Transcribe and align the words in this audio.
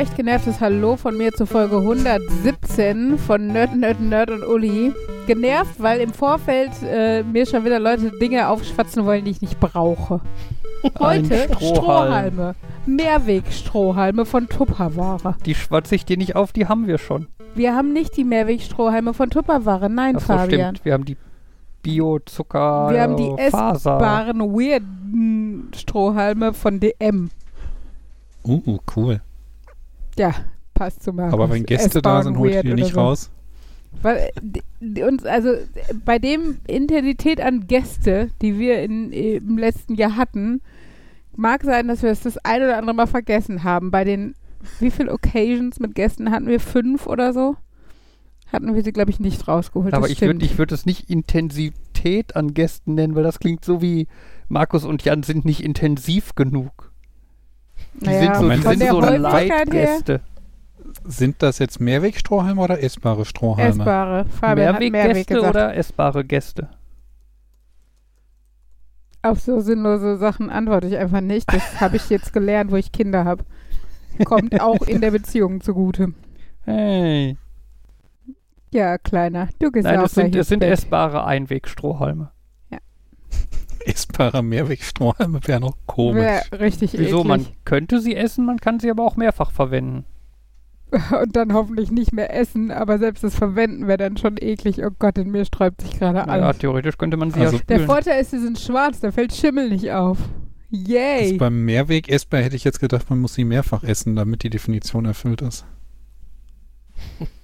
leicht 0.00 0.16
genervtes 0.16 0.60
Hallo 0.60 0.96
von 0.96 1.14
mir 1.14 1.30
zur 1.30 1.46
Folge 1.46 1.76
117 1.76 3.18
von 3.18 3.48
Nerd, 3.48 3.76
Nerd, 3.76 4.00
Nerd 4.00 4.30
und 4.30 4.42
Uli. 4.44 4.94
Genervt, 5.26 5.74
weil 5.76 6.00
im 6.00 6.14
Vorfeld 6.14 6.70
äh, 6.82 7.22
mir 7.22 7.44
schon 7.44 7.66
wieder 7.66 7.78
Leute 7.78 8.10
Dinge 8.18 8.48
aufschwatzen 8.48 9.04
wollen, 9.04 9.26
die 9.26 9.32
ich 9.32 9.42
nicht 9.42 9.60
brauche. 9.60 10.22
Heute 10.98 11.48
Strohhalm. 11.54 11.74
Strohhalme. 11.76 12.54
Mehrwegstrohhalme 12.86 14.24
von 14.24 14.48
Tupperware. 14.48 15.36
Die 15.44 15.54
schwatze 15.54 15.96
ich 15.96 16.06
dir 16.06 16.16
nicht 16.16 16.34
auf, 16.34 16.54
die 16.54 16.66
haben 16.66 16.86
wir 16.86 16.96
schon. 16.96 17.26
Wir 17.54 17.74
haben 17.74 17.92
nicht 17.92 18.16
die 18.16 18.24
Mehrwegstrohhalme 18.24 19.12
von 19.12 19.28
Tupperware. 19.28 19.90
Nein, 19.90 20.14
Ach 20.16 20.20
so, 20.20 20.26
Fabian. 20.28 20.76
stimmt. 20.76 20.84
Wir 20.86 20.94
haben 20.94 21.04
die 21.04 21.18
Bio-Zucker, 21.82 22.88
Wir 22.90 23.02
haben 23.02 23.18
die 23.18 23.28
äh, 23.36 23.50
Faser. 23.50 23.96
essbaren, 23.96 24.40
weirden 24.40 25.68
Strohhalme 25.74 26.54
von 26.54 26.80
DM. 26.80 27.28
Uh, 28.42 28.78
cool. 28.96 29.20
Ja, 30.20 30.34
passt 30.74 31.02
zu 31.02 31.14
Markus. 31.14 31.32
Aber 31.32 31.48
wenn 31.48 31.64
Gäste 31.64 32.02
da 32.02 32.22
sind, 32.22 32.36
holt 32.36 32.52
ihr 32.52 32.62
die 32.62 32.74
nicht 32.74 32.92
so. 32.92 33.00
raus. 33.00 33.30
Weil, 34.02 34.30
uns, 35.02 35.24
also 35.24 35.54
bei 36.04 36.18
dem 36.18 36.58
Intensität 36.66 37.40
an 37.40 37.66
Gäste, 37.66 38.28
die 38.42 38.58
wir 38.58 38.82
in, 38.82 39.12
im 39.12 39.56
letzten 39.56 39.94
Jahr 39.94 40.16
hatten, 40.16 40.60
mag 41.34 41.64
sein, 41.64 41.88
dass 41.88 42.02
wir 42.02 42.10
es 42.10 42.20
das 42.20 42.36
ein 42.36 42.62
oder 42.62 42.76
andere 42.76 42.94
Mal 42.94 43.06
vergessen 43.06 43.64
haben. 43.64 43.90
Bei 43.90 44.04
den, 44.04 44.34
wie 44.78 44.90
viele 44.90 45.10
Occasions 45.10 45.80
mit 45.80 45.94
Gästen 45.94 46.30
hatten 46.30 46.48
wir? 46.48 46.60
Fünf 46.60 47.06
oder 47.06 47.32
so? 47.32 47.56
Hatten 48.52 48.74
wir 48.74 48.84
sie, 48.84 48.92
glaube 48.92 49.10
ich, 49.10 49.20
nicht 49.20 49.48
rausgeholt. 49.48 49.94
Aber 49.94 50.10
ich 50.10 50.20
würde 50.20 50.44
ich 50.44 50.58
würd 50.58 50.70
es 50.72 50.84
nicht 50.84 51.08
Intensität 51.08 52.36
an 52.36 52.52
Gästen 52.52 52.94
nennen, 52.94 53.14
weil 53.14 53.22
das 53.22 53.38
klingt 53.38 53.64
so 53.64 53.80
wie 53.80 54.06
Markus 54.48 54.84
und 54.84 55.02
Jan 55.02 55.22
sind 55.22 55.46
nicht 55.46 55.64
intensiv 55.64 56.34
genug. 56.34 56.89
Die 57.94 58.06
Naja, 58.06 58.34
sind 58.34 58.62
so, 58.62 58.70
die 58.70 58.76
sind 58.78 58.88
so 58.88 59.00
Leitgäste. 59.00 60.20
Sind 61.04 61.42
das 61.42 61.58
jetzt 61.58 61.80
Mehrwegstrohhalme 61.80 62.60
oder 62.60 62.82
essbare 62.82 63.24
Strohhalme? 63.24 63.70
essbare. 63.70 64.24
Fabian 64.26 64.74
hat 64.74 64.80
Mehrweg 64.80 64.92
Mehrweggäste 64.92 65.34
gesagt. 65.34 65.54
oder 65.56 65.76
essbare 65.76 66.24
Gäste? 66.24 66.68
Auf 69.22 69.40
so 69.40 69.60
sinnlose 69.60 70.16
Sachen 70.16 70.50
antworte 70.50 70.86
ich 70.86 70.96
einfach 70.96 71.20
nicht. 71.20 71.52
Das 71.52 71.80
habe 71.80 71.96
ich 71.96 72.08
jetzt 72.10 72.32
gelernt, 72.32 72.70
wo 72.70 72.76
ich 72.76 72.92
Kinder 72.92 73.24
habe. 73.24 73.44
Kommt 74.24 74.60
auch 74.60 74.82
in 74.82 75.00
der 75.00 75.10
Beziehung 75.10 75.60
zugute. 75.60 76.14
Hey. 76.64 77.36
Ja, 78.72 78.98
Kleiner, 78.98 79.48
du 79.58 79.70
gehst 79.70 79.84
Nein, 79.84 79.98
auch 79.98 80.04
es 80.04 80.14
sind, 80.14 80.34
ins 80.34 80.48
sind 80.48 80.62
essbare 80.62 81.24
Einwegstrohhalme. 81.24 82.30
Essbare 83.84 84.42
Mehrwegstrohhalme 84.42 85.40
wäre 85.46 85.60
noch 85.60 85.76
komisch. 85.86 86.22
Wär 86.22 86.60
richtig 86.60 86.92
Wieso? 86.98 87.24
Man 87.24 87.40
eklig. 87.42 87.56
könnte 87.64 88.00
sie 88.00 88.14
essen, 88.16 88.44
man 88.46 88.58
kann 88.58 88.78
sie 88.80 88.90
aber 88.90 89.04
auch 89.04 89.16
mehrfach 89.16 89.50
verwenden. 89.50 90.04
Und 91.22 91.36
dann 91.36 91.52
hoffentlich 91.52 91.90
nicht 91.92 92.12
mehr 92.12 92.34
essen, 92.34 92.70
aber 92.72 92.98
selbst 92.98 93.22
das 93.22 93.34
Verwenden 93.36 93.86
wäre 93.86 93.98
dann 93.98 94.16
schon 94.16 94.36
eklig. 94.38 94.84
Oh 94.84 94.90
Gott, 94.98 95.18
in 95.18 95.30
mir 95.30 95.44
sträubt 95.44 95.80
sich 95.82 95.98
gerade 95.98 96.18
Ja, 96.18 96.24
alles. 96.24 96.58
theoretisch 96.58 96.98
könnte 96.98 97.16
man 97.16 97.30
sie 97.30 97.40
Also- 97.40 97.56
ja 97.58 97.62
Der 97.68 97.74
spülen. 97.76 97.86
Vorteil 97.88 98.20
ist, 98.20 98.30
sie 98.32 98.40
sind 98.40 98.58
schwarz, 98.58 99.00
da 99.00 99.12
fällt 99.12 99.32
Schimmel 99.32 99.68
nicht 99.70 99.90
auf. 99.92 100.18
Yay! 100.70 101.22
Also 101.24 101.36
beim 101.38 101.64
Mehrweg 101.64 102.08
essbar 102.08 102.42
hätte 102.42 102.56
ich 102.56 102.64
jetzt 102.64 102.80
gedacht, 102.80 103.08
man 103.10 103.18
muss 103.20 103.34
sie 103.34 103.44
mehrfach 103.44 103.82
essen, 103.84 104.14
damit 104.16 104.42
die 104.42 104.50
Definition 104.50 105.04
erfüllt 105.04 105.42
ist. 105.42 105.64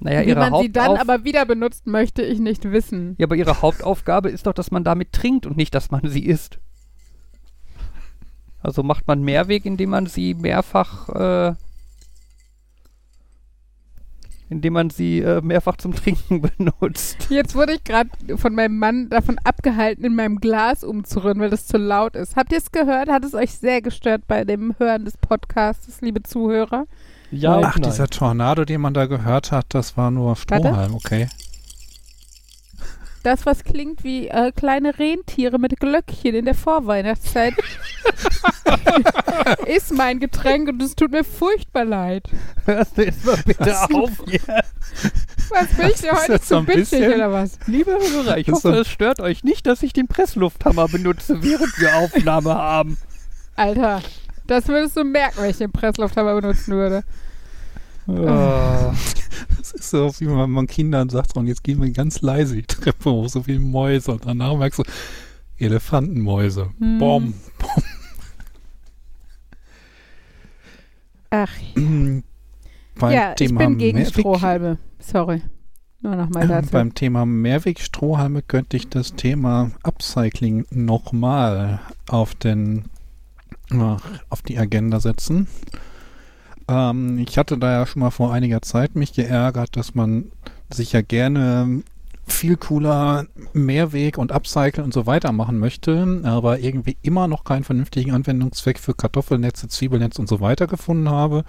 Naja, 0.00 0.26
Wie 0.26 0.34
man 0.34 0.62
sie 0.62 0.72
dann 0.72 0.96
aber 0.96 1.24
wieder 1.24 1.44
benutzt, 1.44 1.86
möchte 1.86 2.22
ich 2.22 2.38
nicht 2.38 2.70
wissen. 2.72 3.16
Ja, 3.18 3.26
aber 3.26 3.36
ihre 3.36 3.60
Hauptaufgabe 3.60 4.30
ist 4.30 4.46
doch, 4.46 4.54
dass 4.54 4.70
man 4.70 4.82
damit 4.82 5.12
trinkt 5.12 5.44
und 5.44 5.58
nicht, 5.58 5.74
dass 5.74 5.90
man 5.90 6.08
sie 6.08 6.24
isst. 6.24 6.58
Also 8.62 8.82
macht 8.82 9.06
man 9.06 9.22
Mehrweg, 9.22 9.66
indem 9.66 9.90
man 9.90 10.06
sie 10.06 10.34
mehrfach, 10.34 11.08
äh, 11.10 11.54
indem 14.48 14.72
man 14.72 14.90
sie 14.90 15.20
äh, 15.20 15.42
mehrfach 15.42 15.76
zum 15.76 15.94
Trinken 15.94 16.40
benutzt. 16.56 17.28
Jetzt 17.28 17.54
wurde 17.54 17.74
ich 17.74 17.84
gerade 17.84 18.10
von 18.36 18.54
meinem 18.54 18.78
Mann 18.78 19.10
davon 19.10 19.38
abgehalten, 19.44 20.04
in 20.04 20.14
meinem 20.14 20.40
Glas 20.40 20.82
umzurühren, 20.82 21.40
weil 21.40 21.50
das 21.50 21.66
zu 21.66 21.76
laut 21.76 22.16
ist. 22.16 22.36
Habt 22.36 22.52
ihr 22.52 22.58
es 22.58 22.72
gehört? 22.72 23.10
Hat 23.10 23.24
es 23.24 23.34
euch 23.34 23.52
sehr 23.52 23.82
gestört 23.82 24.22
bei 24.26 24.44
dem 24.44 24.74
Hören 24.78 25.04
des 25.04 25.18
Podcasts, 25.18 26.00
liebe 26.00 26.22
Zuhörer? 26.22 26.86
Ja 27.30 27.58
Ach, 27.62 27.76
nein. 27.78 27.82
dieser 27.90 28.08
Tornado, 28.08 28.64
den 28.64 28.80
man 28.80 28.94
da 28.94 29.06
gehört 29.06 29.52
hat, 29.52 29.66
das 29.70 29.96
war 29.96 30.10
nur 30.10 30.36
Strohhalm, 30.36 30.94
okay. 30.94 31.28
Das, 33.22 33.44
was 33.44 33.64
klingt 33.64 34.02
wie 34.02 34.28
äh, 34.28 34.50
kleine 34.50 34.98
Rentiere 34.98 35.58
mit 35.58 35.78
Glöckchen 35.78 36.34
in 36.34 36.46
der 36.46 36.54
Vorweihnachtszeit, 36.54 37.52
ist 39.66 39.92
mein 39.92 40.20
Getränk 40.20 40.70
und 40.70 40.82
es 40.82 40.96
tut 40.96 41.10
mir 41.10 41.22
furchtbar 41.22 41.84
leid. 41.84 42.30
Hörst 42.64 42.96
du 42.96 43.04
jetzt 43.04 43.24
mal 43.26 43.36
bitte 43.44 43.60
Was? 43.60 43.90
auf 43.92 44.10
hier? 44.26 44.40
Was 45.50 45.66
bin 45.76 45.86
ich 45.88 46.02
ist 46.02 46.12
heute 46.12 46.40
zu 46.40 46.62
bitchig 46.62 46.90
bisschen- 46.90 47.12
oder 47.12 47.30
was? 47.32 47.58
Liebe 47.66 47.90
Hörer, 47.90 48.38
ich 48.38 48.48
hoffe, 48.50 48.70
es 48.70 48.88
stört 48.88 49.20
euch 49.20 49.44
nicht, 49.44 49.66
dass 49.66 49.82
ich 49.82 49.92
den 49.92 50.08
Presslufthammer 50.08 50.88
benutze, 50.88 51.42
während 51.42 51.78
wir 51.78 51.96
Aufnahme 51.96 52.54
haben. 52.54 52.96
Alter, 53.56 54.00
das 54.50 54.66
würdest 54.68 54.96
du 54.96 55.04
merken, 55.04 55.36
wenn 55.42 55.50
ich 55.50 55.58
den 55.58 55.70
Presslufthammer 55.72 56.34
benutzen 56.40 56.74
würde. 56.74 57.04
Ah. 58.08 58.92
Das 59.56 59.72
ist 59.72 59.90
so, 59.90 60.12
wie 60.18 60.24
man, 60.26 60.50
man 60.50 60.66
Kindern 60.66 61.08
sagt, 61.08 61.36
und 61.36 61.46
jetzt 61.46 61.62
gehen 61.62 61.80
wir 61.80 61.90
ganz 61.92 62.20
leise 62.22 62.56
die 62.56 62.62
Treppe 62.62 63.10
hoch, 63.10 63.28
so 63.28 63.42
viele 63.42 63.60
Mäuse. 63.60 64.10
Und 64.12 64.26
danach 64.26 64.56
merkst 64.56 64.80
du, 64.80 64.82
Elefantenmäuse. 65.58 66.70
Hm. 66.78 66.98
Bom. 66.98 67.34
Ach, 71.30 71.52
Beim 71.74 72.22
ja, 73.12 73.30
ich 73.30 73.36
Thema 73.36 73.58
bin 73.60 73.78
gegen 73.78 73.98
Mehrweg- 73.98 74.08
Strohhalme. 74.20 74.78
Sorry. 74.98 75.42
Nur 76.00 76.16
nochmal 76.16 76.48
dazu. 76.48 76.70
Beim 76.72 76.94
Thema 76.94 77.26
Mehrwegstrohhalme 77.26 78.42
könnte 78.42 78.76
ich 78.78 78.88
das 78.88 79.14
Thema 79.14 79.70
Upcycling 79.82 80.64
nochmal 80.70 81.80
auf 82.08 82.34
den 82.34 82.86
auf 84.28 84.42
die 84.42 84.58
Agenda 84.58 85.00
setzen. 85.00 85.46
Ähm, 86.68 87.18
ich 87.18 87.38
hatte 87.38 87.58
da 87.58 87.72
ja 87.72 87.86
schon 87.86 88.00
mal 88.00 88.10
vor 88.10 88.32
einiger 88.32 88.62
Zeit 88.62 88.94
mich 88.94 89.12
geärgert, 89.12 89.76
dass 89.76 89.94
man 89.94 90.30
sich 90.70 90.92
ja 90.92 91.02
gerne 91.02 91.82
viel 92.30 92.56
cooler 92.56 93.26
Mehrweg 93.52 94.16
und 94.16 94.32
Upcycle 94.32 94.84
und 94.84 94.94
so 94.94 95.06
weiter 95.06 95.32
machen 95.32 95.58
möchte, 95.58 96.20
aber 96.22 96.60
irgendwie 96.60 96.96
immer 97.02 97.28
noch 97.28 97.44
keinen 97.44 97.64
vernünftigen 97.64 98.12
Anwendungszweck 98.12 98.78
für 98.78 98.94
Kartoffelnetze, 98.94 99.68
Zwiebelnetz 99.68 100.18
und 100.18 100.28
so 100.28 100.40
weiter 100.40 100.66
gefunden 100.66 101.10
habe 101.10 101.44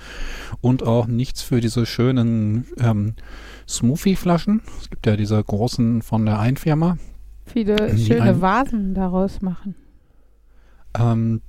und 0.59 0.83
auch 0.83 1.07
nichts 1.07 1.41
für 1.41 1.61
diese 1.61 1.85
schönen 1.85 2.65
ähm, 2.79 3.13
Smoothie-Flaschen. 3.67 4.61
Es 4.81 4.89
gibt 4.89 5.05
ja 5.05 5.15
diese 5.15 5.41
großen 5.41 6.01
von 6.01 6.25
der 6.25 6.39
Einfirma. 6.39 6.97
Viele 7.45 7.97
schöne 7.97 8.41
Vasen 8.41 8.93
daraus 8.93 9.41
machen. 9.41 9.75
Ähm, 10.97 11.41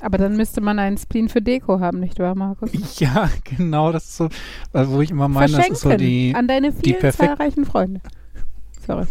Aber 0.00 0.16
dann 0.18 0.36
müsste 0.36 0.60
man 0.60 0.78
einen 0.78 0.96
Spleen 0.96 1.28
für 1.28 1.42
Deko 1.42 1.80
haben, 1.80 1.98
nicht 2.00 2.18
wahr, 2.18 2.34
Markus? 2.36 2.70
ja, 3.00 3.28
genau, 3.44 3.90
das 3.92 4.04
ist 4.04 4.16
so, 4.16 4.28
also 4.72 4.92
wo 4.92 5.00
ich 5.00 5.10
immer 5.10 5.28
meine, 5.28 5.50
das 5.56 5.68
ist 5.68 5.80
so 5.80 5.96
die, 5.96 6.32
an 6.36 6.46
deine 6.46 6.72
die 6.72 6.90
vielen 6.90 7.00
perfekt- 7.00 7.28
zahlreichen 7.30 7.64
Freunde. 7.64 8.00
Sorry. 8.86 9.06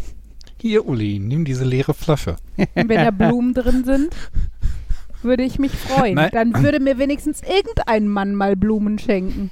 hier 0.62 0.88
Uli, 0.88 1.20
nimm 1.20 1.44
diese 1.46 1.66
leere 1.66 1.94
Flasche. 1.94 2.38
Und 2.58 2.90
wenn 2.90 3.04
da 3.04 3.12
Blumen 3.12 3.54
drin 3.54 3.84
sind, 3.84 4.10
würde 5.24 5.44
ich 5.44 5.60
mich 5.60 5.74
freuen. 5.74 6.16
Nein. 6.16 6.30
Dann 6.32 6.64
würde 6.64 6.80
mir 6.80 6.98
wenigstens 6.98 7.42
irgendein 7.42 8.08
Mann 8.08 8.34
mal 8.34 8.56
Blumen 8.56 8.98
schenken. 8.98 9.52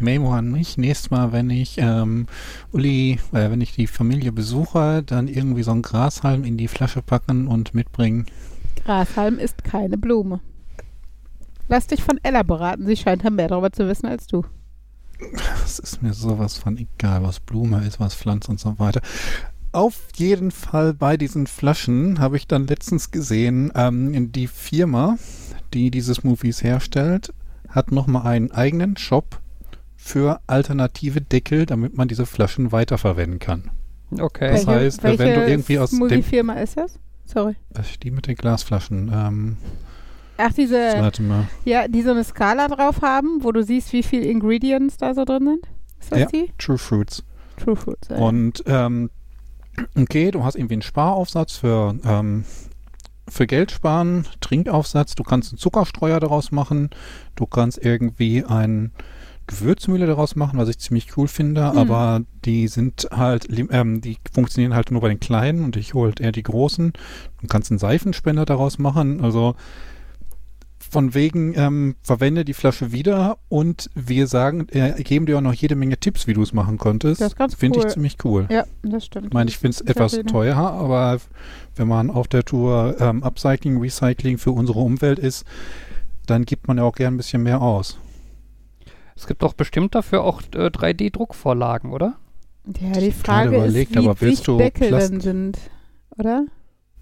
Memo 0.00 0.32
an 0.32 0.52
mich, 0.52 0.78
nächstes 0.78 1.10
Mal, 1.10 1.32
wenn 1.32 1.50
ich 1.50 1.76
ähm, 1.78 2.26
Uli, 2.72 3.18
äh, 3.32 3.50
wenn 3.50 3.60
ich 3.60 3.74
die 3.74 3.88
Familie 3.88 4.30
besuche, 4.30 5.02
dann 5.04 5.26
irgendwie 5.26 5.64
so 5.64 5.72
einen 5.72 5.82
Grashalm 5.82 6.44
in 6.44 6.56
die 6.56 6.68
Flasche 6.68 7.02
packen 7.02 7.48
und 7.48 7.74
mitbringen. 7.74 8.26
Grashalm 8.92 9.38
ist 9.38 9.64
keine 9.64 9.98
Blume. 9.98 10.40
Lass 11.68 11.88
dich 11.88 12.02
von 12.02 12.18
Ella 12.22 12.42
beraten. 12.42 12.86
Sie 12.86 12.96
scheint 12.96 13.22
da 13.22 13.28
mehr 13.28 13.48
darüber 13.48 13.70
zu 13.70 13.86
wissen 13.86 14.06
als 14.06 14.26
du. 14.26 14.46
Das 15.36 15.78
ist 15.78 16.02
mir 16.02 16.14
sowas 16.14 16.56
von 16.56 16.78
egal, 16.78 17.22
was 17.22 17.38
Blume 17.38 17.86
ist, 17.86 18.00
was 18.00 18.14
Pflanze 18.14 18.50
und 18.50 18.58
so 18.58 18.78
weiter. 18.78 19.02
Auf 19.72 20.08
jeden 20.16 20.50
Fall 20.50 20.94
bei 20.94 21.18
diesen 21.18 21.46
Flaschen 21.46 22.18
habe 22.18 22.38
ich 22.38 22.46
dann 22.48 22.66
letztens 22.66 23.10
gesehen, 23.10 23.70
ähm, 23.74 24.32
die 24.32 24.46
Firma, 24.46 25.18
die 25.74 25.90
diese 25.90 26.14
Smoothies 26.14 26.62
herstellt, 26.62 27.34
hat 27.68 27.92
nochmal 27.92 28.26
einen 28.26 28.52
eigenen 28.52 28.96
Shop 28.96 29.38
für 29.96 30.40
alternative 30.46 31.20
Deckel, 31.20 31.66
damit 31.66 31.94
man 31.94 32.08
diese 32.08 32.24
Flaschen 32.24 32.72
weiterverwenden 32.72 33.38
kann. 33.38 33.70
Okay. 34.18 34.52
Das 34.52 34.66
heißt, 34.66 35.02
wenn 35.02 35.18
welche 35.18 35.40
du 35.40 35.46
irgendwie 35.46 35.78
aus 35.78 35.90
dem- 35.90 35.98
Smoothie-Firma 35.98 36.54
ist 36.54 36.78
das? 36.78 36.98
Sorry. 37.32 37.56
Die 38.02 38.10
mit 38.10 38.26
den 38.26 38.36
Glasflaschen. 38.36 39.10
Ähm, 39.12 39.56
Ach, 40.38 40.52
diese, 40.52 40.76
warte 40.98 41.22
mal. 41.22 41.48
ja, 41.64 41.88
die 41.88 42.02
so 42.02 42.10
eine 42.12 42.24
Skala 42.24 42.68
drauf 42.68 43.02
haben, 43.02 43.42
wo 43.44 43.52
du 43.52 43.62
siehst, 43.62 43.92
wie 43.92 44.02
viel 44.02 44.24
Ingredients 44.24 44.96
da 44.96 45.14
so 45.14 45.24
drin 45.24 45.44
sind? 45.44 45.66
Ist 46.00 46.12
das 46.12 46.18
Ja. 46.20 46.26
die? 46.26 46.52
True 46.58 46.78
Fruits. 46.78 47.24
True 47.56 47.76
Foods. 47.76 48.08
ja. 48.08 48.16
Und 48.16 48.62
ähm, 48.66 49.10
okay, 49.96 50.30
du 50.30 50.44
hast 50.44 50.54
irgendwie 50.54 50.74
einen 50.74 50.82
Sparaufsatz 50.82 51.56
für 51.56 51.98
ähm, 52.04 52.44
für 53.28 53.46
Geld 53.46 53.70
sparen, 53.72 54.26
Trinkaufsatz, 54.40 55.14
du 55.14 55.22
kannst 55.22 55.52
einen 55.52 55.58
Zuckerstreuer 55.58 56.18
daraus 56.18 56.50
machen, 56.50 56.88
du 57.34 57.44
kannst 57.44 57.76
irgendwie 57.84 58.42
ein 58.42 58.92
Gewürzmühle 59.48 60.06
daraus 60.06 60.36
machen, 60.36 60.58
was 60.58 60.68
ich 60.68 60.78
ziemlich 60.78 61.16
cool 61.16 61.26
finde, 61.26 61.70
Hm. 61.72 61.78
aber 61.78 62.20
die 62.44 62.68
sind 62.68 63.08
halt, 63.10 63.48
ähm, 63.70 64.00
die 64.00 64.18
funktionieren 64.32 64.74
halt 64.74 64.92
nur 64.92 65.00
bei 65.00 65.08
den 65.08 65.18
kleinen 65.18 65.64
und 65.64 65.76
ich 65.76 65.94
hole 65.94 66.10
halt 66.10 66.20
eher 66.20 66.30
die 66.32 66.44
großen. 66.44 66.92
Du 67.40 67.46
kannst 67.48 67.72
einen 67.72 67.78
Seifenspender 67.78 68.44
daraus 68.44 68.78
machen, 68.78 69.20
also 69.22 69.56
von 70.90 71.12
wegen, 71.12 71.52
ähm, 71.54 71.96
verwende 72.02 72.44
die 72.46 72.54
Flasche 72.54 72.92
wieder 72.92 73.36
und 73.48 73.90
wir 73.94 74.26
sagen, 74.26 74.68
äh, 74.70 75.02
geben 75.02 75.26
dir 75.26 75.36
auch 75.36 75.42
noch 75.42 75.52
jede 75.52 75.74
Menge 75.74 75.98
Tipps, 75.98 76.26
wie 76.26 76.32
du 76.32 76.42
es 76.42 76.54
machen 76.54 76.78
könntest. 76.78 77.20
Das 77.20 77.32
ist 77.32 77.36
ganz 77.36 77.54
Finde 77.54 77.78
cool. 77.80 77.86
ich 77.86 77.92
ziemlich 77.92 78.16
cool. 78.24 78.46
Ja, 78.50 78.64
das 78.82 79.04
stimmt. 79.04 79.26
Ich 79.26 79.32
meine, 79.34 79.50
ich 79.50 79.58
finde 79.58 79.74
es 79.74 79.80
etwas 79.82 80.18
teuer, 80.26 80.56
aber 80.56 81.18
wenn 81.76 81.88
man 81.88 82.10
auf 82.10 82.28
der 82.28 82.44
Tour 82.44 82.96
ähm, 83.00 83.22
Upcycling, 83.22 83.78
Recycling 83.80 84.38
für 84.38 84.52
unsere 84.52 84.78
Umwelt 84.78 85.18
ist, 85.18 85.44
dann 86.26 86.44
gibt 86.44 86.68
man 86.68 86.78
ja 86.78 86.84
auch 86.84 86.94
gern 86.94 87.14
ein 87.14 87.16
bisschen 87.18 87.42
mehr 87.42 87.60
aus. 87.60 87.98
Es 89.18 89.26
gibt 89.26 89.42
doch 89.42 89.52
bestimmt 89.52 89.94
dafür 89.94 90.22
auch 90.22 90.42
äh, 90.54 90.66
3D-Druckvorlagen, 90.68 91.90
oder? 91.90 92.16
Ja, 92.80 93.00
die 93.00 93.10
Frage 93.12 93.56
überlegt, 93.56 93.90
ist, 93.90 93.96
wie 93.96 94.06
aber 94.08 94.20
willst 94.20 94.38
dicht 94.38 94.48
du 94.48 94.58
Deckel 94.58 94.90
dann 94.90 95.20
sind, 95.20 95.58
oder? 96.16 96.44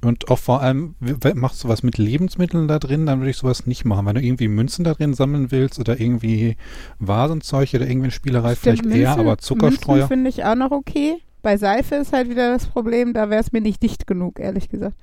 Und 0.05 0.31
auch 0.31 0.39
vor 0.39 0.63
allem, 0.63 0.95
machst 1.35 1.65
du 1.65 1.69
was 1.69 1.83
mit 1.83 1.99
Lebensmitteln 1.99 2.69
da 2.69 2.79
drin, 2.79 3.07
dann 3.07 3.19
würde 3.21 3.31
ich 3.31 3.37
sowas 3.37 3.67
nicht 3.67 3.85
machen. 3.85 4.07
Wenn 4.07 4.15
du 4.15 4.23
irgendwie 4.23 4.49
Münzen 4.49 4.85
da 4.85 4.95
drin 4.95 5.15
sammeln 5.15 5.51
willst 5.51 5.79
oder 5.79 5.99
irgendwie 6.01 6.57
Vasenzeug 7.01 7.75
oder 7.75 7.87
irgendwie 7.87 8.11
Spielerei, 8.11 8.55
Stimmt, 8.55 8.81
vielleicht 8.81 8.97
eher, 8.97 9.11
Münzen- 9.11 9.21
aber 9.21 9.39
Zuckerstreuer. 9.39 10.07
Finde 10.09 10.31
ich 10.31 10.45
auch 10.45 10.55
noch 10.55 10.71
okay. 10.71 11.17
Bei 11.43 11.57
Seife 11.57 11.97
ist 11.97 12.13
halt 12.13 12.31
wieder 12.31 12.53
das 12.53 12.67
Problem, 12.67 13.13
da 13.15 13.31
wäre 13.31 13.41
es 13.41 13.53
mir 13.53 13.61
nicht 13.61 13.83
dicht 13.83 14.07
genug, 14.07 14.39
ehrlich 14.39 14.69
gesagt. 14.69 14.97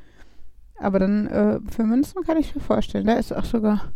Aber 0.79 0.99
dann 0.99 1.27
äh, 1.27 1.59
für 1.69 1.83
Münzen 1.83 2.23
kann 2.23 2.37
ich 2.37 2.55
mir 2.55 2.61
vorstellen. 2.61 3.05
Da 3.07 3.13
ist 3.13 3.35
auch 3.35 3.45
sogar 3.45 3.91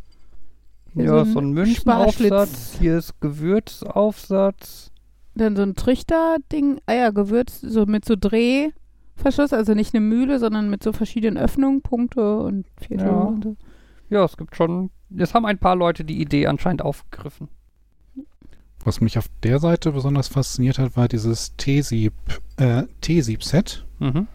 Hier 0.97 1.05
ja, 1.05 1.25
so 1.25 1.31
so 1.33 1.39
ein 1.39 1.51
Münzenaufsatz. 1.51 2.15
Sparschlitz. 2.27 2.77
Hier 2.79 2.97
ist 2.97 3.19
Gewürzaufsatz. 3.21 4.91
dann 5.35 5.55
so 5.55 5.61
ein 5.61 5.75
Trichter-Ding, 5.75 6.79
ah 6.87 6.93
ja, 6.93 7.09
Gewürz, 7.11 7.61
so 7.61 7.85
mit 7.85 8.05
so 8.05 8.15
Drehverschluss, 8.19 9.53
also 9.53 9.73
nicht 9.75 9.93
eine 9.93 10.01
Mühle, 10.01 10.39
sondern 10.39 10.69
mit 10.69 10.81
so 10.83 10.93
verschiedenen 10.93 11.37
Öffnungen, 11.37 11.81
Punkte 11.81 12.39
und 12.39 12.65
Viertel 12.81 13.07
Ja. 13.07 13.13
und 13.13 13.43
so. 13.43 13.55
Ja, 14.09 14.23
es 14.25 14.35
gibt 14.37 14.55
schon. 14.55 14.89
Es 15.15 15.33
haben 15.33 15.45
ein 15.45 15.57
paar 15.59 15.75
Leute 15.75 16.03
die 16.03 16.19
Idee 16.21 16.47
anscheinend 16.47 16.81
aufgegriffen. 16.81 17.49
Was 18.83 19.01
mich 19.01 19.17
auf 19.17 19.27
der 19.43 19.59
Seite 19.59 19.91
besonders 19.91 20.27
fasziniert 20.29 20.79
hat, 20.79 20.95
war 20.97 21.07
dieses 21.07 21.55
T-Sieb, 21.57 22.13
äh, 22.57 22.83
T-Sieb-Set. 23.01 23.85
Mhm. 23.99 24.27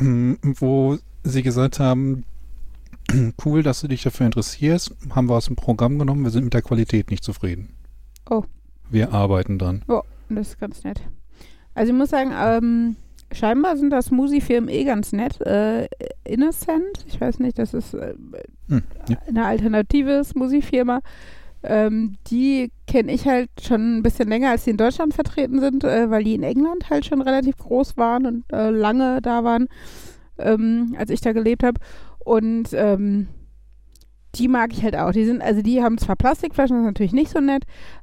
Mm, 0.00 0.34
wo 0.42 0.98
sie 1.24 1.42
gesagt 1.42 1.80
haben, 1.80 2.24
cool, 3.44 3.62
dass 3.62 3.80
du 3.80 3.88
dich 3.88 4.02
dafür 4.02 4.26
interessierst, 4.26 4.94
haben 5.10 5.28
wir 5.28 5.36
aus 5.36 5.46
dem 5.46 5.56
Programm 5.56 5.98
genommen, 5.98 6.24
wir 6.24 6.30
sind 6.30 6.44
mit 6.44 6.54
der 6.54 6.62
Qualität 6.62 7.10
nicht 7.10 7.24
zufrieden. 7.24 7.70
Oh. 8.28 8.44
Wir 8.90 9.12
arbeiten 9.12 9.58
dran. 9.58 9.82
Das 10.28 10.48
ist 10.48 10.60
ganz 10.60 10.84
nett. 10.84 11.00
Also 11.74 11.92
ich 11.92 11.98
muss 11.98 12.10
sagen, 12.10 12.32
ähm, 12.36 12.96
scheinbar 13.32 13.76
sind 13.76 13.90
das 13.90 14.06
Smoothie-Firmen 14.06 14.68
eh 14.68 14.84
ganz 14.84 15.12
nett. 15.12 15.40
Äh, 15.40 15.88
Innocent, 16.24 17.04
ich 17.06 17.20
weiß 17.20 17.38
nicht, 17.38 17.58
das 17.58 17.72
ist 17.74 17.94
äh, 17.94 18.14
Hm, 18.68 18.82
ja. 19.08 19.16
eine 19.26 19.46
alternative 19.46 20.22
Smoothie-Firma. 20.24 21.00
Ähm, 21.62 22.16
die 22.30 22.70
kenne 22.86 23.12
ich 23.12 23.26
halt 23.26 23.50
schon 23.60 23.98
ein 23.98 24.02
bisschen 24.02 24.28
länger, 24.28 24.50
als 24.50 24.64
die 24.64 24.70
in 24.70 24.76
Deutschland 24.76 25.14
vertreten 25.14 25.60
sind, 25.60 25.82
äh, 25.84 26.10
weil 26.10 26.24
die 26.24 26.34
in 26.34 26.42
England 26.42 26.88
halt 26.90 27.04
schon 27.06 27.20
relativ 27.20 27.56
groß 27.56 27.96
waren 27.96 28.26
und 28.26 28.44
äh, 28.52 28.70
lange 28.70 29.20
da 29.22 29.42
waren, 29.44 29.68
ähm, 30.38 30.94
als 30.98 31.10
ich 31.10 31.20
da 31.20 31.32
gelebt 31.32 31.62
habe. 31.64 31.80
Und 32.28 32.74
ähm, 32.74 33.26
die 34.34 34.48
mag 34.48 34.74
ich 34.74 34.82
halt 34.82 34.94
auch. 34.94 35.12
Die 35.12 35.24
sind, 35.24 35.40
also 35.40 35.62
die 35.62 35.82
haben 35.82 35.96
zwar 35.96 36.14
Plastikflaschen, 36.14 36.76
das 36.76 36.82
ist 36.82 36.86
natürlich 36.86 37.14
nicht 37.14 37.30
so 37.30 37.40
nett, 37.40 37.62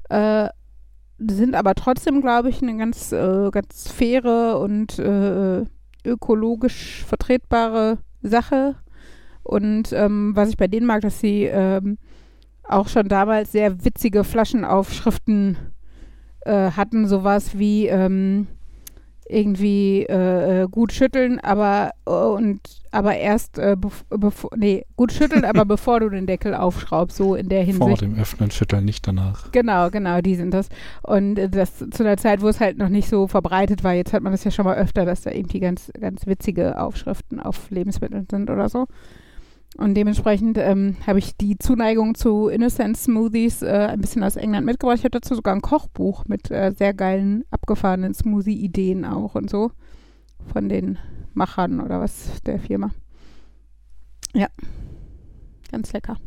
äh, 0.09 0.49
sind 1.19 1.53
aber 1.53 1.75
trotzdem, 1.75 2.21
glaube 2.21 2.49
ich, 2.49 2.63
eine 2.63 2.75
ganz, 2.75 3.11
äh, 3.11 3.51
ganz 3.51 3.87
faire 3.87 4.59
und 4.59 4.97
äh, 4.97 5.63
ökologisch 6.03 7.05
vertretbare 7.05 7.99
Sache. 8.23 8.73
Und 9.43 9.93
ähm, 9.93 10.31
was 10.35 10.49
ich 10.49 10.57
bei 10.57 10.67
denen 10.67 10.87
mag, 10.87 11.01
dass 11.01 11.19
sie 11.19 11.43
ähm, 11.43 11.99
auch 12.63 12.87
schon 12.87 13.07
damals 13.07 13.51
sehr 13.51 13.85
witzige 13.85 14.23
Flaschenaufschriften 14.23 15.55
äh, 16.41 16.71
hatten, 16.71 17.07
sowas 17.07 17.59
wie 17.59 17.85
ähm, 17.89 18.47
irgendwie 19.27 20.03
äh, 20.03 20.63
äh, 20.63 20.67
gut 20.67 20.93
schütteln, 20.93 21.39
aber 21.39 21.91
äh, 22.05 22.11
und 22.11 22.61
aber 22.91 23.15
erst 23.15 23.57
äh, 23.57 23.75
bev 23.77 24.03
bevor 24.09 24.51
nee 24.55 24.85
gut 24.95 25.11
schütteln, 25.11 25.43
aber 25.43 25.65
bevor 25.65 25.99
du 25.99 26.09
den 26.09 26.27
Deckel 26.27 26.53
aufschraubst, 26.53 27.17
so 27.17 27.35
in 27.35 27.49
der 27.49 27.63
Hinsicht. 27.63 27.79
Vor 27.79 27.97
dem 27.97 28.17
Öffnen 28.19 28.51
schütteln, 28.51 28.85
nicht 28.85 29.07
danach. 29.07 29.51
Genau, 29.51 29.89
genau, 29.89 30.21
die 30.21 30.35
sind 30.35 30.53
das. 30.53 30.69
Und 31.01 31.35
das 31.35 31.77
zu 31.77 32.03
einer 32.03 32.17
Zeit, 32.17 32.41
wo 32.41 32.47
es 32.47 32.59
halt 32.59 32.77
noch 32.77 32.89
nicht 32.89 33.09
so 33.09 33.27
verbreitet 33.27 33.83
war. 33.83 33.93
Jetzt 33.93 34.13
hat 34.13 34.21
man 34.21 34.31
das 34.31 34.43
ja 34.43 34.51
schon 34.51 34.65
mal 34.65 34.77
öfter, 34.77 35.05
dass 35.05 35.21
da 35.21 35.31
irgendwie 35.31 35.59
ganz, 35.59 35.91
ganz 35.99 36.27
witzige 36.27 36.79
Aufschriften 36.79 37.39
auf 37.39 37.69
Lebensmitteln 37.71 38.27
sind 38.29 38.49
oder 38.49 38.69
so. 38.69 38.85
Und 39.77 39.95
dementsprechend 39.95 40.57
ähm, 40.57 40.95
habe 41.05 41.19
ich 41.19 41.35
die 41.35 41.57
Zuneigung 41.57 42.15
zu 42.15 42.47
Innocent 42.47 42.95
Smoothies 42.95 43.61
äh, 43.61 43.89
ein 43.91 43.99
bisschen 43.99 44.23
aus 44.23 44.37
England 44.37 44.65
mitgebracht. 44.65 44.99
Ich 44.99 45.03
habe 45.03 45.19
dazu 45.19 45.35
sogar 45.35 45.53
ein 45.53 45.61
Kochbuch 45.61 46.23
mit 46.27 46.49
äh, 46.49 46.73
sehr 46.77 46.93
geilen, 46.93 47.43
abgefahrenen 47.51 48.13
Smoothie-Ideen 48.13 49.03
auch 49.03 49.35
und 49.35 49.49
so. 49.49 49.71
Von 50.53 50.69
den 50.69 50.97
Machern 51.33 51.81
oder 51.81 51.99
was 51.99 52.41
der 52.45 52.59
Firma. 52.59 52.91
Ja. 54.33 54.47
Ganz 55.71 55.91
lecker. 55.91 56.17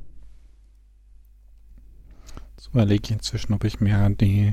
Jetzt 2.57 2.69
überlege 2.69 3.03
ich 3.05 3.11
inzwischen, 3.13 3.55
ob 3.55 3.65
ich 3.65 3.81
mir 3.81 4.11
die 4.11 4.53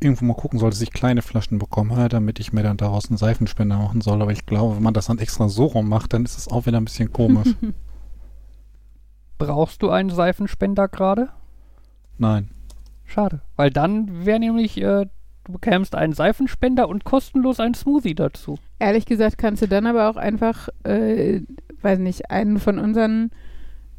irgendwo 0.00 0.24
mal 0.24 0.34
gucken 0.34 0.58
soll, 0.58 0.70
dass 0.70 0.80
ich 0.80 0.90
kleine 0.90 1.20
Flaschen 1.20 1.58
bekomme, 1.58 2.08
damit 2.08 2.40
ich 2.40 2.54
mir 2.54 2.62
dann 2.62 2.78
daraus 2.78 3.10
einen 3.10 3.18
Seifenspender 3.18 3.76
machen 3.76 4.00
soll. 4.00 4.22
Aber 4.22 4.32
ich 4.32 4.46
glaube, 4.46 4.76
wenn 4.76 4.82
man 4.82 4.94
das 4.94 5.06
dann 5.06 5.18
extra 5.18 5.50
so 5.50 5.66
rum 5.66 5.90
macht, 5.90 6.14
dann 6.14 6.24
ist 6.24 6.38
es 6.38 6.48
auch 6.48 6.64
wieder 6.64 6.78
ein 6.78 6.86
bisschen 6.86 7.12
komisch. 7.12 7.54
Brauchst 9.46 9.82
du 9.82 9.90
einen 9.90 10.10
Seifenspender 10.10 10.88
gerade? 10.88 11.28
Nein. 12.18 12.50
Schade. 13.04 13.40
Weil 13.56 13.70
dann 13.70 14.24
wäre 14.24 14.38
nämlich, 14.38 14.78
äh, 14.78 15.06
du 15.44 15.52
bekämst 15.52 15.94
einen 15.94 16.12
Seifenspender 16.12 16.88
und 16.88 17.04
kostenlos 17.04 17.60
einen 17.60 17.74
Smoothie 17.74 18.14
dazu. 18.14 18.58
Ehrlich 18.78 19.06
gesagt 19.06 19.38
kannst 19.38 19.62
du 19.62 19.68
dann 19.68 19.86
aber 19.86 20.08
auch 20.08 20.16
einfach, 20.16 20.68
äh, 20.84 21.40
weiß 21.82 21.98
nicht, 21.98 22.30
einen 22.30 22.58
von 22.58 22.78
unseren 22.78 23.30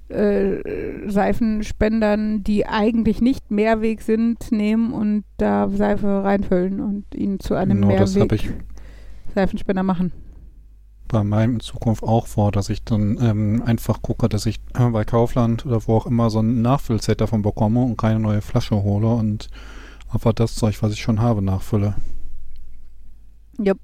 äh, 0.09 1.09
Seifenspendern, 1.09 2.43
die 2.43 2.65
eigentlich 2.65 3.21
nicht 3.21 3.51
Mehrweg 3.51 4.01
sind, 4.01 4.51
nehmen 4.51 4.93
und 4.93 5.23
da 5.37 5.69
Seife 5.69 6.23
reinfüllen 6.23 6.79
und 6.79 7.05
ihn 7.15 7.39
zu 7.39 7.55
einem 7.55 7.81
Genau, 7.81 7.87
Mehrweg 7.87 8.53
Seifenspender 9.33 9.83
machen. 9.83 10.11
Bei 11.13 11.23
meinem 11.23 11.53
in 11.53 11.59
Zukunft 11.61 12.03
auch 12.03 12.27
vor, 12.27 12.51
dass 12.51 12.69
ich 12.69 12.83
dann 12.83 13.17
ähm, 13.21 13.63
einfach 13.65 14.01
gucke, 14.01 14.27
dass 14.27 14.45
ich 14.45 14.59
äh, 14.77 14.89
bei 14.89 15.05
Kaufland 15.05 15.65
oder 15.65 15.87
wo 15.87 15.95
auch 15.95 16.07
immer 16.07 16.29
so 16.29 16.39
ein 16.39 16.61
Nachfüllset 16.61 17.21
davon 17.21 17.43
bekomme 17.43 17.81
und 17.83 17.97
keine 17.97 18.19
neue 18.19 18.41
Flasche 18.41 18.83
hole 18.83 19.07
und 19.07 19.47
einfach 20.11 20.33
das 20.33 20.55
Zeug, 20.55 20.81
was 20.81 20.91
ich 20.91 21.01
schon 21.01 21.21
habe, 21.21 21.41
nachfülle. 21.41 21.95
Jupp. 23.59 23.79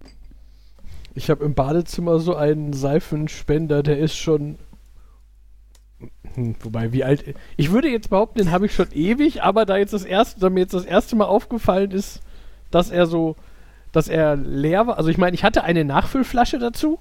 Ich 1.13 1.29
habe 1.29 1.45
im 1.45 1.53
Badezimmer 1.53 2.19
so 2.19 2.35
einen 2.35 2.73
Seifenspender, 2.73 3.83
der 3.83 3.99
ist 3.99 4.15
schon. 4.15 4.57
Hm, 6.33 6.55
wobei, 6.61 6.91
wie 6.91 7.03
alt. 7.03 7.35
Ich 7.57 7.71
würde 7.71 7.89
jetzt 7.89 8.09
behaupten, 8.09 8.39
den 8.39 8.51
habe 8.51 8.65
ich 8.65 8.73
schon 8.73 8.91
ewig, 8.91 9.43
aber 9.43 9.65
da 9.65 9.77
jetzt 9.77 9.93
das 9.93 10.05
erste, 10.05 10.39
da 10.39 10.49
mir 10.49 10.61
jetzt 10.61 10.73
das 10.73 10.85
erste 10.85 11.15
Mal 11.15 11.25
aufgefallen 11.25 11.91
ist, 11.91 12.21
dass 12.71 12.89
er 12.89 13.05
so, 13.05 13.35
dass 13.91 14.07
er 14.07 14.35
leer 14.35 14.87
war. 14.87 14.97
Also 14.97 15.09
ich 15.09 15.17
meine, 15.17 15.35
ich 15.35 15.43
hatte 15.43 15.63
eine 15.63 15.85
Nachfüllflasche 15.85 16.57
dazu, 16.57 16.99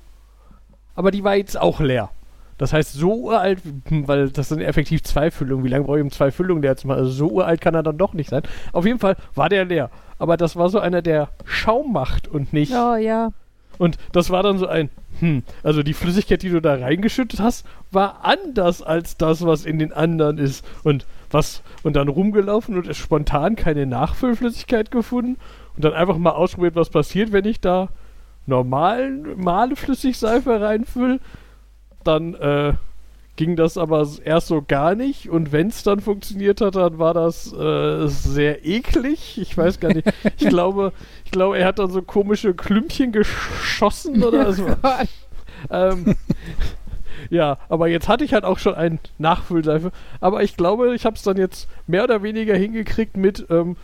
aber 0.98 1.12
die 1.12 1.22
war 1.22 1.36
jetzt 1.36 1.56
auch 1.56 1.78
leer. 1.78 2.10
Das 2.56 2.72
heißt, 2.72 2.94
so 2.94 3.14
uralt, 3.14 3.60
hm, 3.88 4.08
weil 4.08 4.30
das 4.30 4.48
sind 4.48 4.60
effektiv 4.60 5.04
zwei 5.04 5.30
Füllungen. 5.30 5.64
Wie 5.64 5.68
lange 5.68 5.84
brauche 5.84 5.98
ich 5.98 6.02
um 6.02 6.10
zwei 6.10 6.32
Füllungen 6.32 6.60
leer 6.60 6.76
zu 6.76 6.88
machen? 6.88 6.98
Also 6.98 7.12
so 7.12 7.28
uralt 7.28 7.60
kann 7.60 7.76
er 7.76 7.84
dann 7.84 7.98
doch 7.98 8.14
nicht 8.14 8.30
sein. 8.30 8.42
Auf 8.72 8.84
jeden 8.84 8.98
Fall 8.98 9.14
war 9.36 9.48
der 9.48 9.64
leer. 9.64 9.90
Aber 10.18 10.36
das 10.36 10.56
war 10.56 10.70
so 10.70 10.80
einer, 10.80 11.00
der 11.00 11.28
Schaum 11.44 11.92
macht 11.92 12.26
und 12.26 12.52
nicht. 12.52 12.72
Oh 12.72 12.96
ja. 12.96 13.30
Und 13.78 13.96
das 14.10 14.30
war 14.30 14.42
dann 14.42 14.58
so 14.58 14.66
ein, 14.66 14.90
hm, 15.20 15.44
also 15.62 15.84
die 15.84 15.94
Flüssigkeit, 15.94 16.42
die 16.42 16.50
du 16.50 16.60
da 16.60 16.74
reingeschüttet 16.74 17.38
hast, 17.38 17.64
war 17.92 18.24
anders 18.24 18.82
als 18.82 19.16
das, 19.16 19.46
was 19.46 19.64
in 19.64 19.78
den 19.78 19.92
anderen 19.92 20.38
ist. 20.38 20.66
Und 20.82 21.06
was, 21.30 21.62
und 21.84 21.94
dann 21.94 22.08
rumgelaufen 22.08 22.76
und 22.76 22.92
spontan 22.96 23.54
keine 23.54 23.86
Nachfüllflüssigkeit 23.86 24.90
gefunden 24.90 25.36
und 25.76 25.84
dann 25.84 25.92
einfach 25.92 26.18
mal 26.18 26.32
ausprobiert, 26.32 26.74
was 26.74 26.90
passiert, 26.90 27.30
wenn 27.30 27.44
ich 27.44 27.60
da 27.60 27.88
normal, 28.48 29.10
normale 29.10 29.76
Flüssigseife 29.76 30.60
reinfülle. 30.60 31.20
Dann 32.02 32.34
äh, 32.34 32.72
ging 33.36 33.54
das 33.54 33.78
aber 33.78 34.06
erst 34.24 34.48
so 34.48 34.62
gar 34.66 34.94
nicht 34.94 35.28
und 35.30 35.52
wenn 35.52 35.68
es 35.68 35.82
dann 35.84 36.00
funktioniert 36.00 36.60
hat, 36.60 36.74
dann 36.74 36.98
war 36.98 37.14
das 37.14 37.52
äh, 37.52 38.08
sehr 38.08 38.66
eklig. 38.66 39.38
Ich 39.38 39.56
weiß 39.56 39.78
gar 39.78 39.92
nicht. 39.94 40.08
Ich 40.38 40.48
glaube, 40.48 40.92
ich 41.24 41.30
glaube, 41.30 41.58
er 41.58 41.66
hat 41.66 41.78
dann 41.78 41.90
so 41.90 42.02
komische 42.02 42.54
Klümpchen 42.54 43.12
geschossen 43.12 44.24
oder 44.24 44.52
so. 44.52 44.66
Ähm, 45.70 46.16
Ja, 47.30 47.58
aber 47.68 47.88
jetzt 47.88 48.08
hatte 48.08 48.24
ich 48.24 48.32
halt 48.32 48.44
auch 48.44 48.58
schon 48.58 48.74
einen 48.74 49.00
Nachfüllseife. 49.18 49.90
Aber 50.20 50.42
ich 50.42 50.56
glaube, 50.56 50.94
ich 50.94 51.04
habe 51.04 51.16
es 51.16 51.22
dann 51.22 51.36
jetzt 51.36 51.68
mehr 51.86 52.04
oder 52.04 52.22
weniger 52.22 52.54
hingekriegt 52.56 53.16
mit 53.16 53.46
ähm, 53.50 53.76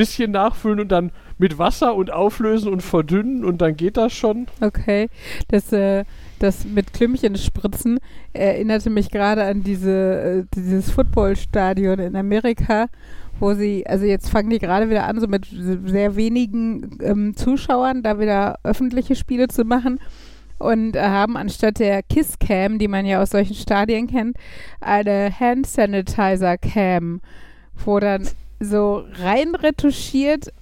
bisschen 0.00 0.30
nachfüllen 0.30 0.80
und 0.80 0.88
dann 0.88 1.12
mit 1.36 1.58
Wasser 1.58 1.94
und 1.94 2.10
auflösen 2.10 2.72
und 2.72 2.80
verdünnen 2.80 3.44
und 3.44 3.60
dann 3.60 3.76
geht 3.76 3.98
das 3.98 4.14
schon. 4.14 4.46
Okay. 4.62 5.10
Das, 5.48 5.74
äh, 5.74 6.04
das 6.38 6.64
mit 6.64 6.94
Klümpchen 6.94 7.36
spritzen 7.36 7.98
erinnerte 8.32 8.88
mich 8.88 9.10
gerade 9.10 9.44
an 9.44 9.62
diese, 9.62 9.90
äh, 9.90 10.44
dieses 10.54 10.90
Footballstadion 10.90 11.98
in 11.98 12.16
Amerika, 12.16 12.86
wo 13.40 13.52
sie, 13.52 13.86
also 13.86 14.06
jetzt 14.06 14.30
fangen 14.30 14.48
die 14.48 14.58
gerade 14.58 14.88
wieder 14.88 15.04
an, 15.04 15.20
so 15.20 15.26
mit 15.26 15.46
sehr 15.50 16.16
wenigen 16.16 16.98
ähm, 17.02 17.36
Zuschauern 17.36 18.02
da 18.02 18.18
wieder 18.18 18.58
öffentliche 18.64 19.16
Spiele 19.16 19.48
zu 19.48 19.64
machen 19.66 20.00
und 20.58 20.96
haben 20.96 21.36
anstatt 21.36 21.78
der 21.78 22.02
Kiss 22.02 22.38
Cam, 22.38 22.78
die 22.78 22.88
man 22.88 23.04
ja 23.04 23.20
aus 23.20 23.30
solchen 23.30 23.54
Stadien 23.54 24.06
kennt, 24.06 24.38
eine 24.80 25.30
Hand 25.38 25.66
Sanitizer 25.66 26.56
Cam, 26.56 27.20
wo 27.84 28.00
dann 28.00 28.26
so 28.60 29.04
rein 29.14 29.54
retuschiert 29.54 30.52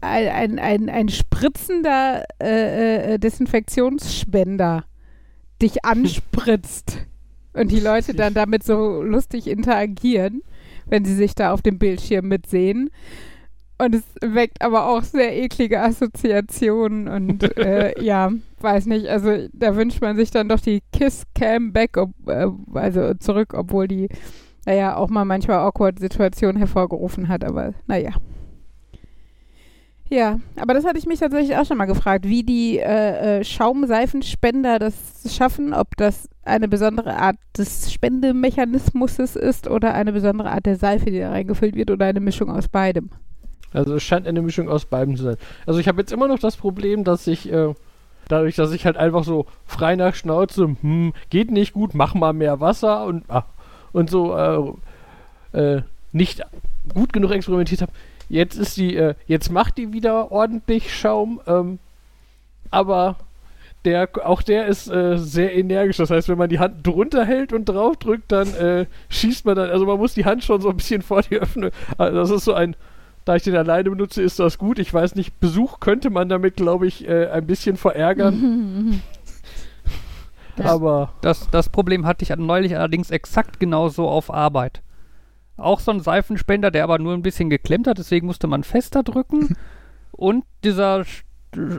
ein, 0.00 0.28
ein, 0.28 0.58
ein, 0.58 0.88
ein 0.88 1.08
spritzender 1.08 2.24
äh, 2.40 3.14
äh, 3.14 3.18
Desinfektionsspender 3.18 4.84
dich 5.60 5.84
anspritzt 5.84 6.98
und 7.54 7.72
die 7.72 7.80
Leute 7.80 8.14
dann 8.14 8.34
damit 8.34 8.62
so 8.62 9.02
lustig 9.02 9.46
interagieren, 9.46 10.42
wenn 10.86 11.04
sie 11.04 11.14
sich 11.14 11.34
da 11.34 11.52
auf 11.52 11.62
dem 11.62 11.78
Bildschirm 11.78 12.28
mitsehen. 12.28 12.90
Und 13.78 13.94
es 13.94 14.04
weckt 14.22 14.62
aber 14.62 14.88
auch 14.88 15.02
sehr 15.02 15.36
eklige 15.36 15.82
Assoziationen 15.82 17.08
und 17.08 17.42
äh, 17.58 18.00
ja, 18.02 18.32
weiß 18.60 18.86
nicht, 18.86 19.08
also 19.08 19.48
da 19.52 19.76
wünscht 19.76 20.00
man 20.00 20.16
sich 20.16 20.30
dann 20.30 20.48
doch 20.48 20.60
die 20.60 20.82
Kiss 20.92 21.24
Cam 21.34 21.72
back, 21.72 21.96
ob, 21.98 22.10
äh, 22.26 22.46
also 22.72 23.14
zurück, 23.14 23.52
obwohl 23.54 23.86
die 23.88 24.08
naja, 24.66 24.96
auch 24.96 25.08
mal 25.08 25.24
manchmal 25.24 25.58
awkward 25.58 25.98
Situationen 25.98 26.58
hervorgerufen 26.58 27.28
hat, 27.28 27.44
aber 27.44 27.72
naja. 27.86 28.10
Ja, 30.08 30.38
aber 30.60 30.74
das 30.74 30.84
hatte 30.84 30.98
ich 30.98 31.06
mich 31.06 31.18
tatsächlich 31.18 31.56
auch 31.56 31.64
schon 31.64 31.78
mal 31.78 31.86
gefragt, 31.86 32.26
wie 32.28 32.44
die 32.44 32.78
äh, 32.78 33.40
äh, 33.40 33.44
Schaumseifenspender 33.44 34.78
das 34.78 34.94
schaffen, 35.34 35.74
ob 35.74 35.96
das 35.96 36.28
eine 36.44 36.68
besondere 36.68 37.16
Art 37.16 37.36
des 37.58 37.92
Spendemechanismus 37.92 39.18
ist 39.18 39.68
oder 39.68 39.94
eine 39.94 40.12
besondere 40.12 40.50
Art 40.50 40.66
der 40.66 40.76
Seife, 40.76 41.10
die 41.10 41.18
da 41.18 41.30
reingefüllt 41.30 41.74
wird 41.74 41.90
oder 41.90 42.06
eine 42.06 42.20
Mischung 42.20 42.50
aus 42.50 42.68
beidem. 42.68 43.10
Also 43.72 43.96
es 43.96 44.04
scheint 44.04 44.28
eine 44.28 44.42
Mischung 44.42 44.68
aus 44.68 44.84
beidem 44.84 45.16
zu 45.16 45.24
sein. 45.24 45.36
Also 45.66 45.80
ich 45.80 45.88
habe 45.88 46.00
jetzt 46.00 46.12
immer 46.12 46.28
noch 46.28 46.38
das 46.38 46.56
Problem, 46.56 47.02
dass 47.02 47.26
ich 47.26 47.52
äh, 47.52 47.74
dadurch, 48.28 48.54
dass 48.54 48.72
ich 48.72 48.86
halt 48.86 48.96
einfach 48.96 49.24
so 49.24 49.46
frei 49.64 49.96
nach 49.96 50.14
Schnauze, 50.14 50.76
hm, 50.80 51.14
geht 51.30 51.50
nicht 51.50 51.72
gut, 51.72 51.94
mach 51.94 52.14
mal 52.14 52.32
mehr 52.32 52.60
Wasser 52.60 53.04
und 53.06 53.24
ach, 53.26 53.44
und 53.92 54.10
so 54.10 54.76
äh, 55.52 55.58
äh, 55.58 55.82
nicht 56.12 56.42
gut 56.94 57.12
genug 57.12 57.32
experimentiert 57.32 57.82
habe. 57.82 57.92
Jetzt 58.28 58.56
ist 58.56 58.76
die, 58.76 58.96
äh, 58.96 59.14
jetzt 59.26 59.50
macht 59.50 59.78
die 59.78 59.92
wieder 59.92 60.32
ordentlich 60.32 60.94
Schaum, 60.94 61.40
ähm, 61.46 61.78
aber 62.70 63.16
der, 63.84 64.08
auch 64.24 64.42
der 64.42 64.66
ist 64.66 64.88
äh, 64.88 65.16
sehr 65.16 65.54
energisch. 65.54 65.98
Das 65.98 66.10
heißt, 66.10 66.28
wenn 66.28 66.38
man 66.38 66.48
die 66.48 66.58
Hand 66.58 66.84
drunter 66.84 67.24
hält 67.24 67.52
und 67.52 67.66
drauf 67.66 67.96
drückt, 67.96 68.32
dann 68.32 68.52
äh, 68.54 68.86
schießt 69.08 69.46
man 69.46 69.54
dann, 69.54 69.70
also 69.70 69.86
man 69.86 69.98
muss 69.98 70.14
die 70.14 70.24
Hand 70.24 70.42
schon 70.42 70.60
so 70.60 70.68
ein 70.68 70.76
bisschen 70.76 71.02
vor 71.02 71.22
die 71.22 71.36
öffnen. 71.36 71.70
Also 71.96 72.18
das 72.18 72.30
ist 72.30 72.44
so 72.44 72.52
ein, 72.52 72.74
da 73.24 73.36
ich 73.36 73.44
den 73.44 73.56
alleine 73.56 73.88
benutze, 73.90 74.22
ist 74.22 74.40
das 74.40 74.58
gut. 74.58 74.80
Ich 74.80 74.92
weiß 74.92 75.14
nicht, 75.14 75.38
Besuch 75.38 75.78
könnte 75.78 76.10
man 76.10 76.28
damit, 76.28 76.56
glaube 76.56 76.88
ich, 76.88 77.08
äh, 77.08 77.28
ein 77.28 77.46
bisschen 77.46 77.76
verärgern. 77.76 79.02
Das, 80.56 80.66
aber 80.66 81.12
das, 81.20 81.48
das 81.50 81.68
Problem 81.68 82.06
hatte 82.06 82.22
ich 82.22 82.34
neulich 82.36 82.76
allerdings 82.76 83.10
exakt 83.10 83.60
genauso 83.60 84.08
auf 84.08 84.32
Arbeit. 84.32 84.82
Auch 85.56 85.80
so 85.80 85.90
ein 85.90 86.00
Seifenspender, 86.00 86.70
der 86.70 86.84
aber 86.84 86.98
nur 86.98 87.14
ein 87.14 87.22
bisschen 87.22 87.50
geklemmt 87.50 87.86
hat, 87.86 87.98
deswegen 87.98 88.26
musste 88.26 88.46
man 88.46 88.64
fester 88.64 89.02
drücken. 89.02 89.56
Und 90.12 90.44
dieser 90.64 91.04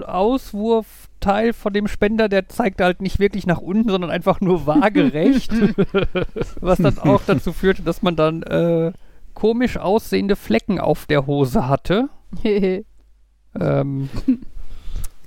Auswurfteil 0.05 1.53
von 1.53 1.73
dem 1.73 1.87
Spender, 1.87 2.29
der 2.29 2.49
zeigt 2.49 2.81
halt 2.81 3.01
nicht 3.01 3.19
wirklich 3.19 3.45
nach 3.45 3.59
unten, 3.59 3.89
sondern 3.89 4.09
einfach 4.11 4.41
nur 4.41 4.65
waagerecht. 4.65 5.51
was 6.61 6.79
dann 6.79 6.97
auch 6.99 7.21
dazu 7.25 7.53
führte, 7.53 7.83
dass 7.83 8.01
man 8.01 8.15
dann 8.15 8.43
äh, 8.43 8.91
komisch 9.33 9.77
aussehende 9.77 10.35
Flecken 10.35 10.79
auf 10.79 11.05
der 11.05 11.27
Hose 11.27 11.67
hatte. 11.67 12.09
ähm, 12.43 14.09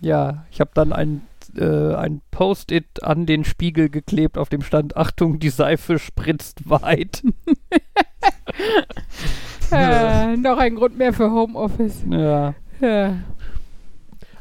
ja, 0.01 0.45
ich 0.51 0.61
habe 0.61 0.71
dann 0.75 0.93
ein 0.93 1.23
äh, 1.57 1.95
ein 1.95 2.21
Post-it 2.31 3.03
an 3.03 3.27
den 3.27 3.45
Spiegel 3.45 3.89
geklebt, 3.89 4.39
auf 4.39 4.49
dem 4.49 4.63
stand: 4.63 4.97
Achtung, 4.97 5.39
die 5.39 5.51
Seife 5.51 5.99
spritzt 5.99 6.69
weit. 6.69 7.23
äh, 9.73 10.37
noch 10.37 10.59
ein 10.59 10.75
Grund 10.75 10.99
mehr 10.99 11.13
für 11.13 11.31
Homeoffice. 11.31 12.05
Ja. 12.09 12.55
ja. 12.81 13.17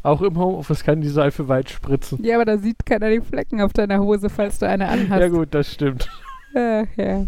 Auch 0.02 0.22
im 0.22 0.38
Homeoffice 0.38 0.84
kann 0.84 1.02
die 1.02 1.10
Seife 1.10 1.48
weit 1.48 1.70
spritzen. 1.70 2.24
Ja, 2.24 2.36
aber 2.36 2.46
da 2.46 2.58
sieht 2.58 2.86
keiner 2.86 3.10
die 3.10 3.22
Flecken 3.22 3.62
auf 3.62 3.74
deiner 3.74 4.00
Hose, 4.00 4.30
falls 4.30 4.60
du 4.60 4.68
eine 4.68 4.88
anhast. 4.88 5.22
Ja, 5.22 5.28
gut, 5.28 5.54
das 5.54 5.74
stimmt. 5.74 6.10
Ach, 6.56 6.86
ja. 6.96 7.26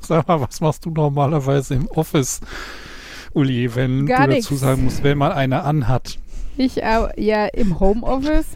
Sag 0.00 0.26
mal, 0.26 0.40
was 0.40 0.60
machst 0.60 0.86
du 0.86 0.90
normalerweise 0.90 1.74
im 1.74 1.86
Office, 1.88 2.40
Uli, 3.32 3.72
wenn 3.74 4.06
Gar 4.06 4.26
du 4.26 4.34
nix. 4.34 4.46
dazu 4.46 4.56
sagen 4.56 4.84
musst, 4.84 5.04
wenn 5.04 5.18
man 5.18 5.30
eine 5.30 5.62
anhat? 5.62 6.18
Ich 6.60 6.84
auch, 6.84 7.08
ja, 7.16 7.46
im 7.46 7.80
Homeoffice. 7.80 8.48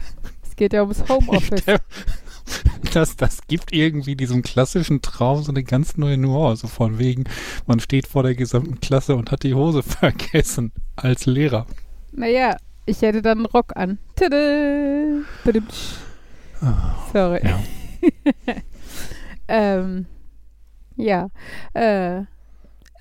Es 0.43 0.55
geht 0.55 0.73
ja 0.73 0.83
ums 0.83 1.09
Homeoffice. 1.09 1.63
Das, 2.93 3.15
das 3.17 3.47
gibt 3.47 3.73
irgendwie 3.73 4.15
diesem 4.15 4.43
klassischen 4.43 5.01
Traum 5.01 5.41
so 5.41 5.51
eine 5.51 5.63
ganz 5.63 5.97
neue 5.97 6.15
Nuance 6.15 6.67
von 6.67 6.99
wegen, 6.99 7.23
man 7.65 7.79
steht 7.79 8.05
vor 8.05 8.21
der 8.21 8.35
gesamten 8.35 8.79
Klasse 8.79 9.15
und 9.15 9.31
hat 9.31 9.41
die 9.41 9.55
Hose 9.55 9.81
vergessen 9.83 10.71
als 10.95 11.25
Lehrer. 11.25 11.65
Naja, 12.11 12.55
ich 12.85 13.01
hätte 13.01 13.23
dann 13.23 13.39
einen 13.39 13.47
Rock 13.47 13.75
an. 13.75 13.97
Tada! 14.15 15.23
Badumtsch. 15.43 15.95
Sorry. 17.11 17.41
Ja. 17.43 17.59
ähm, 19.47 20.05
ja. 20.95 21.29
Äh, 21.73 22.21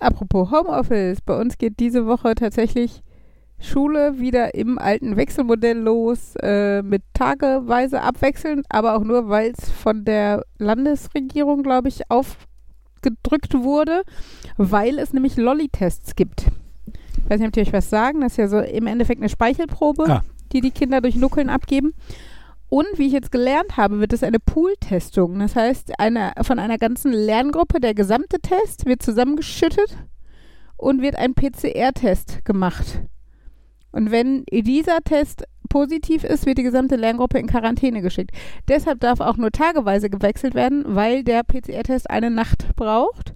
apropos 0.01 0.51
Homeoffice, 0.51 1.21
bei 1.21 1.39
uns 1.39 1.59
geht 1.59 1.79
diese 1.79 2.07
Woche 2.07 2.35
tatsächlich 2.35 3.03
Schule 3.65 4.19
wieder 4.19 4.55
im 4.55 4.79
alten 4.79 5.17
Wechselmodell 5.17 5.79
los, 5.79 6.35
äh, 6.43 6.83
mit 6.83 7.03
tageweise 7.15 8.03
abwechselnd, 8.03 8.67
aber 8.69 8.95
auch 8.97 9.03
nur, 9.05 9.29
weil 9.29 9.53
es 9.57 9.71
von 9.71 10.05
der 10.05 10.45
Landesregierung, 10.59 11.63
glaube 11.63 11.89
ich, 11.89 12.03
aufgedrückt 12.11 13.55
wurde, 13.55 14.03
weil 14.57 14.99
es 14.99 15.13
nämlich 15.13 15.37
Lolli-Tests 15.37 16.15
gibt. 16.15 16.47
Ich 17.19 17.31
weiß 17.31 17.39
nicht, 17.41 17.49
ob 17.49 17.53
die 17.55 17.61
euch 17.61 17.73
was 17.73 17.91
sagen. 17.91 18.21
Das 18.21 18.33
ist 18.33 18.37
ja 18.39 18.49
so 18.49 18.59
im 18.61 18.87
Endeffekt 18.87 19.21
eine 19.21 19.29
Speichelprobe, 19.31 20.05
Ah. 20.09 20.23
die 20.53 20.61
die 20.61 20.71
Kinder 20.71 21.01
durch 21.01 21.17
Nuckeln 21.17 21.49
abgeben. 21.49 21.95
Und 22.69 22.87
wie 22.97 23.07
ich 23.07 23.13
jetzt 23.13 23.31
gelernt 23.33 23.77
habe, 23.77 24.01
wird 24.01 24.13
es 24.13 24.23
eine 24.23 24.41
Pool-Testung. 24.41 25.39
Das 25.39 25.55
heißt, 25.55 25.99
eine, 25.99 26.33
von 26.43 26.59
einer 26.59 26.77
ganzen 26.77 27.13
Lerngruppe, 27.13 27.79
der 27.81 27.95
gesamte 27.95 28.41
Test 28.41 28.85
wird 28.87 29.03
zusammengeschüttet 29.03 29.97
und 30.77 31.01
wird 31.01 31.17
ein 31.17 31.35
PCR-Test 31.35 32.45
gemacht. 32.45 33.01
Und 33.95 34.11
wenn 34.11 34.45
dieser 34.51 35.03
Test 35.03 35.45
positiv 35.69 36.25
ist, 36.25 36.47
wird 36.47 36.59
die 36.59 36.65
gesamte 36.65 36.97
Lerngruppe 36.97 37.39
in 37.39 37.47
Quarantäne 37.47 38.03
geschickt. 38.03 38.33
Deshalb 38.67 38.99
darf 38.99 39.21
auch 39.21 39.37
nur 39.37 39.53
tageweise 39.53 40.11
gewechselt 40.11 40.57
werden, 40.57 40.83
weil 40.85 41.23
der 41.23 41.45
PCR-Test 41.45 42.11
eine 42.11 42.29
Nacht 42.29 42.75
braucht. 42.75 43.35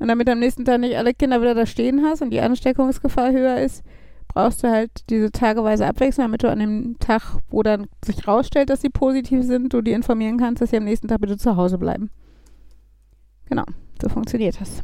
Und 0.00 0.08
damit 0.08 0.28
am 0.28 0.40
nächsten 0.40 0.64
Tag 0.64 0.80
nicht 0.80 0.96
alle 0.96 1.14
Kinder 1.14 1.40
wieder 1.40 1.54
da 1.54 1.66
stehen 1.66 2.02
hast 2.04 2.20
und 2.20 2.30
die 2.30 2.40
Ansteckungsgefahr 2.40 3.30
höher 3.30 3.58
ist, 3.58 3.84
brauchst 4.26 4.64
du 4.64 4.70
halt 4.70 4.90
diese 5.08 5.30
tageweise 5.30 5.86
Abwechslung, 5.86 6.26
damit 6.26 6.42
du 6.42 6.50
an 6.50 6.58
dem 6.58 6.96
Tag, 6.98 7.36
wo 7.48 7.62
dann 7.62 7.86
sich 8.04 8.26
rausstellt, 8.26 8.70
dass 8.70 8.80
sie 8.80 8.90
positiv 8.90 9.44
sind, 9.44 9.72
du 9.72 9.82
die 9.82 9.92
informieren 9.92 10.38
kannst, 10.38 10.62
dass 10.62 10.70
sie 10.70 10.78
am 10.78 10.84
nächsten 10.84 11.06
Tag 11.06 11.20
bitte 11.20 11.36
zu 11.36 11.54
Hause 11.54 11.78
bleiben. 11.78 12.10
Genau, 13.48 13.64
so 14.02 14.08
funktioniert 14.08 14.60
das. 14.60 14.82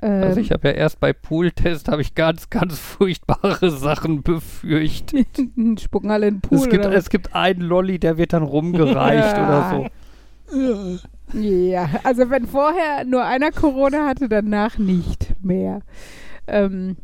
Also 0.00 0.38
Ähm, 0.38 0.44
ich 0.44 0.52
habe 0.52 0.68
ja 0.68 0.74
erst 0.74 1.00
bei 1.00 1.12
Pool-Test 1.12 1.88
habe 1.88 2.02
ich 2.02 2.14
ganz, 2.14 2.50
ganz 2.50 2.78
furchtbare 2.78 3.70
Sachen 3.70 4.22
befürchtet. 4.22 5.26
spucken 5.80 6.10
alle 6.10 6.28
in 6.28 6.36
den 6.36 6.40
Pool. 6.40 6.58
es, 6.58 6.68
gibt, 6.68 6.84
es 6.84 7.10
gibt 7.10 7.34
einen 7.34 7.60
Lolli, 7.60 7.98
der 7.98 8.16
wird 8.16 8.32
dann 8.32 8.44
rumgereicht 8.44 9.34
oder 9.36 9.70
so. 9.70 10.98
Ja, 11.32 11.88
also 12.04 12.30
wenn 12.30 12.46
vorher 12.46 13.04
nur 13.04 13.24
einer 13.24 13.50
Corona 13.50 14.06
hatte, 14.06 14.28
danach 14.28 14.78
nicht 14.78 15.34
mehr. 15.42 15.82
Ähm, 16.46 16.96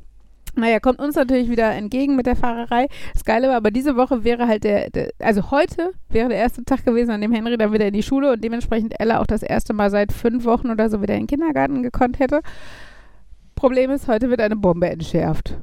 naja, 0.57 0.81
kommt 0.81 0.99
uns 0.99 1.17
natürlich 1.17 1.51
wieder 1.51 1.73
entgegen 1.73 2.17
mit 2.17 2.27
der 2.27 2.37
Fahrerei. 2.37 2.89
Das 3.13 3.25
Geile 3.25 3.49
war, 3.49 3.57
aber 3.57 3.71
diese 3.71 3.97
Woche 3.97 4.25
wäre 4.25 4.47
halt 4.47 4.65
der, 4.65 4.91
der, 4.91 5.11
also 5.19 5.51
heute 5.51 5.91
wäre 6.09 6.29
der 6.29 6.39
erste 6.39 6.65
Tag 6.65 6.85
gewesen, 6.85 7.11
an 7.11 7.21
dem 7.21 7.33
Henry 7.33 7.57
dann 7.57 7.73
wieder 7.73 7.87
in 7.87 7.95
die 7.95 8.03
Schule 8.03 8.33
und 8.33 8.43
dementsprechend 8.43 8.99
Ella 8.99 9.21
auch 9.21 9.27
das 9.27 9.43
erste 9.43 9.73
Mal 9.73 9.91
seit 9.91 10.13
fünf 10.13 10.45
Wochen 10.45 10.71
oder 10.71 10.89
so 10.91 11.03
wieder 11.03 11.15
in 11.15 11.23
den 11.23 11.27
Kindergarten 11.27 11.83
gekonnt 11.83 12.19
hätte. 12.19 12.41
Problem 13.55 13.91
ist, 13.91 14.09
heute 14.09 14.31
wird 14.31 14.41
eine 14.41 14.57
Bombe 14.57 14.89
entschärft. 14.89 15.57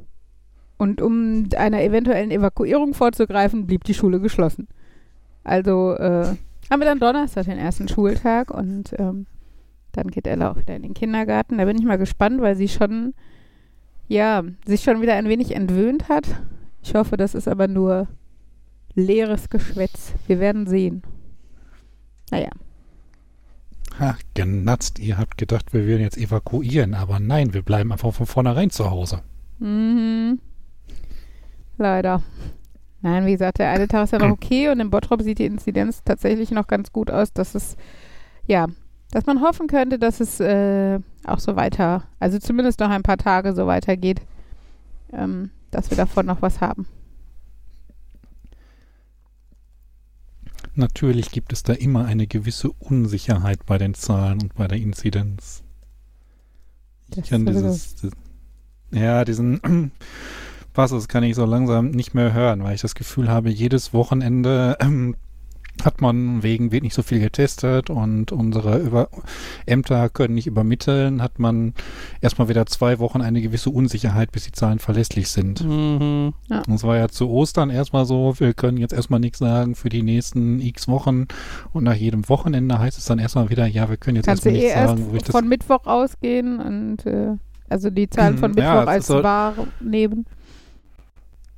Und 0.78 1.02
um 1.02 1.48
einer 1.56 1.84
eventuellen 1.84 2.32
Evakuierung 2.32 2.94
vorzugreifen, 2.94 3.68
blieb 3.68 3.84
die 3.84 3.94
Schule 3.94 4.20
geschlossen. 4.20 4.68
Also 5.44 5.94
äh, 5.94 6.36
haben 6.70 6.80
wir 6.80 6.86
dann 6.86 7.00
Donnerstag 7.00 7.46
den 7.46 7.58
ersten 7.58 7.88
Schultag 7.88 8.50
und 8.50 8.94
ähm, 8.98 9.28
dann 9.92 10.08
geht 10.08 10.26
Ella 10.28 10.52
auch 10.52 10.58
wieder 10.58 10.76
in 10.76 10.84
den 10.84 10.94
Kindergarten. 10.94 11.58
Da 11.58 11.66
bin 11.66 11.78
ich 11.78 11.86
mal 11.86 11.98
gespannt, 11.98 12.42
weil 12.42 12.56
sie 12.56 12.68
schon, 12.68 13.14
ja, 14.12 14.44
sich 14.66 14.84
schon 14.84 15.02
wieder 15.02 15.16
ein 15.16 15.30
wenig 15.30 15.56
entwöhnt 15.56 16.10
hat. 16.10 16.26
Ich 16.84 16.94
hoffe, 16.96 17.16
das 17.16 17.34
ist 17.34 17.48
aber 17.48 17.70
nur 17.70 18.10
leeres 18.94 19.50
Geschwätz. 19.50 20.14
Wir 20.28 20.42
werden 20.42 20.68
sehen. 20.68 21.02
Naja. 22.30 22.50
Ha, 24.00 24.18
genatzt. 24.34 25.00
Ihr 25.00 25.18
habt 25.18 25.38
gedacht, 25.38 25.74
wir 25.74 25.88
werden 25.88 26.02
jetzt 26.02 26.18
evakuieren, 26.18 26.94
aber 26.94 27.22
nein, 27.22 27.54
wir 27.54 27.62
bleiben 27.62 27.94
einfach 27.94 28.14
von 28.14 28.26
vornherein 28.26 28.70
zu 28.70 28.92
Hause. 28.92 29.22
Mhm. 29.60 30.40
Leider. 31.78 32.22
Nein, 33.02 33.26
wie 33.26 33.32
gesagt, 33.32 33.60
der 33.60 33.70
eine 33.70 33.88
Tag 33.88 34.04
ist 34.04 34.12
ja 34.12 34.20
noch 34.20 34.32
okay 34.32 34.70
und 34.70 34.82
in 34.82 34.90
Bottrop 34.90 35.22
sieht 35.22 35.40
die 35.40 35.46
Inzidenz 35.46 36.04
tatsächlich 36.04 36.52
noch 36.52 36.68
ganz 36.68 36.92
gut 36.92 37.10
aus, 37.10 37.32
dass 37.32 37.56
es, 37.56 37.78
ja, 38.46 38.68
dass 39.12 39.26
man 39.26 39.42
hoffen 39.42 39.68
könnte, 39.68 40.00
dass 40.00 40.20
es 40.20 40.40
äh, 40.40 41.00
auch 41.26 41.40
so 41.40 41.56
weiter, 41.56 42.04
also 42.20 42.40
zumindest 42.40 42.80
noch 42.80 42.90
ein 42.90 43.04
paar 43.04 43.18
Tage 43.18 43.54
so 43.54 43.68
weitergeht, 43.68 44.22
ähm, 45.14 45.52
dass 45.70 45.90
wir 45.90 45.98
davon 45.98 46.26
noch 46.26 46.42
was 46.42 46.62
haben. 46.62 46.88
Natürlich 50.74 51.32
gibt 51.32 51.52
es 51.52 51.64
da 51.64 51.74
immer 51.74 52.06
eine 52.06 52.28
gewisse 52.28 52.72
Unsicherheit 52.72 53.66
bei 53.66 53.78
den 53.78 53.94
Zahlen 53.94 54.42
und 54.42 54.56
bei 54.56 54.68
der 54.68 54.78
Inzidenz. 54.78 55.64
Ich 57.10 57.18
Das 57.18 57.30
kann 57.30 57.46
dieses, 57.46 57.96
das, 57.96 58.12
ja, 58.92 59.26
diesen 59.26 59.92
Passus 60.74 61.10
kann 61.10 61.24
ich 61.24 61.36
so 61.36 61.44
langsam 61.44 61.92
nicht 61.92 62.14
mehr 62.14 62.32
hören, 62.32 62.64
weil 62.64 62.76
ich 62.76 62.82
das 62.82 62.96
Gefühl 62.96 63.30
habe, 63.30 63.50
jedes 63.50 63.94
Wochenende 63.94 64.78
ähm, 64.80 65.18
hat 65.84 66.02
man 66.02 66.44
wegen 66.44 66.72
wird 66.72 66.84
nicht 66.84 66.94
so 66.94 67.02
viel 67.02 67.20
getestet 67.20 67.90
und 67.90 68.32
unsere 68.32 68.78
Über 68.78 69.10
Ämter 69.66 70.10
können 70.10 70.36
nicht 70.36 70.48
übermitteln, 70.48 71.22
hat 71.22 71.40
man 71.40 71.74
erstmal 72.22 72.50
wieder 72.50 72.66
zwei 72.68 73.00
Wochen 73.00 73.22
eine 73.22 73.42
gewisse 73.42 73.70
Unsicherheit, 73.70 74.32
bis 74.32 74.44
die 74.44 74.52
Zahlen 74.52 74.80
verlässlich 74.80 75.30
sind. 75.30 75.64
Mhm. 75.64 76.34
Und 76.50 76.74
es 76.74 76.84
war 76.84 76.98
ja 76.98 77.08
zu 77.10 77.30
Ostern 77.30 77.70
erstmal 77.70 78.06
so, 78.06 78.36
wir 78.40 78.54
können 78.54 78.78
jetzt 78.78 78.94
erstmal 78.94 79.20
nichts 79.20 79.40
sagen 79.40 79.76
für 79.76 79.90
die 79.90 80.04
nächsten 80.04 80.60
x 80.60 80.88
Wochen. 80.88 81.28
Und 81.74 81.84
nach 81.84 81.96
jedem 81.96 82.28
Wochenende 82.30 82.78
heißt 82.78 82.98
es 82.98 83.06
dann 83.06 83.20
erstmal 83.20 83.50
wieder, 83.50 83.66
ja, 83.66 83.90
wir 83.90 83.98
können 83.98 84.18
jetzt 84.18 84.26
Kannst 84.28 84.46
du 84.46 84.50
erstmal 84.50 84.62
eh 84.62 84.66
nichts 84.66 84.80
erst 84.80 84.98
sagen, 84.98 85.12
wo 85.12 85.16
ich 85.16 85.24
das. 85.24 85.32
von 85.32 85.48
Mittwoch 85.48 85.86
ausgehen 85.86 86.60
und 86.60 87.06
äh, 87.06 87.38
also 87.70 87.90
die 87.90 88.10
Zahlen 88.10 88.38
von 88.38 88.52
Mhm, 88.52 88.56
Mittwoch 88.56 88.70
ja, 88.70 88.84
als 88.86 89.10
wahr 89.10 89.54
nehmen. 89.80 90.26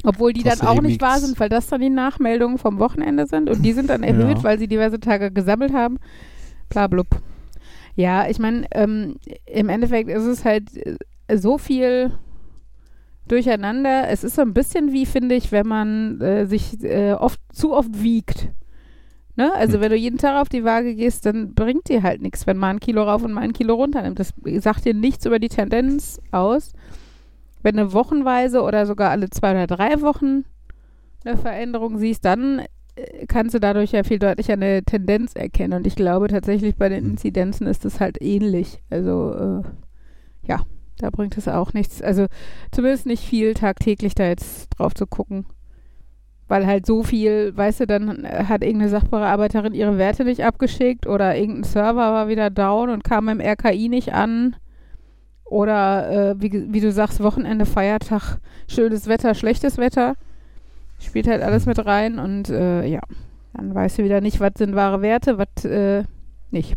Obwohl 0.03 0.33
die 0.33 0.43
dann 0.43 0.59
auch 0.61 0.81
nicht 0.81 1.01
wahr 1.01 1.19
sind, 1.19 1.39
weil 1.39 1.49
das 1.49 1.67
dann 1.67 1.79
die 1.81 1.89
Nachmeldungen 1.89 2.57
vom 2.57 2.77
Wochenende 2.79 3.25
sind 3.25 3.49
und 3.49 3.63
die 3.63 3.71
sind 3.73 3.89
dann 3.89 4.03
erhöht, 4.03 4.37
Ja. 4.39 4.43
weil 4.43 4.59
sie 4.59 4.67
diverse 4.67 4.99
Tage 4.99 5.31
gesammelt 5.31 5.73
haben. 5.73 5.97
Bla 6.69 6.87
blub. 6.87 7.07
Ja, 7.95 8.27
ich 8.27 8.39
meine, 8.39 8.65
ähm, 8.71 9.15
im 9.45 9.69
Endeffekt 9.69 10.09
ist 10.09 10.23
es 10.25 10.43
halt 10.43 10.75
äh, 10.75 11.37
so 11.37 11.57
viel 11.57 12.11
durcheinander. 13.27 14.09
Es 14.09 14.23
ist 14.23 14.35
so 14.35 14.41
ein 14.41 14.53
bisschen 14.53 14.91
wie, 14.91 15.05
finde 15.05 15.35
ich, 15.35 15.51
wenn 15.51 15.67
man 15.67 16.19
äh, 16.21 16.45
sich 16.45 16.83
äh, 16.83 17.13
oft 17.13 17.39
zu 17.51 17.73
oft 17.73 18.01
wiegt. 18.03 18.49
Ne? 19.35 19.51
Also 19.53 19.75
Hm. 19.75 19.81
wenn 19.81 19.91
du 19.91 19.97
jeden 19.97 20.17
Tag 20.17 20.41
auf 20.41 20.49
die 20.49 20.63
Waage 20.63 20.95
gehst, 20.95 21.25
dann 21.25 21.53
bringt 21.53 21.89
dir 21.89 22.03
halt 22.03 22.21
nichts, 22.21 22.45
wenn 22.45 22.57
mal 22.57 22.69
ein 22.69 22.79
Kilo 22.79 23.03
rauf 23.03 23.23
und 23.23 23.33
mal 23.33 23.41
ein 23.41 23.53
Kilo 23.53 23.75
runter 23.75 24.01
nimmt. 24.01 24.19
Das 24.19 24.33
sagt 24.59 24.85
dir 24.85 24.93
nichts 24.93 25.25
über 25.25 25.39
die 25.39 25.49
Tendenz 25.49 26.19
aus. 26.31 26.73
Wenn 27.63 27.77
du 27.77 27.93
wochenweise 27.93 28.61
oder 28.61 28.85
sogar 28.85 29.09
alle 29.09 29.29
zwei 29.29 29.51
oder 29.51 29.67
drei 29.67 30.01
Wochen 30.01 30.45
eine 31.25 31.37
Veränderung 31.37 31.97
siehst, 31.97 32.25
dann 32.25 32.63
äh, 32.95 33.25
kannst 33.27 33.55
du 33.55 33.59
dadurch 33.59 33.93
ja 33.93 34.03
viel 34.03 34.19
deutlicher 34.19 34.53
eine 34.53 34.83
Tendenz 34.83 35.33
erkennen. 35.33 35.73
Und 35.73 35.87
ich 35.87 35.95
glaube 35.95 36.27
tatsächlich 36.27 36.75
bei 36.75 36.89
den 36.89 37.03
Hm. 37.03 37.11
Inzidenzen 37.11 37.65
ist 37.65 37.85
das 37.85 37.99
halt 37.99 38.21
ähnlich. 38.21 38.83
Also 38.89 39.33
äh, 39.33 40.47
ja, 40.47 40.61
da 40.99 41.09
bringt 41.09 41.37
es 41.37 41.47
auch 41.47 41.73
nichts. 41.73 42.01
Also 42.01 42.27
zumindest 42.71 43.05
nicht 43.05 43.23
viel 43.23 43.53
tagtäglich 43.53 44.13
da 44.13 44.25
jetzt 44.25 44.69
drauf 44.77 44.93
zu 44.93 45.07
gucken. 45.07 45.45
Weil 46.49 46.67
halt 46.67 46.85
so 46.85 47.03
viel, 47.03 47.55
weißt 47.55 47.79
du, 47.79 47.87
dann 47.87 48.25
äh, 48.25 48.43
hat 48.45 48.61
irgendeine 48.61 48.91
Sachbearbeiterin 48.91 49.73
ihre 49.73 49.97
Werte 49.97 50.25
nicht 50.25 50.43
abgeschickt 50.43 51.07
oder 51.07 51.35
irgendein 51.37 51.63
Server 51.63 52.11
war 52.11 52.27
wieder 52.27 52.49
down 52.49 52.89
und 52.89 53.05
kam 53.05 53.29
im 53.29 53.39
RKI 53.39 53.87
nicht 53.87 54.13
an. 54.13 54.57
Oder 55.53 56.31
äh, 56.31 56.41
wie, 56.41 56.73
wie 56.73 56.81
du 56.81 56.91
sagst, 56.91 57.21
Wochenende, 57.21 57.67
Feiertag, 57.67 58.39
schönes 58.67 59.05
Wetter, 59.05 59.35
schlechtes 59.35 59.77
Wetter. 59.77 60.15
Spielt 60.97 61.27
halt 61.27 61.43
alles 61.43 61.67
mit 61.67 61.85
rein 61.85 62.17
und 62.17 62.49
äh, 62.49 62.87
ja, 62.87 63.01
dann 63.53 63.75
weißt 63.75 63.99
du 63.99 64.03
wieder 64.03 64.19
nicht, 64.19 64.39
was 64.39 64.53
sind 64.57 64.73
wahre 64.73 65.03
Werte, 65.03 65.37
was 65.37 65.63
äh, 65.63 66.05
nicht. 66.49 66.75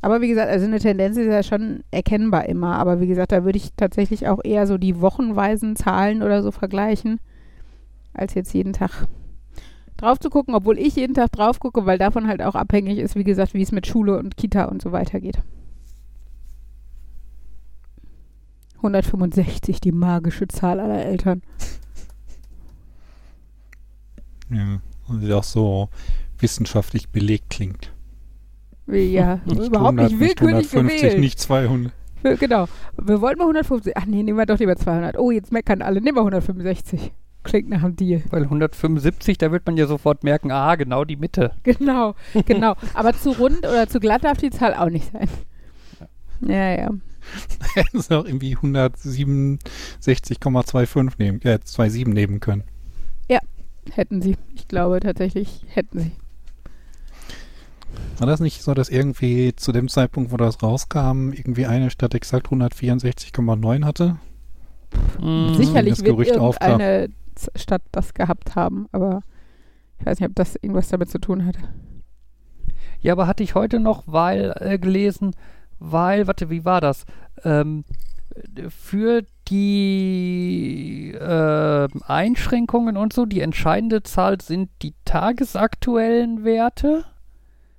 Aber 0.00 0.22
wie 0.22 0.28
gesagt, 0.28 0.48
also 0.48 0.64
eine 0.64 0.78
Tendenz 0.78 1.18
ist 1.18 1.26
ja 1.26 1.42
schon 1.42 1.84
erkennbar 1.90 2.48
immer. 2.48 2.78
Aber 2.78 2.98
wie 2.98 3.08
gesagt, 3.08 3.32
da 3.32 3.44
würde 3.44 3.58
ich 3.58 3.74
tatsächlich 3.76 4.26
auch 4.26 4.40
eher 4.42 4.66
so 4.66 4.78
die 4.78 5.02
wochenweisen 5.02 5.76
Zahlen 5.76 6.22
oder 6.22 6.42
so 6.42 6.50
vergleichen, 6.50 7.20
als 8.14 8.32
jetzt 8.32 8.54
jeden 8.54 8.72
Tag 8.72 9.06
drauf 9.98 10.18
zu 10.18 10.30
gucken, 10.30 10.54
obwohl 10.54 10.78
ich 10.78 10.96
jeden 10.96 11.12
Tag 11.12 11.30
drauf 11.32 11.60
gucke, 11.60 11.84
weil 11.84 11.98
davon 11.98 12.26
halt 12.26 12.40
auch 12.40 12.54
abhängig 12.54 12.98
ist, 12.98 13.16
wie 13.16 13.24
gesagt, 13.24 13.52
wie 13.52 13.60
es 13.60 13.70
mit 13.70 13.86
Schule 13.86 14.18
und 14.18 14.38
Kita 14.38 14.64
und 14.64 14.80
so 14.80 14.92
weiter 14.92 15.20
geht. 15.20 15.42
165, 18.82 19.80
die 19.80 19.92
magische 19.92 20.48
Zahl 20.48 20.80
aller 20.80 21.04
Eltern. 21.04 21.42
Ja, 24.50 24.80
und 25.08 25.20
die 25.20 25.32
auch 25.32 25.44
so 25.44 25.88
wissenschaftlich 26.38 27.08
belegt 27.08 27.50
klingt. 27.50 27.92
Ja, 28.86 29.36
Nicht 29.44 29.58
überhaupt 29.66 29.98
100, 29.98 30.10
nicht 30.10 30.20
willkürlich 30.20 30.72
150, 30.72 31.00
gewählt. 31.00 31.20
nicht 31.20 31.38
200. 31.38 31.92
Wir- 32.22 32.36
Genau. 32.36 32.66
Wir 33.00 33.20
wollten 33.20 33.38
mal 33.38 33.44
150. 33.46 33.96
Ach 33.96 34.06
nee, 34.06 34.22
nehmen 34.22 34.38
wir 34.38 34.46
doch 34.46 34.58
lieber 34.58 34.76
200. 34.76 35.18
Oh, 35.18 35.30
jetzt 35.30 35.50
meckern 35.52 35.82
alle. 35.82 36.00
Nehmen 36.00 36.16
wir 36.16 36.20
165. 36.22 37.12
Klingt 37.44 37.68
nach 37.70 37.82
einem 37.82 37.96
Deal. 37.96 38.22
Weil 38.30 38.44
175, 38.44 39.38
da 39.38 39.50
wird 39.50 39.66
man 39.66 39.76
ja 39.76 39.86
sofort 39.88 40.22
merken, 40.22 40.52
ah, 40.52 40.76
genau 40.76 41.04
die 41.04 41.16
Mitte. 41.16 41.52
Genau, 41.64 42.14
genau. 42.46 42.74
Aber 42.94 43.12
zu 43.14 43.30
rund 43.32 43.58
oder 43.60 43.88
zu 43.88 43.98
glatt 43.98 44.22
darf 44.22 44.38
die 44.38 44.50
Zahl 44.50 44.74
auch 44.74 44.88
nicht 44.90 45.10
sein. 45.12 45.28
Ja, 46.40 46.70
ja. 46.76 46.90
Hätten 47.74 48.00
sie 48.00 48.16
auch 48.16 48.24
irgendwie 48.24 48.56
167,25 48.56 51.12
nehmen, 51.18 51.40
äh, 51.42 51.58
27 51.64 52.06
nehmen 52.08 52.40
können. 52.40 52.64
Hätten 53.90 54.22
sie. 54.22 54.36
Ich 54.54 54.68
glaube 54.68 55.00
tatsächlich, 55.00 55.64
hätten 55.66 55.98
sie. 55.98 56.12
War 58.18 58.28
das 58.28 58.38
nicht 58.38 58.62
so, 58.62 58.74
dass 58.74 58.88
irgendwie 58.88 59.56
zu 59.56 59.72
dem 59.72 59.88
Zeitpunkt, 59.88 60.30
wo 60.30 60.36
das 60.36 60.62
rauskam, 60.62 61.32
irgendwie 61.32 61.66
eine 61.66 61.90
Stadt 61.90 62.14
exakt 62.14 62.46
164,9 62.46 63.84
hatte? 63.84 64.18
Mhm. 65.20 65.54
Sicherlich 65.54 65.94
das 65.94 66.04
wird 66.04 66.14
Gerücht 66.16 66.30
irgendeine 66.30 67.08
Z- 67.34 67.58
Stadt 67.60 67.82
das 67.90 68.14
gehabt 68.14 68.54
haben, 68.54 68.86
aber 68.92 69.24
ich 69.98 70.06
weiß 70.06 70.20
nicht, 70.20 70.28
ob 70.28 70.36
das 70.36 70.54
irgendwas 70.54 70.86
damit 70.88 71.10
zu 71.10 71.18
tun 71.18 71.44
hat. 71.44 71.56
Ja, 73.00 73.14
aber 73.14 73.26
hatte 73.26 73.42
ich 73.42 73.56
heute 73.56 73.80
noch 73.80 74.04
weil 74.06 74.54
äh, 74.60 74.78
gelesen, 74.78 75.34
weil, 75.82 76.26
warte, 76.26 76.48
wie 76.50 76.64
war 76.64 76.80
das? 76.80 77.04
Ähm, 77.44 77.84
für 78.68 79.22
die 79.48 81.12
äh, 81.12 81.88
Einschränkungen 82.06 82.96
und 82.96 83.12
so, 83.12 83.26
die 83.26 83.40
entscheidende 83.40 84.02
Zahl 84.02 84.40
sind 84.40 84.70
die 84.82 84.94
tagesaktuellen 85.04 86.44
Werte, 86.44 87.04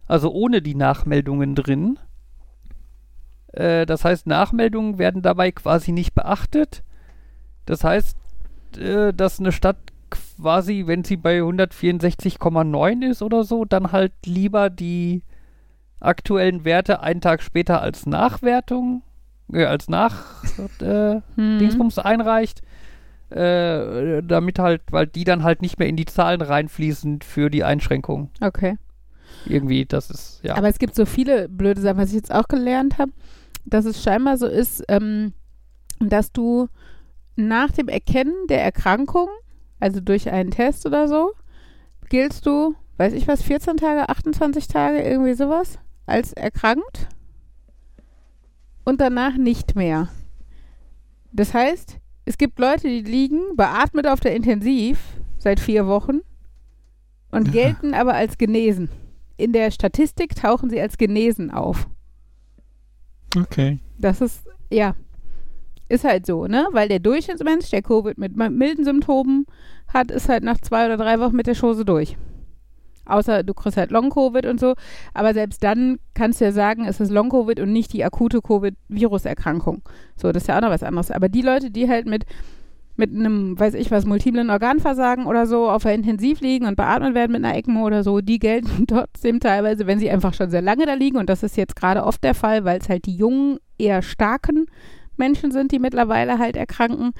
also 0.07 0.31
ohne 0.31 0.61
die 0.61 0.75
Nachmeldungen 0.75 1.55
drin. 1.55 1.97
Äh, 3.53 3.85
das 3.85 4.05
heißt, 4.05 4.27
Nachmeldungen 4.27 4.97
werden 4.97 5.21
dabei 5.21 5.51
quasi 5.51 5.91
nicht 5.91 6.13
beachtet. 6.13 6.83
Das 7.65 7.83
heißt, 7.83 8.17
äh, 8.77 9.13
dass 9.13 9.39
eine 9.39 9.51
Stadt 9.51 9.77
quasi, 10.09 10.83
wenn 10.85 11.03
sie 11.03 11.17
bei 11.17 11.39
164,9 11.39 13.09
ist 13.09 13.23
oder 13.23 13.43
so, 13.43 13.65
dann 13.65 13.91
halt 13.91 14.13
lieber 14.25 14.69
die 14.69 15.23
aktuellen 16.03 16.65
Werte 16.65 17.01
einen 17.01 17.21
Tag 17.21 17.41
später 17.41 17.81
als 17.81 18.05
Nachwertung, 18.05 19.03
äh, 19.51 19.65
als 19.65 19.89
Nach 19.89 20.43
äh, 20.81 21.21
Hm. 21.35 21.91
Einreicht, 21.97 22.61
äh, 23.29 24.21
damit 24.23 24.59
halt, 24.59 24.81
weil 24.91 25.07
die 25.07 25.23
dann 25.23 25.43
halt 25.43 25.61
nicht 25.61 25.79
mehr 25.79 25.87
in 25.87 25.95
die 25.95 26.05
Zahlen 26.05 26.41
reinfließen 26.41 27.21
für 27.21 27.49
die 27.49 27.63
Einschränkung. 27.63 28.29
Okay. 28.41 28.77
Irgendwie, 29.45 29.85
das 29.85 30.09
ist, 30.09 30.41
ja. 30.43 30.55
Aber 30.55 30.69
es 30.69 30.79
gibt 30.79 30.95
so 30.95 31.05
viele 31.05 31.49
blöde 31.49 31.81
Sachen, 31.81 31.97
was 31.97 32.09
ich 32.09 32.15
jetzt 32.15 32.33
auch 32.33 32.47
gelernt 32.47 32.97
habe, 32.97 33.11
dass 33.65 33.85
es 33.85 34.03
scheinbar 34.03 34.37
so 34.37 34.47
ist, 34.47 34.83
ähm, 34.87 35.33
dass 35.99 36.31
du 36.31 36.67
nach 37.35 37.71
dem 37.71 37.87
Erkennen 37.87 38.47
der 38.49 38.63
Erkrankung, 38.63 39.29
also 39.79 39.99
durch 39.99 40.29
einen 40.29 40.51
Test 40.51 40.85
oder 40.85 41.07
so, 41.07 41.31
giltst 42.09 42.45
du, 42.45 42.75
weiß 42.97 43.13
ich 43.13 43.27
was, 43.27 43.41
14 43.41 43.77
Tage, 43.77 44.09
28 44.09 44.67
Tage, 44.67 45.01
irgendwie 45.01 45.33
sowas, 45.33 45.79
als 46.05 46.33
erkrankt 46.33 47.07
und 48.83 48.99
danach 49.01 49.37
nicht 49.37 49.75
mehr. 49.75 50.09
Das 51.31 51.53
heißt, 51.53 51.97
es 52.25 52.37
gibt 52.37 52.59
Leute, 52.59 52.87
die 52.87 53.01
liegen 53.01 53.55
beatmet 53.55 54.07
auf 54.07 54.19
der 54.19 54.35
Intensiv 54.35 54.99
seit 55.37 55.59
vier 55.59 55.87
Wochen 55.87 56.19
und 57.31 57.47
Ja. 57.47 57.53
gelten 57.53 57.93
aber 57.93 58.13
als 58.13 58.37
genesen. 58.37 58.89
In 59.37 59.51
der 59.51 59.71
Statistik 59.71 60.35
tauchen 60.35 60.69
sie 60.69 60.79
als 60.79 60.97
genesen 60.97 61.51
auf. 61.51 61.87
Okay. 63.35 63.79
Das 63.97 64.21
ist, 64.21 64.47
ja, 64.71 64.95
ist 65.89 66.03
halt 66.03 66.25
so, 66.25 66.45
ne? 66.47 66.67
Weil 66.71 66.87
der 66.87 66.99
Durchschnittsmensch, 66.99 67.69
der 67.71 67.81
Covid 67.81 68.17
mit 68.17 68.35
milden 68.35 68.85
Symptomen 68.85 69.45
hat, 69.87 70.11
ist 70.11 70.29
halt 70.29 70.43
nach 70.43 70.59
zwei 70.61 70.85
oder 70.85 70.97
drei 70.97 71.19
Wochen 71.19 71.35
mit 71.35 71.47
der 71.47 71.55
Chose 71.55 71.83
durch. 71.83 72.15
Außer 73.05 73.43
du 73.43 73.53
kriegst 73.53 73.77
halt 73.77 73.91
Long-Covid 73.91 74.45
und 74.45 74.59
so. 74.59 74.73
Aber 75.13 75.33
selbst 75.33 75.63
dann 75.63 75.99
kannst 76.13 76.41
du 76.41 76.45
ja 76.45 76.51
sagen, 76.51 76.85
es 76.85 76.99
ist 76.99 77.11
Long-Covid 77.11 77.59
und 77.59 77.71
nicht 77.71 77.93
die 77.93 78.03
akute 78.03 78.41
Covid-Viruserkrankung. 78.41 79.81
So, 80.15 80.31
das 80.31 80.43
ist 80.43 80.47
ja 80.47 80.57
auch 80.57 80.61
noch 80.61 80.69
was 80.69 80.83
anderes. 80.83 81.11
Aber 81.11 81.29
die 81.29 81.41
Leute, 81.41 81.69
die 81.71 81.89
halt 81.89 82.05
mit, 82.05 82.25
mit 82.95 83.11
einem, 83.11 83.59
weiß 83.59 83.73
ich 83.73 83.91
was, 83.91 84.05
multiplen 84.05 84.49
Organversagen 84.49 85.25
oder 85.25 85.47
so 85.47 85.69
auf 85.69 85.83
der 85.83 85.95
Intensiv 85.95 86.41
liegen 86.41 86.65
und 86.65 86.77
beatmet 86.77 87.13
werden 87.15 87.31
mit 87.33 87.43
einer 87.43 87.57
ECMO 87.57 87.85
oder 87.85 88.03
so, 88.03 88.21
die 88.21 88.39
gelten 88.39 88.85
trotzdem 88.87 89.39
teilweise, 89.39 89.87
wenn 89.87 89.99
sie 89.99 90.09
einfach 90.09 90.33
schon 90.33 90.49
sehr 90.49 90.61
lange 90.61 90.85
da 90.85 90.93
liegen. 90.93 91.17
Und 91.17 91.29
das 91.29 91.43
ist 91.43 91.57
jetzt 91.57 91.75
gerade 91.75 92.03
oft 92.03 92.23
der 92.23 92.35
Fall, 92.35 92.63
weil 92.63 92.79
es 92.79 92.89
halt 92.89 93.05
die 93.05 93.15
jungen, 93.15 93.57
eher 93.77 94.01
starken 94.01 94.67
Menschen 95.17 95.51
sind, 95.51 95.71
die 95.71 95.79
mittlerweile 95.79 96.39
halt 96.39 96.55
erkranken. 96.55 97.11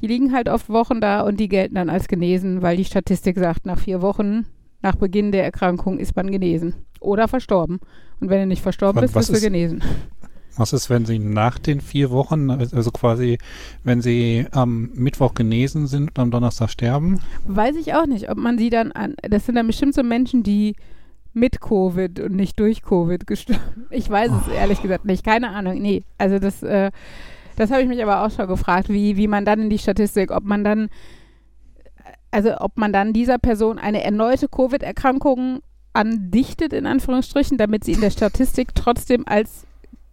Die 0.00 0.06
liegen 0.08 0.32
halt 0.32 0.48
oft 0.48 0.68
Wochen 0.68 1.00
da 1.00 1.20
und 1.20 1.38
die 1.38 1.48
gelten 1.48 1.76
dann 1.76 1.88
als 1.88 2.08
genesen, 2.08 2.62
weil 2.62 2.76
die 2.76 2.84
Statistik 2.84 3.38
sagt, 3.38 3.66
nach 3.66 3.78
vier 3.78 4.02
Wochen 4.02 4.46
nach 4.82 4.96
Beginn 4.96 5.32
der 5.32 5.44
Erkrankung 5.44 5.98
ist 5.98 6.16
man 6.16 6.30
genesen 6.30 6.74
oder 7.00 7.28
verstorben. 7.28 7.80
Und 8.20 8.30
wenn 8.30 8.40
du 8.40 8.46
nicht 8.46 8.62
verstorben 8.62 9.02
Was- 9.02 9.12
bist, 9.12 9.14
bist 9.14 9.30
du 9.30 9.34
ist- 9.34 9.42
genesen. 9.42 9.82
Was 10.56 10.74
ist, 10.74 10.90
wenn 10.90 11.06
Sie 11.06 11.18
nach 11.18 11.58
den 11.58 11.80
vier 11.80 12.10
Wochen, 12.10 12.50
also 12.50 12.90
quasi, 12.90 13.38
wenn 13.84 14.02
Sie 14.02 14.44
am 14.50 14.90
Mittwoch 14.92 15.32
genesen 15.32 15.86
sind 15.86 16.10
und 16.10 16.18
am 16.18 16.30
Donnerstag 16.30 16.68
sterben? 16.68 17.20
Weiß 17.46 17.74
ich 17.76 17.94
auch 17.94 18.04
nicht, 18.04 18.28
ob 18.30 18.36
man 18.36 18.58
sie 18.58 18.68
dann 18.68 18.92
an. 18.92 19.14
Das 19.22 19.46
sind 19.46 19.54
dann 19.54 19.66
bestimmt 19.66 19.94
so 19.94 20.02
Menschen, 20.02 20.42
die 20.42 20.74
mit 21.32 21.62
Covid 21.62 22.20
und 22.20 22.36
nicht 22.36 22.60
durch 22.60 22.82
Covid 22.82 23.26
gestorben. 23.26 23.62
Ich 23.88 24.10
weiß 24.10 24.30
es 24.30 24.52
ehrlich 24.52 24.82
gesagt 24.82 25.06
nicht. 25.06 25.24
Keine 25.24 25.48
Ahnung. 25.48 25.80
Nee. 25.80 26.02
Also 26.18 26.38
das, 26.38 26.62
äh, 26.62 26.90
das 27.56 27.70
habe 27.70 27.80
ich 27.80 27.88
mich 27.88 28.02
aber 28.02 28.22
auch 28.22 28.30
schon 28.30 28.46
gefragt, 28.46 28.90
wie, 28.90 29.16
wie 29.16 29.28
man 29.28 29.46
dann 29.46 29.58
in 29.58 29.70
die 29.70 29.78
Statistik, 29.78 30.30
ob 30.30 30.44
man 30.44 30.64
dann, 30.64 30.90
also 32.32 32.58
ob 32.58 32.76
man 32.78 32.92
dann 32.92 33.12
dieser 33.12 33.38
Person 33.38 33.78
eine 33.78 34.02
erneute 34.02 34.48
Covid-Erkrankung 34.48 35.60
andichtet, 35.92 36.72
in 36.72 36.86
Anführungsstrichen, 36.86 37.58
damit 37.58 37.84
sie 37.84 37.92
in 37.92 38.00
der 38.00 38.10
Statistik 38.10 38.74
trotzdem 38.74 39.24
als 39.26 39.66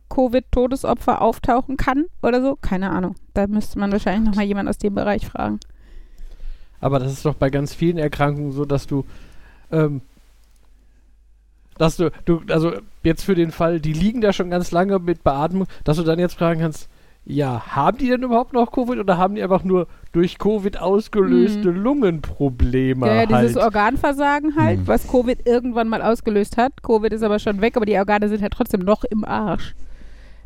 Covid-Todesopfer 0.10 1.22
auftauchen 1.22 1.78
kann 1.78 2.06
oder 2.22 2.42
so. 2.42 2.58
Keine 2.62 2.90
Ahnung. 2.90 3.16
Da 3.34 3.48
müsste 3.48 3.80
man 3.80 3.92
wahrscheinlich 3.92 4.28
nochmal 4.30 4.46
jemand 4.46 4.68
aus 4.68 4.78
dem 4.78 4.94
Bereich 4.94 5.26
fragen. 5.26 5.60
Aber 6.82 7.00
das 7.00 7.14
ist 7.14 7.26
doch 7.26 7.36
bei 7.36 7.50
ganz 7.50 7.74
vielen 7.74 7.98
Erkrankungen 7.98 8.52
so, 8.52 8.66
dass 8.66 8.88
du, 8.88 9.06
ähm, 9.72 10.02
dass 11.78 11.98
du, 11.98 12.12
du, 12.26 12.42
also 12.50 12.74
jetzt 13.04 13.24
für 13.24 13.36
den 13.36 13.52
Fall, 13.52 13.80
die 13.80 13.94
liegen 13.94 14.22
da 14.22 14.34
schon 14.34 14.50
ganz 14.50 14.72
lange 14.72 15.00
mit 15.00 15.24
Beatmung, 15.24 15.68
dass 15.84 15.98
du 15.98 16.04
dann 16.04 16.20
jetzt 16.20 16.38
fragen 16.38 16.60
kannst, 16.62 16.90
ja, 17.30 17.62
haben 17.76 18.00
die 18.00 18.10
denn 18.10 18.24
überhaupt 18.24 18.54
noch 18.54 18.72
Covid 18.72 18.98
oder 18.98 19.18
haben 19.20 19.36
die 19.36 19.44
einfach 19.44 19.64
nur 19.64 19.88
durch 20.14 20.40
Covid 20.40 20.80
ausgelöste 20.80 21.70
Lungenprobleme 21.70 23.06
Ja, 23.06 23.16
ja, 23.18 23.26
dieses 23.28 23.56
halt? 23.56 23.66
Organversagen 23.66 24.56
halt, 24.56 24.80
Hm. 24.80 24.88
was 24.88 25.08
Covid 25.08 25.46
irgendwann 25.46 25.88
mal 25.90 26.02
ausgelöst 26.02 26.58
hat. 26.58 26.82
Covid 26.82 27.14
ist 27.14 27.22
aber 27.22 27.38
schon 27.38 27.62
weg, 27.62 27.78
aber 27.78 27.86
die 27.86 27.96
Organe 27.98 28.28
sind 28.30 28.42
halt 28.42 28.54
trotzdem 28.54 28.80
noch 28.82 29.04
im 29.04 29.24
Arsch. 29.24 29.76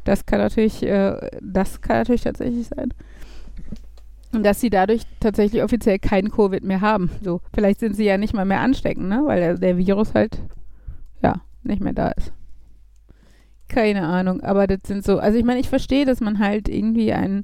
Das 0.03 0.25
kann 0.25 0.39
natürlich, 0.39 0.83
äh, 0.83 1.15
das 1.41 1.79
kann 1.79 1.99
natürlich 1.99 2.23
tatsächlich 2.23 2.67
sein. 2.67 2.93
Und 4.33 4.43
dass 4.43 4.59
sie 4.59 4.69
dadurch 4.69 5.03
tatsächlich 5.21 5.63
offiziell 5.63 5.99
kein 5.99 6.31
Covid 6.31 6.63
mehr 6.65 6.81
haben. 6.81 7.11
So, 7.21 7.39
vielleicht 7.53 7.79
sind 7.79 7.95
sie 7.95 8.03
ja 8.03 8.17
nicht 8.17 8.33
mal 8.33 8.43
mehr 8.45 8.59
ansteckend, 8.59 9.07
ne? 9.07 9.21
Weil 9.25 9.39
der, 9.39 9.53
der 9.57 9.77
Virus 9.77 10.13
halt, 10.13 10.37
ja, 11.21 11.35
nicht 11.63 11.81
mehr 11.81 11.93
da 11.93 12.09
ist. 12.09 12.33
Keine 13.73 14.03
Ahnung, 14.03 14.41
aber 14.41 14.67
das 14.67 14.81
sind 14.85 15.03
so, 15.03 15.17
also 15.17 15.37
ich 15.37 15.43
meine, 15.43 15.59
ich 15.59 15.67
verstehe, 15.69 16.05
dass 16.05 16.21
man 16.21 16.37
halt 16.37 16.69
irgendwie 16.69 17.11
ein, 17.11 17.43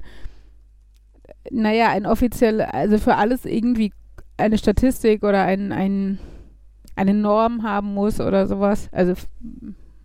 naja, 1.51 1.89
ein 1.89 2.05
offiziell, 2.05 2.61
also 2.61 2.97
für 2.97 3.15
alles 3.15 3.45
irgendwie 3.45 3.93
eine 4.37 4.57
Statistik 4.57 5.23
oder 5.23 5.43
ein, 5.43 5.71
ein, 5.71 6.19
eine 6.95 7.13
Norm 7.13 7.63
haben 7.63 7.93
muss 7.93 8.19
oder 8.19 8.47
sowas. 8.47 8.89
Also 8.91 9.13
f- 9.13 9.27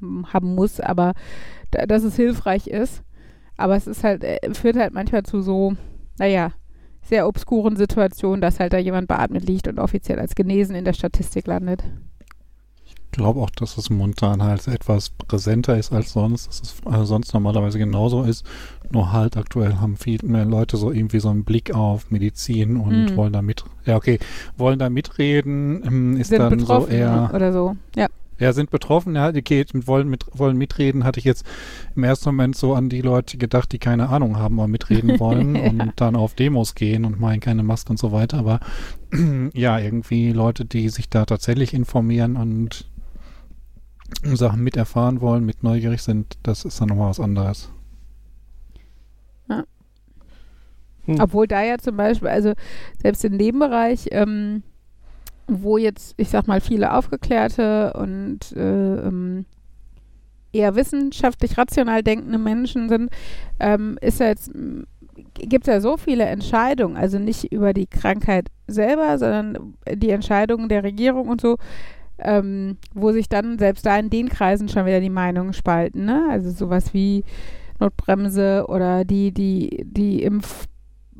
m- 0.00 0.32
haben 0.32 0.54
muss, 0.54 0.80
aber 0.80 1.12
da, 1.70 1.86
dass 1.86 2.04
es 2.04 2.16
hilfreich 2.16 2.66
ist. 2.66 3.02
Aber 3.56 3.76
es 3.76 3.86
ist 3.86 4.04
halt, 4.04 4.24
äh, 4.24 4.38
führt 4.54 4.76
halt 4.76 4.94
manchmal 4.94 5.22
zu 5.24 5.40
so, 5.40 5.74
naja, 6.18 6.52
sehr 7.02 7.28
obskuren 7.28 7.76
Situationen, 7.76 8.40
dass 8.40 8.60
halt 8.60 8.72
da 8.72 8.78
jemand 8.78 9.08
beatmet 9.08 9.44
liegt 9.46 9.68
und 9.68 9.78
offiziell 9.78 10.18
als 10.18 10.34
genesen 10.34 10.74
in 10.76 10.84
der 10.84 10.94
Statistik 10.94 11.46
landet. 11.46 11.84
Glaube 13.16 13.40
auch, 13.40 13.50
dass 13.50 13.76
es 13.78 13.90
momentan 13.90 14.42
halt 14.42 14.66
etwas 14.66 15.10
präsenter 15.10 15.78
ist 15.78 15.92
als 15.92 16.12
sonst, 16.12 16.48
dass 16.48 16.60
es 16.62 16.74
äh, 16.92 17.04
sonst 17.04 17.32
normalerweise 17.32 17.78
genauso 17.78 18.24
ist. 18.24 18.44
Nur 18.90 19.12
halt 19.12 19.36
aktuell 19.36 19.76
haben 19.76 19.96
viel 19.96 20.18
mehr 20.24 20.44
Leute 20.44 20.76
so 20.76 20.90
irgendwie 20.90 21.20
so 21.20 21.28
einen 21.28 21.44
Blick 21.44 21.72
auf 21.74 22.10
Medizin 22.10 22.76
und 22.76 23.12
Mhm. 23.12 23.16
wollen 23.16 23.32
da 23.32 23.40
mit, 23.40 23.64
ja 23.86 23.96
okay, 23.96 24.18
wollen 24.56 24.78
da 24.80 24.90
mitreden, 24.90 25.82
ähm, 25.86 26.16
ist 26.16 26.28
Sind 26.30 26.40
dann 26.40 26.58
so 26.58 26.66
betroffen 26.66 26.92
eher, 26.92 27.30
oder 27.32 27.52
so. 27.52 27.76
Ja. 27.94 28.08
ja, 28.40 28.52
sind 28.52 28.70
betroffen, 28.70 29.14
ja, 29.14 29.30
die 29.30 29.42
geht, 29.42 29.74
mit, 29.74 29.86
wollen, 29.86 30.08
mit, 30.08 30.24
wollen 30.34 30.56
mitreden, 30.56 31.04
hatte 31.04 31.18
ich 31.20 31.24
jetzt 31.24 31.46
im 31.94 32.02
ersten 32.02 32.28
Moment 32.30 32.56
so 32.56 32.74
an 32.74 32.88
die 32.88 33.00
Leute 33.00 33.38
gedacht, 33.38 33.70
die 33.70 33.78
keine 33.78 34.08
Ahnung 34.08 34.38
haben, 34.38 34.58
aber 34.58 34.66
mitreden 34.68 35.18
wollen 35.20 35.54
Ja. 35.54 35.62
und 35.70 35.92
dann 35.96 36.16
auf 36.16 36.34
Demos 36.34 36.74
gehen 36.74 37.04
und 37.04 37.20
meinen 37.20 37.38
keine 37.40 37.62
Maske 37.62 37.90
und 37.90 37.98
so 37.98 38.10
weiter, 38.10 38.38
aber 38.38 38.58
ja, 39.54 39.78
irgendwie 39.78 40.32
Leute, 40.32 40.64
die 40.64 40.88
sich 40.88 41.08
da 41.08 41.24
tatsächlich 41.24 41.74
informieren 41.74 42.36
und 42.36 42.86
Sachen 44.22 44.62
miterfahren 44.62 45.20
wollen, 45.20 45.44
mit 45.44 45.62
neugierig 45.62 46.02
sind, 46.02 46.38
das 46.42 46.64
ist 46.64 46.80
dann 46.80 46.88
nochmal 46.88 47.10
was 47.10 47.20
anderes. 47.20 47.70
Hm. 51.06 51.20
Obwohl 51.20 51.46
da 51.46 51.62
ja 51.62 51.78
zum 51.78 51.96
Beispiel, 51.96 52.28
also 52.28 52.52
selbst 53.00 53.24
in 53.24 53.38
dem 53.38 53.58
Bereich, 53.58 54.08
ähm, 54.10 54.62
wo 55.46 55.76
jetzt, 55.76 56.14
ich 56.16 56.30
sag 56.30 56.46
mal, 56.46 56.60
viele 56.60 56.92
aufgeklärte 56.94 57.92
und 57.94 58.52
äh, 58.56 59.06
ähm, 59.06 59.44
eher 60.52 60.76
wissenschaftlich 60.76 61.58
rational 61.58 62.02
denkende 62.02 62.38
Menschen 62.38 62.88
sind, 62.88 63.10
ähm, 63.60 63.98
ist 64.00 64.20
ja 64.20 64.28
jetzt, 64.28 64.50
gibt 65.34 65.68
es 65.68 65.74
ja 65.74 65.80
so 65.80 65.96
viele 65.96 66.24
Entscheidungen, 66.24 66.96
also 66.96 67.18
nicht 67.18 67.52
über 67.52 67.72
die 67.74 67.86
Krankheit 67.86 68.48
selber, 68.66 69.18
sondern 69.18 69.74
die 69.92 70.10
Entscheidungen 70.10 70.68
der 70.68 70.84
Regierung 70.84 71.28
und 71.28 71.40
so, 71.40 71.56
ähm, 72.18 72.76
wo 72.94 73.12
sich 73.12 73.28
dann 73.28 73.58
selbst 73.58 73.84
da 73.86 73.98
in 73.98 74.10
den 74.10 74.28
Kreisen 74.28 74.68
schon 74.68 74.86
wieder 74.86 75.00
die 75.00 75.10
Meinungen 75.10 75.52
spalten, 75.52 76.04
ne? 76.04 76.26
Also 76.30 76.50
sowas 76.50 76.94
wie 76.94 77.24
Notbremse 77.80 78.66
oder 78.68 79.04
die, 79.04 79.32
die, 79.32 79.84
die 79.84 80.22
Impf, 80.22 80.66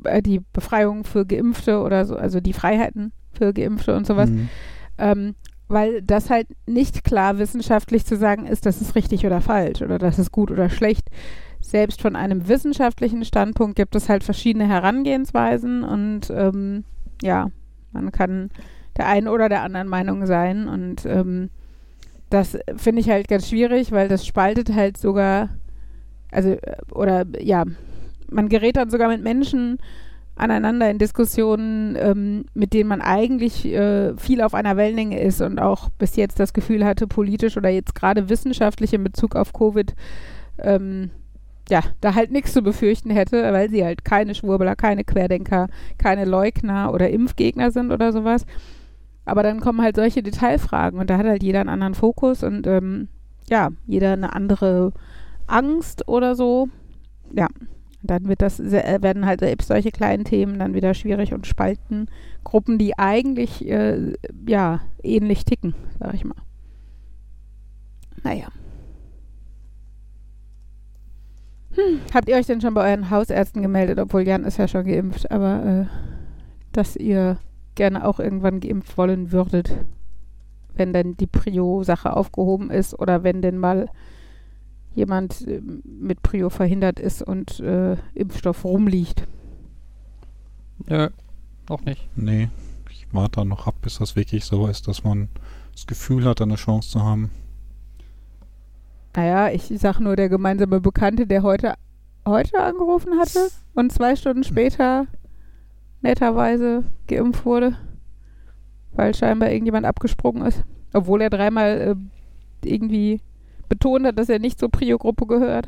äh, 0.05 0.21
die 0.21 0.41
Befreiung 0.53 1.03
für 1.03 1.25
Geimpfte 1.25 1.79
oder 1.79 2.05
so, 2.05 2.15
also 2.15 2.39
die 2.39 2.53
Freiheiten 2.53 3.11
für 3.33 3.53
Geimpfte 3.53 3.95
und 3.95 4.07
sowas, 4.07 4.29
Mhm. 4.29 4.49
ähm, 4.97 5.35
weil 5.67 6.01
das 6.01 6.29
halt 6.29 6.47
nicht 6.67 7.03
klar 7.03 7.39
wissenschaftlich 7.39 8.05
zu 8.05 8.15
sagen 8.15 8.45
ist, 8.45 8.65
das 8.65 8.81
ist 8.81 8.95
richtig 8.95 9.25
oder 9.25 9.41
falsch 9.41 9.81
oder 9.81 9.97
das 9.97 10.19
ist 10.19 10.31
gut 10.31 10.51
oder 10.51 10.69
schlecht. 10.69 11.09
Selbst 11.59 12.01
von 12.01 12.15
einem 12.15 12.47
wissenschaftlichen 12.47 13.25
Standpunkt 13.25 13.75
gibt 13.75 13.95
es 13.95 14.07
halt 14.07 14.23
verschiedene 14.23 14.67
Herangehensweisen 14.67 15.83
und 15.83 16.29
ähm, 16.29 16.83
ja, 17.23 17.49
man 17.91 18.11
kann 18.11 18.51
der 18.97 19.07
einen 19.07 19.27
oder 19.27 19.49
der 19.49 19.63
anderen 19.63 19.87
Meinung 19.87 20.25
sein 20.25 20.67
und 20.67 21.05
ähm, 21.05 21.49
das 22.29 22.57
finde 22.75 23.01
ich 23.01 23.09
halt 23.09 23.27
ganz 23.27 23.49
schwierig, 23.49 23.91
weil 23.91 24.07
das 24.07 24.25
spaltet 24.25 24.73
halt 24.73 24.97
sogar, 24.97 25.49
also 26.31 26.49
äh, 26.49 26.77
oder 26.91 27.25
ja, 27.39 27.63
man 28.29 28.49
gerät 28.49 28.77
dann 28.77 28.89
sogar 28.89 29.09
mit 29.09 29.23
Menschen 29.23 29.77
aneinander 30.35 30.89
in 30.89 30.97
Diskussionen, 30.97 31.95
ähm, 31.97 32.45
mit 32.53 32.73
denen 32.73 32.89
man 32.89 33.01
eigentlich 33.01 33.65
äh, 33.65 34.15
viel 34.17 34.41
auf 34.41 34.53
einer 34.53 34.75
Wellenlänge 34.75 35.21
ist 35.21 35.41
und 35.41 35.59
auch 35.59 35.89
bis 35.97 36.17
jetzt 36.17 36.39
das 36.39 36.51
Gefühl 36.51 36.83
hatte, 36.83 37.07
politisch 37.07 37.55
oder 37.55 37.69
jetzt 37.69 37.95
gerade 37.95 38.27
wissenschaftlich 38.27 38.93
in 38.93 39.03
Bezug 39.03 39.35
auf 39.35 39.53
Covid, 39.53 39.95
ähm, 40.57 41.11
ja, 41.69 41.81
da 42.01 42.15
halt 42.15 42.31
nichts 42.31 42.53
zu 42.53 42.61
befürchten 42.61 43.11
hätte, 43.11 43.41
weil 43.53 43.69
sie 43.69 43.83
halt 43.83 44.03
keine 44.03 44.35
Schwurbler, 44.35 44.75
keine 44.75 45.03
Querdenker, 45.03 45.67
keine 45.97 46.25
Leugner 46.25 46.93
oder 46.93 47.09
Impfgegner 47.09 47.71
sind 47.71 47.91
oder 47.91 48.11
sowas. 48.11 48.45
Aber 49.25 49.43
dann 49.43 49.59
kommen 49.59 49.81
halt 49.81 49.95
solche 49.95 50.23
Detailfragen 50.23 50.99
und 50.99 51.09
da 51.09 51.17
hat 51.17 51.25
halt 51.25 51.43
jeder 51.43 51.59
einen 51.59 51.69
anderen 51.69 51.95
Fokus 51.95 52.43
und 52.43 52.67
ähm, 52.67 53.07
ja, 53.49 53.69
jeder 53.87 54.13
eine 54.13 54.33
andere 54.33 54.93
Angst 55.47 56.07
oder 56.07 56.35
so. 56.35 56.69
Ja, 57.33 57.47
dann 58.03 58.27
wird 58.27 58.41
das, 58.41 58.59
äh, 58.59 58.99
werden 59.01 59.25
halt 59.25 59.39
selbst 59.39 59.67
solche 59.67 59.91
kleinen 59.91 60.25
Themen 60.25 60.59
dann 60.59 60.73
wieder 60.73 60.93
schwierig 60.93 61.33
und 61.33 61.47
spalten 61.47 62.07
Gruppen, 62.43 62.77
die 62.77 62.97
eigentlich 62.97 63.67
äh, 63.67 64.13
ja 64.47 64.81
ähnlich 65.03 65.45
ticken, 65.45 65.73
sag 65.99 66.13
ich 66.13 66.23
mal. 66.23 66.35
Naja. 68.23 68.47
Hm, 71.75 71.99
habt 72.13 72.29
ihr 72.29 72.35
euch 72.35 72.45
denn 72.45 72.61
schon 72.61 72.73
bei 72.73 72.89
euren 72.89 73.09
Hausärzten 73.09 73.61
gemeldet, 73.61 73.99
obwohl 73.99 74.21
Jan 74.21 74.45
ist 74.45 74.57
ja 74.57 74.67
schon 74.67 74.85
geimpft, 74.85 75.29
aber 75.29 75.65
äh, 75.65 75.85
dass 76.71 76.95
ihr 76.95 77.37
gerne 77.75 78.07
auch 78.07 78.19
irgendwann 78.19 78.59
geimpft 78.59 78.97
wollen 78.97 79.31
würdet? 79.31 79.85
wenn 80.77 80.93
dann 80.93 81.17
die 81.17 81.27
Prio-Sache 81.27 82.15
aufgehoben 82.15 82.69
ist 82.69 82.97
oder 82.97 83.23
wenn 83.23 83.41
denn 83.41 83.57
mal 83.57 83.89
jemand 84.93 85.45
äh, 85.47 85.61
mit 85.83 86.21
Prio 86.21 86.49
verhindert 86.49 86.99
ist 86.99 87.21
und 87.21 87.59
äh, 87.59 87.97
Impfstoff 88.13 88.63
rumliegt. 88.63 89.27
Nö, 90.87 91.09
noch 91.69 91.83
nicht. 91.83 92.07
Nee, 92.15 92.49
ich 92.89 93.07
warte 93.11 93.41
da 93.41 93.45
noch 93.45 93.67
ab, 93.67 93.75
bis 93.81 93.97
das 93.97 94.15
wirklich 94.15 94.45
so 94.45 94.67
ist, 94.67 94.87
dass 94.87 95.03
man 95.03 95.29
das 95.73 95.87
Gefühl 95.87 96.25
hat, 96.25 96.41
eine 96.41 96.55
Chance 96.55 96.89
zu 96.89 97.03
haben. 97.03 97.31
Naja, 99.15 99.49
ich 99.49 99.71
sag 99.79 99.99
nur, 99.99 100.15
der 100.15 100.29
gemeinsame 100.29 100.81
Bekannte, 100.81 101.25
der 101.25 101.41
heute, 101.43 101.75
heute 102.25 102.61
angerufen 102.61 103.17
hatte 103.17 103.47
und 103.73 103.91
zwei 103.91 104.15
Stunden 104.15 104.43
später 104.43 105.07
netterweise 106.05 106.83
geimpft 107.07 107.45
wurde, 107.45 107.75
weil 108.93 109.13
scheinbar 109.13 109.49
irgendjemand 109.49 109.85
abgesprungen 109.85 110.45
ist. 110.45 110.63
Obwohl 110.93 111.21
er 111.21 111.29
dreimal 111.29 111.97
äh, 112.63 112.67
irgendwie 112.69 113.19
betont 113.67 114.05
hat, 114.05 114.17
dass 114.17 114.29
er 114.29 114.39
nicht 114.39 114.59
zur 114.59 114.69
Prio-Gruppe 114.69 115.25
gehört. 115.25 115.67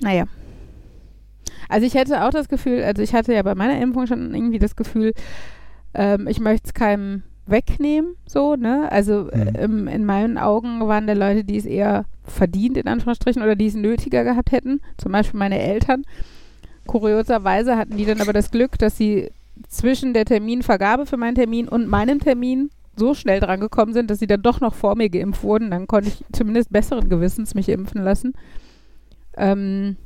Naja. 0.00 0.24
Also 1.68 1.86
ich 1.86 1.94
hätte 1.94 2.24
auch 2.24 2.30
das 2.30 2.48
Gefühl, 2.48 2.82
also 2.82 3.02
ich 3.02 3.14
hatte 3.14 3.32
ja 3.32 3.42
bei 3.42 3.54
meiner 3.54 3.80
Impfung 3.80 4.06
schon 4.06 4.34
irgendwie 4.34 4.58
das 4.58 4.74
Gefühl, 4.74 5.12
ähm, 5.94 6.26
ich 6.26 6.40
möchte 6.40 6.66
es 6.68 6.74
keinem 6.74 7.22
wegnehmen, 7.46 8.14
so, 8.26 8.56
ne? 8.56 8.90
Also 8.90 9.24
Mhm. 9.24 9.30
äh, 9.30 9.64
im- 9.64 9.88
in 9.88 10.04
meinen 10.04 10.38
Augen 10.38 10.80
waren 10.88 11.06
da 11.06 11.12
Leute, 11.12 11.44
die 11.44 11.56
es 11.56 11.66
eher 11.66 12.06
verdient, 12.24 12.76
in 12.76 12.88
Anführungsstrichen, 12.88 13.42
oder 13.42 13.56
die 13.56 13.66
es 13.66 13.74
nötiger 13.74 14.24
gehabt 14.24 14.52
hätten. 14.52 14.80
Zum 14.96 15.12
Beispiel 15.12 15.38
meine 15.38 15.58
Eltern. 15.60 16.04
Kurioserweise 16.86 17.76
hatten 17.76 17.96
die 17.96 18.04
dann 18.04 18.20
aber 18.20 18.32
das 18.32 18.50
Glück, 18.50 18.78
dass 18.78 18.96
sie 18.96 19.30
zwischen 19.68 20.14
der 20.14 20.24
Terminvergabe 20.24 21.06
für 21.06 21.16
meinen 21.16 21.34
Termin 21.34 21.68
und 21.68 21.86
meinem 21.86 22.20
Termin 22.20 22.70
so 22.96 23.14
schnell 23.14 23.40
dran 23.40 23.60
gekommen 23.60 23.92
sind, 23.92 24.10
dass 24.10 24.18
sie 24.18 24.26
dann 24.26 24.42
doch 24.42 24.60
noch 24.60 24.74
vor 24.74 24.96
mir 24.96 25.08
geimpft 25.08 25.42
wurden. 25.42 25.70
Dann 25.70 25.86
konnte 25.86 26.08
ich 26.08 26.24
zumindest 26.32 26.72
besseren 26.72 27.08
Gewissens 27.08 27.54
mich 27.54 27.68
impfen 27.68 28.02
lassen. 28.02 28.34
Ähm, 29.36 29.96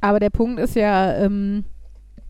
aber 0.00 0.18
der 0.18 0.30
Punkt 0.30 0.60
ist 0.60 0.74
ja, 0.74 1.16
ähm, 1.16 1.64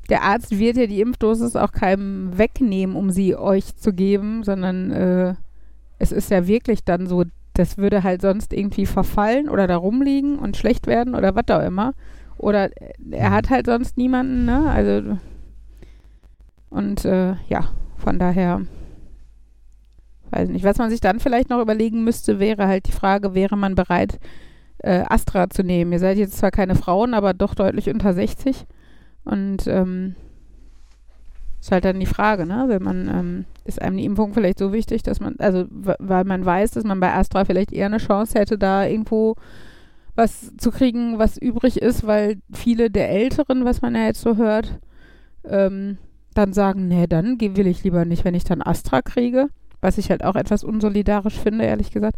der 0.09 0.23
Arzt 0.23 0.59
wird 0.59 0.77
ja 0.77 0.87
die 0.87 1.01
Impfdosis 1.01 1.57
auch 1.57 1.73
keinem 1.73 2.37
wegnehmen, 2.37 2.97
um 2.97 3.11
sie 3.11 3.37
euch 3.37 3.77
zu 3.77 3.93
geben, 3.93 4.45
sondern 4.45 4.91
äh, 4.91 5.35
es 5.99 6.13
ist 6.13 6.31
ja 6.31 6.47
wirklich 6.47 6.85
dann 6.85 7.07
so, 7.07 7.25
das 7.55 7.79
würde 7.79 8.03
halt 8.03 8.23
sonst 8.23 8.53
irgendwie 8.53 8.87
verfallen 8.87 9.49
oder 9.49 9.67
da 9.67 9.77
rumliegen 9.77 10.39
und 10.39 10.57
schlecht 10.57 10.87
werden 10.87 11.15
oder 11.15 11.35
was 11.35 11.49
auch 11.49 11.65
immer. 11.65 11.95
Oder 12.43 12.71
er 13.13 13.31
hat 13.31 13.51
halt 13.51 13.67
sonst 13.67 13.97
niemanden, 13.97 14.45
ne? 14.45 14.69
Also 14.69 15.17
und 16.71 17.05
äh, 17.05 17.35
ja, 17.49 17.71
von 17.97 18.19
daher 18.19 18.63
weiß 20.31 20.49
nicht. 20.49 20.65
Was 20.65 20.79
man 20.79 20.91
sich 20.91 21.01
dann 21.01 21.21
vielleicht 21.21 21.51
noch 21.51 21.63
überlegen 21.63 22.03
müsste, 22.03 22.41
wäre 22.41 22.67
halt 22.67 22.89
die 22.89 22.93
Frage, 22.93 23.35
wäre 23.35 23.57
man 23.57 23.77
bereit, 23.77 24.19
äh, 24.79 25.05
Astra 25.09 25.51
zu 25.51 25.63
nehmen? 25.63 25.93
Ihr 25.93 26.01
seid 26.01 26.19
jetzt 26.19 26.37
zwar 26.37 26.51
keine 26.51 26.75
Frauen, 26.75 27.15
aber 27.15 27.33
doch 27.33 27.55
deutlich 27.55 27.89
unter 27.89 28.13
60. 28.13 28.67
Und 29.25 29.69
ähm, 29.69 30.17
ist 31.61 31.71
halt 31.71 31.85
dann 31.85 32.01
die 32.01 32.07
Frage, 32.07 32.45
ne? 32.45 32.65
Wenn 32.67 32.83
man, 32.83 33.09
ähm, 33.09 33.45
ist 33.65 33.81
einem 33.81 33.99
die 33.99 34.05
Impfung 34.05 34.35
vielleicht 34.35 34.59
so 34.59 34.73
wichtig, 34.73 35.05
dass 35.05 35.21
man, 35.21 35.37
also 35.39 35.67
weil 35.71 36.25
man 36.25 36.45
weiß, 36.45 36.73
dass 36.73 36.83
man 36.83 36.99
bei 36.99 37.15
Astra 37.15 37.45
vielleicht 37.45 37.71
eher 37.71 37.87
eine 37.87 37.99
Chance 37.99 38.37
hätte, 38.37 38.59
da 38.59 38.85
irgendwo 38.85 39.37
was 40.15 40.55
zu 40.57 40.71
kriegen, 40.71 41.19
was 41.19 41.39
übrig 41.39 41.81
ist, 41.81 42.07
weil 42.07 42.39
viele 42.53 42.91
der 42.91 43.11
Älteren, 43.11 43.65
was 43.65 43.81
man 43.81 43.95
ja 43.95 44.05
jetzt 44.05 44.21
so 44.21 44.37
hört, 44.37 44.79
ähm, 45.45 45.99
dann 46.35 46.53
sagen, 46.53 46.89
nee, 46.89 47.07
dann 47.07 47.41
will 47.41 47.67
ich 47.67 47.85
lieber 47.85 48.05
nicht, 48.05 48.25
wenn 48.25 48.35
ich 48.35 48.45
dann 48.45 48.63
Astra 48.63 49.03
kriege, 49.03 49.49
was 49.81 49.99
ich 49.99 50.11
halt 50.11 50.25
auch 50.25 50.37
etwas 50.37 50.65
unsolidarisch 50.65 51.39
finde, 51.39 51.65
ehrlich 51.65 51.91
gesagt. 51.91 52.17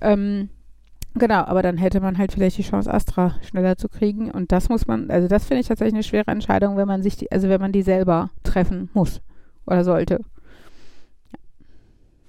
Ähm, 0.00 0.48
genau, 1.14 1.44
aber 1.44 1.62
dann 1.62 1.76
hätte 1.76 2.00
man 2.00 2.18
halt 2.18 2.32
vielleicht 2.32 2.58
die 2.58 2.62
Chance, 2.62 2.92
Astra 2.92 3.36
schneller 3.42 3.76
zu 3.76 3.88
kriegen 3.88 4.30
und 4.30 4.52
das 4.52 4.68
muss 4.68 4.86
man, 4.86 5.10
also 5.10 5.28
das 5.28 5.44
finde 5.44 5.60
ich 5.60 5.68
tatsächlich 5.68 5.94
eine 5.94 6.02
schwere 6.02 6.30
Entscheidung, 6.30 6.76
wenn 6.76 6.88
man 6.88 7.02
sich 7.02 7.16
die, 7.16 7.30
also 7.30 7.48
wenn 7.48 7.60
man 7.60 7.72
die 7.72 7.82
selber 7.82 8.30
treffen 8.42 8.90
muss 8.94 9.20
oder 9.66 9.84
sollte. 9.84 10.20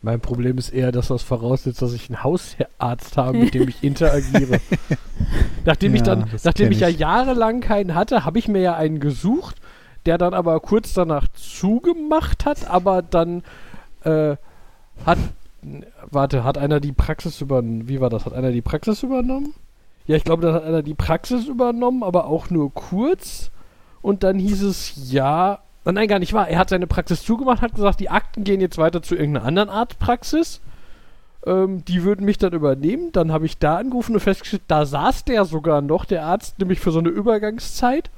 Mein 0.04 0.20
Problem 0.20 0.58
ist 0.58 0.70
eher, 0.70 0.92
dass 0.92 1.08
das 1.08 1.24
voraussetzt, 1.24 1.82
dass 1.82 1.94
ich 1.94 2.10
einen 2.10 2.24
Hausarzt 2.24 3.16
habe, 3.16 3.38
mit 3.38 3.54
dem 3.54 3.70
ich 3.70 3.82
interagiere. 3.86 4.60
nachdem 5.66 5.96
ich 5.96 6.02
Ja, 6.02 6.08
dann, 6.08 6.30
das 6.30 6.44
nachdem 6.44 6.74
ich 6.74 6.82
ja 6.82 6.90
ich. 6.90 7.00
jahrelang 7.00 7.62
keinen 7.62 7.96
hatte, 7.96 8.26
habe 8.26 8.38
ich 8.38 8.50
mir 8.50 8.60
ja 8.62 8.76
einen 8.76 9.00
gesucht, 9.00 9.62
der 10.06 10.18
dann 10.18 10.34
aber 10.34 10.60
kurz 10.60 10.94
danach 10.94 11.30
zugemacht 11.30 12.46
hat, 12.46 12.70
aber 12.70 13.02
dann 13.02 13.44
äh, 14.04 14.36
hat, 15.06 15.20
warte, 16.12 16.44
hat 16.44 16.58
einer 16.58 16.82
die 16.82 16.92
Praxis 16.92 17.40
übernommen? 17.40 17.88
Wie 17.88 18.02
war 18.02 18.10
das? 18.10 18.26
Hat 18.26 18.34
einer 18.34 18.52
die 18.52 18.62
Praxis 18.62 19.04
übernommen? 19.04 19.54
Ja, 20.06 20.18
ich 20.18 20.26
glaube, 20.26 20.42
dann 20.42 20.54
hat 20.54 20.66
einer 20.66 20.84
die 20.84 20.96
Praxis 20.96 21.48
übernommen, 21.48 22.04
aber 22.04 22.26
auch 22.26 22.50
nur 22.50 22.74
kurz. 22.74 23.52
Und 24.02 24.24
dann 24.24 24.38
hieß 24.38 24.64
es, 24.64 25.14
ja, 25.14 25.60
nein, 25.92 26.08
gar 26.08 26.20
nicht 26.20 26.34
wahr. 26.34 26.48
Er 26.48 26.60
hat 26.60 26.70
seine 26.70 26.88
Praxis 26.88 27.24
zugemacht, 27.24 27.62
hat 27.62 27.76
gesagt, 27.76 28.00
die 28.00 28.10
Akten 28.10 28.44
gehen 28.44 28.62
jetzt 28.62 28.78
weiter 28.78 29.02
zu 29.02 29.16
irgendeiner 29.16 29.46
anderen 29.46 29.70
Arztpraxis. 29.70 30.62
Ähm, 31.46 31.84
die 31.86 32.04
würden 32.04 32.26
mich 32.26 32.38
dann 32.38 32.54
übernehmen. 32.54 33.12
Dann 33.12 33.32
habe 33.32 33.46
ich 33.46 33.58
da 33.58 33.78
angerufen 33.78 34.14
und 34.14 34.22
festgestellt, 34.22 34.64
da 34.68 34.86
saß 34.86 35.26
der 35.26 35.44
sogar 35.46 35.82
noch, 35.82 36.06
der 36.06 36.24
Arzt, 36.26 36.60
nämlich 36.60 36.80
für 36.80 36.92
so 36.92 37.00
eine 37.00 37.10
Übergangszeit. 37.10 38.10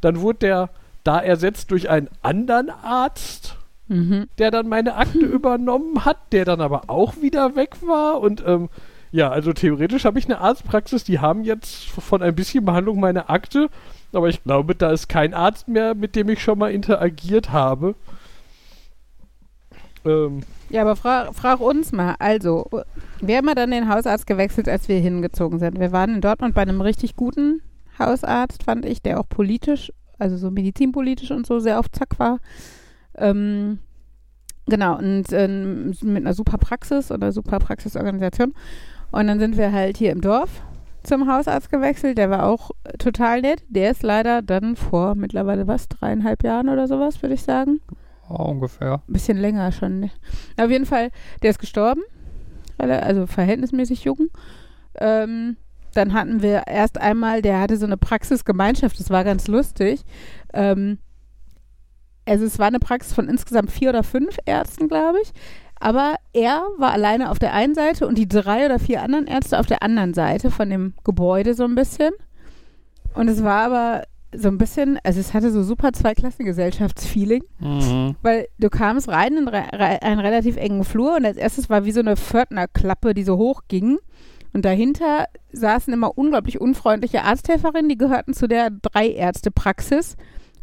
Dann 0.00 0.20
wurde 0.20 0.38
der 0.40 0.70
da 1.04 1.18
ersetzt 1.18 1.70
durch 1.70 1.88
einen 1.88 2.08
anderen 2.22 2.70
Arzt, 2.70 3.54
Mhm. 3.90 4.28
der 4.36 4.50
dann 4.50 4.68
meine 4.68 4.96
Akte 4.96 5.18
übernommen 5.24 6.04
hat, 6.04 6.18
der 6.32 6.44
dann 6.44 6.60
aber 6.60 6.82
auch 6.88 7.14
wieder 7.22 7.56
weg 7.56 7.76
war. 7.80 8.20
Und 8.20 8.44
ähm, 8.46 8.68
ja, 9.12 9.30
also 9.30 9.54
theoretisch 9.54 10.04
habe 10.04 10.18
ich 10.18 10.26
eine 10.26 10.42
Arztpraxis, 10.42 11.04
die 11.04 11.20
haben 11.20 11.42
jetzt 11.42 11.88
von 11.88 12.20
ein 12.20 12.34
bisschen 12.34 12.66
Behandlung 12.66 13.00
meine 13.00 13.30
Akte, 13.30 13.70
aber 14.12 14.28
ich 14.28 14.42
glaube, 14.42 14.74
da 14.74 14.90
ist 14.90 15.08
kein 15.08 15.34
Arzt 15.34 15.68
mehr, 15.68 15.94
mit 15.94 16.16
dem 16.16 16.28
ich 16.28 16.42
schon 16.42 16.58
mal 16.58 16.72
interagiert 16.72 17.52
habe. 17.52 17.94
Ähm, 20.04 20.40
Ja, 20.70 20.82
aber 20.82 20.96
frag, 20.96 21.34
frag 21.34 21.60
uns 21.60 21.92
mal. 21.92 22.14
Also, 22.18 22.68
wir 23.20 23.36
haben 23.36 23.48
ja 23.48 23.54
dann 23.54 23.70
den 23.70 23.88
Hausarzt 23.88 24.26
gewechselt, 24.26 24.68
als 24.68 24.88
wir 24.88 24.98
hingezogen 24.98 25.58
sind. 25.58 25.78
Wir 25.78 25.92
waren 25.92 26.14
in 26.14 26.20
Dortmund 26.20 26.54
bei 26.54 26.62
einem 26.62 26.80
richtig 26.80 27.16
guten 27.16 27.62
Hausarzt, 27.98 28.62
fand 28.62 28.84
ich, 28.84 29.02
der 29.02 29.20
auch 29.20 29.28
politisch, 29.28 29.92
also 30.18 30.36
so 30.36 30.50
medizinpolitisch 30.50 31.30
und 31.30 31.46
so 31.46 31.58
sehr 31.58 31.78
auf 31.78 31.90
Zack 31.90 32.18
war. 32.18 32.38
Ähm, 33.16 33.78
genau, 34.66 34.96
und 34.98 35.32
ähm, 35.32 35.94
mit 36.02 36.24
einer 36.24 36.34
super 36.34 36.58
Praxis 36.58 37.10
oder 37.10 37.32
super 37.32 37.58
Praxisorganisation. 37.58 38.54
Und 39.10 39.26
dann 39.26 39.40
sind 39.40 39.56
wir 39.56 39.72
halt 39.72 39.96
hier 39.96 40.12
im 40.12 40.20
Dorf 40.20 40.62
zum 41.08 41.30
Hausarzt 41.30 41.70
gewechselt. 41.70 42.18
Der 42.18 42.30
war 42.30 42.46
auch 42.46 42.70
total 42.98 43.40
nett. 43.40 43.62
Der 43.68 43.90
ist 43.90 44.02
leider 44.02 44.42
dann 44.42 44.76
vor 44.76 45.14
mittlerweile 45.14 45.66
was, 45.66 45.88
dreieinhalb 45.88 46.42
Jahren 46.44 46.68
oder 46.68 46.86
sowas, 46.86 47.20
würde 47.22 47.34
ich 47.34 47.42
sagen 47.42 47.80
Ja, 48.28 48.36
ungefähr. 48.36 49.02
ein 49.08 49.12
bisschen 49.12 49.38
länger 49.38 49.72
schon. 49.72 50.00
Ne? 50.00 50.10
Auf 50.56 50.70
jeden 50.70 50.86
Fall, 50.86 51.10
der 51.42 51.50
ist 51.50 51.58
gestorben, 51.58 52.02
also 52.78 53.26
verhältnismäßig 53.26 54.04
jung. 54.04 54.28
Ähm, 55.00 55.56
dann 55.94 56.12
hatten 56.12 56.42
wir 56.42 56.64
erst 56.66 57.00
einmal, 57.00 57.42
der 57.42 57.60
hatte 57.60 57.76
so 57.76 57.86
eine 57.86 57.96
Praxisgemeinschaft, 57.96 59.00
das 59.00 59.10
war 59.10 59.24
ganz 59.24 59.48
lustig. 59.48 60.04
Ähm, 60.52 60.98
also 62.26 62.44
es 62.44 62.58
war 62.58 62.66
eine 62.66 62.78
Praxis 62.78 63.14
von 63.14 63.28
insgesamt 63.28 63.70
vier 63.70 63.88
oder 63.88 64.02
fünf 64.02 64.36
Ärzten, 64.44 64.86
glaube 64.88 65.18
ich. 65.22 65.32
Aber 65.80 66.16
er 66.32 66.62
war 66.76 66.92
alleine 66.92 67.30
auf 67.30 67.38
der 67.38 67.52
einen 67.52 67.74
Seite 67.74 68.06
und 68.06 68.18
die 68.18 68.28
drei 68.28 68.66
oder 68.66 68.78
vier 68.78 69.02
anderen 69.02 69.26
Ärzte 69.26 69.58
auf 69.58 69.66
der 69.66 69.82
anderen 69.82 70.14
Seite 70.14 70.50
von 70.50 70.70
dem 70.70 70.94
Gebäude 71.04 71.54
so 71.54 71.64
ein 71.64 71.74
bisschen. 71.74 72.12
Und 73.14 73.28
es 73.28 73.42
war 73.42 73.62
aber 73.62 74.02
so 74.34 74.48
ein 74.48 74.58
bisschen, 74.58 74.98
also 75.04 75.20
es 75.20 75.32
hatte 75.32 75.50
so 75.50 75.62
super 75.62 75.92
Zweiklassengesellschaftsfeeling. 75.92 77.42
Mhm. 77.60 78.16
Weil 78.22 78.48
du 78.58 78.68
kamst 78.68 79.08
rein 79.08 79.36
in 79.36 79.48
einen 79.48 80.20
relativ 80.20 80.56
engen 80.56 80.84
Flur 80.84 81.16
und 81.16 81.24
als 81.24 81.36
erstes 81.36 81.70
war 81.70 81.84
wie 81.84 81.92
so 81.92 82.00
eine 82.00 82.16
Pförtnerklappe, 82.16 83.14
die 83.14 83.24
so 83.24 83.38
hoch 83.38 83.62
ging. 83.68 83.98
Und 84.52 84.64
dahinter 84.64 85.26
saßen 85.52 85.92
immer 85.92 86.16
unglaublich 86.16 86.60
unfreundliche 86.60 87.22
Arzthelferinnen, 87.22 87.88
die 87.88 87.98
gehörten 87.98 88.34
zu 88.34 88.48
der 88.48 88.70
Dreiärztepraxis 88.70 90.16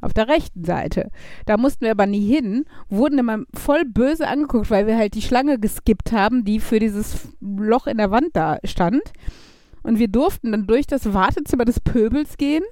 auf 0.05 0.13
der 0.13 0.27
rechten 0.27 0.63
Seite. 0.63 1.09
Da 1.45 1.57
mussten 1.57 1.85
wir 1.85 1.91
aber 1.91 2.05
nie 2.05 2.25
hin, 2.25 2.65
wurden 2.89 3.19
immer 3.19 3.39
voll 3.53 3.85
böse 3.85 4.27
angeguckt, 4.27 4.69
weil 4.69 4.87
wir 4.87 4.97
halt 4.97 5.15
die 5.15 5.21
Schlange 5.21 5.59
geskippt 5.59 6.11
haben, 6.11 6.45
die 6.45 6.59
für 6.59 6.79
dieses 6.79 7.27
Loch 7.41 7.87
in 7.87 7.97
der 7.97 8.11
Wand 8.11 8.29
da 8.33 8.59
stand. 8.63 9.01
Und 9.83 9.99
wir 9.99 10.07
durften 10.07 10.51
dann 10.51 10.67
durch 10.67 10.87
das 10.87 11.13
Wartezimmer 11.13 11.65
des 11.65 11.79
Pöbels 11.79 12.37
gehen 12.37 12.63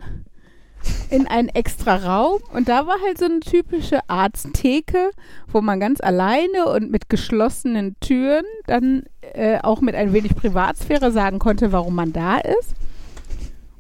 in 1.10 1.28
einen 1.28 1.50
extra 1.50 1.96
Raum 1.96 2.42
und 2.54 2.68
da 2.68 2.88
war 2.88 2.98
halt 3.06 3.18
so 3.18 3.26
eine 3.26 3.40
typische 3.40 4.00
Arzttheke, 4.10 5.12
wo 5.48 5.62
man 5.62 5.80
ganz 5.80 6.02
alleine 6.02 6.66
und 6.74 6.92
mit 6.92 7.10
geschlossenen 7.10 7.96
Türen 8.00 8.46
dann 8.66 9.04
äh, 9.34 9.60
auch 9.62 9.80
mit 9.82 9.96
ein 9.96 10.12
wenig 10.12 10.36
Privatsphäre 10.36 11.12
sagen 11.12 11.40
konnte, 11.40 11.72
warum 11.72 11.96
man 11.96 12.12
da 12.14 12.38
ist. 12.38 12.76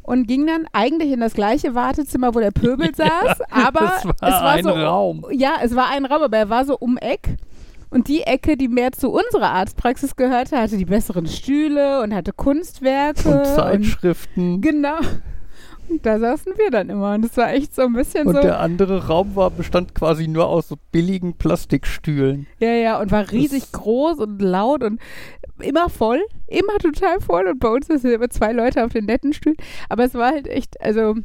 Und 0.03 0.27
ging 0.27 0.45
dann 0.45 0.67
eigentlich 0.73 1.11
in 1.11 1.19
das 1.21 1.33
gleiche 1.33 1.75
Wartezimmer, 1.75 2.35
wo 2.35 2.39
der 2.39 2.51
Pöbel 2.51 2.89
saß, 2.95 3.39
aber 3.49 3.79
das 3.79 4.05
war 4.05 4.13
es 4.21 4.21
war 4.21 4.49
ein 4.51 4.63
so 4.63 4.69
Raum. 4.71 5.25
ja, 5.31 5.53
es 5.63 5.75
war 5.75 5.89
ein 5.89 6.05
Raum, 6.05 6.21
aber 6.23 6.37
er 6.37 6.49
war 6.49 6.65
so 6.65 6.77
um 6.77 6.97
Eck 6.97 7.37
Und 7.89 8.07
die 8.07 8.21
Ecke, 8.23 8.57
die 8.57 8.67
mehr 8.67 8.91
zu 8.91 9.09
unserer 9.11 9.51
Arztpraxis 9.51 10.15
gehörte, 10.15 10.57
hatte 10.57 10.77
die 10.77 10.85
besseren 10.85 11.27
Stühle 11.27 12.01
und 12.01 12.13
hatte 12.13 12.33
Kunstwerke. 12.33 13.29
Und 13.29 13.45
Zeitschriften. 13.45 14.55
Und, 14.55 14.61
genau. 14.61 14.97
Und 15.89 16.05
da 16.05 16.19
saßen 16.19 16.53
wir 16.57 16.71
dann 16.71 16.89
immer. 16.89 17.13
Und 17.13 17.23
das 17.23 17.35
war 17.37 17.51
echt 17.53 17.75
so 17.75 17.83
ein 17.83 17.93
bisschen 17.93 18.27
und 18.27 18.35
so. 18.35 18.41
der 18.41 18.59
andere 18.59 19.07
Raum 19.07 19.35
war, 19.35 19.49
bestand 19.51 19.93
quasi 19.95 20.27
nur 20.27 20.47
aus 20.47 20.67
so 20.67 20.75
billigen 20.91 21.33
Plastikstühlen. 21.37 22.47
Ja, 22.59 22.71
ja, 22.73 22.99
und 22.99 23.11
war 23.11 23.31
riesig 23.31 23.63
Das- 23.63 23.71
groß 23.73 24.19
und 24.19 24.41
laut 24.41 24.83
und 24.83 24.99
immer 25.61 25.89
voll, 25.89 26.21
immer 26.47 26.77
total 26.79 27.19
voll. 27.19 27.47
Und 27.47 27.59
bei 27.59 27.69
uns 27.69 27.87
sind 27.87 28.03
immer 28.05 28.29
zwei 28.29 28.51
Leute 28.53 28.83
auf 28.85 28.93
den 28.93 29.05
netten 29.05 29.33
Stühlen. 29.33 29.57
Aber 29.89 30.03
es 30.05 30.13
war 30.13 30.31
halt 30.31 30.47
echt, 30.47 30.79
also 30.81 31.15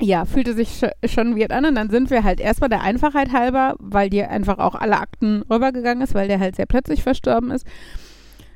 ja, 0.00 0.24
fühlte 0.24 0.54
sich 0.54 0.70
sch 0.80 0.84
schon 1.12 1.38
weird 1.38 1.52
an. 1.52 1.64
Und 1.64 1.76
dann 1.76 1.88
sind 1.88 2.10
wir 2.10 2.24
halt 2.24 2.40
erstmal 2.40 2.68
der 2.68 2.82
Einfachheit 2.82 3.32
halber, 3.32 3.76
weil 3.78 4.10
dir 4.10 4.28
einfach 4.30 4.58
auch 4.58 4.74
alle 4.74 4.98
Akten 4.98 5.42
rübergegangen 5.50 6.02
ist, 6.02 6.14
weil 6.14 6.26
der 6.28 6.40
halt 6.40 6.56
sehr 6.56 6.66
plötzlich 6.66 7.02
verstorben 7.02 7.50
ist. 7.52 7.64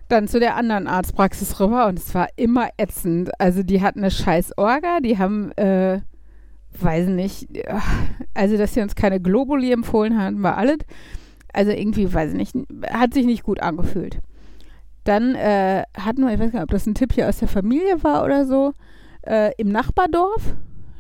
Dann 0.08 0.26
zu 0.26 0.40
der 0.40 0.56
anderen 0.56 0.86
Arztpraxis 0.86 1.60
rüber 1.60 1.86
und 1.86 1.98
es 1.98 2.14
war 2.14 2.28
immer 2.36 2.68
ätzend. 2.78 3.30
Also 3.38 3.62
die 3.62 3.82
hatten 3.82 4.00
eine 4.00 4.10
scheiß 4.10 4.56
Orga, 4.56 5.00
die 5.00 5.18
haben, 5.18 5.52
äh, 5.52 6.00
weiß 6.80 7.08
nicht, 7.08 7.48
ach, 7.68 7.86
also 8.34 8.56
dass 8.56 8.74
sie 8.74 8.80
uns 8.80 8.94
keine 8.94 9.20
Globuli 9.20 9.70
empfohlen 9.70 10.18
haben, 10.20 10.42
war 10.42 10.56
alles. 10.56 10.78
Also 11.52 11.72
irgendwie, 11.72 12.12
weiß 12.12 12.32
ich 12.32 12.36
nicht, 12.36 12.54
hat 12.90 13.14
sich 13.14 13.26
nicht 13.26 13.42
gut 13.42 13.60
angefühlt. 13.60 14.18
Dann 15.04 15.34
äh, 15.34 15.84
hatten 15.98 16.22
wir, 16.22 16.32
ich 16.32 16.40
weiß 16.40 16.52
nicht, 16.52 16.62
ob 16.62 16.70
das 16.70 16.86
ein 16.86 16.94
Tipp 16.94 17.12
hier 17.12 17.28
aus 17.28 17.38
der 17.38 17.48
Familie 17.48 18.02
war 18.02 18.24
oder 18.24 18.46
so, 18.46 18.72
äh, 19.22 19.52
im 19.56 19.68
Nachbardorf 19.68 20.54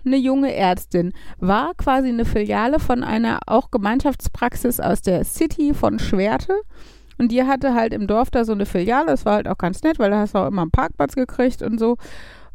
eine 0.04 0.16
junge 0.16 0.54
Ärztin. 0.54 1.12
War 1.38 1.74
quasi 1.74 2.08
eine 2.08 2.24
Filiale 2.24 2.80
von 2.80 3.04
einer 3.04 3.40
auch 3.46 3.70
Gemeinschaftspraxis 3.70 4.80
aus 4.80 5.02
der 5.02 5.24
City 5.24 5.74
von 5.74 5.98
Schwerte. 5.98 6.54
Und 7.18 7.32
die 7.32 7.42
hatte 7.42 7.74
halt 7.74 7.92
im 7.92 8.06
Dorf 8.06 8.30
da 8.30 8.44
so 8.44 8.52
eine 8.52 8.66
Filiale. 8.66 9.06
Das 9.06 9.24
war 9.24 9.34
halt 9.34 9.48
auch 9.48 9.58
ganz 9.58 9.82
nett, 9.82 9.98
weil 9.98 10.10
da 10.10 10.20
hast 10.20 10.34
du 10.34 10.38
auch 10.38 10.46
immer 10.46 10.62
einen 10.62 10.70
Parkplatz 10.70 11.14
gekriegt 11.14 11.62
und 11.62 11.78
so. 11.78 11.96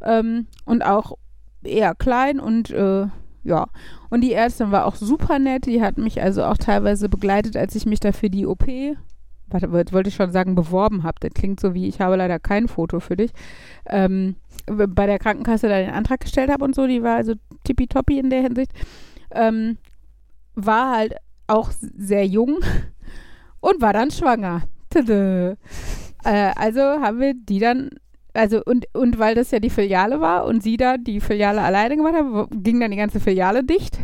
Ähm, 0.01 0.47
und 0.65 0.83
auch 0.83 1.17
eher 1.63 1.95
klein 1.95 2.39
und 2.39 2.71
äh, 2.71 3.07
ja. 3.43 3.67
Und 4.09 4.21
die 4.21 4.33
Ärztin 4.33 4.71
war 4.71 4.85
auch 4.85 4.95
super 4.95 5.39
nett. 5.39 5.65
Die 5.65 5.81
hat 5.81 5.97
mich 5.97 6.21
also 6.21 6.43
auch 6.43 6.57
teilweise 6.57 7.09
begleitet, 7.09 7.57
als 7.57 7.75
ich 7.75 7.85
mich 7.85 7.99
da 7.99 8.11
für 8.11 8.29
die 8.29 8.45
OP, 8.45 8.65
warte, 9.47 9.71
wollte 9.71 10.07
ich 10.07 10.15
schon 10.15 10.31
sagen, 10.31 10.55
beworben 10.55 11.03
habe. 11.03 11.17
Das 11.19 11.31
klingt 11.33 11.59
so 11.59 11.73
wie, 11.73 11.87
ich 11.87 11.99
habe 11.99 12.15
leider 12.15 12.39
kein 12.39 12.67
Foto 12.67 12.99
für 12.99 13.17
dich. 13.17 13.31
Ähm, 13.85 14.35
bei 14.65 15.05
der 15.05 15.19
Krankenkasse 15.19 15.67
da 15.67 15.77
den 15.77 15.89
Antrag 15.89 16.21
gestellt 16.21 16.51
habe 16.51 16.63
und 16.63 16.73
so. 16.73 16.87
Die 16.87 17.03
war 17.03 17.17
also 17.17 17.33
tippitoppi 17.65 18.17
in 18.17 18.29
der 18.29 18.41
Hinsicht. 18.41 18.71
Ähm, 19.31 19.77
war 20.55 20.95
halt 20.95 21.15
auch 21.47 21.71
sehr 21.71 22.25
jung 22.25 22.59
und 23.63 23.81
war 23.81 23.93
dann 23.93 24.11
schwanger. 24.11 24.63
Äh, 24.95 25.55
also 26.55 26.81
haben 26.81 27.19
wir 27.19 27.33
die 27.33 27.59
dann, 27.59 27.89
also 28.33 28.61
und, 28.63 28.85
und 28.93 29.19
weil 29.19 29.35
das 29.35 29.51
ja 29.51 29.59
die 29.59 29.69
Filiale 29.69 30.21
war 30.21 30.45
und 30.45 30.61
sie 30.61 30.77
da 30.77 30.97
die 30.97 31.19
Filiale 31.19 31.61
alleine 31.61 31.95
gemacht 31.95 32.13
hat, 32.13 32.47
ging 32.51 32.79
dann 32.79 32.91
die 32.91 32.97
ganze 32.97 33.19
Filiale 33.19 33.63
dicht. 33.63 33.97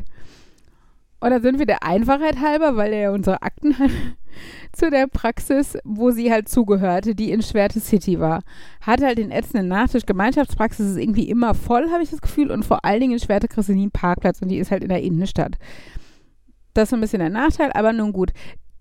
Und 1.22 1.32
dann 1.32 1.42
sind 1.42 1.60
wir 1.60 1.66
der 1.66 1.84
Einfachheit 1.84 2.40
halber, 2.40 2.78
weil 2.78 2.94
er 2.94 3.02
ja 3.02 3.12
unsere 3.12 3.42
Akten 3.42 3.78
hat, 3.78 3.92
zu 4.72 4.90
der 4.90 5.08
Praxis, 5.08 5.78
wo 5.84 6.12
sie 6.12 6.32
halt 6.32 6.48
zugehörte, 6.48 7.14
die 7.14 7.32
in 7.32 7.42
Schwerte 7.42 7.82
City 7.82 8.20
war. 8.22 8.42
Hat 8.80 9.02
halt 9.02 9.18
den 9.18 9.32
ätzenden 9.32 9.68
Nachtisch. 9.68 10.06
Gemeinschaftspraxis 10.06 10.92
ist 10.92 10.98
irgendwie 10.98 11.30
immer 11.30 11.54
voll, 11.54 11.90
habe 11.92 12.04
ich 12.04 12.10
das 12.10 12.22
Gefühl. 12.22 12.50
Und 12.50 12.64
vor 12.64 12.86
allen 12.86 13.02
Dingen 13.02 13.14
in 13.14 13.20
Schwerte 13.20 13.50
kriegst 13.50 13.68
du 13.68 13.74
nie 13.74 13.82
einen 13.82 13.92
Parkplatz 13.92 14.42
und 14.42 14.48
die 14.48 14.58
ist 14.58 14.72
halt 14.72 14.84
in 14.84 14.90
der 14.90 15.04
Innenstadt. 15.04 15.58
Das 16.74 16.84
ist 16.84 16.90
so 16.92 16.96
ein 16.96 17.02
bisschen 17.02 17.20
der 17.20 17.30
Nachteil, 17.30 17.72
aber 17.74 17.92
nun 17.92 18.14
gut. 18.14 18.32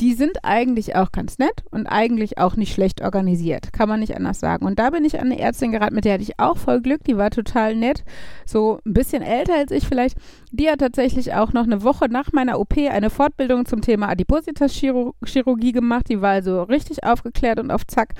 Die 0.00 0.14
sind 0.14 0.44
eigentlich 0.44 0.94
auch 0.94 1.10
ganz 1.10 1.38
nett 1.38 1.64
und 1.72 1.88
eigentlich 1.88 2.38
auch 2.38 2.54
nicht 2.54 2.72
schlecht 2.72 3.02
organisiert. 3.02 3.72
Kann 3.72 3.88
man 3.88 3.98
nicht 3.98 4.14
anders 4.14 4.38
sagen. 4.38 4.64
Und 4.64 4.78
da 4.78 4.90
bin 4.90 5.04
ich 5.04 5.18
an 5.18 5.32
eine 5.32 5.40
Ärztin 5.40 5.72
geraten, 5.72 5.96
mit 5.96 6.04
der 6.04 6.14
hatte 6.14 6.22
ich 6.22 6.38
auch 6.38 6.56
voll 6.56 6.80
Glück. 6.80 7.02
Die 7.02 7.16
war 7.16 7.30
total 7.30 7.74
nett. 7.74 8.04
So 8.46 8.78
ein 8.86 8.94
bisschen 8.94 9.22
älter 9.22 9.54
als 9.54 9.72
ich 9.72 9.88
vielleicht. 9.88 10.16
Die 10.52 10.70
hat 10.70 10.78
tatsächlich 10.78 11.34
auch 11.34 11.52
noch 11.52 11.64
eine 11.64 11.82
Woche 11.82 12.08
nach 12.08 12.32
meiner 12.32 12.60
OP 12.60 12.78
eine 12.78 13.10
Fortbildung 13.10 13.66
zum 13.66 13.80
Thema 13.80 14.08
Adipositas-Chirurgie 14.08 15.72
gemacht. 15.72 16.08
Die 16.08 16.20
war 16.20 16.30
also 16.30 16.62
richtig 16.62 17.02
aufgeklärt 17.02 17.58
und 17.58 17.72
auf 17.72 17.84
Zack. 17.86 18.14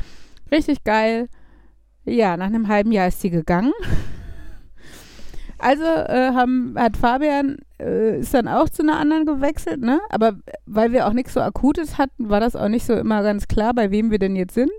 Richtig 0.50 0.82
geil. 0.82 1.28
Ja, 2.04 2.36
nach 2.36 2.46
einem 2.46 2.66
halben 2.66 2.90
Jahr 2.90 3.06
ist 3.06 3.20
sie 3.20 3.30
gegangen. 3.30 3.72
Also 5.58 5.84
äh, 5.84 6.32
haben, 6.34 6.74
hat 6.78 6.96
Fabian 6.96 7.56
äh, 7.80 8.20
ist 8.20 8.32
dann 8.34 8.46
auch 8.48 8.68
zu 8.68 8.82
einer 8.82 8.98
anderen 8.98 9.26
gewechselt, 9.26 9.80
ne? 9.80 10.00
Aber 10.08 10.34
weil 10.66 10.92
wir 10.92 11.06
auch 11.08 11.12
nichts 11.12 11.34
so 11.34 11.40
Akutes 11.40 11.98
hatten, 11.98 12.28
war 12.28 12.40
das 12.40 12.54
auch 12.56 12.68
nicht 12.68 12.86
so 12.86 12.94
immer 12.94 13.22
ganz 13.22 13.48
klar, 13.48 13.74
bei 13.74 13.90
wem 13.90 14.10
wir 14.10 14.18
denn 14.18 14.36
jetzt 14.36 14.54
sind. 14.54 14.70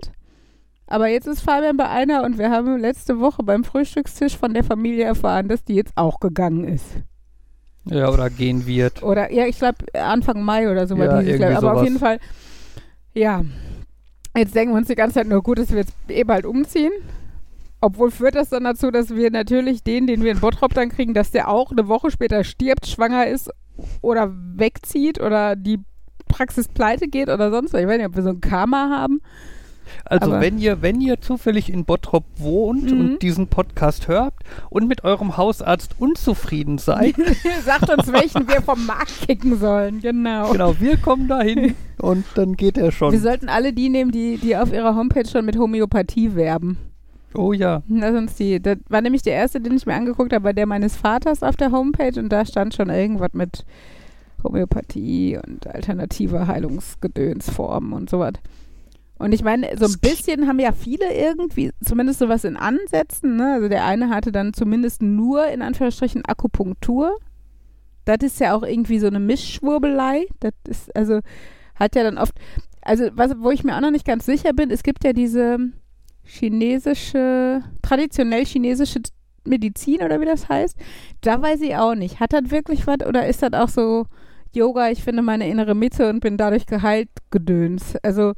Aber 0.86 1.06
jetzt 1.08 1.26
ist 1.28 1.42
Fabian 1.42 1.76
bei 1.76 1.88
einer 1.88 2.24
und 2.24 2.38
wir 2.38 2.50
haben 2.50 2.78
letzte 2.78 3.20
Woche 3.20 3.42
beim 3.42 3.62
Frühstückstisch 3.62 4.36
von 4.36 4.54
der 4.54 4.64
Familie 4.64 5.04
erfahren, 5.04 5.48
dass 5.48 5.62
die 5.64 5.74
jetzt 5.76 5.92
auch 5.96 6.18
gegangen 6.18 6.64
ist. 6.64 6.84
Ja, 7.84 8.10
oder 8.10 8.28
gehen 8.28 8.66
wird. 8.66 9.02
Oder 9.02 9.32
ja, 9.32 9.46
ich 9.46 9.58
glaube 9.58 9.78
Anfang 9.94 10.42
Mai 10.42 10.70
oder 10.70 10.86
so 10.86 10.98
war 10.98 11.06
Ja, 11.06 11.20
dieses, 11.20 11.36
glaub, 11.36 11.50
ich. 11.50 11.54
irgendwie 11.54 11.56
aber 11.56 11.72
auf 11.72 11.78
sowas. 11.78 11.88
jeden 11.88 11.98
Fall, 11.98 12.18
ja. 13.14 13.44
Jetzt 14.36 14.54
denken 14.54 14.74
wir 14.74 14.78
uns 14.78 14.88
die 14.88 14.94
ganze 14.94 15.14
Zeit 15.14 15.26
nur 15.26 15.42
gut, 15.42 15.58
dass 15.58 15.70
wir 15.70 15.78
jetzt 15.78 15.94
eh 16.08 16.24
bald 16.24 16.44
umziehen. 16.46 16.92
Obwohl 17.80 18.10
führt 18.10 18.34
das 18.34 18.50
dann 18.50 18.64
dazu, 18.64 18.90
dass 18.90 19.14
wir 19.14 19.30
natürlich 19.30 19.82
den, 19.82 20.06
den 20.06 20.22
wir 20.22 20.32
in 20.32 20.40
Bottrop 20.40 20.74
dann 20.74 20.90
kriegen, 20.90 21.14
dass 21.14 21.30
der 21.30 21.48
auch 21.48 21.70
eine 21.72 21.88
Woche 21.88 22.10
später 22.10 22.44
stirbt, 22.44 22.86
schwanger 22.86 23.26
ist 23.26 23.50
oder 24.02 24.30
wegzieht 24.56 25.20
oder 25.20 25.56
die 25.56 25.78
Praxis 26.28 26.68
pleite 26.68 27.08
geht 27.08 27.28
oder 27.28 27.50
sonst 27.50 27.72
was. 27.72 27.80
Ich 27.80 27.86
weiß 27.88 27.96
nicht, 27.96 28.06
ob 28.06 28.16
wir 28.16 28.22
so 28.22 28.28
ein 28.30 28.40
Karma 28.40 28.90
haben. 28.90 29.20
Also 30.04 30.30
Aber- 30.32 30.40
wenn 30.40 30.58
ihr, 30.58 30.82
wenn 30.82 31.00
ihr 31.00 31.20
zufällig 31.20 31.72
in 31.72 31.84
Bottrop 31.84 32.24
wohnt 32.36 32.92
Mhm. 32.92 33.00
und 33.00 33.22
diesen 33.22 33.48
Podcast 33.48 34.06
hört 34.06 34.34
und 34.68 34.86
mit 34.86 35.02
eurem 35.02 35.36
Hausarzt 35.36 35.96
unzufrieden 35.98 36.78
seid, 36.78 37.16
Sagt 37.64 37.90
uns, 37.90 38.12
welchen 38.12 38.46
wir 38.46 38.62
vom 38.62 38.86
Markt 38.86 39.26
kicken 39.26 39.58
sollen. 39.58 40.00
Genau. 40.00 40.52
genau, 40.52 40.74
wir 40.78 40.96
kommen 40.98 41.26
dahin 41.26 41.74
und 41.98 42.24
dann 42.36 42.56
geht 42.56 42.76
er 42.78 42.84
Wir 42.84 42.92
schon. 42.92 43.18
sollten 43.18 43.48
alle 43.48 43.72
die 43.72 43.88
nehmen, 43.88 44.12
die, 44.12 44.36
die 44.36 44.56
auf 44.56 44.72
ihrer 44.72 44.94
Homepage 44.94 45.26
schon 45.26 45.44
mit 45.44 45.56
Homöopathie 45.58 46.36
werben. 46.36 46.76
Oh 47.34 47.52
ja. 47.52 47.82
Lass 47.88 48.14
uns 48.14 48.34
die. 48.36 48.60
Das 48.60 48.78
war 48.88 49.00
nämlich 49.00 49.22
der 49.22 49.34
erste, 49.34 49.60
den 49.60 49.76
ich 49.76 49.86
mir 49.86 49.94
angeguckt 49.94 50.32
habe, 50.32 50.44
war 50.44 50.52
der 50.52 50.66
meines 50.66 50.96
Vaters 50.96 51.42
auf 51.42 51.56
der 51.56 51.70
Homepage 51.70 52.18
und 52.18 52.30
da 52.30 52.44
stand 52.44 52.74
schon 52.74 52.90
irgendwas 52.90 53.32
mit 53.32 53.64
Homöopathie 54.42 55.38
und 55.38 55.66
alternative 55.66 56.46
Heilungsgedönsformen 56.46 57.92
und 57.92 58.10
sowas. 58.10 58.32
Und 59.18 59.32
ich 59.32 59.44
meine, 59.44 59.76
so 59.78 59.84
ein 59.84 59.98
bisschen 60.00 60.48
haben 60.48 60.58
ja 60.58 60.72
viele 60.72 61.12
irgendwie, 61.12 61.70
zumindest 61.84 62.20
sowas 62.20 62.44
in 62.44 62.56
Ansätzen, 62.56 63.36
ne? 63.36 63.52
Also 63.52 63.68
der 63.68 63.84
eine 63.84 64.08
hatte 64.08 64.32
dann 64.32 64.54
zumindest 64.54 65.02
nur 65.02 65.46
in 65.48 65.60
Anführungsstrichen 65.60 66.24
Akupunktur. 66.24 67.16
Das 68.06 68.16
ist 68.22 68.40
ja 68.40 68.54
auch 68.54 68.62
irgendwie 68.62 68.98
so 68.98 69.08
eine 69.08 69.20
Mischschwurbelei. 69.20 70.26
Das 70.40 70.52
ist, 70.66 70.96
also, 70.96 71.20
hat 71.74 71.96
ja 71.96 72.02
dann 72.02 72.16
oft, 72.16 72.32
also 72.80 73.10
was, 73.12 73.32
wo 73.38 73.50
ich 73.50 73.62
mir 73.62 73.76
auch 73.76 73.82
noch 73.82 73.90
nicht 73.90 74.06
ganz 74.06 74.24
sicher 74.24 74.54
bin, 74.54 74.70
es 74.70 74.82
gibt 74.82 75.04
ja 75.04 75.12
diese 75.12 75.58
chinesische, 76.30 77.62
traditionell 77.82 78.44
chinesische 78.44 79.00
Medizin 79.44 80.02
oder 80.02 80.20
wie 80.20 80.26
das 80.26 80.48
heißt. 80.48 80.76
Da 81.22 81.40
weiß 81.40 81.60
ich 81.62 81.76
auch 81.76 81.94
nicht. 81.94 82.20
Hat 82.20 82.32
das 82.32 82.50
wirklich 82.50 82.86
was 82.86 83.06
oder 83.06 83.26
ist 83.26 83.42
das 83.42 83.52
auch 83.52 83.68
so 83.68 84.06
Yoga, 84.52 84.90
ich 84.90 85.02
finde 85.02 85.22
meine 85.22 85.48
innere 85.48 85.74
Mitte 85.74 86.08
und 86.08 86.20
bin 86.20 86.36
dadurch 86.36 86.66
geheilt, 86.66 87.08
Gedöns? 87.30 87.96
Also, 88.02 88.34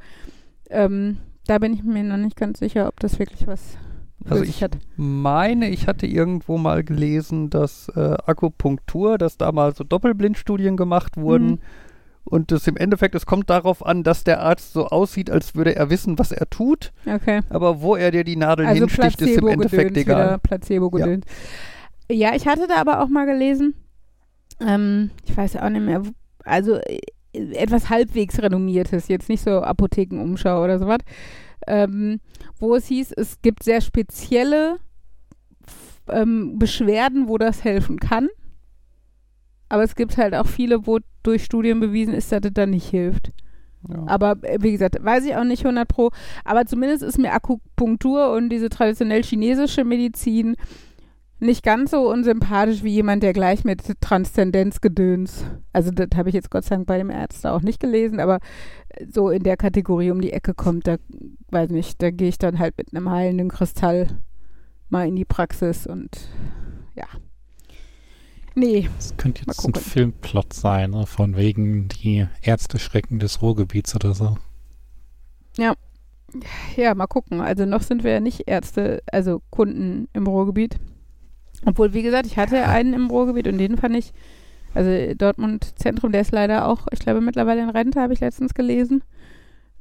ähm, 0.68 1.18
da 1.46 1.58
bin 1.58 1.72
ich 1.72 1.82
mir 1.82 2.04
noch 2.04 2.18
nicht 2.18 2.36
ganz 2.36 2.58
sicher, 2.58 2.88
ob 2.88 3.00
das 3.00 3.18
wirklich 3.18 3.46
was 3.46 3.78
Also 4.28 4.44
ich 4.44 4.64
meine, 4.96 5.70
ich 5.70 5.86
hatte 5.86 6.06
irgendwo 6.06 6.58
mal 6.58 6.84
gelesen, 6.84 7.50
dass 7.50 7.88
äh, 7.96 8.16
Akupunktur, 8.26 9.18
dass 9.18 9.38
da 9.38 9.52
mal 9.52 9.74
so 9.74 9.84
Doppelblindstudien 9.84 10.76
gemacht 10.76 11.16
wurden. 11.16 11.46
Mhm. 11.46 11.58
Und 12.24 12.52
das 12.52 12.66
im 12.66 12.76
Endeffekt, 12.76 13.14
es 13.14 13.26
kommt 13.26 13.50
darauf 13.50 13.84
an, 13.84 14.04
dass 14.04 14.24
der 14.24 14.40
Arzt 14.40 14.72
so 14.72 14.86
aussieht, 14.86 15.30
als 15.30 15.54
würde 15.54 15.74
er 15.74 15.90
wissen, 15.90 16.18
was 16.18 16.32
er 16.32 16.48
tut. 16.48 16.92
Okay. 17.06 17.40
Aber 17.50 17.82
wo 17.82 17.96
er 17.96 18.10
dir 18.10 18.24
die 18.24 18.36
Nadeln 18.36 18.68
Also 18.68 18.86
hinsticht, 18.86 19.20
ist 19.20 19.38
im 19.38 19.48
Endeffekt 19.48 19.96
egal. 19.96 20.38
Placebo-Gedöns. 20.38 21.24
Ja. 22.10 22.34
ich 22.34 22.46
hatte 22.46 22.66
da 22.68 22.76
aber 22.76 23.02
auch 23.02 23.08
mal 23.08 23.26
gelesen, 23.26 23.74
ähm, 24.60 25.10
ich 25.24 25.36
weiß 25.36 25.54
ja 25.54 25.64
auch 25.64 25.70
nicht 25.70 25.84
mehr, 25.84 26.02
also 26.44 26.76
äh, 26.76 27.00
etwas 27.32 27.90
halbwegs 27.90 28.40
renommiertes, 28.40 29.08
jetzt 29.08 29.28
nicht 29.28 29.42
so 29.42 29.62
Apothekenumschau 29.62 30.62
oder 30.62 30.78
sowas, 30.78 31.00
ähm, 31.66 32.20
wo 32.58 32.74
es 32.74 32.86
hieß, 32.86 33.12
es 33.12 33.40
gibt 33.42 33.62
sehr 33.62 33.80
spezielle 33.80 34.78
ähm, 36.08 36.58
Beschwerden, 36.58 37.28
wo 37.28 37.38
das 37.38 37.64
helfen 37.64 37.98
kann. 37.98 38.28
Aber 39.72 39.84
es 39.84 39.94
gibt 39.94 40.18
halt 40.18 40.34
auch 40.34 40.46
viele, 40.46 40.86
wo 40.86 40.98
durch 41.22 41.44
Studien 41.44 41.80
bewiesen 41.80 42.12
ist, 42.12 42.30
dass 42.30 42.42
es 42.44 42.52
dann 42.52 42.68
nicht 42.70 42.90
hilft. 42.90 43.30
Ja. 43.88 44.04
Aber 44.06 44.36
äh, 44.42 44.58
wie 44.60 44.70
gesagt, 44.70 45.02
weiß 45.02 45.24
ich 45.24 45.34
auch 45.34 45.44
nicht 45.44 45.64
100 45.64 45.88
pro. 45.88 46.10
Aber 46.44 46.66
zumindest 46.66 47.02
ist 47.02 47.16
mir 47.16 47.32
Akupunktur 47.32 48.32
und 48.34 48.50
diese 48.50 48.68
traditionell 48.68 49.22
chinesische 49.22 49.84
Medizin 49.84 50.56
nicht 51.40 51.64
ganz 51.64 51.92
so 51.92 52.06
unsympathisch 52.10 52.82
wie 52.82 52.90
jemand, 52.92 53.22
der 53.22 53.32
gleich 53.32 53.64
mit 53.64 53.80
Transzendenzgedöns, 54.02 55.46
also 55.72 55.90
das 55.90 56.08
habe 56.16 56.28
ich 56.28 56.34
jetzt 56.34 56.50
Gott 56.50 56.64
sei 56.64 56.74
Dank 56.74 56.86
bei 56.86 56.98
dem 56.98 57.08
Ärzte 57.08 57.50
auch 57.50 57.62
nicht 57.62 57.80
gelesen, 57.80 58.20
aber 58.20 58.40
so 59.10 59.30
in 59.30 59.42
der 59.42 59.56
Kategorie 59.56 60.10
um 60.10 60.20
die 60.20 60.34
Ecke 60.34 60.52
kommt, 60.52 60.86
da 60.86 60.98
weiß 61.50 61.70
nicht, 61.70 62.02
da 62.02 62.10
gehe 62.10 62.28
ich 62.28 62.36
dann 62.36 62.58
halt 62.58 62.76
mit 62.76 62.94
einem 62.94 63.10
heilenden 63.10 63.48
Kristall 63.48 64.08
mal 64.90 65.08
in 65.08 65.16
die 65.16 65.24
Praxis 65.24 65.86
und 65.86 66.10
ja. 66.94 67.06
Nee, 68.54 68.88
Das 68.96 69.16
könnte 69.16 69.44
jetzt 69.46 69.64
ein. 69.64 69.74
Filmplot 69.74 70.52
sein, 70.52 70.90
ne? 70.90 71.06
von 71.06 71.36
wegen 71.36 71.88
die 71.88 72.26
Ärzteschrecken 72.42 73.18
des 73.18 73.40
Ruhrgebiets 73.40 73.94
oder 73.94 74.14
so. 74.14 74.36
ja, 76.76 76.94
mal 76.94 77.06
gucken. 77.06 77.40
Also 77.40 77.66
noch 77.66 77.82
sind 77.82 78.04
wir 78.04 78.12
ja 78.12 78.20
nicht 78.20 78.48
Ärzte, 78.48 79.02
also 79.10 79.42
Kunden 79.50 80.08
im 80.12 80.26
Ruhrgebiet. 80.26 80.76
Obwohl, 81.64 81.92
wie 81.92 82.02
gesagt, 82.02 82.26
ich 82.26 82.36
hatte 82.36 82.66
einen 82.66 82.94
im 82.94 83.10
Ruhrgebiet 83.10 83.46
und 83.46 83.58
den 83.58 83.76
fand 83.76 83.96
ich, 83.96 84.12
also 84.74 85.14
Dortmund 85.14 85.78
Zentrum, 85.78 86.12
der 86.12 86.22
ist 86.22 86.32
leider 86.32 86.66
auch, 86.66 86.86
ich 86.90 86.98
glaube 86.98 87.20
mittlerweile 87.20 87.62
in 87.62 87.70
Rente, 87.70 88.00
habe 88.00 88.14
ich 88.14 88.20
letztens 88.20 88.54
gelesen. 88.54 89.02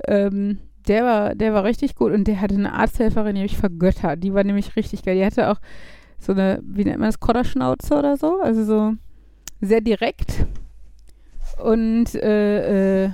Ähm, 0.07 0.59
der 0.87 1.03
war, 1.03 1.35
der 1.35 1.53
war 1.53 1.63
richtig 1.63 1.95
gut 1.95 2.11
und 2.11 2.25
der 2.27 2.41
hatte 2.41 2.55
eine 2.55 2.73
Arzthelferin, 2.73 3.35
die 3.35 3.41
habe 3.41 3.51
ich 3.51 3.57
vergöttert. 3.57 4.23
Die 4.23 4.33
war 4.33 4.43
nämlich 4.43 4.75
richtig 4.75 5.03
geil. 5.03 5.15
Die 5.15 5.25
hatte 5.25 5.49
auch 5.49 5.59
so 6.21 6.31
eine, 6.31 6.61
wie 6.63 6.85
nennt 6.85 6.99
man 6.99 7.09
das, 7.09 7.19
Kodderschnauze 7.19 7.95
oder 7.97 8.15
so, 8.15 8.39
also 8.39 8.63
so 8.63 8.93
sehr 9.59 9.81
direkt 9.81 10.45
und 11.61 12.15
äh, 12.15 13.05
äh, 13.05 13.11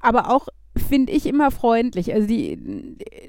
aber 0.00 0.30
auch 0.30 0.48
finde 0.76 1.12
ich 1.12 1.26
immer 1.26 1.50
freundlich. 1.50 2.12
Also 2.12 2.26
die, 2.26 2.58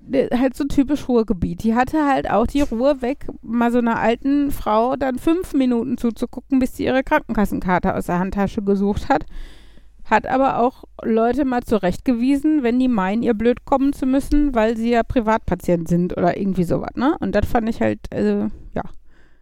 die 0.01 0.27
halt 0.37 0.55
so 0.55 0.65
typisch 0.65 1.07
Ruhrgebiet. 1.07 1.63
Die 1.63 1.75
hatte 1.75 2.05
halt 2.05 2.29
auch 2.29 2.47
die 2.47 2.61
Ruhe 2.61 3.01
weg, 3.01 3.27
mal 3.41 3.71
so 3.71 3.77
einer 3.77 3.99
alten 3.99 4.51
Frau 4.51 4.95
dann 4.95 5.19
fünf 5.19 5.53
Minuten 5.53 5.97
zuzugucken, 5.97 6.59
bis 6.59 6.75
sie 6.75 6.85
ihre 6.85 7.03
Krankenkassenkarte 7.03 7.95
aus 7.95 8.07
der 8.07 8.19
Handtasche 8.19 8.61
gesucht 8.61 9.09
hat. 9.09 9.25
Hat 10.05 10.27
aber 10.27 10.59
auch 10.59 10.83
Leute 11.03 11.45
mal 11.45 11.63
zurechtgewiesen, 11.63 12.61
wenn 12.61 12.79
die 12.79 12.87
meinen, 12.87 13.23
ihr 13.23 13.33
blöd 13.33 13.65
kommen 13.65 13.91
zu 13.91 14.05
müssen, 14.05 14.53
weil 14.53 14.77
sie 14.77 14.91
ja 14.91 15.03
Privatpatient 15.03 15.87
sind 15.87 16.15
oder 16.15 16.37
irgendwie 16.37 16.63
sowas, 16.63 16.91
ne? 16.95 17.17
Und 17.19 17.33
das 17.33 17.47
fand 17.47 17.67
ich 17.69 17.81
halt, 17.81 17.99
also, 18.13 18.51
ja, 18.73 18.83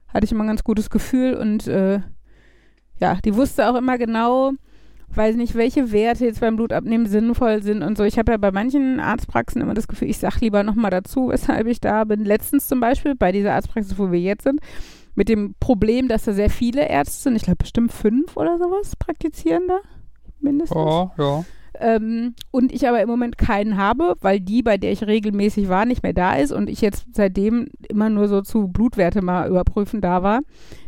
hatte 0.08 0.26
ich 0.26 0.32
immer 0.32 0.46
ein 0.46 0.48
ganz 0.48 0.64
gutes 0.64 0.90
Gefühl 0.90 1.36
und 1.36 1.68
äh, 1.68 2.00
ja, 3.00 3.18
die 3.26 3.36
wusste 3.36 3.70
auch 3.70 3.76
immer 3.76 3.98
genau, 3.98 4.54
weiß 5.10 5.36
nicht, 5.36 5.56
welche 5.56 5.92
Werte 5.92 6.26
jetzt 6.26 6.40
beim 6.40 6.56
Blutabnehmen 6.56 7.08
sinnvoll 7.08 7.62
sind 7.62 7.84
und 7.84 7.98
so. 7.98 8.04
Ich 8.04 8.18
habe 8.18 8.32
ja 8.32 8.38
bei 8.38 8.52
manchen 8.52 9.00
Arztpraxen 9.00 9.62
immer 9.62 9.74
das 9.74 9.88
Gefühl, 9.88 10.10
ich 10.10 10.18
sag 10.18 10.40
lieber 10.40 10.64
nochmal 10.64 10.92
dazu, 10.92 11.28
weshalb 11.30 11.68
ich 11.68 11.82
da 11.82 12.04
bin. 12.04 12.24
Letztens 12.24 12.68
zum 12.68 12.80
Beispiel 12.80 13.16
bei 13.16 13.32
dieser 13.32 13.54
Arztpraxis, 13.54 13.98
wo 13.98 14.12
wir 14.12 14.20
jetzt 14.20 14.44
sind, 14.44 14.60
mit 15.16 15.30
dem 15.30 15.56
Problem, 15.60 16.08
dass 16.08 16.24
da 16.24 16.34
sehr 16.34 16.50
viele 16.50 16.88
Ärzte 16.88 17.24
sind, 17.24 17.36
ich 17.36 17.44
glaube 17.44 17.58
bestimmt 17.58 17.92
fünf 17.92 18.36
oder 18.36 18.58
sowas 18.58 18.96
praktizieren 18.96 19.68
da, 19.68 19.80
mindestens. 20.44 20.80
Ja, 20.84 21.12
ja. 21.18 21.44
Ähm, 21.80 22.36
und 22.52 22.72
ich 22.72 22.88
aber 22.88 23.02
im 23.02 23.10
Moment 23.10 23.38
keinen 23.38 23.78
habe, 23.78 24.16
weil 24.22 24.40
die, 24.40 24.62
bei 24.62 24.78
der 24.78 24.92
ich 24.92 25.06
regelmäßig 25.06 25.70
war, 25.70 25.86
nicht 25.86 26.04
mehr 26.04 26.14
da 26.14 26.36
ist 26.36 26.52
und 26.52 26.70
ich 26.70 26.82
jetzt 26.82 27.06
seitdem 27.14 27.68
immer 27.90 28.10
nur 28.10 28.28
so 28.28 28.42
zu 28.42 28.68
Blutwerte 28.68 29.22
mal 29.22 29.50
überprüfen 29.50 30.02
da 30.02 30.22
war. 30.22 30.42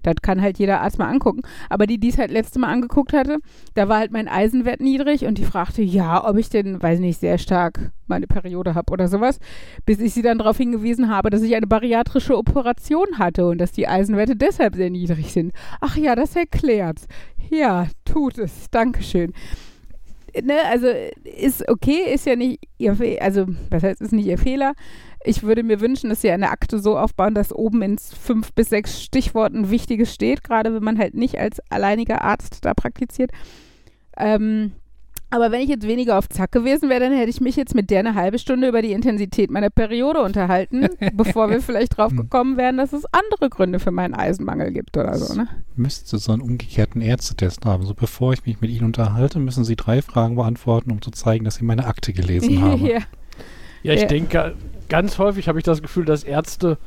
Das 0.03 0.15
kann 0.21 0.41
halt 0.41 0.59
jeder 0.59 0.81
Arzt 0.81 0.99
mal 0.99 1.09
angucken. 1.09 1.41
Aber 1.69 1.87
die, 1.87 1.99
die 1.99 2.09
es 2.09 2.17
halt 2.17 2.31
letzte 2.31 2.59
Mal 2.59 2.71
angeguckt 2.71 3.13
hatte, 3.13 3.39
da 3.73 3.89
war 3.89 3.97
halt 3.97 4.11
mein 4.11 4.27
Eisenwert 4.27 4.79
niedrig 4.79 5.25
und 5.25 5.37
die 5.37 5.45
fragte, 5.45 5.81
ja, 5.81 6.27
ob 6.27 6.37
ich 6.37 6.49
denn, 6.49 6.81
weiß 6.81 6.99
nicht, 6.99 7.19
sehr 7.19 7.37
stark 7.37 7.91
meine 8.07 8.27
Periode 8.27 8.75
habe 8.75 8.93
oder 8.93 9.07
sowas, 9.07 9.39
bis 9.85 9.99
ich 9.99 10.13
sie 10.13 10.21
dann 10.21 10.37
darauf 10.37 10.57
hingewiesen 10.57 11.09
habe, 11.09 11.31
dass 11.31 11.41
ich 11.41 11.55
eine 11.55 11.67
bariatrische 11.67 12.37
Operation 12.37 13.17
hatte 13.17 13.47
und 13.47 13.57
dass 13.57 13.71
die 13.71 13.87
Eisenwerte 13.87 14.35
deshalb 14.35 14.75
sehr 14.75 14.91
niedrig 14.91 15.33
sind. 15.33 15.53
Ach 15.81 15.97
ja, 15.97 16.15
das 16.15 16.35
erklärt's. 16.35 17.07
Ja, 17.49 17.87
tut 18.05 18.37
es. 18.37 18.69
Dankeschön 18.69 19.33
ne, 20.43 20.63
also 20.65 20.87
ist 21.23 21.67
okay, 21.69 22.13
ist 22.13 22.25
ja 22.25 22.35
nicht 22.35 22.59
ihr 22.77 22.95
Fehler, 22.95 23.21
also 23.21 23.45
was 23.69 23.83
heißt, 23.83 24.01
ist 24.01 24.13
nicht 24.13 24.27
ihr 24.27 24.37
Fehler. 24.37 24.73
Ich 25.23 25.43
würde 25.43 25.63
mir 25.63 25.81
wünschen, 25.81 26.09
dass 26.09 26.21
sie 26.21 26.29
eine 26.29 26.49
Akte 26.49 26.79
so 26.79 26.97
aufbauen, 26.97 27.33
dass 27.33 27.53
oben 27.53 27.81
in 27.81 27.97
fünf 27.97 28.53
bis 28.53 28.69
sechs 28.69 29.01
Stichworten 29.01 29.71
Wichtiges 29.71 30.13
steht, 30.13 30.43
gerade 30.43 30.73
wenn 30.73 30.83
man 30.83 30.99
halt 30.99 31.15
nicht 31.15 31.39
als 31.39 31.59
alleiniger 31.69 32.21
Arzt 32.21 32.63
da 32.63 32.73
praktiziert. 32.73 33.31
Ähm, 34.17 34.73
aber 35.35 35.51
wenn 35.51 35.61
ich 35.61 35.69
jetzt 35.69 35.87
weniger 35.87 36.17
auf 36.17 36.29
Zack 36.29 36.51
gewesen 36.51 36.89
wäre, 36.89 37.01
dann 37.01 37.13
hätte 37.13 37.29
ich 37.29 37.41
mich 37.41 37.55
jetzt 37.55 37.75
mit 37.75 37.89
der 37.89 37.99
eine 37.99 38.15
halbe 38.15 38.39
Stunde 38.39 38.67
über 38.69 38.81
die 38.81 38.91
Intensität 38.93 39.51
meiner 39.51 39.69
Periode 39.69 40.21
unterhalten, 40.21 40.87
bevor 41.13 41.49
wir 41.49 41.61
vielleicht 41.61 41.97
drauf 41.97 42.15
gekommen 42.15 42.57
wären, 42.57 42.77
dass 42.77 42.93
es 42.93 43.03
andere 43.11 43.49
Gründe 43.49 43.79
für 43.79 43.91
meinen 43.91 44.13
Eisenmangel 44.13 44.71
gibt 44.71 44.95
oder 44.97 45.17
so, 45.17 45.33
ne? 45.35 45.47
Müsste 45.75 46.17
so 46.17 46.31
einen 46.31 46.41
umgekehrten 46.41 47.01
Ärztetest 47.01 47.65
haben. 47.65 47.85
So 47.85 47.93
bevor 47.93 48.33
ich 48.33 48.45
mich 48.45 48.61
mit 48.61 48.71
Ihnen 48.71 48.85
unterhalte, 48.85 49.39
müssen 49.39 49.65
Sie 49.65 49.75
drei 49.75 50.01
Fragen 50.01 50.35
beantworten, 50.35 50.91
um 50.91 51.01
zu 51.01 51.11
zeigen, 51.11 51.43
dass 51.45 51.55
Sie 51.55 51.65
meine 51.65 51.85
Akte 51.85 52.13
gelesen 52.13 52.61
haben. 52.61 52.85
ja. 52.85 52.99
Ja, 53.83 53.93
ich 53.93 54.01
Ja. 54.01 54.07
denke, 54.07 54.55
ganz 54.89 55.19
häufig 55.19 55.47
habe 55.47 55.59
ich 55.59 55.63
das 55.65 55.81
Gefühl, 55.81 56.05
dass 56.05 56.23
Ärzte 56.23 56.77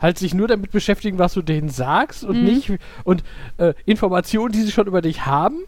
halt 0.00 0.18
sich 0.18 0.34
nur 0.34 0.48
damit 0.48 0.72
beschäftigen, 0.72 1.18
was 1.18 1.34
du 1.34 1.42
denen 1.42 1.68
sagst 1.68 2.24
und 2.24 2.38
Mhm. 2.40 2.44
nicht 2.48 2.72
und 3.04 3.22
äh, 3.58 3.74
Informationen, 3.84 4.50
die 4.52 4.62
sie 4.62 4.72
schon 4.72 4.88
über 4.88 5.00
dich 5.02 5.26
haben, 5.26 5.58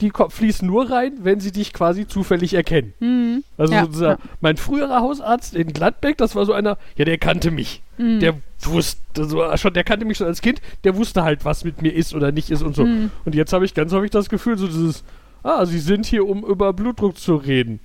die 0.00 0.12
fließen 0.28 0.66
nur 0.66 0.90
rein, 0.90 1.12
wenn 1.22 1.40
sie 1.40 1.52
dich 1.52 1.72
quasi 1.72 2.06
zufällig 2.06 2.54
erkennen. 2.54 2.92
Hm. 2.98 3.44
Also 3.56 3.72
Ja, 3.72 3.82
so 3.82 3.88
dieser, 3.88 4.08
ja. 4.10 4.18
mein 4.40 4.56
früherer 4.56 5.00
Hausarzt 5.00 5.54
in 5.54 5.72
Gladbeck, 5.72 6.18
das 6.18 6.34
war 6.34 6.44
so 6.44 6.52
einer, 6.52 6.76
ja, 6.96 7.04
der 7.04 7.18
kannte 7.18 7.50
mich. 7.50 7.82
Hm. 7.96 8.20
Der 8.20 8.34
wusste 8.62 9.24
so 9.24 9.56
schon, 9.56 9.72
der 9.72 9.84
kannte 9.84 10.04
mich 10.04 10.18
schon 10.18 10.26
als 10.26 10.42
Kind, 10.42 10.60
der 10.84 10.96
wusste 10.96 11.22
halt, 11.22 11.44
was 11.44 11.64
mit 11.64 11.80
mir 11.80 11.94
ist 11.94 12.14
oder 12.14 12.30
nicht 12.30 12.50
ist 12.50 12.62
und 12.62 12.76
so. 12.76 12.84
Hm. 12.84 13.10
Und 13.24 13.34
jetzt 13.34 13.52
habe 13.52 13.64
ich 13.64 13.74
ganz 13.74 13.92
häufig 13.92 14.10
das 14.10 14.28
Gefühl, 14.28 14.58
so 14.58 14.66
dieses, 14.66 15.02
ah, 15.42 15.64
sie 15.64 15.78
sind 15.78 16.04
hier, 16.04 16.26
um 16.26 16.44
über 16.44 16.72
Blutdruck 16.74 17.16
zu 17.16 17.36
reden. 17.36 17.80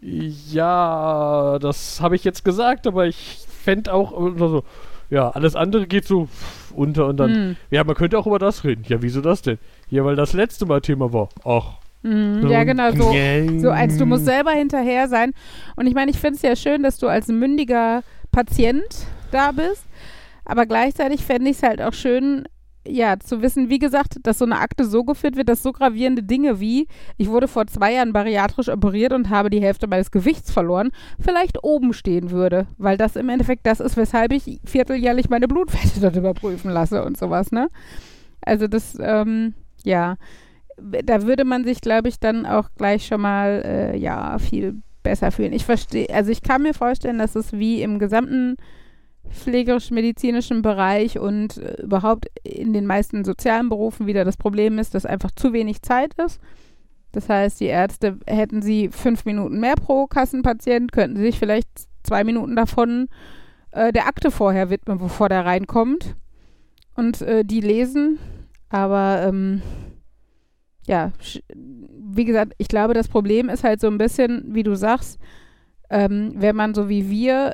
Ja, 0.00 1.58
das 1.58 2.02
habe 2.02 2.16
ich 2.16 2.24
jetzt 2.24 2.44
gesagt, 2.44 2.86
aber 2.86 3.06
ich 3.06 3.46
fände 3.62 3.94
auch 3.94 4.12
oder 4.12 4.48
so, 4.48 4.64
ja, 5.08 5.30
alles 5.30 5.56
andere 5.56 5.86
geht 5.86 6.06
so 6.06 6.28
unter 6.76 7.06
und 7.06 7.16
dann, 7.18 7.34
Hm. 7.34 7.56
ja, 7.70 7.84
man 7.84 7.94
könnte 7.94 8.18
auch 8.18 8.26
über 8.26 8.38
das 8.38 8.64
reden. 8.64 8.84
Ja, 8.88 9.02
wieso 9.02 9.20
das 9.20 9.42
denn? 9.42 9.58
Ja, 9.88 10.04
weil 10.04 10.16
das 10.16 10.32
letzte 10.32 10.66
Mal 10.66 10.80
Thema 10.80 11.12
war. 11.12 11.28
Ach. 11.44 11.78
Mhm, 12.02 12.46
ja, 12.48 12.62
genau, 12.62 12.92
so, 12.92 13.12
so 13.58 13.70
eins, 13.70 13.96
du 13.98 14.06
musst 14.06 14.26
selber 14.26 14.52
hinterher 14.52 15.08
sein. 15.08 15.32
Und 15.74 15.86
ich 15.88 15.94
meine, 15.94 16.10
ich 16.10 16.18
finde 16.18 16.36
es 16.36 16.42
ja 16.42 16.54
schön, 16.54 16.82
dass 16.84 16.98
du 16.98 17.08
als 17.08 17.26
mündiger 17.28 18.02
Patient 18.30 18.84
da 19.32 19.50
bist, 19.50 19.84
aber 20.44 20.66
gleichzeitig 20.66 21.24
fände 21.24 21.50
ich 21.50 21.56
es 21.56 21.62
halt 21.64 21.82
auch 21.82 21.94
schön, 21.94 22.46
ja, 22.88 23.18
zu 23.18 23.42
wissen, 23.42 23.68
wie 23.68 23.78
gesagt, 23.78 24.18
dass 24.22 24.38
so 24.38 24.44
eine 24.44 24.58
Akte 24.58 24.84
so 24.84 25.04
geführt 25.04 25.36
wird, 25.36 25.48
dass 25.48 25.62
so 25.62 25.72
gravierende 25.72 26.22
Dinge 26.22 26.60
wie, 26.60 26.86
ich 27.16 27.28
wurde 27.28 27.48
vor 27.48 27.66
zwei 27.66 27.94
Jahren 27.94 28.12
bariatrisch 28.12 28.68
operiert 28.68 29.12
und 29.12 29.30
habe 29.30 29.50
die 29.50 29.60
Hälfte 29.60 29.86
meines 29.86 30.10
Gewichts 30.10 30.50
verloren, 30.50 30.90
vielleicht 31.18 31.62
oben 31.62 31.92
stehen 31.92 32.30
würde, 32.30 32.66
weil 32.78 32.96
das 32.96 33.16
im 33.16 33.28
Endeffekt 33.28 33.66
das 33.66 33.80
ist, 33.80 33.96
weshalb 33.96 34.32
ich 34.32 34.60
vierteljährlich 34.64 35.28
meine 35.28 35.48
Blutwerte 35.48 36.00
dort 36.00 36.16
überprüfen 36.16 36.70
lasse 36.70 37.04
und 37.04 37.16
sowas, 37.16 37.52
ne? 37.52 37.68
Also 38.40 38.68
das, 38.68 38.96
ähm, 39.00 39.54
ja, 39.84 40.16
da 40.78 41.22
würde 41.22 41.44
man 41.44 41.64
sich, 41.64 41.80
glaube 41.80 42.08
ich, 42.08 42.20
dann 42.20 42.46
auch 42.46 42.68
gleich 42.76 43.06
schon 43.06 43.20
mal, 43.20 43.62
äh, 43.64 43.96
ja, 43.96 44.38
viel 44.38 44.82
besser 45.02 45.30
fühlen. 45.30 45.52
Ich 45.52 45.64
verstehe, 45.64 46.08
also 46.12 46.30
ich 46.30 46.42
kann 46.42 46.62
mir 46.62 46.74
vorstellen, 46.74 47.18
dass 47.18 47.36
es 47.36 47.52
wie 47.52 47.82
im 47.82 47.98
gesamten 47.98 48.56
pflegerisch-medizinischen 49.30 50.62
Bereich 50.62 51.18
und 51.18 51.58
äh, 51.58 51.82
überhaupt 51.82 52.26
in 52.42 52.72
den 52.72 52.86
meisten 52.86 53.24
sozialen 53.24 53.68
Berufen 53.68 54.06
wieder 54.06 54.24
das 54.24 54.36
Problem 54.36 54.78
ist, 54.78 54.94
dass 54.94 55.06
einfach 55.06 55.30
zu 55.30 55.52
wenig 55.52 55.82
Zeit 55.82 56.14
ist. 56.14 56.40
Das 57.12 57.28
heißt, 57.28 57.60
die 57.60 57.66
Ärzte 57.66 58.18
hätten 58.26 58.62
sie 58.62 58.88
fünf 58.90 59.24
Minuten 59.24 59.58
mehr 59.58 59.76
pro 59.76 60.06
Kassenpatient, 60.06 60.92
könnten 60.92 61.16
sich 61.16 61.38
vielleicht 61.38 61.68
zwei 62.02 62.24
Minuten 62.24 62.56
davon 62.56 63.08
äh, 63.72 63.92
der 63.92 64.06
Akte 64.06 64.30
vorher 64.30 64.70
widmen, 64.70 64.98
bevor 64.98 65.28
der 65.28 65.44
reinkommt 65.44 66.16
und 66.94 67.22
äh, 67.22 67.44
die 67.44 67.60
lesen. 67.60 68.18
Aber 68.68 69.22
ähm, 69.26 69.62
ja, 70.86 71.12
wie 71.54 72.24
gesagt, 72.24 72.52
ich 72.58 72.68
glaube, 72.68 72.94
das 72.94 73.08
Problem 73.08 73.48
ist 73.48 73.64
halt 73.64 73.80
so 73.80 73.86
ein 73.86 73.98
bisschen, 73.98 74.54
wie 74.54 74.62
du 74.62 74.74
sagst, 74.74 75.18
ähm, 75.90 76.32
wenn 76.36 76.56
man 76.56 76.74
so 76.74 76.88
wie 76.88 77.10
wir 77.10 77.52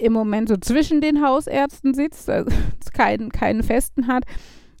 im 0.00 0.12
Moment 0.12 0.48
so 0.48 0.56
zwischen 0.56 1.00
den 1.00 1.24
Hausärzten 1.24 1.94
sitzt, 1.94 2.28
also 2.28 2.50
keinen, 2.92 3.30
keinen 3.30 3.62
festen 3.62 4.06
hat, 4.06 4.24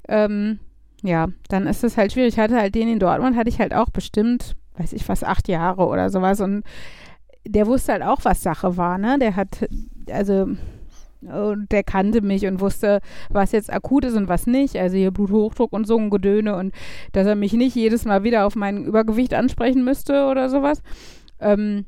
ähm, 0.08 0.58
ja, 1.02 1.28
dann 1.48 1.66
ist 1.66 1.84
es 1.84 1.96
halt 1.96 2.12
schwierig. 2.12 2.34
Ich 2.34 2.38
hatte 2.38 2.56
halt 2.56 2.74
den 2.74 2.88
in 2.88 2.98
Dortmund, 2.98 3.36
hatte 3.36 3.48
ich 3.48 3.58
halt 3.58 3.74
auch 3.74 3.90
bestimmt, 3.90 4.56
weiß 4.76 4.92
ich 4.92 5.08
was, 5.08 5.24
acht 5.24 5.48
Jahre 5.48 5.86
oder 5.86 6.10
sowas 6.10 6.40
und 6.40 6.62
der 7.46 7.66
wusste 7.66 7.92
halt 7.92 8.02
auch, 8.02 8.18
was 8.22 8.42
Sache 8.42 8.76
war, 8.76 8.98
ne? 8.98 9.18
Der 9.18 9.34
hat, 9.34 9.66
also, 10.10 10.48
der 11.22 11.82
kannte 11.84 12.22
mich 12.22 12.46
und 12.46 12.60
wusste, 12.60 13.00
was 13.28 13.52
jetzt 13.52 13.72
akut 13.72 14.04
ist 14.04 14.14
und 14.14 14.28
was 14.28 14.46
nicht. 14.46 14.76
Also 14.76 14.96
hier 14.96 15.10
Bluthochdruck 15.10 15.72
und 15.72 15.86
so 15.86 15.98
ein 15.98 16.10
Gedöne 16.10 16.56
und 16.56 16.74
dass 17.12 17.26
er 17.26 17.34
mich 17.34 17.52
nicht 17.52 17.74
jedes 17.74 18.04
Mal 18.04 18.24
wieder 18.24 18.46
auf 18.46 18.56
mein 18.56 18.84
Übergewicht 18.84 19.34
ansprechen 19.34 19.84
müsste 19.84 20.26
oder 20.26 20.48
sowas. 20.48 20.82
Ähm, 21.38 21.84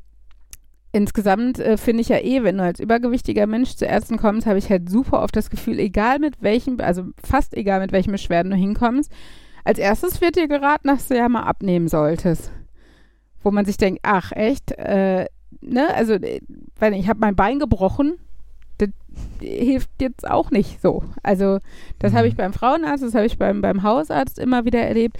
insgesamt 0.93 1.59
äh, 1.59 1.75
finde 1.75 2.01
ich 2.01 2.09
ja 2.09 2.19
eh, 2.19 2.43
wenn 2.43 2.57
du 2.57 2.63
als 2.63 2.79
übergewichtiger 2.79 3.47
Mensch 3.47 3.75
zu 3.75 3.85
Ärzten 3.85 4.17
kommst, 4.17 4.47
habe 4.47 4.59
ich 4.59 4.69
halt 4.69 4.89
super 4.89 5.21
oft 5.21 5.35
das 5.35 5.49
Gefühl, 5.49 5.79
egal 5.79 6.19
mit 6.19 6.41
welchem, 6.41 6.79
also 6.79 7.03
fast 7.21 7.53
egal 7.57 7.81
mit 7.81 7.91
welchen 7.91 8.11
Beschwerden 8.11 8.51
du 8.51 8.57
hinkommst, 8.57 9.11
als 9.65 9.79
erstes 9.79 10.21
wird 10.21 10.35
dir 10.37 10.47
geraten, 10.47 10.87
dass 10.87 11.07
du 11.07 11.17
ja 11.17 11.27
mal 11.27 11.43
abnehmen 11.43 11.87
solltest. 11.87 12.51
Wo 13.41 13.51
man 13.51 13.65
sich 13.65 13.77
denkt, 13.77 14.01
ach 14.03 14.31
echt, 14.31 14.71
äh, 14.77 15.25
ne, 15.61 15.93
also, 15.95 16.13
äh, 16.13 16.41
weil 16.79 16.93
ich 16.93 17.09
habe 17.09 17.19
mein 17.19 17.35
Bein 17.35 17.59
gebrochen, 17.59 18.13
das 18.77 18.89
hilft 19.39 19.89
jetzt 20.01 20.29
auch 20.29 20.51
nicht 20.51 20.81
so. 20.81 21.03
Also, 21.23 21.59
das 21.99 22.13
Mhm. 22.13 22.17
habe 22.17 22.27
ich 22.27 22.35
beim 22.35 22.53
Frauenarzt, 22.53 23.03
das 23.03 23.15
habe 23.15 23.25
ich 23.25 23.37
beim, 23.37 23.61
beim 23.61 23.83
Hausarzt 23.83 24.37
immer 24.39 24.63
wieder 24.65 24.81
erlebt, 24.81 25.17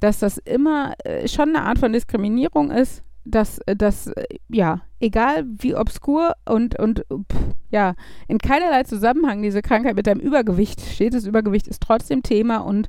dass 0.00 0.18
das 0.18 0.38
immer 0.38 0.94
äh, 1.04 1.28
schon 1.28 1.50
eine 1.50 1.62
Art 1.62 1.78
von 1.78 1.92
Diskriminierung 1.92 2.70
ist, 2.70 3.02
dass 3.24 3.58
äh, 3.60 3.76
das, 3.76 4.08
äh, 4.08 4.24
ja, 4.48 4.80
egal 5.00 5.44
wie 5.46 5.74
obskur 5.74 6.34
und, 6.44 6.78
und 6.78 7.04
pff, 7.10 7.54
ja, 7.70 7.94
in 8.28 8.38
keinerlei 8.38 8.84
Zusammenhang 8.84 9.42
diese 9.42 9.62
Krankheit 9.62 9.96
mit 9.96 10.06
deinem 10.06 10.20
Übergewicht 10.20 10.80
steht. 10.80 11.14
Das 11.14 11.26
Übergewicht 11.26 11.66
ist 11.66 11.82
trotzdem 11.82 12.22
Thema 12.22 12.58
und 12.58 12.88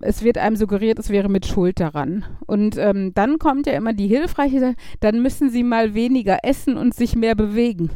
es 0.00 0.22
wird 0.22 0.38
einem 0.38 0.56
suggeriert, 0.56 0.98
es 0.98 1.10
wäre 1.10 1.28
mit 1.28 1.46
Schuld 1.46 1.80
daran. 1.80 2.24
Und 2.46 2.76
ähm, 2.76 3.12
dann 3.14 3.38
kommt 3.38 3.66
ja 3.66 3.74
immer 3.74 3.92
die 3.92 4.08
hilfreiche 4.08 4.74
dann 5.00 5.22
müssen 5.22 5.50
sie 5.50 5.62
mal 5.62 5.94
weniger 5.94 6.38
essen 6.42 6.76
und 6.76 6.94
sich 6.94 7.14
mehr 7.14 7.34
bewegen. 7.34 7.90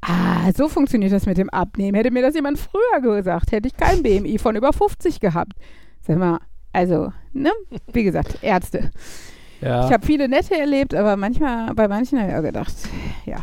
Ah, 0.00 0.50
so 0.56 0.68
funktioniert 0.68 1.12
das 1.12 1.26
mit 1.26 1.36
dem 1.36 1.50
Abnehmen. 1.50 1.94
Hätte 1.94 2.10
mir 2.10 2.22
das 2.22 2.34
jemand 2.34 2.58
früher 2.58 3.00
gesagt, 3.02 3.52
hätte 3.52 3.68
ich 3.68 3.76
kein 3.76 4.02
BMI 4.02 4.38
von 4.38 4.56
über 4.56 4.72
50 4.72 5.20
gehabt. 5.20 5.52
Sag 6.00 6.16
mal, 6.16 6.38
also, 6.72 7.12
ne? 7.32 7.50
Wie 7.92 8.04
gesagt, 8.04 8.38
Ärzte. 8.42 8.90
Ja. 9.60 9.86
Ich 9.86 9.92
habe 9.92 10.06
viele 10.06 10.28
nette 10.28 10.58
erlebt, 10.58 10.94
aber 10.94 11.16
manchmal, 11.16 11.74
bei 11.74 11.86
manchen 11.88 12.18
habe 12.20 12.30
ich 12.30 12.36
auch 12.36 12.42
gedacht, 12.42 12.74
ja. 13.26 13.38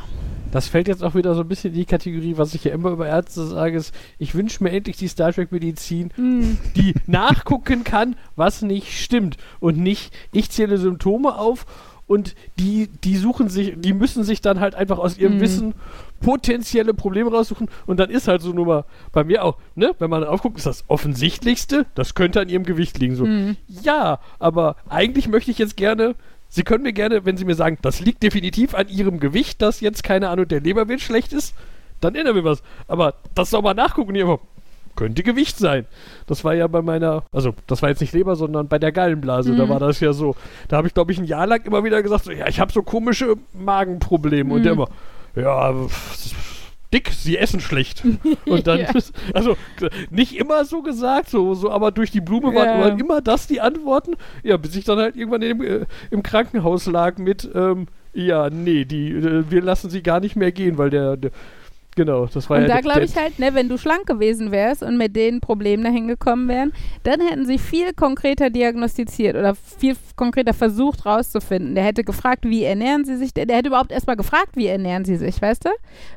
Das 0.51 0.67
fällt 0.69 0.87
jetzt 0.87 1.03
auch 1.03 1.13
wieder 1.13 1.35
so 1.35 1.41
ein 1.41 1.47
bisschen 1.47 1.73
in 1.73 1.79
die 1.79 1.85
Kategorie, 1.85 2.37
was 2.37 2.53
ich 2.53 2.63
ja 2.63 2.71
immer 2.73 2.91
über 2.91 3.05
Ärzte 3.05 3.45
sage, 3.45 3.75
ist, 3.77 3.93
ich 4.17 4.33
wünsche 4.33 4.63
mir 4.63 4.71
endlich 4.71 4.95
die 4.95 5.09
Star 5.09 5.33
Trek 5.33 5.51
Medizin, 5.51 6.09
Hm. 6.15 6.57
die 6.75 6.93
nachgucken 7.05 7.83
kann, 7.83 8.15
was 8.37 8.61
nicht 8.61 8.97
stimmt. 8.97 9.35
Und 9.59 9.77
nicht, 9.77 10.15
ich 10.31 10.49
zähle 10.49 10.77
Symptome 10.77 11.37
auf 11.37 11.65
und 12.07 12.35
die, 12.57 12.87
die 13.03 13.17
suchen 13.17 13.49
sich, 13.49 13.73
die 13.77 13.93
müssen 13.93 14.23
sich 14.23 14.41
dann 14.41 14.59
halt 14.59 14.75
einfach 14.75 14.97
aus 14.97 15.17
ihrem 15.17 15.35
Mhm. 15.35 15.41
Wissen 15.41 15.73
potenzielle 16.21 16.93
Probleme 16.93 17.29
raussuchen 17.31 17.69
und 17.85 17.99
dann 17.99 18.09
ist 18.09 18.27
halt 18.27 18.41
so 18.41 18.53
nur 18.53 18.65
mal 18.65 18.85
bei 19.11 19.23
mir 19.23 19.43
auch, 19.43 19.57
ne, 19.75 19.93
wenn 19.99 20.09
man 20.09 20.23
aufguckt, 20.23 20.57
ist 20.57 20.65
das 20.65 20.83
offensichtlichste, 20.87 21.85
das 21.95 22.15
könnte 22.15 22.41
an 22.41 22.49
ihrem 22.49 22.63
Gewicht 22.63 22.97
liegen. 22.97 23.15
So, 23.15 23.25
Hm. 23.25 23.55
ja, 23.67 24.19
aber 24.39 24.77
eigentlich 24.89 25.27
möchte 25.27 25.51
ich 25.51 25.57
jetzt 25.57 25.77
gerne, 25.77 26.15
Sie 26.49 26.63
können 26.63 26.83
mir 26.83 26.93
gerne, 26.93 27.25
wenn 27.25 27.35
Sie 27.35 27.43
mir 27.43 27.55
sagen, 27.55 27.77
das 27.81 27.99
liegt 27.99 28.23
definitiv 28.23 28.73
an 28.73 28.87
Ihrem 28.87 29.19
Gewicht, 29.19 29.61
dass 29.61 29.81
jetzt, 29.81 30.01
keine 30.03 30.29
Ahnung, 30.29 30.47
der 30.47 30.61
Leberwert 30.61 31.01
schlecht 31.01 31.33
ist, 31.33 31.53
dann 31.99 32.15
ändern 32.15 32.35
wir 32.35 32.45
was. 32.45 32.63
Aber 32.87 33.15
das 33.35 33.49
soll 33.49 33.61
mal 33.61 33.73
nachgucken 33.73 34.15
hier. 34.15 34.39
Könnte 34.97 35.23
Gewicht 35.23 35.57
sein. 35.57 35.85
Das 36.25 36.43
war 36.43 36.53
ja 36.55 36.67
bei 36.67 36.81
meiner, 36.81 37.23
also 37.31 37.53
das 37.67 37.81
war 37.81 37.89
jetzt 37.89 38.01
nicht 38.01 38.13
Leber, 38.13 38.35
sondern 38.35 38.67
bei 38.67 38.79
der 38.79 38.91
Gallenblase, 38.91 39.55
da 39.55 39.65
Mhm. 39.65 39.69
war 39.69 39.79
das 39.79 40.01
ja 40.01 40.11
so. 40.11 40.35
Da 40.67 40.75
habe 40.77 40.87
ich, 40.87 40.93
glaube 40.93 41.11
ich, 41.13 41.19
ein 41.19 41.23
Jahr 41.25 41.47
lang 41.47 41.63
immer 41.65 41.83
wieder 41.85 42.03
gesagt, 42.03 42.25
so, 42.25 42.31
ja, 42.31 42.47
ich 42.49 42.59
habe 42.59 42.73
so 42.73 42.81
komische 42.83 43.35
Magenprobleme. 43.53 44.53
Und 44.53 44.59
Mhm. 44.59 44.63
der 44.63 44.73
immer, 44.73 44.89
ja, 45.35 45.73
dick, 46.93 47.09
sie 47.11 47.37
essen 47.37 47.59
schlecht. 47.59 48.03
Und 48.45 48.65
dann, 48.67 48.79
Ja. 48.79 48.87
also 49.33 49.55
nicht 50.09 50.35
immer 50.37 50.65
so 50.65 50.81
gesagt, 50.81 51.29
so, 51.29 51.53
so 51.53 51.69
aber 51.69 51.91
durch 51.91 52.11
die 52.11 52.21
Blume 52.21 52.55
waren, 52.55 52.79
Ja. 52.79 52.79
waren 52.79 52.99
immer 52.99 53.21
das 53.21 53.45
die 53.47 53.61
Antworten. 53.61 54.15
Ja, 54.43 54.57
bis 54.57 54.75
ich 54.75 54.85
dann 54.85 54.97
halt 54.97 55.15
irgendwann 55.15 55.41
im, 55.41 55.61
äh, 55.61 55.85
im 56.11 56.23
Krankenhaus 56.23 56.85
lag 56.87 57.17
mit, 57.17 57.47
ähm, 57.53 57.87
ja, 58.13 58.49
nee, 58.49 58.85
die, 58.85 59.11
äh, 59.11 59.43
wir 59.49 59.61
lassen 59.61 59.89
sie 59.89 60.01
gar 60.01 60.19
nicht 60.21 60.35
mehr 60.35 60.51
gehen, 60.51 60.77
weil 60.77 60.89
der, 60.89 61.17
der 61.17 61.31
genau, 61.97 62.25
das 62.27 62.49
war 62.49 62.57
Und 62.57 62.63
ja 62.63 62.69
da 62.69 62.79
glaube 62.79 63.03
ich 63.03 63.17
halt, 63.17 63.37
ne, 63.39 63.53
wenn 63.53 63.67
du 63.67 63.77
schlank 63.77 64.05
gewesen 64.05 64.51
wärst 64.51 64.83
und 64.83 64.97
mit 64.97 65.17
den 65.17 65.41
Problemen 65.41 65.83
dahin 65.83 66.07
gekommen 66.07 66.47
wären, 66.47 66.71
dann 67.03 67.19
hätten 67.19 67.45
sie 67.45 67.57
viel 67.57 67.91
konkreter 67.93 68.49
diagnostiziert 68.49 69.35
oder 69.35 69.55
viel 69.55 69.97
konkreter 70.15 70.53
versucht 70.53 71.05
rauszufinden. 71.05 71.75
Der 71.75 71.83
hätte 71.83 72.05
gefragt, 72.05 72.45
wie 72.45 72.63
ernähren 72.63 73.03
sie 73.03 73.17
sich, 73.17 73.33
der, 73.33 73.45
der 73.45 73.57
hätte 73.57 73.67
überhaupt 73.67 73.91
erstmal 73.91 74.15
gefragt, 74.15 74.51
wie 74.55 74.67
ernähren 74.67 75.03
sie 75.03 75.17
sich, 75.17 75.41
weißt 75.41 75.65
du? 75.65 75.69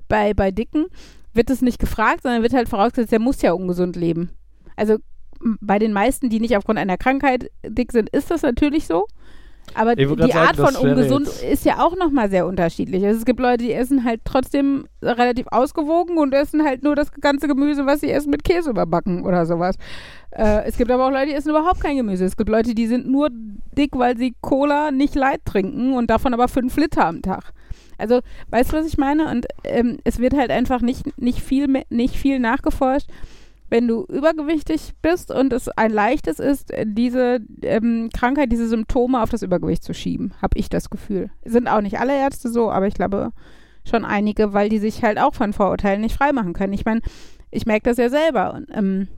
Bei, 0.08 0.34
bei 0.34 0.52
Dicken 0.52 0.86
wird 1.32 1.50
es 1.50 1.62
nicht 1.62 1.80
gefragt, 1.80 2.22
sondern 2.22 2.42
wird 2.42 2.52
halt 2.52 2.68
vorausgesetzt, 2.68 3.12
der 3.12 3.18
muss 3.18 3.42
ja 3.42 3.52
ungesund 3.52 3.96
leben. 3.96 4.30
Also 4.76 4.98
bei 5.60 5.78
den 5.78 5.92
meisten, 5.92 6.28
die 6.28 6.40
nicht 6.40 6.56
aufgrund 6.56 6.78
einer 6.78 6.98
Krankheit 6.98 7.50
dick 7.66 7.92
sind, 7.92 8.10
ist 8.10 8.30
das 8.30 8.42
natürlich 8.42 8.86
so. 8.86 9.06
Aber 9.74 9.94
die 9.94 10.06
Art 10.34 10.56
sagen, 10.56 10.76
von 10.76 10.90
ungesund 10.90 11.28
ist 11.28 11.64
ja 11.64 11.84
auch 11.84 11.96
nochmal 11.96 12.30
sehr 12.30 12.46
unterschiedlich. 12.46 13.04
Also 13.04 13.18
es 13.18 13.24
gibt 13.24 13.40
Leute, 13.40 13.64
die 13.64 13.72
essen 13.72 14.04
halt 14.04 14.20
trotzdem 14.24 14.86
relativ 15.02 15.46
ausgewogen 15.50 16.18
und 16.18 16.32
essen 16.34 16.64
halt 16.64 16.82
nur 16.82 16.96
das 16.96 17.12
ganze 17.12 17.48
Gemüse, 17.48 17.86
was 17.86 18.00
sie 18.00 18.10
essen, 18.10 18.30
mit 18.30 18.44
Käse 18.44 18.70
überbacken 18.70 19.24
oder 19.24 19.46
sowas. 19.46 19.76
Äh, 20.30 20.64
es 20.66 20.76
gibt 20.76 20.90
aber 20.90 21.06
auch 21.06 21.10
Leute, 21.10 21.26
die 21.26 21.34
essen 21.34 21.50
überhaupt 21.50 21.80
kein 21.80 21.96
Gemüse. 21.96 22.24
Es 22.24 22.36
gibt 22.36 22.50
Leute, 22.50 22.74
die 22.74 22.86
sind 22.86 23.08
nur 23.08 23.28
dick, 23.76 23.96
weil 23.96 24.16
sie 24.16 24.34
Cola 24.40 24.90
nicht 24.90 25.14
light 25.14 25.44
trinken 25.44 25.94
und 25.94 26.08
davon 26.10 26.34
aber 26.34 26.48
fünf 26.48 26.76
Liter 26.76 27.06
am 27.06 27.22
Tag. 27.22 27.52
Also, 27.98 28.20
weißt 28.50 28.72
du, 28.72 28.76
was 28.78 28.86
ich 28.86 28.96
meine? 28.96 29.30
Und 29.30 29.46
ähm, 29.64 29.98
es 30.04 30.18
wird 30.18 30.34
halt 30.34 30.50
einfach 30.50 30.80
nicht, 30.80 31.18
nicht, 31.18 31.40
viel, 31.40 31.84
nicht 31.90 32.16
viel 32.16 32.38
nachgeforscht. 32.38 33.08
Wenn 33.70 33.86
du 33.86 34.04
übergewichtig 34.04 34.94
bist 35.00 35.30
und 35.30 35.52
es 35.52 35.68
ein 35.68 35.92
leichtes 35.92 36.40
ist, 36.40 36.72
äh, 36.72 36.84
diese 36.86 37.38
ähm, 37.62 38.10
Krankheit, 38.12 38.50
diese 38.50 38.68
Symptome 38.68 39.22
auf 39.22 39.30
das 39.30 39.42
Übergewicht 39.42 39.84
zu 39.84 39.94
schieben, 39.94 40.34
habe 40.42 40.58
ich 40.58 40.68
das 40.68 40.90
Gefühl. 40.90 41.30
Sind 41.44 41.68
auch 41.68 41.80
nicht 41.80 42.00
alle 42.00 42.16
Ärzte 42.16 42.50
so, 42.50 42.70
aber 42.70 42.88
ich 42.88 42.94
glaube 42.94 43.30
schon 43.88 44.04
einige, 44.04 44.52
weil 44.52 44.68
die 44.68 44.78
sich 44.78 45.02
halt 45.02 45.18
auch 45.18 45.34
von 45.34 45.52
Vorurteilen 45.52 46.00
nicht 46.00 46.16
freimachen 46.16 46.52
können. 46.52 46.72
Ich 46.72 46.84
meine, 46.84 47.00
ich 47.50 47.64
merke 47.64 47.88
das 47.88 47.96
ja 47.96 48.08
selber 48.08 48.54
und, 48.54 48.66
ähm, 48.72 49.08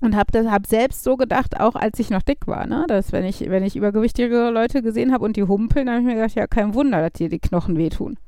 und 0.00 0.14
habe 0.14 0.50
hab 0.50 0.66
selbst 0.66 1.02
so 1.02 1.16
gedacht, 1.16 1.58
auch 1.58 1.74
als 1.74 1.98
ich 1.98 2.10
noch 2.10 2.22
dick 2.22 2.46
war, 2.46 2.66
ne? 2.66 2.84
dass 2.88 3.10
wenn 3.10 3.24
ich, 3.24 3.40
wenn 3.48 3.64
ich 3.64 3.74
übergewichtige 3.74 4.50
Leute 4.50 4.82
gesehen 4.82 5.12
habe 5.12 5.24
und 5.24 5.36
die 5.36 5.44
humpeln, 5.44 5.88
habe 5.88 6.00
ich 6.00 6.06
mir 6.06 6.14
gedacht, 6.14 6.34
ja, 6.34 6.46
kein 6.46 6.74
Wunder, 6.74 7.00
dass 7.00 7.14
dir 7.14 7.30
die 7.30 7.38
Knochen 7.38 7.78
wehtun. 7.78 8.18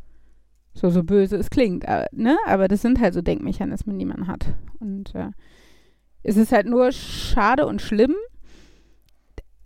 So, 0.73 0.91
so 0.91 1.05
böse 1.05 1.37
es 1.37 1.51
klingt, 1.51 1.87
aber, 1.87 2.07
ne? 2.13 2.37
aber 2.47 2.69
das 2.69 2.83
sind 2.83 3.01
halt 3.01 3.15
so 3.15 3.23
Denkmechanismen, 3.23 3.99
die 3.99 4.05
man 4.05 4.27
hat. 4.27 4.47
Und 4.79 5.15
äh, 5.15 5.31
es 6.27 6.37
ist 6.37 6.51
halt 6.51 6.67
nur 6.67 6.91
schade 6.91 7.67
und 7.67 7.81
schlimm, 7.81 8.15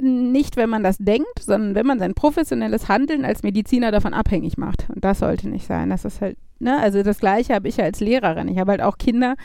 nicht 0.02 0.56
wenn 0.56 0.68
man 0.68 0.82
das 0.82 0.98
denkt, 0.98 1.40
sondern 1.40 1.74
wenn 1.74 1.86
man 1.86 1.98
sein 1.98 2.12
professionelles 2.14 2.88
Handeln 2.88 3.24
als 3.24 3.42
Mediziner 3.42 3.90
davon 3.90 4.12
abhängig 4.12 4.58
macht. 4.58 4.86
Und 4.90 5.02
das 5.02 5.20
sollte 5.20 5.48
nicht 5.48 5.66
sein. 5.66 5.88
Das 5.88 6.04
ist 6.04 6.20
halt, 6.20 6.36
ne, 6.58 6.78
also 6.78 7.02
das 7.02 7.18
Gleiche 7.18 7.54
habe 7.54 7.68
ich 7.68 7.78
ja 7.78 7.84
als 7.84 8.00
Lehrerin. 8.00 8.48
Ich 8.48 8.58
habe 8.58 8.72
halt 8.72 8.82
auch 8.82 8.98
Kinder, 8.98 9.36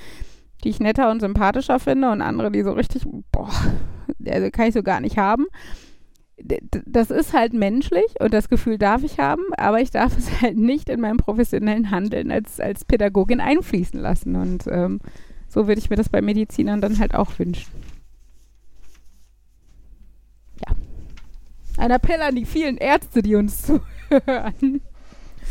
die 0.63 0.69
ich 0.69 0.81
netter 0.81 1.09
und 1.09 1.21
sympathischer 1.21 1.79
finde 1.79 2.11
und 2.11 2.21
andere, 2.21 2.51
die 2.51 2.63
so 2.63 2.73
richtig, 2.73 3.05
boah, 3.31 3.49
also 4.27 4.49
kann 4.51 4.67
ich 4.67 4.73
so 4.73 4.83
gar 4.83 4.99
nicht 4.99 5.17
haben. 5.17 5.45
Das 6.37 7.11
ist 7.11 7.31
halt 7.31 7.53
menschlich 7.53 8.19
und 8.19 8.33
das 8.33 8.49
Gefühl 8.49 8.77
darf 8.77 9.03
ich 9.03 9.19
haben, 9.19 9.43
aber 9.55 9.79
ich 9.79 9.91
darf 9.91 10.17
es 10.17 10.41
halt 10.41 10.57
nicht 10.57 10.89
in 10.89 10.99
meinem 10.99 11.17
professionellen 11.17 11.91
Handeln 11.91 12.29
als, 12.29 12.59
als 12.59 12.83
Pädagogin 12.83 13.39
einfließen 13.39 13.99
lassen. 14.01 14.35
Und 14.35 14.67
ähm, 14.67 14.99
so 15.55 15.67
würde 15.67 15.79
ich 15.79 15.89
mir 15.89 15.95
das 15.95 16.09
bei 16.09 16.21
Medizinern 16.21 16.81
dann 16.81 16.99
halt 16.99 17.15
auch 17.15 17.39
wünschen. 17.39 17.71
Ja. 20.67 20.75
Ein 21.77 21.91
Appell 21.91 22.21
an 22.21 22.35
die 22.35 22.45
vielen 22.45 22.75
Ärzte, 22.77 23.21
die 23.23 23.35
uns 23.35 23.61
zuhören. 24.09 24.81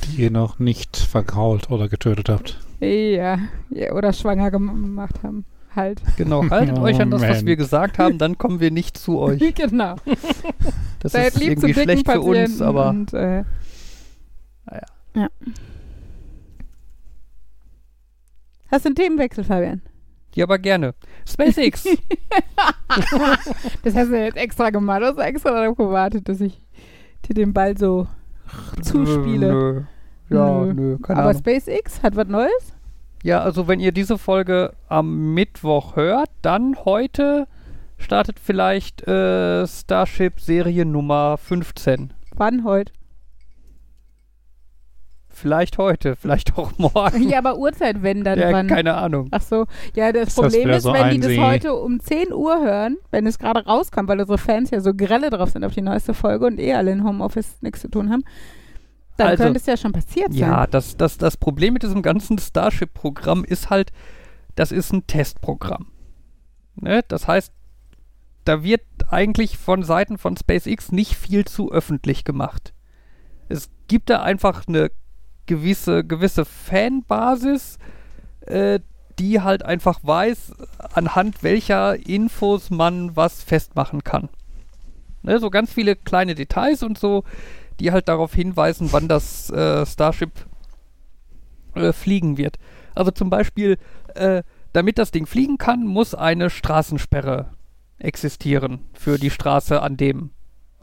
die 0.05 0.23
ihr 0.23 0.31
noch 0.31 0.59
nicht 0.59 0.97
vergrault 0.99 1.71
oder 1.71 1.89
getötet 1.89 2.29
habt. 2.29 2.61
Ja, 2.81 3.39
ja 3.71 3.93
oder 3.93 4.13
schwanger 4.13 4.51
gemacht 4.51 5.23
haben. 5.23 5.47
Halt. 5.75 6.03
Genau, 6.19 6.49
haltet 6.51 6.79
euch 6.81 7.01
an 7.01 7.11
das, 7.11 7.23
was 7.23 7.29
Moment. 7.29 7.47
wir 7.47 7.57
gesagt 7.57 7.99
haben, 7.99 8.19
dann 8.19 8.37
kommen 8.39 8.61
wir 8.61 8.71
nicht 8.71 8.97
zu 8.99 9.19
euch. 9.21 9.55
genau. 9.55 9.97
Das 11.01 11.13
Seid 11.13 11.29
ist 11.29 11.41
lieb 11.41 11.49
irgendwie 11.49 11.75
schlecht 11.75 12.09
für 12.09 12.21
uns, 12.21 12.61
aber 12.61 12.91
Und, 12.91 13.13
äh, 13.15 13.43
Naja. 14.67 14.87
ja. 15.17 15.29
Hast 18.71 18.85
du 18.85 18.89
einen 18.91 18.97
Themenwechsel, 18.97 19.45
Fabian? 19.45 19.81
Ja, 20.35 20.45
aber 20.45 20.59
gerne. 20.59 20.95
SpaceX. 21.27 21.87
Das 23.83 23.95
hast 23.95 24.11
du 24.11 24.19
jetzt 24.19 24.37
extra 24.37 24.71
gemacht. 24.71 25.03
Du 25.03 25.07
hast 25.07 25.19
extra 25.19 25.51
darauf 25.51 25.77
gewartet, 25.77 26.29
dass 26.29 26.41
ich 26.41 26.61
dir 27.29 27.35
den 27.35 27.53
Ball 27.53 27.77
so 27.77 28.07
zuspiele. 28.83 29.53
Nö. 29.53 29.83
Ja, 30.31 30.65
Nö. 30.65 30.73
nö, 30.75 30.99
keine 30.99 31.21
Aber 31.21 31.31
Ahnung. 31.31 31.41
SpaceX 31.43 32.03
hat 32.03 32.17
was 32.17 32.29
Neues? 32.29 32.73
Ja, 33.23 33.41
also 33.41 33.69
wenn 33.69 33.81
ihr 33.81 33.93
diese 33.93 34.19
Folge 34.19 34.73
am 34.89 35.35
Mittwoch 35.35 35.97
hört, 35.97 36.31
dann 36.43 36.77
heute 36.85 37.47
startet 37.99 38.39
vielleicht 38.39 39.07
äh, 39.09 39.67
Starship 39.67 40.41
Serie 40.41 40.85
Nummer 40.85 41.37
15. 41.39 42.13
Wann 42.37 42.65
heute? 42.65 42.93
Vielleicht 45.35 45.79
heute, 45.79 46.17
vielleicht 46.17 46.57
auch 46.57 46.73
morgen. 46.79 47.29
ja, 47.29 47.39
aber 47.39 47.59
Uhrzeit, 47.59 48.03
wenn 48.03 48.25
dann 48.25 48.39
ja, 48.39 48.53
wann? 48.53 48.67
keine 48.69 48.95
Ahnung. 48.95 49.29
Ach 49.31 49.43
so, 49.43 49.67
ja, 49.95 50.13
das 50.13 50.29
Ist 50.29 50.39
das 50.39 50.45
Problem 50.45 50.65
wieder 50.69 50.77
ist, 50.77 50.83
so 50.85 50.93
wenn 50.93 51.11
die 51.11 51.27
ein 51.27 51.37
das 51.37 51.45
heute 51.45 51.75
um 51.75 52.01
10 52.01 52.33
Uhr 52.33 52.61
hören, 52.61 52.97
wenn 53.11 53.27
es 53.27 53.39
gerade 53.39 53.65
rauskommt, 53.65 54.09
weil 54.09 54.21
unsere 54.21 54.39
Fans 54.39 54.71
ja 54.71 54.81
so 54.81 54.95
grelle 54.95 55.31
drauf 55.31 55.51
sind 55.51 55.65
auf 55.65 55.75
die 55.75 55.83
neueste 55.83 56.15
Folge 56.15 56.47
und 56.47 56.59
eh 56.59 56.75
alle 56.75 56.93
in 56.93 57.05
Homeoffice 57.05 57.57
nichts 57.63 57.81
zu 57.81 57.89
tun 57.89 58.11
haben, 58.11 58.25
Dann 59.17 59.29
Also- 59.29 59.45
könnte 59.45 59.59
es 59.61 59.67
ja 59.67 59.77
schon 59.77 59.93
passiert 59.93 60.33
sein. 60.33 60.41
Ja, 60.41 60.67
das, 60.67 60.97
das, 60.97 61.19
das 61.19 61.37
Problem 61.37 61.75
mit 61.75 61.83
diesem 61.85 62.03
ganzen 62.03 62.39
Starship-Programm 62.39 63.45
ist 63.45 63.71
halt, 63.71 63.93
das 64.57 64.73
ist 64.73 64.93
ein 64.93 65.07
Testprogramm. 65.07 65.87
Ne? 66.77 67.03
Das 67.09 67.29
heißt, 67.29 67.53
da 68.45 68.63
wird 68.63 68.83
eigentlich 69.11 69.57
von 69.57 69.83
Seiten 69.85 70.19
von 70.19 70.37
SpaceX 70.37 70.91
nicht 70.93 71.15
viel 71.17 71.45
zu 71.45 71.71
öffentlich 71.73 72.25
gemacht. 72.25 72.75
Es 73.49 73.71
gibt 73.89 74.11
da 74.11 74.23
einfach 74.23 74.67
eine 74.67 74.91
gewisse, 75.47 76.05
gewisse 76.05 76.45
Fanbasis, 76.45 77.79
äh, 78.43 78.81
die 79.19 79.41
halt 79.41 79.65
einfach 79.65 80.01
weiß, 80.03 80.53
anhand 80.93 81.43
welcher 81.43 81.95
Infos 82.07 82.71
man 82.71 83.15
was 83.17 83.43
festmachen 83.43 84.03
kann. 84.03 84.29
Ne? 85.23 85.39
So 85.39 85.51
ganz 85.51 85.73
viele 85.73 85.97
kleine 85.97 86.35
Details 86.35 86.83
und 86.83 86.99
so, 86.99 87.25
die 87.81 87.93
halt 87.93 88.09
darauf 88.09 88.35
hinweisen, 88.35 88.89
wann 88.93 89.09
das 89.09 89.51
äh, 89.51 89.85
Starship 89.87 90.33
äh, 91.75 91.93
fliegen 91.93 92.39
wird. 92.39 92.59
Also 92.95 93.11
zum 93.11 93.31
Beispiel, 93.31 93.79
äh, 94.15 94.43
damit 94.73 94.99
das 94.99 95.11
Ding 95.11 95.27
fliegen 95.27 95.59
kann, 95.59 95.85
muss 95.85 96.15
eine 96.15 96.51
Straßensperre 96.51 97.51
existieren 97.99 98.81
für 98.93 99.19
die 99.19 99.31
Straße, 99.31 99.81
an 99.81 99.97
dem, 99.97 100.31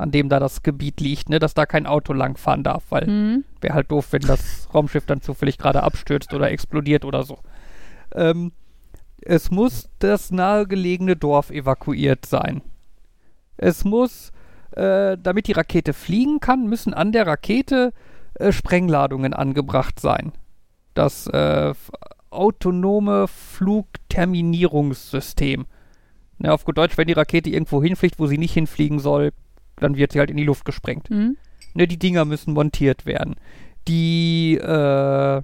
an 0.01 0.11
dem 0.11 0.29
da 0.29 0.39
das 0.39 0.63
Gebiet 0.63 0.99
liegt, 0.99 1.29
ne, 1.29 1.39
dass 1.39 1.53
da 1.53 1.65
kein 1.65 1.85
Auto 1.85 2.13
langfahren 2.13 2.63
darf, 2.63 2.83
weil 2.89 3.05
Hm? 3.05 3.43
wäre 3.61 3.75
halt 3.75 3.91
doof, 3.91 4.07
wenn 4.11 4.21
das 4.21 4.67
Raumschiff 4.73 5.05
dann 5.05 5.21
zufällig 5.21 5.57
gerade 5.57 5.83
abstürzt 5.83 6.33
oder 6.33 6.51
explodiert 6.51 7.05
oder 7.05 7.23
so. 7.23 7.39
Ähm, 8.13 8.51
es 9.21 9.51
muss 9.51 9.89
das 9.99 10.31
nahegelegene 10.31 11.15
Dorf 11.15 11.51
evakuiert 11.51 12.25
sein. 12.25 12.61
Es 13.57 13.85
muss, 13.85 14.31
äh, 14.71 15.17
damit 15.21 15.47
die 15.47 15.53
Rakete 15.53 15.93
fliegen 15.93 16.39
kann, 16.39 16.67
müssen 16.67 16.93
an 16.93 17.11
der 17.11 17.27
Rakete 17.27 17.93
äh, 18.35 18.51
Sprengladungen 18.51 19.33
angebracht 19.33 19.99
sein. 19.99 20.31
Das 20.95 21.27
äh, 21.27 21.73
autonome 22.31 23.27
Flugterminierungssystem. 23.27 25.65
Ne, 26.39 26.51
auf 26.51 26.65
gut 26.65 26.77
Deutsch, 26.77 26.97
wenn 26.97 27.07
die 27.07 27.13
Rakete 27.13 27.51
irgendwo 27.51 27.83
hinfliegt, 27.83 28.17
wo 28.17 28.25
sie 28.25 28.39
nicht 28.39 28.53
hinfliegen 28.53 28.99
soll, 28.99 29.31
dann 29.81 29.97
wird 29.97 30.11
sie 30.11 30.19
halt 30.19 30.31
in 30.31 30.37
die 30.37 30.45
Luft 30.45 30.65
gesprengt. 30.65 31.09
Hm? 31.09 31.37
Ne, 31.73 31.87
die 31.87 31.99
Dinger 31.99 32.25
müssen 32.25 32.53
montiert 32.53 33.05
werden. 33.05 33.35
Die 33.87 34.57
äh, 34.57 35.41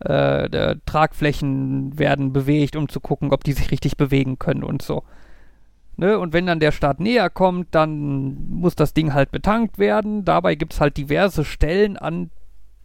äh, 0.00 0.76
Tragflächen 0.86 1.98
werden 1.98 2.32
bewegt, 2.32 2.76
um 2.76 2.88
zu 2.88 3.00
gucken, 3.00 3.32
ob 3.32 3.44
die 3.44 3.52
sich 3.52 3.70
richtig 3.70 3.96
bewegen 3.96 4.38
können 4.38 4.64
und 4.64 4.82
so. 4.82 5.02
Ne, 5.96 6.18
und 6.18 6.32
wenn 6.32 6.46
dann 6.46 6.60
der 6.60 6.72
Start 6.72 7.00
näher 7.00 7.28
kommt, 7.28 7.74
dann 7.74 8.48
muss 8.48 8.76
das 8.76 8.94
Ding 8.94 9.14
halt 9.14 9.32
betankt 9.32 9.78
werden. 9.78 10.24
Dabei 10.24 10.54
gibt 10.54 10.74
es 10.74 10.80
halt 10.80 10.96
diverse 10.96 11.44
Stellen 11.44 11.96
an 11.96 12.30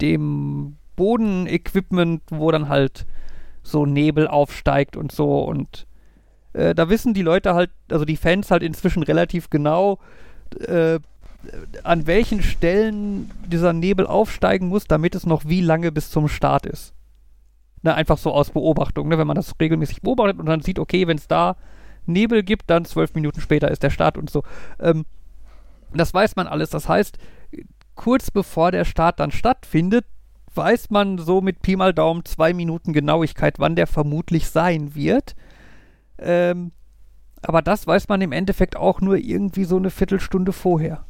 dem 0.01 0.77
Bodenequipment, 0.95 2.23
wo 2.29 2.49
dann 2.51 2.69
halt 2.69 3.05
so 3.61 3.85
Nebel 3.85 4.27
aufsteigt 4.27 4.97
und 4.97 5.11
so. 5.11 5.43
Und 5.43 5.85
äh, 6.53 6.73
da 6.73 6.89
wissen 6.89 7.13
die 7.13 7.21
Leute 7.21 7.53
halt, 7.53 7.69
also 7.91 8.03
die 8.03 8.17
Fans 8.17 8.49
halt 8.49 8.63
inzwischen 8.63 9.03
relativ 9.03 9.49
genau, 9.49 9.99
äh, 10.61 10.99
an 11.83 12.07
welchen 12.07 12.41
Stellen 12.41 13.29
dieser 13.47 13.73
Nebel 13.73 14.07
aufsteigen 14.07 14.67
muss, 14.67 14.85
damit 14.85 15.15
es 15.15 15.25
noch 15.25 15.45
wie 15.45 15.61
lange 15.61 15.91
bis 15.91 16.09
zum 16.09 16.27
Start 16.27 16.65
ist. 16.65 16.93
Ne, 17.81 17.93
einfach 17.93 18.17
so 18.17 18.31
aus 18.31 18.51
Beobachtung, 18.51 19.09
ne, 19.09 19.17
wenn 19.17 19.27
man 19.27 19.35
das 19.35 19.53
regelmäßig 19.59 20.01
beobachtet 20.01 20.39
und 20.39 20.45
dann 20.45 20.61
sieht, 20.61 20.79
okay, 20.79 21.05
wenn 21.07 21.17
es 21.17 21.27
da 21.27 21.57
Nebel 22.05 22.43
gibt, 22.43 22.69
dann 22.69 22.85
zwölf 22.85 23.13
Minuten 23.13 23.41
später 23.41 23.69
ist 23.69 23.83
der 23.83 23.89
Start 23.89 24.17
und 24.17 24.29
so. 24.29 24.43
Ähm, 24.79 25.05
das 25.93 26.13
weiß 26.13 26.35
man 26.35 26.47
alles. 26.47 26.69
Das 26.69 26.87
heißt, 26.87 27.17
kurz 27.95 28.31
bevor 28.31 28.71
der 28.71 28.85
Start 28.85 29.19
dann 29.19 29.31
stattfindet, 29.31 30.05
weiß 30.55 30.89
man 30.89 31.17
so 31.17 31.41
mit 31.41 31.61
Pi 31.61 31.75
mal 31.75 31.93
Daumen 31.93 32.25
zwei 32.25 32.53
Minuten 32.53 32.93
Genauigkeit, 32.93 33.59
wann 33.59 33.75
der 33.75 33.87
vermutlich 33.87 34.47
sein 34.47 34.95
wird. 34.95 35.35
Ähm, 36.17 36.71
aber 37.43 37.61
das 37.61 37.87
weiß 37.87 38.07
man 38.07 38.21
im 38.21 38.31
Endeffekt 38.31 38.75
auch 38.75 39.01
nur 39.01 39.17
irgendwie 39.17 39.65
so 39.65 39.77
eine 39.77 39.89
Viertelstunde 39.89 40.53
vorher. 40.53 41.05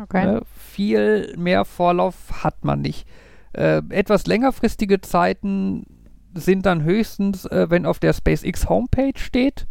Okay. 0.00 0.24
Ne? 0.24 0.42
Viel 0.56 1.34
mehr 1.36 1.64
Vorlauf 1.64 2.42
hat 2.44 2.64
man 2.64 2.80
nicht. 2.80 3.06
Äh, 3.52 3.82
etwas 3.90 4.26
längerfristige 4.26 5.00
Zeiten 5.00 5.84
sind 6.34 6.66
dann 6.66 6.84
höchstens, 6.84 7.44
äh, 7.46 7.68
wenn 7.70 7.86
auf 7.86 7.98
der 7.98 8.12
SpaceX 8.12 8.68
Homepage 8.68 9.18
steht, 9.18 9.66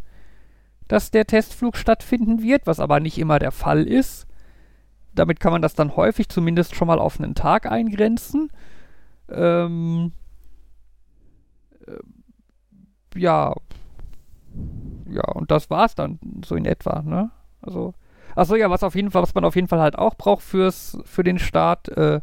dass 0.88 1.12
der 1.12 1.26
Testflug 1.26 1.78
stattfinden 1.78 2.42
wird, 2.42 2.68
was 2.68 2.80
aber 2.80 3.00
nicht 3.00 3.18
immer 3.18 3.40
der 3.40 3.52
Fall 3.52 3.84
ist. 3.84 4.28
Damit 5.14 5.40
kann 5.40 5.52
man 5.52 5.62
das 5.62 5.74
dann 5.74 5.96
häufig 5.96 6.30
zumindest 6.30 6.76
schon 6.76 6.88
mal 6.88 7.00
auf 7.00 7.20
einen 7.20 7.36
Tag 7.36 7.66
eingrenzen. 7.72 8.52
Ähm, 9.30 10.12
äh, 11.88 13.20
ja. 13.20 13.56
Ja, 15.12 15.32
und 15.34 15.52
das 15.52 15.70
war's 15.70 15.96
dann 15.96 16.20
so 16.46 16.56
in 16.56 16.66
etwa, 16.66 17.02
ne? 17.02 17.32
Also, 17.62 17.94
Achso, 18.36 18.56
ja, 18.56 18.70
was 18.70 18.84
auf 18.84 18.96
jeden 18.96 19.12
Fall, 19.12 19.24
was 19.24 19.36
man 19.36 19.44
auf 19.44 19.56
jeden 19.56 19.68
Fall 19.68 19.80
halt 19.80 19.98
auch 19.98 20.16
braucht 20.16 20.44
fürs, 20.44 20.98
für 21.04 21.24
den 21.24 21.40
Start, 21.40 21.90
äh, 21.90 22.22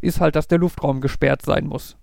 ist 0.00 0.20
halt, 0.20 0.34
dass 0.36 0.48
der 0.48 0.58
Luftraum 0.58 1.00
gesperrt 1.00 1.42
sein 1.42 1.66
muss. 1.66 1.96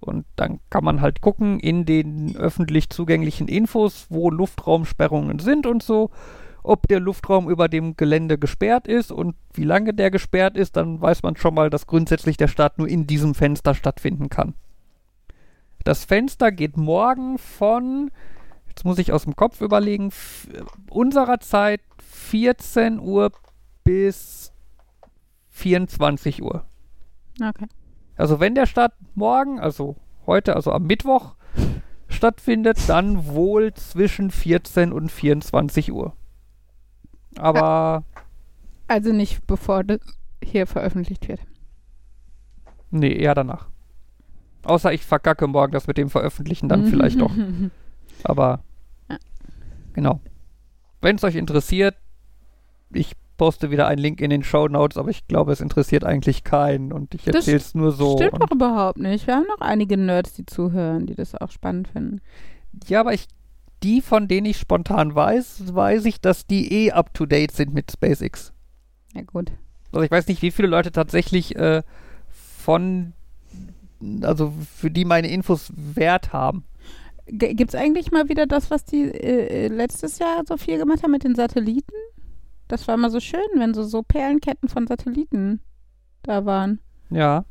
Und 0.00 0.26
dann 0.36 0.60
kann 0.70 0.84
man 0.84 1.00
halt 1.00 1.20
gucken 1.20 1.58
in 1.58 1.84
den 1.84 2.36
öffentlich 2.36 2.88
zugänglichen 2.88 3.48
Infos, 3.48 4.06
wo 4.10 4.30
Luftraumsperrungen 4.30 5.40
sind 5.40 5.66
und 5.66 5.82
so, 5.82 6.10
ob 6.62 6.86
der 6.86 7.00
Luftraum 7.00 7.50
über 7.50 7.68
dem 7.68 7.96
Gelände 7.96 8.38
gesperrt 8.38 8.86
ist 8.86 9.10
und 9.10 9.34
wie 9.52 9.64
lange 9.64 9.94
der 9.94 10.10
gesperrt 10.10 10.56
ist, 10.56 10.76
dann 10.76 11.00
weiß 11.00 11.22
man 11.22 11.36
schon 11.36 11.54
mal, 11.54 11.70
dass 11.70 11.86
grundsätzlich 11.86 12.36
der 12.36 12.48
Start 12.48 12.78
nur 12.78 12.88
in 12.88 13.06
diesem 13.06 13.34
Fenster 13.34 13.74
stattfinden 13.74 14.28
kann. 14.28 14.54
Das 15.84 16.04
Fenster 16.04 16.52
geht 16.52 16.76
morgen 16.76 17.38
von, 17.38 18.10
jetzt 18.68 18.84
muss 18.84 18.98
ich 18.98 19.12
aus 19.12 19.24
dem 19.24 19.36
Kopf 19.36 19.60
überlegen, 19.60 20.10
unserer 20.90 21.40
Zeit 21.40 21.80
14 22.00 22.98
Uhr 23.00 23.32
bis 23.84 24.52
24 25.50 26.42
Uhr. 26.42 26.64
Okay. 27.42 27.66
Also 28.16 28.40
wenn 28.40 28.54
der 28.54 28.66
Start 28.66 28.92
morgen, 29.14 29.60
also 29.60 29.96
heute, 30.26 30.56
also 30.56 30.72
am 30.72 30.84
Mittwoch 30.84 31.34
stattfindet, 32.08 32.78
dann 32.88 33.26
wohl 33.26 33.72
zwischen 33.74 34.30
14 34.30 34.92
und 34.92 35.10
24 35.10 35.92
Uhr. 35.92 36.14
Aber 37.36 38.04
Also 38.88 39.12
nicht 39.12 39.46
bevor 39.46 39.84
das 39.84 40.00
hier 40.42 40.66
veröffentlicht 40.66 41.28
wird. 41.28 41.40
nee, 42.90 43.12
eher 43.12 43.34
danach. 43.34 43.68
Außer 44.64 44.92
ich 44.92 45.04
verkacke 45.04 45.46
morgen 45.46 45.72
das 45.72 45.86
mit 45.86 45.98
dem 45.98 46.10
Veröffentlichen 46.10 46.68
dann 46.68 46.86
vielleicht 46.90 47.20
doch. 47.20 47.32
Aber 48.24 48.60
Ja. 49.10 49.16
genau. 49.92 50.20
Wenn 51.00 51.16
es 51.16 51.24
euch 51.24 51.36
interessiert, 51.36 51.94
ich 52.92 53.12
poste 53.36 53.70
wieder 53.70 53.86
einen 53.86 54.00
Link 54.00 54.20
in 54.20 54.30
den 54.30 54.42
Show 54.42 54.66
Notes, 54.66 54.96
aber 54.98 55.10
ich 55.10 55.28
glaube, 55.28 55.52
es 55.52 55.60
interessiert 55.60 56.02
eigentlich 56.04 56.42
keinen 56.42 56.92
und 56.92 57.14
ich 57.14 57.22
Das 57.22 57.36
erzähle 57.36 57.56
es 57.58 57.74
nur 57.74 57.92
so. 57.92 58.16
Stimmt 58.16 58.32
und- 58.34 58.42
doch 58.42 58.50
überhaupt 58.50 58.98
nicht. 58.98 59.26
Wir 59.28 59.36
haben 59.36 59.46
noch 59.46 59.60
einige 59.60 59.96
Nerds, 59.96 60.32
die 60.34 60.44
zuhören, 60.44 61.06
die 61.06 61.14
das 61.14 61.34
auch 61.36 61.50
spannend 61.52 61.86
finden. 61.88 62.20
Ja, 62.88 63.00
aber 63.00 63.14
ich, 63.14 63.26
die, 63.84 64.00
von 64.02 64.26
denen 64.26 64.46
ich 64.46 64.58
spontan 64.58 65.14
weiß, 65.14 65.72
weiß 65.72 66.04
ich, 66.06 66.20
dass 66.20 66.46
die 66.48 66.72
eh 66.72 66.90
up 66.92 67.14
to 67.14 67.26
date 67.26 67.52
sind 67.52 67.72
mit 67.72 67.92
SpaceX. 67.92 68.52
Ja, 69.14 69.22
gut. 69.22 69.52
Also 69.92 70.02
ich 70.04 70.10
weiß 70.10 70.26
nicht, 70.26 70.42
wie 70.42 70.50
viele 70.50 70.68
Leute 70.68 70.90
tatsächlich 70.90 71.54
äh, 71.54 71.82
von, 72.28 73.12
also 74.22 74.52
für 74.74 74.90
die 74.90 75.04
meine 75.04 75.28
Infos 75.28 75.72
Wert 75.76 76.32
haben. 76.32 76.64
Gibt 77.30 77.74
es 77.74 77.78
eigentlich 77.78 78.10
mal 78.10 78.28
wieder 78.28 78.46
das, 78.46 78.70
was 78.70 78.84
die 78.84 79.02
äh, 79.02 79.66
äh, 79.66 79.68
letztes 79.68 80.18
Jahr 80.18 80.42
so 80.46 80.56
viel 80.56 80.78
gemacht 80.78 81.02
haben 81.02 81.10
mit 81.10 81.24
den 81.24 81.34
Satelliten? 81.34 81.94
Das 82.68 82.86
war 82.88 82.94
immer 82.94 83.10
so 83.10 83.20
schön, 83.20 83.40
wenn 83.56 83.74
so, 83.74 83.82
so 83.82 84.02
Perlenketten 84.02 84.68
von 84.68 84.86
Satelliten 84.86 85.60
da 86.22 86.44
waren. 86.44 86.80
Ja. 87.10 87.44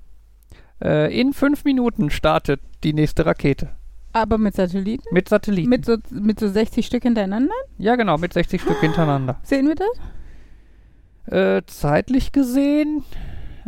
Äh, 0.81 1.19
in 1.19 1.33
fünf 1.33 1.63
Minuten 1.63 2.09
startet 2.09 2.61
die 2.83 2.93
nächste 2.93 3.25
Rakete. 3.25 3.75
Aber 4.13 4.37
mit 4.37 4.55
Satelliten? 4.55 5.03
Mit 5.11 5.29
Satelliten. 5.29 5.69
Mit 5.69 5.85
so, 5.85 5.97
mit 6.11 6.39
so 6.39 6.47
60 6.47 6.85
Stück 6.85 7.03
hintereinander? 7.03 7.53
ja, 7.77 7.95
genau, 7.95 8.17
mit 8.17 8.33
60 8.33 8.61
Stück 8.61 8.79
hintereinander. 8.79 9.39
Sehen 9.43 9.67
wir 9.67 9.75
das? 9.75 11.33
Äh, 11.33 11.61
zeitlich 11.67 12.31
gesehen, 12.31 13.03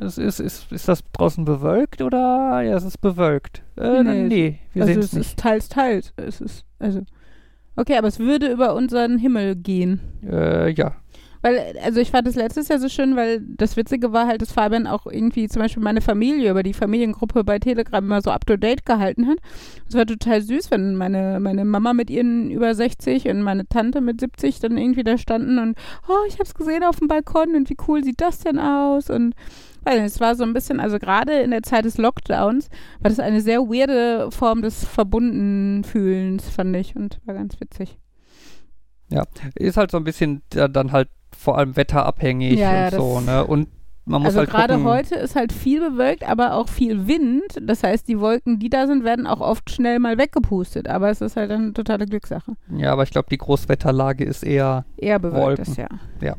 es 0.02 0.18
ist, 0.18 0.40
ist, 0.40 0.72
ist 0.72 0.88
das 0.88 1.04
draußen 1.14 1.46
bewölkt 1.46 2.02
oder? 2.02 2.62
Ja, 2.64 2.76
es 2.76 2.84
ist 2.84 3.00
bewölkt. 3.02 3.62
Äh, 3.78 4.04
Nee, 4.04 4.24
nee, 4.28 4.60
wir 4.74 4.84
also 4.84 4.94
sehen 4.94 5.00
es 5.02 5.06
es 5.08 5.14
nicht. 5.14 5.28
ist 5.30 5.40
teils, 5.40 5.70
teils. 5.70 6.14
Es 6.18 6.42
ist, 6.42 6.66
also. 6.80 7.02
Okay, 7.76 7.98
aber 7.98 8.08
es 8.10 8.20
würde 8.20 8.52
über 8.52 8.76
unseren 8.76 9.18
Himmel 9.18 9.56
gehen. 9.56 10.02
Äh, 10.30 10.72
ja. 10.72 10.96
Weil, 11.42 11.76
also 11.82 12.02
ich 12.02 12.12
fand 12.12 12.28
das 12.28 12.36
letztes 12.36 12.68
Jahr 12.68 12.80
so 12.80 12.90
schön, 12.90 13.16
weil 13.16 13.40
das 13.42 13.78
Witzige 13.78 14.12
war 14.12 14.28
halt, 14.28 14.42
dass 14.42 14.52
Fabian 14.52 14.86
auch 14.88 15.06
irgendwie 15.06 15.48
zum 15.48 15.62
Beispiel 15.62 15.82
meine 15.82 16.02
Familie 16.02 16.52
über 16.52 16.64
die 16.64 16.74
Familiengruppe 16.74 17.46
bei 17.46 17.60
Telegram 17.60 18.04
immer 18.04 18.22
so 18.22 18.30
up 18.32 18.46
to 18.46 18.58
date 18.58 18.86
gehalten 18.86 19.26
hat. 19.26 19.38
Es 19.88 19.96
war 19.96 20.06
total 20.06 20.42
süß, 20.42 20.70
wenn 20.70 20.98
meine, 20.98 21.40
meine 21.40 21.64
Mama 21.64 21.94
mit 21.94 22.10
ihren 22.10 22.52
über 22.52 22.76
60 22.76 23.30
und 23.30 23.42
meine 23.42 23.66
Tante 23.70 24.02
mit 24.02 24.20
70 24.20 24.60
dann 24.60 24.78
irgendwie 24.78 25.06
da 25.06 25.18
standen 25.18 25.60
und, 25.60 25.78
oh, 26.10 26.28
ich 26.28 26.40
hab's 26.40 26.54
gesehen 26.56 26.84
auf 26.84 26.98
dem 27.00 27.08
Balkon 27.08 27.56
und 27.56 27.70
wie 27.70 27.78
cool 27.88 28.04
sieht 28.04 28.20
das 28.20 28.40
denn 28.40 28.60
aus? 28.60 29.10
Und 29.10 29.34
weil 29.84 30.00
es 30.00 30.20
war 30.20 30.36
so 30.36 30.44
ein 30.44 30.54
bisschen, 30.54 30.80
also 30.80 31.00
gerade 31.00 31.40
in 31.40 31.52
der 31.52 31.64
Zeit 31.64 31.86
des 31.86 31.98
Lockdowns 31.98 32.70
war 33.00 33.10
das 33.10 33.20
eine 33.20 33.42
sehr 33.42 33.62
weirde 33.62 34.32
Form 34.32 34.62
des 34.62 34.86
Verbundenfühlens, 34.86 36.50
fand 36.50 36.76
ich, 36.76 36.96
und 36.96 37.20
war 37.26 37.36
ganz 37.36 37.60
witzig. 37.60 37.98
Ist 39.56 39.78
halt 39.78 39.92
so 39.92 39.98
ein 39.98 40.04
bisschen 40.04 40.42
ja, 40.54 40.68
dann 40.68 40.92
halt 40.92 41.10
vor 41.36 41.58
allem 41.58 41.76
wetterabhängig 41.76 42.60
Ja, 42.60 42.74
ja, 42.74 42.86
und 42.86 42.94
so, 42.94 43.20
ne? 43.22 43.46
Und 43.46 43.70
man 44.06 44.24
muss 44.24 44.30
also 44.30 44.40
halt 44.40 44.50
gerade 44.50 44.84
heute 44.84 45.16
ist 45.16 45.36
halt 45.36 45.54
viel 45.54 45.88
bewölkt, 45.88 46.28
aber 46.28 46.56
auch 46.56 46.68
viel 46.68 47.08
Wind. 47.08 47.44
Das 47.62 47.84
heißt, 47.84 48.08
die 48.08 48.20
Wolken, 48.20 48.58
die 48.58 48.70
da 48.70 48.88
sind, 48.88 49.04
werden 49.04 49.28
auch 49.28 49.40
oft 49.40 49.70
schnell 49.70 50.00
mal 50.00 50.18
weggepustet. 50.18 50.88
Aber 50.88 51.12
es 51.12 51.22
ist 51.22 51.36
halt 51.36 51.52
eine 51.52 51.74
totale 51.74 52.08
Glückssache. 52.08 52.54
Ja, 52.76 52.92
aber 52.92 53.04
ich 53.04 53.12
glaube, 53.12 53.28
die 53.30 53.38
Großwetterlage 53.38 54.24
ist 54.24 54.44
eher 54.44 54.86
Eher 54.98 55.20
bewölkt 55.20 55.60
Wolken. 55.60 55.66
ist 55.66 55.78
ja. 55.78 56.36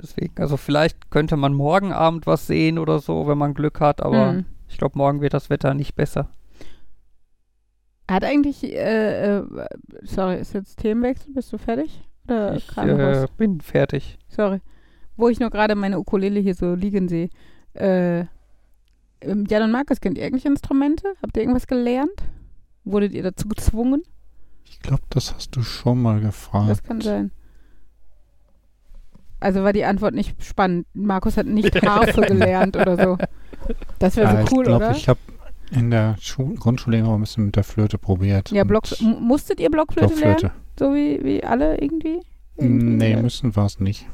Deswegen. 0.00 0.34
Also 0.40 0.56
vielleicht 0.56 1.10
könnte 1.10 1.36
man 1.36 1.54
morgen 1.54 1.92
Abend 1.92 2.26
was 2.26 2.46
sehen 2.46 2.78
oder 2.78 2.98
so, 2.98 3.26
wenn 3.26 3.38
man 3.38 3.54
Glück 3.54 3.80
hat, 3.80 4.02
aber 4.02 4.32
Hm. 4.32 4.44
ich 4.68 4.78
glaube, 4.78 4.98
morgen 4.98 5.20
wird 5.20 5.34
das 5.34 5.50
Wetter 5.50 5.74
nicht 5.74 5.94
besser. 5.94 6.28
Hat 8.10 8.24
eigentlich, 8.24 8.64
äh, 8.64 9.38
äh, 9.38 9.44
sorry, 10.02 10.38
ist 10.40 10.54
jetzt 10.54 10.78
Themenwechsel? 10.80 11.32
Bist 11.32 11.52
du 11.52 11.58
fertig? 11.58 12.02
Oder 12.26 12.56
Ich 12.56 12.76
äh, 12.76 13.26
bin 13.36 13.60
fertig. 13.60 14.18
Sorry. 14.28 14.60
Wo 15.16 15.28
ich 15.28 15.40
nur 15.40 15.50
gerade 15.50 15.74
meine 15.74 15.98
Ukulele 15.98 16.40
hier 16.40 16.54
so 16.54 16.74
liegen 16.74 17.08
sehe. 17.08 17.30
Äh, 17.74 18.26
ähm, 19.20 19.46
Jan 19.48 19.62
und 19.62 19.70
Markus, 19.72 20.00
kennt 20.00 20.18
ihr 20.18 20.24
irgendwelche 20.24 20.48
Instrumente? 20.48 21.14
Habt 21.22 21.36
ihr 21.36 21.42
irgendwas 21.42 21.66
gelernt? 21.66 22.22
Wurdet 22.84 23.12
ihr 23.12 23.22
dazu 23.22 23.48
gezwungen? 23.48 24.02
Ich 24.64 24.80
glaube, 24.80 25.02
das 25.10 25.34
hast 25.34 25.54
du 25.56 25.62
schon 25.62 26.02
mal 26.02 26.20
gefragt. 26.20 26.70
Das 26.70 26.82
kann 26.82 27.00
sein. 27.00 27.30
Also 29.42 29.62
war 29.64 29.72
die 29.72 29.84
Antwort 29.84 30.14
nicht 30.14 30.42
spannend. 30.42 30.86
Markus 30.94 31.36
hat 31.36 31.46
nicht 31.46 31.74
Harfe 31.86 32.20
gelernt 32.22 32.76
oder 32.76 32.96
so. 33.02 33.18
Das 33.98 34.16
wäre 34.16 34.34
Ja, 34.34 34.46
so 34.46 34.54
cool, 34.56 34.62
ich 34.62 34.68
glaube, 34.68 34.84
oder? 34.86 34.96
ich 34.96 35.08
habe 35.08 35.20
in 35.70 35.90
der 35.90 36.16
Schu 36.20 36.54
Grundschule 36.54 36.98
immer 36.98 37.14
ein 37.14 37.20
bisschen 37.20 37.46
mit 37.46 37.56
der 37.56 37.64
Flöte 37.64 37.96
probiert. 37.98 38.50
ja, 38.50 38.64
Block, 38.64 38.84
mu- 39.00 39.18
musstet 39.20 39.58
ihr 39.60 39.70
Blockflöte 39.70 40.14
lernen? 40.14 40.36
Blockflöte. 40.38 40.54
So 40.78 40.94
wie, 40.94 41.20
wie 41.24 41.44
alle 41.44 41.78
irgendwie? 41.80 42.20
irgendwie 42.56 42.84
Nee, 42.96 43.12
ja. 43.12 43.22
müssen 43.22 43.54
wir 43.56 43.64
es 43.64 43.80
nicht. 43.80 44.06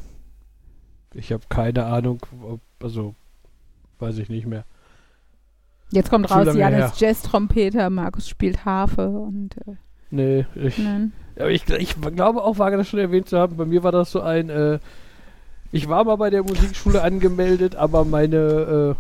Ich 1.14 1.32
habe 1.32 1.42
keine 1.48 1.84
Ahnung, 1.86 2.20
ob, 2.42 2.60
also 2.82 3.14
weiß 3.98 4.18
ich 4.18 4.28
nicht 4.28 4.46
mehr. 4.46 4.64
Jetzt 5.90 6.10
kommt 6.10 6.28
Zu 6.28 6.34
raus, 6.34 6.54
Jan 6.54 6.74
ist 6.74 7.00
Jazz-Trompeter, 7.00 7.88
Markus 7.90 8.28
spielt 8.28 8.64
Harfe 8.64 9.08
und 9.08 9.56
äh, 9.66 9.74
Nee, 10.10 10.46
ich, 10.54 10.78
nein. 10.78 11.12
aber 11.36 11.50
ich, 11.50 11.68
ich 11.68 11.96
glaube 12.00 12.42
auch, 12.42 12.58
wage 12.58 12.76
das 12.76 12.88
schon 12.88 12.98
erwähnt 13.00 13.28
zu 13.28 13.38
haben, 13.38 13.56
bei 13.56 13.64
mir 13.64 13.82
war 13.82 13.92
das 13.92 14.10
so 14.10 14.20
ein, 14.20 14.48
äh, 14.50 14.78
ich 15.72 15.88
war 15.88 16.04
mal 16.04 16.16
bei 16.16 16.30
der 16.30 16.42
Musikschule 16.42 17.02
angemeldet, 17.02 17.76
aber 17.76 18.04
meine, 18.04 18.96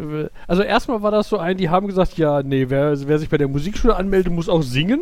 äh, 0.00 0.28
also 0.46 0.62
erstmal 0.62 1.02
war 1.02 1.10
das 1.10 1.28
so 1.28 1.38
ein, 1.38 1.56
die 1.56 1.70
haben 1.70 1.86
gesagt, 1.86 2.16
ja, 2.18 2.42
nee, 2.42 2.66
wer, 2.68 2.96
wer 3.08 3.18
sich 3.18 3.28
bei 3.28 3.38
der 3.38 3.48
Musikschule 3.48 3.96
anmeldet, 3.96 4.32
muss 4.32 4.48
auch 4.48 4.62
singen. 4.62 5.00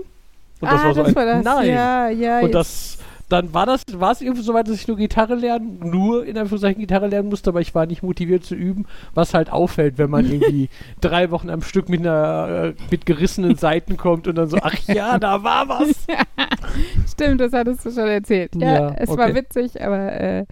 Und 0.61 0.71
das 0.71 0.81
ah, 0.81 0.85
war 0.85 0.95
so 0.95 1.03
das 1.03 1.09
ein, 1.11 1.17
war 1.17 1.27
das. 1.27 1.45
nein. 1.45 1.69
Ja, 1.69 2.09
ja. 2.09 2.41
Und 2.41 2.55
das, 2.55 2.99
dann 3.29 3.53
war 3.53 3.67
das, 3.67 3.83
war 3.93 4.13
es 4.13 4.21
irgendwie 4.21 4.43
so 4.43 4.55
weit, 4.55 4.69
dass 4.69 4.77
ich 4.77 4.89
nur 4.89 4.97
Gitarre 4.97 5.35
lernen, 5.35 5.81
nur 5.83 6.25
in 6.25 6.39
Anführungszeichen 6.39 6.81
Gitarre 6.81 7.09
lernen 7.09 7.29
musste, 7.29 7.51
aber 7.51 7.61
ich 7.61 7.75
war 7.75 7.85
nicht 7.87 8.03
motiviert 8.03 8.45
zu 8.45 8.55
üben, 8.55 8.87
was 9.15 9.35
halt 9.35 9.51
auffällt, 9.51 9.99
wenn 9.99 10.11
man 10.11 10.25
irgendwie 10.31 10.71
drei 11.01 11.31
Wochen 11.31 11.51
am 11.51 11.63
Stück 11.63 11.89
mit 11.89 12.01
einer, 12.01 12.67
äh, 12.69 12.75
mit 12.91 13.05
gerissenen 13.05 13.57
Seiten 13.57 13.97
kommt 13.97 14.29
und 14.29 14.37
dann 14.37 14.49
so, 14.49 14.59
ach 14.63 14.79
ja, 14.87 15.19
da 15.19 15.43
war 15.43 15.69
was. 15.69 16.07
Stimmt, 17.13 17.41
das 17.41 17.53
hattest 17.53 17.85
du 17.85 17.91
schon 17.91 18.09
erzählt. 18.09 18.55
Ja, 18.57 18.75
Ja, 18.75 18.95
es 18.97 19.09
war 19.09 19.29
okay. 19.29 19.35
witzig, 19.35 19.83
aber 19.83 20.13
äh, 20.13 20.47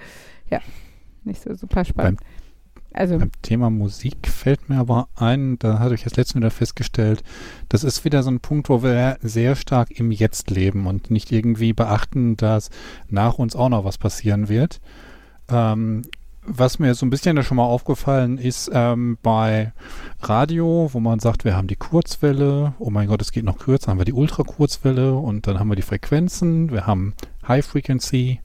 ja, 0.55 0.61
nicht 1.25 1.43
so 1.43 1.55
super 1.55 1.85
spannend. 1.85 2.21
also, 2.93 3.19
Beim 3.19 3.31
Thema 3.43 3.71
Musik 3.71 4.29
fällt 4.29 4.69
mir 4.69 4.79
aber 4.79 5.09
ein, 5.17 5.59
da 5.59 5.79
hatte 5.81 5.95
ich 5.95 6.05
das 6.05 6.17
letzte 6.17 6.37
wieder 6.37 6.51
festgestellt, 6.51 7.25
das 7.69 7.83
ist 7.83 8.05
wieder 8.05 8.23
so 8.23 8.31
ein 8.31 8.41
Punkt, 8.41 8.69
wo 8.69 8.83
wir 8.83 9.19
sehr 9.21 9.57
stark 9.57 9.91
im 9.91 10.11
Jetzt 10.13 10.51
leben 10.51 10.87
und 10.87 11.11
nicht 11.11 11.33
irgendwie 11.33 11.73
beachten, 11.73 12.37
dass 12.37 12.71
nach 13.09 13.39
uns 13.39 13.57
auch 13.57 13.69
noch 13.69 13.85
was 13.85 13.99
passieren 13.99 14.49
wird. 14.49 14.81
Ähm, 15.49 16.03
was 16.47 16.79
mir 16.79 16.95
so 16.95 17.07
ein 17.07 17.11
bisschen 17.11 17.37
da 17.37 17.43
schon 17.43 17.57
mal 17.57 17.65
aufgefallen 17.65 18.37
ist, 18.37 18.71
ähm, 18.73 19.17
bei 19.23 19.73
Radio, 20.21 20.91
wo 20.93 21.01
man 21.01 21.19
sagt, 21.19 21.45
wir 21.45 21.57
haben 21.57 21.69
die 21.69 21.77
Kurzwelle, 21.77 22.75
oh 22.79 22.91
mein 22.91 23.09
Gott, 23.09 23.23
es 23.23 23.33
geht 23.33 23.45
noch 23.45 23.59
kürzer, 23.59 23.91
haben 23.91 23.99
wir 23.99 24.05
die 24.05 24.13
Ultrakurzwelle 24.13 25.15
und 25.15 25.47
dann 25.47 25.59
haben 25.59 25.69
wir 25.69 25.77
die 25.77 25.83
Frequenzen, 25.83 26.71
wir 26.71 26.87
haben 26.87 27.15
High 27.49 27.65
Frequency, 27.65 28.41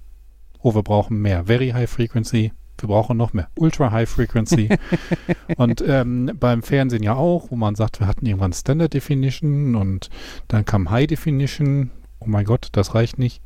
oh, 0.61 0.75
wir 0.75 0.83
brauchen 0.83 1.21
mehr, 1.21 1.45
Very 1.45 1.69
High 1.69 1.89
Frequency, 1.89 2.51
wir 2.77 2.87
brauchen 2.87 3.17
noch 3.17 3.33
mehr, 3.33 3.49
Ultra 3.55 3.91
High 3.91 4.09
Frequency. 4.09 4.69
und 5.57 5.83
ähm, 5.85 6.31
beim 6.39 6.63
Fernsehen 6.63 7.03
ja 7.03 7.15
auch, 7.15 7.51
wo 7.51 7.55
man 7.55 7.75
sagt, 7.75 7.99
wir 7.99 8.07
hatten 8.07 8.25
irgendwann 8.25 8.53
Standard 8.53 8.93
Definition 8.93 9.75
und 9.75 10.09
dann 10.47 10.65
kam 10.65 10.89
High 10.89 11.07
Definition, 11.07 11.91
oh 12.19 12.25
mein 12.27 12.45
Gott, 12.45 12.69
das 12.73 12.95
reicht 12.95 13.19
nicht. 13.19 13.41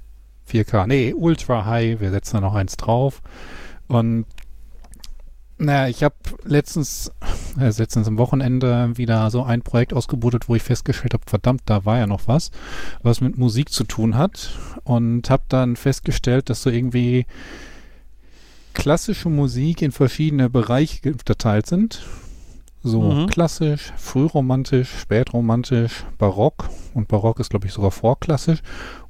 4K, 0.50 0.88
nee, 0.88 1.14
Ultra 1.14 1.66
High, 1.66 2.02
wir 2.02 2.12
setzen 2.12 2.38
da 2.38 2.42
noch 2.42 2.56
eins 2.56 2.76
drauf. 2.76 3.22
Und 3.88 4.26
naja, 5.64 5.88
ich 5.88 6.04
habe 6.04 6.16
letztens, 6.44 7.12
äh, 7.60 7.66
letztens 7.66 8.08
am 8.08 8.18
Wochenende 8.18 8.92
wieder 8.96 9.30
so 9.32 9.44
ein 9.44 9.62
Projekt 9.62 9.94
ausgebuddelt, 9.94 10.50
wo 10.50 10.56
ich 10.56 10.64
festgestellt 10.64 11.14
habe, 11.14 11.24
verdammt, 11.26 11.62
da 11.66 11.86
war 11.86 11.98
ja 11.98 12.08
noch 12.08 12.22
was, 12.28 12.52
was 13.02 13.22
mit 13.22 13.38
Musik 13.38 13.70
zu 13.70 13.84
tun 13.84 14.18
hat. 14.18 14.52
Und 14.84 15.30
habe 15.30 15.44
dann 15.50 15.76
festgestellt, 15.76 16.50
dass 16.50 16.62
so 16.62 16.70
irgendwie 16.70 17.26
klassische 18.74 19.30
Musik 19.30 19.82
in 19.82 19.92
verschiedene 19.92 20.50
Bereiche 20.50 21.12
unterteilt 21.12 21.68
sind. 21.68 22.04
So 22.82 23.02
Mhm. 23.02 23.28
klassisch, 23.28 23.94
frühromantisch, 23.96 24.90
spätromantisch, 25.00 26.04
barock 26.18 26.70
und 26.94 27.08
barock 27.08 27.40
ist, 27.40 27.50
glaube 27.50 27.68
ich, 27.68 27.74
sogar 27.74 27.92
vorklassisch 27.92 28.60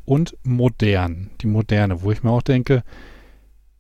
und 0.06 0.38
modern, 0.44 1.32
die 1.42 1.48
moderne, 1.48 2.04
wo 2.04 2.12
ich 2.12 2.22
mir 2.22 2.30
auch 2.30 2.44
denke, 2.44 2.84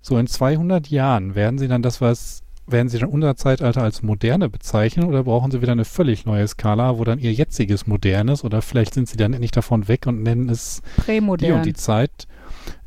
so 0.01 0.17
in 0.17 0.26
200 0.28 0.88
Jahren 0.88 1.36
werden 1.36 1.59
sie 1.59 1.67
dann 1.67 1.84
das, 1.84 2.01
was, 2.01 2.41
werden 2.66 2.88
sie 2.89 2.97
dann 2.99 3.09
unser 3.09 3.36
Zeitalter 3.36 3.82
als 3.84 4.01
moderne 4.03 4.49
bezeichnen 4.49 5.05
oder 5.05 5.24
brauchen 5.24 5.51
sie 5.51 5.61
wieder 5.61 5.74
eine 5.74 5.86
völlig 5.86 6.26
neue 6.26 6.47
Skala, 6.47 6.97
wo 6.97 7.03
dann 7.03 7.20
ihr 7.20 7.34
jetziges 7.34 7.88
modernes 7.88 8.43
oder 8.43 8.61
vielleicht 8.61 8.93
sind 8.93 9.09
sie 9.09 9.18
dann 9.18 9.34
endlich 9.34 9.51
davon 9.51 9.88
weg 9.88 10.07
und 10.07 10.24
nennen 10.24 10.49
es 10.49 10.82
die 10.95 11.01
prämodern. 11.01 11.51
und 11.53 11.66
die 11.66 11.74
Zeit. 11.74 12.28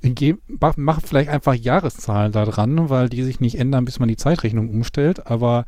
Ge- 0.03 0.37
mach- 0.47 0.77
Mach 0.77 1.01
vielleicht 1.03 1.29
einfach 1.29 1.55
Jahreszahlen 1.55 2.33
da 2.33 2.45
dran, 2.45 2.89
weil 2.89 3.09
die 3.09 3.23
sich 3.23 3.41
nicht 3.41 3.59
ändern, 3.59 3.85
bis 3.85 3.99
man 3.99 4.09
die 4.09 4.17
Zeitrechnung 4.17 4.71
umstellt, 4.71 5.27
aber 5.27 5.65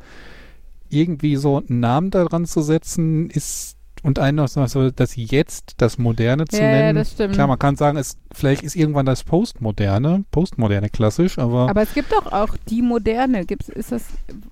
irgendwie 0.89 1.35
so 1.35 1.57
einen 1.57 1.79
Namen 1.79 2.09
da 2.09 2.23
dran 2.25 2.45
zu 2.45 2.61
setzen, 2.61 3.29
ist 3.29 3.77
und 4.03 4.19
einen 4.19 4.37
noch 4.37 4.47
so, 4.47 4.91
das 4.91 5.15
jetzt 5.15 5.73
das 5.77 5.97
Moderne 5.97 6.45
zu 6.45 6.57
Ja, 6.57 6.63
ja, 6.63 6.71
nennen. 6.71 6.95
das 6.99 7.11
stimmt. 7.11 7.33
Klar, 7.33 7.47
man 7.47 7.59
kann 7.59 7.75
sagen, 7.75 7.97
es, 7.97 8.17
vielleicht 8.33 8.63
ist 8.63 8.75
irgendwann 8.75 9.05
das 9.05 9.23
Postmoderne, 9.23 10.23
Postmoderne 10.31 10.89
klassisch, 10.89 11.37
aber, 11.37 11.69
aber 11.69 11.81
es 11.81 11.93
gibt 11.93 12.11
doch 12.11 12.31
auch 12.31 12.55
die 12.69 12.81
moderne. 12.81 13.45
Gibt's, 13.45 13.69
ist 13.69 13.91
das, 13.91 14.05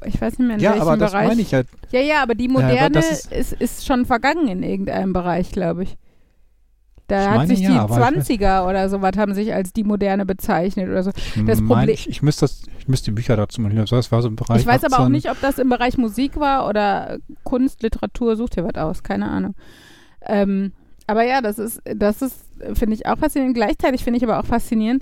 ich 0.05 0.19
weiß 0.19 0.39
nicht 0.39 0.47
mehr 0.47 0.57
in 0.57 0.61
ja, 0.63 0.71
welchem 0.71 0.81
aber 0.83 0.97
das 0.97 1.11
Bereich. 1.11 1.27
meine 1.27 1.41
ich 1.41 1.51
ja. 1.51 1.61
Ja, 1.91 2.01
ja, 2.01 2.23
aber 2.23 2.35
die 2.35 2.49
aber 2.49 2.61
moderne 2.61 2.91
das 2.91 3.11
ist, 3.11 3.31
ist- 3.31 3.53
ist, 3.53 3.85
schon 3.85 4.05
vergangen 4.05 4.47
in 4.47 4.63
irgendeinem 4.63 5.13
Bereich, 5.13 5.51
glaube 5.51 5.83
ich. 5.83 5.97
Da 7.07 7.21
Ich 7.35 7.39
hat 7.39 7.47
sich 7.47 7.59
ja, 7.61 7.69
die 7.71 7.77
aber 7.77 7.97
ich 7.97 8.03
weiß- 8.03 8.37
20er 8.39 8.67
oder 8.67 8.89
sowas 8.89 9.13
haben 9.17 9.33
sich 9.33 9.53
als 9.53 9.71
die 9.71 9.83
moderne 9.85 10.25
bezeichnet 10.25 10.89
oder 10.89 11.03
so. 11.03 11.11
Das 11.45 11.61
meine 11.61 11.67
Problem- 11.67 11.89
ich, 11.93 12.09
ich 12.09 12.21
müsste 12.21 12.41
das, 12.41 12.63
ich 12.79 12.87
müsste 12.89 13.05
die 13.11 13.15
Bücher 13.15 13.37
dazu 13.37 13.61
mal. 13.61 13.73
Das 13.73 14.11
war 14.11 14.21
so 14.21 14.27
im 14.27 14.35
Bereich 14.35 14.61
ich 14.61 14.67
weiß 14.67 14.83
aber 14.83 14.95
auch 14.97 14.99
18. 15.05 15.11
nicht, 15.13 15.29
ob 15.31 15.39
das 15.39 15.57
im 15.57 15.69
Bereich 15.69 15.97
Musik 15.97 16.37
war 16.37 16.67
oder 16.67 17.17
Kunst, 17.43 17.81
Literatur, 17.81 18.35
sucht 18.35 18.57
ihr 18.57 18.65
was 18.65 18.75
aus, 18.75 19.03
keine 19.03 19.29
Ahnung. 19.29 19.55
Ähm, 20.25 20.73
aber 21.05 21.23
ja, 21.23 21.39
das 21.41 21.57
ist, 21.59 21.81
das 21.85 22.21
ist, 22.21 22.43
finde 22.73 22.95
ich 22.95 23.05
auch 23.05 23.17
faszinierend. 23.17 23.55
Gleichzeitig 23.55 24.03
finde 24.03 24.17
ich 24.17 24.23
aber 24.23 24.39
auch 24.39 24.45
faszinierend, 24.45 25.01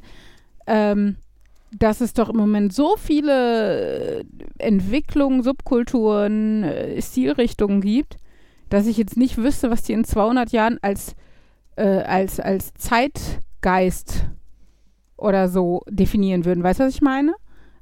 ähm, 0.68 1.16
dass 1.72 2.02
es 2.02 2.14
doch 2.14 2.30
im 2.30 2.38
Moment 2.38 2.72
so 2.74 2.96
viele 2.98 4.20
äh, 4.20 4.24
Entwicklungen, 4.60 5.42
Subkulturen, 5.42 6.64
äh, 6.64 7.02
Stilrichtungen 7.02 7.82
gibt, 7.82 8.18
dass 8.70 8.86
ich 8.86 8.98
jetzt 8.98 9.18
nicht 9.18 9.38
wüsste, 9.38 9.72
was 9.72 9.82
die 9.82 9.94
in 9.94 10.04
200 10.06 10.52
Jahren 10.52 10.78
als, 10.84 11.16
äh, 11.76 12.02
als, 12.02 12.40
als 12.40 12.74
Zeitgeist 12.74 14.26
oder 15.18 15.48
so 15.48 15.84
definieren 15.90 16.46
würden. 16.46 16.64
Weißt 16.64 16.80
du, 16.80 16.86
was 16.86 16.96
ich 16.96 17.02
meine? 17.02 17.34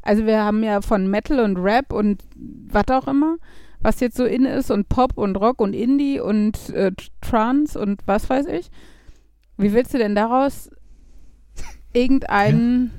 Also 0.02 0.26
wir 0.26 0.44
haben 0.44 0.64
ja 0.64 0.82
von 0.82 1.08
Metal 1.08 1.40
und 1.40 1.58
Rap 1.58 1.94
und 1.94 2.24
was 2.36 2.88
auch 2.90 3.08
immer, 3.08 3.38
was 3.80 4.00
jetzt 4.00 4.18
so 4.18 4.26
in 4.26 4.46
ist 4.46 4.70
und 4.70 4.90
Pop 4.90 5.18
und 5.18 5.36
Rock 5.38 5.62
und 5.62 5.74
Indie 5.74 6.20
und 6.20 6.70
äh, 6.70 6.92
Trance 7.22 7.80
und 7.80 8.02
was 8.06 8.30
weiß 8.30 8.48
ich. 8.48 8.70
Wie 9.58 9.74
willst 9.74 9.94
du 9.94 9.98
denn 9.98 10.16
daraus 10.16 10.70
irgendeinen 11.94 12.92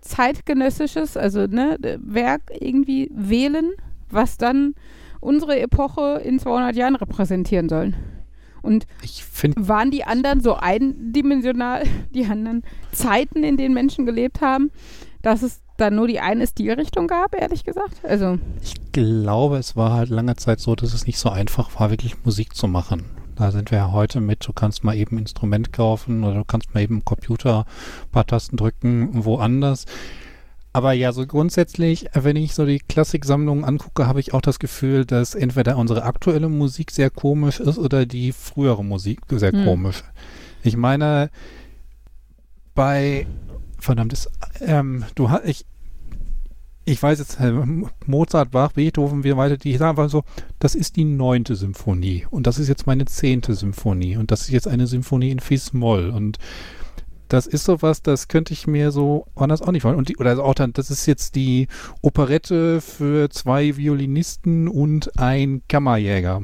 zeitgenössisches, 0.00 1.16
also 1.16 1.46
ne, 1.46 1.78
Werk 2.00 2.42
irgendwie 2.58 3.10
wählen, 3.14 3.72
was 4.10 4.38
dann 4.38 4.74
unsere 5.20 5.58
Epoche 5.60 6.20
in 6.24 6.38
200 6.38 6.76
Jahren 6.76 6.96
repräsentieren 6.96 7.68
soll. 7.68 7.94
Und 8.62 8.86
waren 9.56 9.90
die 9.90 10.04
anderen 10.04 10.40
so 10.40 10.54
eindimensional, 10.54 11.84
die 12.14 12.24
anderen 12.24 12.62
Zeiten, 12.92 13.44
in 13.44 13.56
denen 13.56 13.74
Menschen 13.74 14.06
gelebt 14.06 14.40
haben, 14.40 14.70
dass 15.22 15.42
es 15.42 15.60
dann 15.76 15.94
nur 15.94 16.08
die 16.08 16.20
eine 16.20 16.46
Stilrichtung 16.46 17.06
gab, 17.06 17.34
ehrlich 17.34 17.64
gesagt? 17.64 18.04
Also, 18.04 18.38
ich 18.62 18.74
glaube, 18.92 19.58
es 19.58 19.76
war 19.76 19.92
halt 19.92 20.10
lange 20.10 20.36
Zeit 20.36 20.60
so, 20.60 20.74
dass 20.74 20.92
es 20.92 21.06
nicht 21.06 21.18
so 21.18 21.30
einfach 21.30 21.78
war, 21.78 21.90
wirklich 21.90 22.24
Musik 22.24 22.54
zu 22.54 22.66
machen. 22.66 23.04
Da 23.36 23.52
sind 23.52 23.70
wir 23.70 23.78
ja 23.78 23.92
heute 23.92 24.20
mit, 24.20 24.44
du 24.46 24.52
kannst 24.52 24.82
mal 24.82 24.96
eben 24.96 25.16
ein 25.16 25.20
Instrument 25.20 25.72
kaufen 25.72 26.24
oder 26.24 26.34
du 26.34 26.44
kannst 26.44 26.74
mal 26.74 26.80
eben 26.80 26.96
im 26.96 27.04
Computer 27.04 27.60
ein 28.06 28.10
paar 28.10 28.26
Tasten 28.26 28.56
drücken, 28.56 29.24
woanders. 29.24 29.84
Aber 30.72 30.92
ja, 30.92 31.12
so 31.12 31.26
grundsätzlich, 31.26 32.06
wenn 32.12 32.36
ich 32.36 32.54
so 32.54 32.66
die 32.66 32.78
Klassiksammlungen 32.78 33.64
angucke, 33.64 34.06
habe 34.06 34.20
ich 34.20 34.34
auch 34.34 34.42
das 34.42 34.58
Gefühl, 34.58 35.04
dass 35.06 35.34
entweder 35.34 35.76
unsere 35.76 36.02
aktuelle 36.04 36.48
Musik 36.48 36.90
sehr 36.90 37.10
komisch 37.10 37.58
ist 37.58 37.78
oder 37.78 38.06
die 38.06 38.32
frühere 38.32 38.84
Musik 38.84 39.20
sehr 39.30 39.52
Hm. 39.52 39.64
komisch. 39.64 40.02
Ich 40.62 40.76
meine, 40.76 41.30
bei 42.74 43.26
verdammtes, 43.78 44.28
ähm, 44.60 45.04
du 45.14 45.30
hast, 45.30 45.46
ich, 45.46 45.64
ich 46.84 47.02
weiß 47.02 47.18
jetzt, 47.18 47.40
äh, 47.40 47.52
Mozart, 48.06 48.50
Bach, 48.50 48.72
Beethoven, 48.72 49.24
wir 49.24 49.36
weiter, 49.36 49.56
die 49.56 49.76
sagen 49.76 49.90
einfach 49.98 50.10
so, 50.10 50.22
das 50.58 50.74
ist 50.74 50.96
die 50.96 51.04
neunte 51.04 51.56
Symphonie 51.56 52.26
und 52.30 52.46
das 52.46 52.58
ist 52.58 52.68
jetzt 52.68 52.86
meine 52.86 53.04
zehnte 53.06 53.54
Symphonie 53.54 54.16
und 54.16 54.30
das 54.30 54.42
ist 54.42 54.50
jetzt 54.50 54.68
eine 54.68 54.86
Symphonie 54.86 55.30
in 55.30 55.40
Fis-Moll 55.40 56.10
und 56.10 56.38
das 57.28 57.46
ist 57.46 57.64
sowas, 57.64 58.02
das 58.02 58.28
könnte 58.28 58.52
ich 58.52 58.66
mir 58.66 58.90
so 58.90 59.26
anders 59.34 59.62
auch 59.62 59.72
nicht 59.72 59.82
vorstellen. 59.82 59.98
Und 59.98 60.08
die, 60.08 60.16
oder 60.16 60.42
auch 60.42 60.54
dann, 60.54 60.72
das 60.72 60.90
ist 60.90 61.06
jetzt 61.06 61.34
die 61.34 61.68
Operette 62.02 62.80
für 62.80 63.30
zwei 63.30 63.76
Violinisten 63.76 64.68
und 64.68 65.18
ein 65.18 65.62
Kammerjäger. 65.68 66.42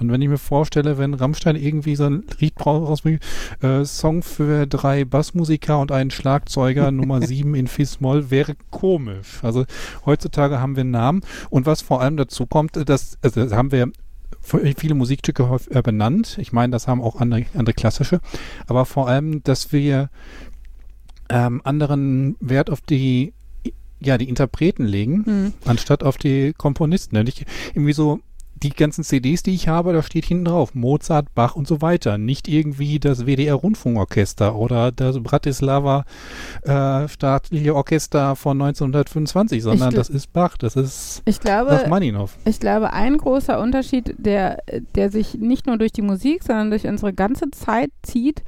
Und 0.00 0.10
wenn 0.10 0.22
ich 0.22 0.28
mir 0.28 0.38
vorstelle, 0.38 0.96
wenn 0.96 1.12
Rammstein 1.12 1.56
irgendwie 1.56 1.94
so 1.94 2.04
ein 2.04 2.24
Lied 2.38 2.54
rausbringt, 2.64 3.22
äh, 3.60 3.84
Song 3.84 4.22
für 4.22 4.66
drei 4.66 5.04
Bassmusiker 5.04 5.78
und 5.78 5.92
einen 5.92 6.10
Schlagzeuger, 6.10 6.90
Nummer 6.90 7.20
sieben 7.20 7.54
in 7.54 7.66
Fis-Moll, 7.66 8.30
wäre 8.30 8.56
komisch. 8.70 9.40
Also 9.42 9.66
heutzutage 10.06 10.58
haben 10.58 10.74
wir 10.74 10.82
einen 10.82 10.90
Namen. 10.90 11.20
Und 11.50 11.66
was 11.66 11.82
vor 11.82 12.00
allem 12.00 12.16
dazu 12.16 12.46
kommt, 12.46 12.88
dass, 12.88 13.18
also 13.22 13.44
das 13.44 13.52
haben 13.52 13.72
wir 13.72 13.92
viele 14.40 14.94
Musikstücke 14.94 15.58
äh, 15.70 15.82
benannt. 15.82 16.38
Ich 16.40 16.52
meine, 16.52 16.72
das 16.72 16.88
haben 16.88 17.02
auch 17.02 17.16
andere, 17.16 17.44
andere 17.54 17.74
klassische. 17.74 18.20
Aber 18.66 18.86
vor 18.86 19.08
allem, 19.08 19.42
dass 19.42 19.72
wir 19.72 20.10
ähm, 21.28 21.60
anderen 21.64 22.36
Wert 22.40 22.70
auf 22.70 22.80
die, 22.80 23.32
ja, 24.00 24.18
die 24.18 24.28
Interpreten 24.28 24.84
legen, 24.84 25.24
hm. 25.24 25.52
anstatt 25.64 26.02
auf 26.02 26.16
die 26.16 26.52
Komponisten. 26.56 27.16
Und 27.16 27.28
ich, 27.28 27.44
irgendwie 27.74 27.92
so, 27.92 28.20
die 28.62 28.70
ganzen 28.70 29.04
CDs, 29.04 29.42
die 29.42 29.54
ich 29.54 29.68
habe, 29.68 29.92
da 29.92 30.02
steht 30.02 30.24
hinten 30.24 30.44
drauf 30.46 30.74
Mozart, 30.74 31.34
Bach 31.34 31.56
und 31.56 31.66
so 31.66 31.80
weiter. 31.80 32.18
Nicht 32.18 32.48
irgendwie 32.48 32.98
das 32.98 33.26
WDR-Rundfunkorchester 33.26 34.54
oder 34.54 34.92
das 34.92 35.22
Bratislava 35.22 36.04
äh, 36.62 37.08
staatliche 37.08 37.74
Orchester 37.74 38.36
von 38.36 38.60
1925, 38.60 39.62
sondern 39.62 39.94
das 39.94 40.10
ist 40.10 40.32
Bach, 40.32 40.56
das 40.56 40.76
ist 40.76 41.22
ich 41.24 41.40
glaube, 41.40 41.70
Rachmaninow. 41.70 42.36
Ich 42.44 42.60
glaube, 42.60 42.92
ein 42.92 43.16
großer 43.16 43.60
Unterschied, 43.60 44.14
der, 44.18 44.58
der 44.94 45.10
sich 45.10 45.34
nicht 45.34 45.66
nur 45.66 45.78
durch 45.78 45.92
die 45.92 46.02
Musik, 46.02 46.42
sondern 46.42 46.70
durch 46.70 46.86
unsere 46.86 47.12
ganze 47.12 47.50
Zeit 47.50 47.90
zieht, 48.02 48.42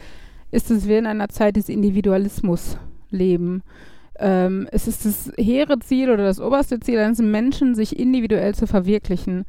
ist, 0.50 0.70
dass 0.70 0.86
wir 0.86 0.98
in 0.98 1.06
einer 1.06 1.30
Zeit 1.30 1.56
des 1.56 1.68
Individualismus 1.68 2.76
leben. 3.10 3.62
Ähm, 4.18 4.68
es 4.70 4.86
ist 4.86 5.06
das 5.06 5.32
hehre 5.36 5.78
Ziel 5.80 6.10
oder 6.10 6.24
das 6.24 6.40
oberste 6.40 6.78
Ziel 6.80 6.98
eines 6.98 7.18
Menschen, 7.18 7.74
sich 7.74 7.98
individuell 7.98 8.54
zu 8.54 8.66
verwirklichen. 8.66 9.44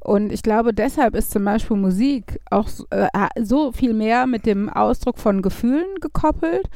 Und 0.00 0.32
ich 0.32 0.42
glaube, 0.42 0.72
deshalb 0.72 1.14
ist 1.14 1.30
zum 1.30 1.44
Beispiel 1.44 1.76
Musik 1.76 2.40
auch 2.50 2.68
so, 2.68 2.86
äh, 2.90 3.08
so 3.42 3.72
viel 3.72 3.94
mehr 3.94 4.26
mit 4.26 4.46
dem 4.46 4.68
Ausdruck 4.68 5.18
von 5.18 5.42
Gefühlen 5.42 5.96
gekoppelt 6.00 6.68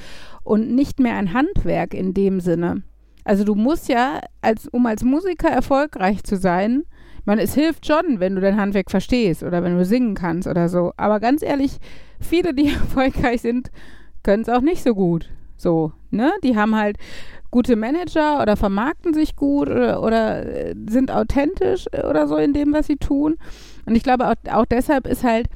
und 0.43 0.75
nicht 0.75 0.99
mehr 0.99 1.17
ein 1.17 1.33
Handwerk 1.33 1.95
in 1.95 2.15
dem 2.15 2.41
Sinne. 2.41 2.83
Also 3.25 3.45
du 3.45 3.55
musst 3.55 3.89
ja, 3.89 4.21
als, 4.41 4.67
um 4.69 4.87
als 4.87 5.05
Musiker 5.05 5.49
erfolgreich 5.49 6.25
zu 6.25 6.37
sein, 6.37 6.83
man, 7.25 7.39
es 7.39 7.55
hilft 7.55 7.87
schon, 7.87 8.19
wenn 8.19 8.35
du 8.35 8.41
dein 8.41 8.57
Handwerk 8.57 8.91
verstehst 8.91 9.45
oder 9.45 9.63
wenn 9.63 9.77
du 9.77 9.85
singen 9.85 10.15
kannst 10.15 10.49
oder 10.49 10.69
so. 10.69 10.93
Aber 10.97 11.21
ganz 11.21 11.43
ehrlich, 11.43 11.79
viele, 12.21 12.53
die 12.53 12.69
erfolgreich 12.73 13.43
sind, 13.43 13.71
können 14.25 14.43
es 14.43 14.49
auch 14.49 14.61
nicht 14.61 14.83
so 14.83 14.95
gut. 14.95 15.31
So, 15.57 15.93
ne? 16.11 16.33
Die 16.43 16.57
haben 16.57 16.75
halt 16.75 16.97
gute 17.53 17.77
Manager 17.77 18.43
oder 18.43 18.57
vermarkten 18.57 19.15
sich 19.15 19.37
gut 19.37 19.69
oder, 19.69 20.03
oder 20.03 20.45
äh, 20.45 20.75
sind 20.89 21.13
authentisch 21.13 21.87
äh, 21.93 22.05
oder 22.05 22.27
so 22.27 22.37
in 22.37 22.53
dem, 22.53 22.73
was 22.73 22.89
sie 22.89 22.97
tun. 22.97 23.37
Und 23.87 23.95
ich 23.95 24.03
glaube, 24.03 24.29
auch, 24.29 24.35
auch 24.51 24.65
deshalb 24.65 25.07
ist 25.07 25.23
halt, 25.23 25.47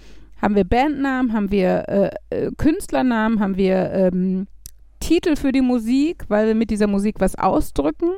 haben 0.40 0.55
wir 0.55 0.64
Bandnamen, 0.64 1.32
haben 1.32 1.51
wir 1.51 1.88
äh, 1.88 2.11
äh, 2.30 2.51
Künstlernamen, 2.57 3.40
haben 3.40 3.57
wir 3.57 3.90
ähm, 3.92 4.47
Titel 5.01 5.36
für 5.36 5.51
die 5.51 5.62
Musik, 5.62 6.26
weil 6.28 6.47
wir 6.47 6.55
mit 6.55 6.70
dieser 6.70 6.86
Musik 6.86 7.16
was 7.18 7.34
ausdrücken. 7.34 8.12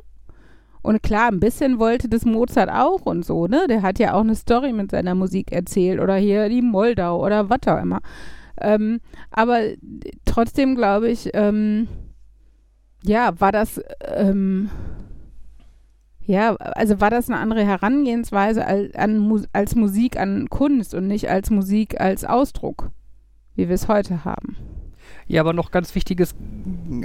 Und 0.83 1.03
klar, 1.03 1.31
ein 1.31 1.41
bisschen 1.41 1.79
wollte 1.79 2.09
das 2.09 2.25
Mozart 2.25 2.71
auch 2.71 3.07
und 3.07 3.25
so, 3.25 3.47
ne? 3.47 3.67
Der 3.69 3.83
hat 3.83 3.99
ja 3.99 4.15
auch 4.15 4.23
eine 4.23 4.35
Story 4.35 4.73
mit 4.73 4.91
seiner 4.91 5.15
Musik 5.15 5.53
erzählt 5.53 6.01
oder 6.01 6.17
hier 6.17 6.49
die 6.49 6.63
Moldau 6.63 7.25
oder 7.25 7.49
was 7.49 7.61
auch 7.67 7.81
immer. 7.81 8.01
Ähm, 8.61 9.01
aber 9.31 9.61
trotzdem 10.25 10.75
glaube 10.75 11.11
ich, 11.11 11.31
ähm, 11.35 11.87
ja, 13.09 13.33
war 13.41 13.53
das, 13.53 13.81
ähm, 14.05 14.71
ja, 16.25 16.55
also 16.57 17.01
war 17.01 17.11
das 17.11 17.29
eine 17.29 17.39
andere 17.39 17.65
Herangehensweise 17.65 18.65
als, 18.65 18.95
an, 18.95 19.47
als 19.53 19.75
Musik 19.75 20.21
an 20.21 20.49
Kunst 20.51 20.95
und 20.95 21.09
nicht 21.09 21.29
als 21.31 21.51
Musik 21.51 22.01
als 22.01 22.25
Ausdruck, 22.25 22.91
wie 23.57 23.69
wir 23.69 23.75
es 23.75 23.89
heute 23.89 24.25
haben. 24.25 24.57
Ja, 25.27 25.41
aber 25.41 25.55
noch 25.55 25.71
ganz 25.71 25.95
wichtiges 25.95 26.35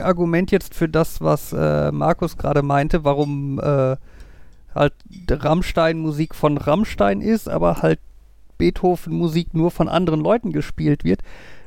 Argument 0.01 0.51
jetzt 0.51 0.75
für 0.75 0.89
das, 0.89 1.21
was 1.21 1.53
äh, 1.53 1.91
Markus 1.91 2.37
gerade 2.37 2.61
meinte, 2.61 3.05
warum 3.05 3.59
äh, 3.59 3.95
halt 4.75 4.93
Rammstein 5.29 5.99
Musik 5.99 6.35
von 6.35 6.57
Rammstein 6.57 7.21
ist, 7.21 7.47
aber 7.47 7.81
halt 7.81 7.99
Beethoven 8.57 9.13
Musik 9.13 9.53
nur 9.53 9.71
von 9.71 9.87
anderen 9.87 10.19
Leuten 10.19 10.51
gespielt 10.51 11.03
wird, 11.03 11.21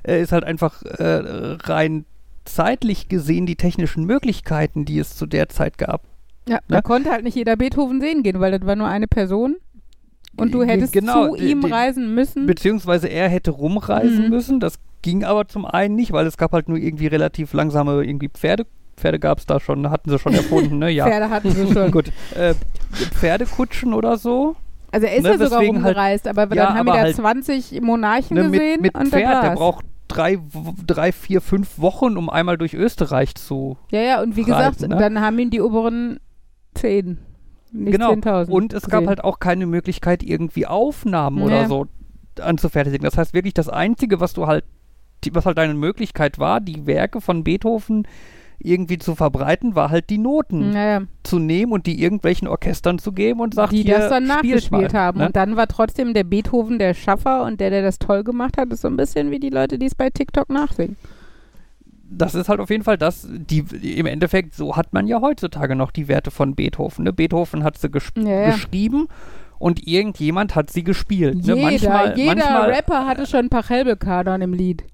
äh, 0.07 0.21
ist 0.21 0.33
halt 0.33 0.45
einfach 0.45 0.83
äh, 0.83 1.57
rein 1.65 2.05
zeitlich 2.47 3.09
gesehen 3.09 3.47
die 3.47 3.57
technischen 3.57 4.05
Möglichkeiten, 4.05 4.85
die 4.85 4.99
es 4.99 5.17
zu 5.17 5.27
der 5.27 5.49
Zeit 5.49 5.79
gab. 5.79 6.03
Ja, 6.49 6.59
da 6.69 6.77
Ne? 6.77 6.83
konnte 6.83 7.11
halt 7.11 7.25
nicht 7.25 7.35
jeder 7.37 7.57
Beethoven 7.57 8.01
sehen 8.01 8.23
gehen, 8.23 8.41
weil 8.41 8.53
das 8.57 8.67
war 8.67 8.77
nur 8.77 8.89
eine 8.89 9.07
Person. 9.09 9.57
Und 10.37 10.53
du 10.55 10.61
G- 10.61 10.67
hättest 10.67 10.93
genau, 10.93 11.31
zu 11.31 11.37
die- 11.37 11.51
ihm 11.51 11.63
die- 11.63 11.71
reisen 11.71 12.15
müssen. 12.15 12.47
Beziehungsweise 12.47 13.09
er 13.09 13.29
hätte 13.29 13.51
rumreisen 13.51 14.25
Mhm. 14.25 14.31
müssen. 14.31 14.61
Das 14.61 14.79
ging 15.03 15.25
aber 15.25 15.49
zum 15.49 15.65
einen 15.67 15.95
nicht, 15.97 16.13
weil 16.13 16.27
es 16.27 16.37
gab 16.37 16.53
halt 16.53 16.69
nur 16.69 16.79
irgendwie 16.79 17.07
relativ 17.07 17.53
langsame 17.53 18.03
irgendwie 18.05 18.29
Pferde. 18.29 18.67
Pferde 18.97 19.19
gab 19.19 19.39
es 19.39 19.47
da 19.47 19.61
schon, 19.61 19.91
hatten 19.91 20.09
sie 20.11 20.19
schon 20.19 20.35
erfunden, 20.35 20.79
ne? 20.79 20.91
Ja. 20.91 21.05
Pferde 21.09 21.31
hatten 21.31 21.51
sie 21.51 21.73
schon. 21.73 21.91
Gut. 21.91 22.13
Äh, 22.35 22.55
Pferdekutschen 23.15 23.93
oder 23.95 24.17
so. 24.17 24.57
Also 24.93 25.07
er 25.07 25.17
ist 25.17 25.23
Ne, 25.25 25.31
ja 25.31 25.39
sogar 25.39 25.59
halt- 25.59 25.69
rumgereist, 25.69 26.29
aber 26.29 26.43
Ja, 26.43 26.67
dann 26.67 26.69
haben 26.75 26.89
aber 26.89 26.93
wir 26.93 27.01
da 27.01 27.01
halt- 27.07 27.17
20 27.17 27.81
Monarchen 27.83 28.37
Ne, 28.37 28.45
gesehen 28.51 28.81
mit, 28.81 28.95
mit 28.95 28.95
und 28.95 29.09
Pferd, 29.09 29.43
der 29.45 29.51
braucht 29.55 29.85
drei, 30.09 30.39
drei, 30.87 31.13
vier, 31.13 31.41
fünf 31.41 31.79
Wochen, 31.79 32.17
um 32.17 32.31
einmal 32.31 32.59
durch 32.59 32.75
Österreich 32.75 33.35
zu. 33.35 33.77
Ja, 33.91 34.01
ja, 34.01 34.23
und 34.23 34.37
wie 34.37 34.43
reiten, 34.43 34.73
gesagt, 34.79 34.81
ne? 34.89 34.97
dann 34.97 35.21
haben 35.21 35.39
ihn 35.39 35.51
die 35.51 35.61
oberen 35.61 36.21
10, 36.75 37.19
nicht 37.73 37.93
genau. 37.93 38.13
10.000 38.13 38.49
Und 38.51 38.73
es 38.73 38.89
gab 38.89 39.07
halt 39.07 39.25
auch 39.25 39.39
keine 39.41 39.67
Möglichkeit, 39.67 40.23
irgendwie 40.23 40.67
Aufnahmen 40.67 41.39
Ja. 41.39 41.45
oder 41.45 41.69
so 41.69 41.87
anzufertigen. 42.41 43.03
Das 43.03 43.17
heißt 43.19 43.35
wirklich, 43.35 43.55
das 43.55 43.69
Einzige, 43.69 44.21
was 44.21 44.33
du 44.33 44.47
halt, 44.47 44.65
was 45.33 45.47
halt 45.47 45.59
deine 45.59 45.75
Möglichkeit 45.75 46.39
war, 46.39 46.61
die 46.61 46.87
Werke 46.87 47.21
von 47.21 47.43
Beethoven 47.45 48.07
irgendwie 48.59 48.99
zu 48.99 49.15
verbreiten, 49.15 49.75
war 49.75 49.91
halt 49.91 50.11
die 50.11 50.19
Noten 50.19 50.71
Naja, 50.71 51.03
zu 51.23 51.39
nehmen 51.39 51.73
und 51.73 51.87
die 51.87 52.03
irgendwelchen 52.03 52.49
Orchestern 52.49 52.99
zu 52.99 53.13
geben 53.13 53.41
und 53.41 53.55
sagt, 53.55 53.73
die 53.73 53.83
hier, 53.83 53.99
das 53.99 54.09
dann 54.09 54.25
spielt 54.25 54.55
nachgespielt 54.55 54.93
mal, 54.93 55.01
haben. 55.01 55.19
Ne? 55.19 55.27
Und 55.27 55.37
dann 55.37 55.57
war 55.57 55.67
trotzdem 55.69 56.15
der 56.15 56.25
Beethoven 56.25 56.79
der 56.79 56.95
Schaffer 56.95 57.45
und 57.45 57.61
der, 57.61 57.71
der 57.71 57.83
das 57.83 57.99
toll 57.99 58.25
gemacht 58.25 58.57
hat, 58.59 58.73
ist 58.73 58.83
so 58.83 58.89
ein 58.89 58.97
bisschen 58.97 59.31
wie 59.31 59.39
die 59.41 59.51
Leute, 59.51 59.79
die 59.79 59.87
es 59.87 59.95
bei 59.95 60.11
TikTok 60.11 60.49
nachsingen. 60.51 60.97
das 62.09 62.35
ist 62.35 62.49
halt 62.49 62.61
auf 62.61 62.71
jeden 62.71 62.85
Fall 62.85 62.97
das, 62.99 63.27
die 63.31 63.65
im 63.99 64.07
Endeffekt, 64.07 64.55
so 64.55 64.77
hat 64.77 64.93
man 64.93 65.07
ja 65.07 65.21
heutzutage 65.21 65.75
noch 65.77 65.91
die 65.91 66.09
Werte 66.09 66.31
von 66.31 66.55
Beethoven. 66.55 67.05
Ne? 67.05 67.13
Beethoven 67.13 67.65
hat 67.65 67.77
sie 67.79 67.91
gesp 67.91 68.17
Ja, 68.19 68.29
ja. 68.29 68.47
geschrieben 68.51 69.09
und 69.59 69.87
irgendjemand 69.87 70.55
hat 70.55 70.71
sie 70.71 70.85
gespielt. 70.85 71.37
Jeder, 71.43 71.57
ne? 71.57 71.63
manchmal, 71.63 72.17
jeder 72.19 72.35
manchmal, 72.37 72.71
Rapper 72.71 73.07
hatte 73.07 73.27
schon 73.27 73.47
ein 73.47 73.49
paar 73.49 73.65
Chelbekadern 73.65 74.41
im 74.43 74.53
Lied. 74.53 74.85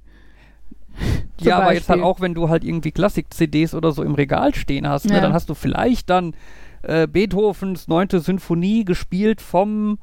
Ja, 1.40 1.56
aber 1.58 1.74
jetzt 1.74 1.88
halt 1.88 2.00
Beispiel. 2.00 2.04
auch, 2.04 2.20
wenn 2.20 2.34
du 2.34 2.48
halt 2.48 2.64
irgendwie 2.64 2.92
Klassik-CDs 2.92 3.74
oder 3.74 3.92
so 3.92 4.02
im 4.02 4.14
Regal 4.14 4.54
stehen 4.54 4.88
hast, 4.88 5.06
ne? 5.06 5.14
Ja. 5.14 5.20
dann 5.20 5.32
hast 5.32 5.48
du 5.48 5.54
vielleicht 5.54 6.08
dann 6.08 6.34
äh, 6.82 7.06
Beethovens 7.06 7.88
neunte 7.88 8.20
Sinfonie 8.20 8.84
gespielt 8.84 9.40
vom 9.40 9.98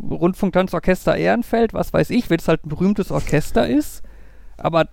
Rundfunktanzorchester 0.00 1.16
Ehrenfeld, 1.16 1.74
was 1.74 1.92
weiß 1.92 2.10
ich, 2.10 2.30
wenn 2.30 2.38
es 2.38 2.48
halt 2.48 2.64
ein 2.64 2.70
berühmtes 2.70 3.10
Orchester 3.10 3.68
ist. 3.68 4.02
Aber 4.56 4.88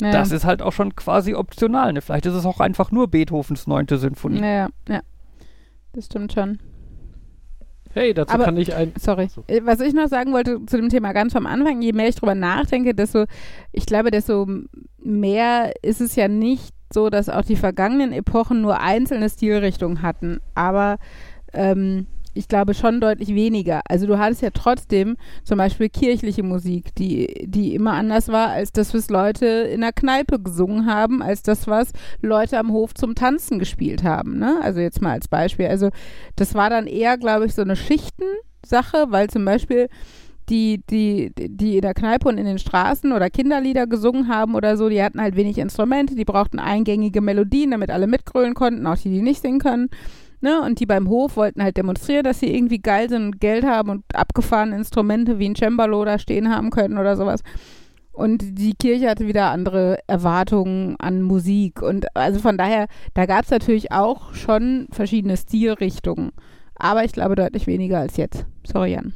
Naja. 0.00 0.12
Das 0.12 0.32
ist 0.32 0.44
halt 0.44 0.62
auch 0.62 0.72
schon 0.72 0.94
quasi 0.96 1.34
optional. 1.34 1.92
Ne? 1.92 2.00
Vielleicht 2.00 2.26
ist 2.26 2.34
es 2.34 2.44
auch 2.44 2.60
einfach 2.60 2.90
nur 2.90 3.08
Beethovens 3.08 3.66
neunte 3.66 3.98
Sinfonie. 3.98 4.40
Naja, 4.40 4.68
ja. 4.88 5.00
Das 5.92 6.06
stimmt 6.06 6.32
schon. 6.32 6.58
Hey, 7.96 8.12
dazu 8.12 8.34
Aber- 8.34 8.44
kann 8.44 8.56
ich 8.58 8.74
ein. 8.74 8.92
Sorry. 9.00 9.28
So. 9.28 9.42
Äh, 9.46 9.62
Was 9.64 9.80
ich 9.80 9.94
noch 9.94 10.08
sagen 10.08 10.32
wollte 10.32 10.60
zu 10.66 10.76
dem 10.76 10.90
Thema 10.90 11.12
ganz 11.12 11.34
am 11.34 11.46
Anfang, 11.46 11.80
je 11.80 11.92
mehr 11.92 12.08
ich 12.08 12.14
drüber 12.16 12.34
nachdenke, 12.34 12.94
desto, 12.94 13.24
ich 13.72 13.86
glaube, 13.86 14.10
desto 14.10 14.46
mehr 15.02 15.72
ist 15.82 16.02
es 16.02 16.14
ja 16.14 16.28
nicht 16.28 16.74
so, 16.92 17.08
dass 17.08 17.28
auch 17.30 17.42
die 17.44 17.56
vergangenen 17.56 18.12
Epochen 18.12 18.60
nur 18.60 18.80
einzelne 18.80 19.30
Stilrichtungen 19.30 20.02
hatten, 20.02 20.40
aber 20.54 20.96
ähm, 21.54 22.06
ich 22.36 22.48
glaube 22.48 22.74
schon 22.74 23.00
deutlich 23.00 23.34
weniger. 23.34 23.80
Also 23.88 24.06
du 24.06 24.18
hattest 24.18 24.42
ja 24.42 24.50
trotzdem 24.50 25.16
zum 25.44 25.58
Beispiel 25.58 25.88
kirchliche 25.88 26.42
Musik, 26.42 26.94
die, 26.94 27.46
die 27.46 27.74
immer 27.74 27.92
anders 27.92 28.28
war 28.28 28.48
als 28.48 28.72
das, 28.72 28.94
was 28.94 29.08
Leute 29.08 29.46
in 29.46 29.80
der 29.80 29.92
Kneipe 29.92 30.40
gesungen 30.40 30.86
haben, 30.86 31.22
als 31.22 31.42
das, 31.42 31.66
was 31.66 31.92
Leute 32.20 32.58
am 32.58 32.72
Hof 32.72 32.94
zum 32.94 33.14
Tanzen 33.14 33.58
gespielt 33.58 34.04
haben. 34.04 34.38
Ne? 34.38 34.58
Also 34.62 34.80
jetzt 34.80 35.00
mal 35.02 35.12
als 35.12 35.28
Beispiel. 35.28 35.66
Also 35.66 35.90
das 36.36 36.54
war 36.54 36.70
dann 36.70 36.86
eher, 36.86 37.18
glaube 37.18 37.46
ich, 37.46 37.54
so 37.54 37.62
eine 37.62 37.76
Schichtensache, 37.76 39.06
weil 39.08 39.28
zum 39.28 39.44
Beispiel 39.44 39.88
die, 40.48 40.82
die, 40.88 41.32
die 41.36 41.76
in 41.76 41.82
der 41.82 41.94
Kneipe 41.94 42.28
und 42.28 42.38
in 42.38 42.46
den 42.46 42.58
Straßen 42.58 43.12
oder 43.12 43.30
Kinderlieder 43.30 43.86
gesungen 43.86 44.28
haben 44.28 44.54
oder 44.54 44.76
so, 44.76 44.88
die 44.88 45.02
hatten 45.02 45.20
halt 45.20 45.36
wenig 45.36 45.58
Instrumente, 45.58 46.14
die 46.14 46.24
brauchten 46.24 46.58
eingängige 46.58 47.20
Melodien, 47.20 47.72
damit 47.72 47.90
alle 47.90 48.06
mitgrölen 48.06 48.54
konnten, 48.54 48.86
auch 48.86 48.96
die, 48.96 49.10
die 49.10 49.22
nicht 49.22 49.42
singen 49.42 49.58
können. 49.58 49.88
Ne? 50.40 50.60
Und 50.62 50.80
die 50.80 50.86
beim 50.86 51.08
Hof 51.08 51.36
wollten 51.36 51.62
halt 51.62 51.76
demonstrieren, 51.76 52.24
dass 52.24 52.40
sie 52.40 52.54
irgendwie 52.54 52.78
geil 52.78 53.08
sind 53.08 53.24
und 53.24 53.40
Geld 53.40 53.64
haben 53.64 53.90
und 53.90 54.04
abgefahrene 54.14 54.76
Instrumente 54.76 55.38
wie 55.38 55.48
ein 55.48 55.56
Cembalo 55.56 56.04
da 56.04 56.18
stehen 56.18 56.54
haben 56.54 56.70
können 56.70 56.98
oder 56.98 57.16
sowas. 57.16 57.42
Und 58.12 58.58
die 58.58 58.74
Kirche 58.74 59.10
hatte 59.10 59.26
wieder 59.26 59.50
andere 59.50 59.98
Erwartungen 60.06 60.96
an 60.98 61.20
Musik. 61.20 61.82
Und 61.82 62.06
also 62.16 62.40
von 62.40 62.56
daher, 62.56 62.86
da 63.12 63.26
gab 63.26 63.44
es 63.44 63.50
natürlich 63.50 63.92
auch 63.92 64.32
schon 64.32 64.88
verschiedene 64.90 65.36
Stilrichtungen. 65.36 66.32
Aber 66.76 67.04
ich 67.04 67.12
glaube 67.12 67.34
deutlich 67.34 67.66
weniger 67.66 67.98
als 67.98 68.16
jetzt. 68.16 68.46
Sorry, 68.64 68.92
Jan. 68.92 69.12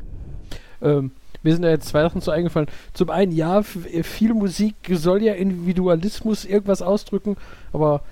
Ähm, 0.82 1.12
mir 1.42 1.54
sind 1.54 1.62
da 1.62 1.70
jetzt 1.70 1.88
zwei 1.88 2.02
Sachen 2.02 2.20
zu 2.20 2.30
eingefallen. 2.30 2.68
Zum 2.92 3.08
einen, 3.08 3.32
ja, 3.32 3.62
viel 3.62 4.34
Musik 4.34 4.74
soll 4.90 5.22
ja 5.22 5.32
Individualismus 5.32 6.44
irgendwas 6.44 6.82
ausdrücken, 6.82 7.36
aber 7.72 8.02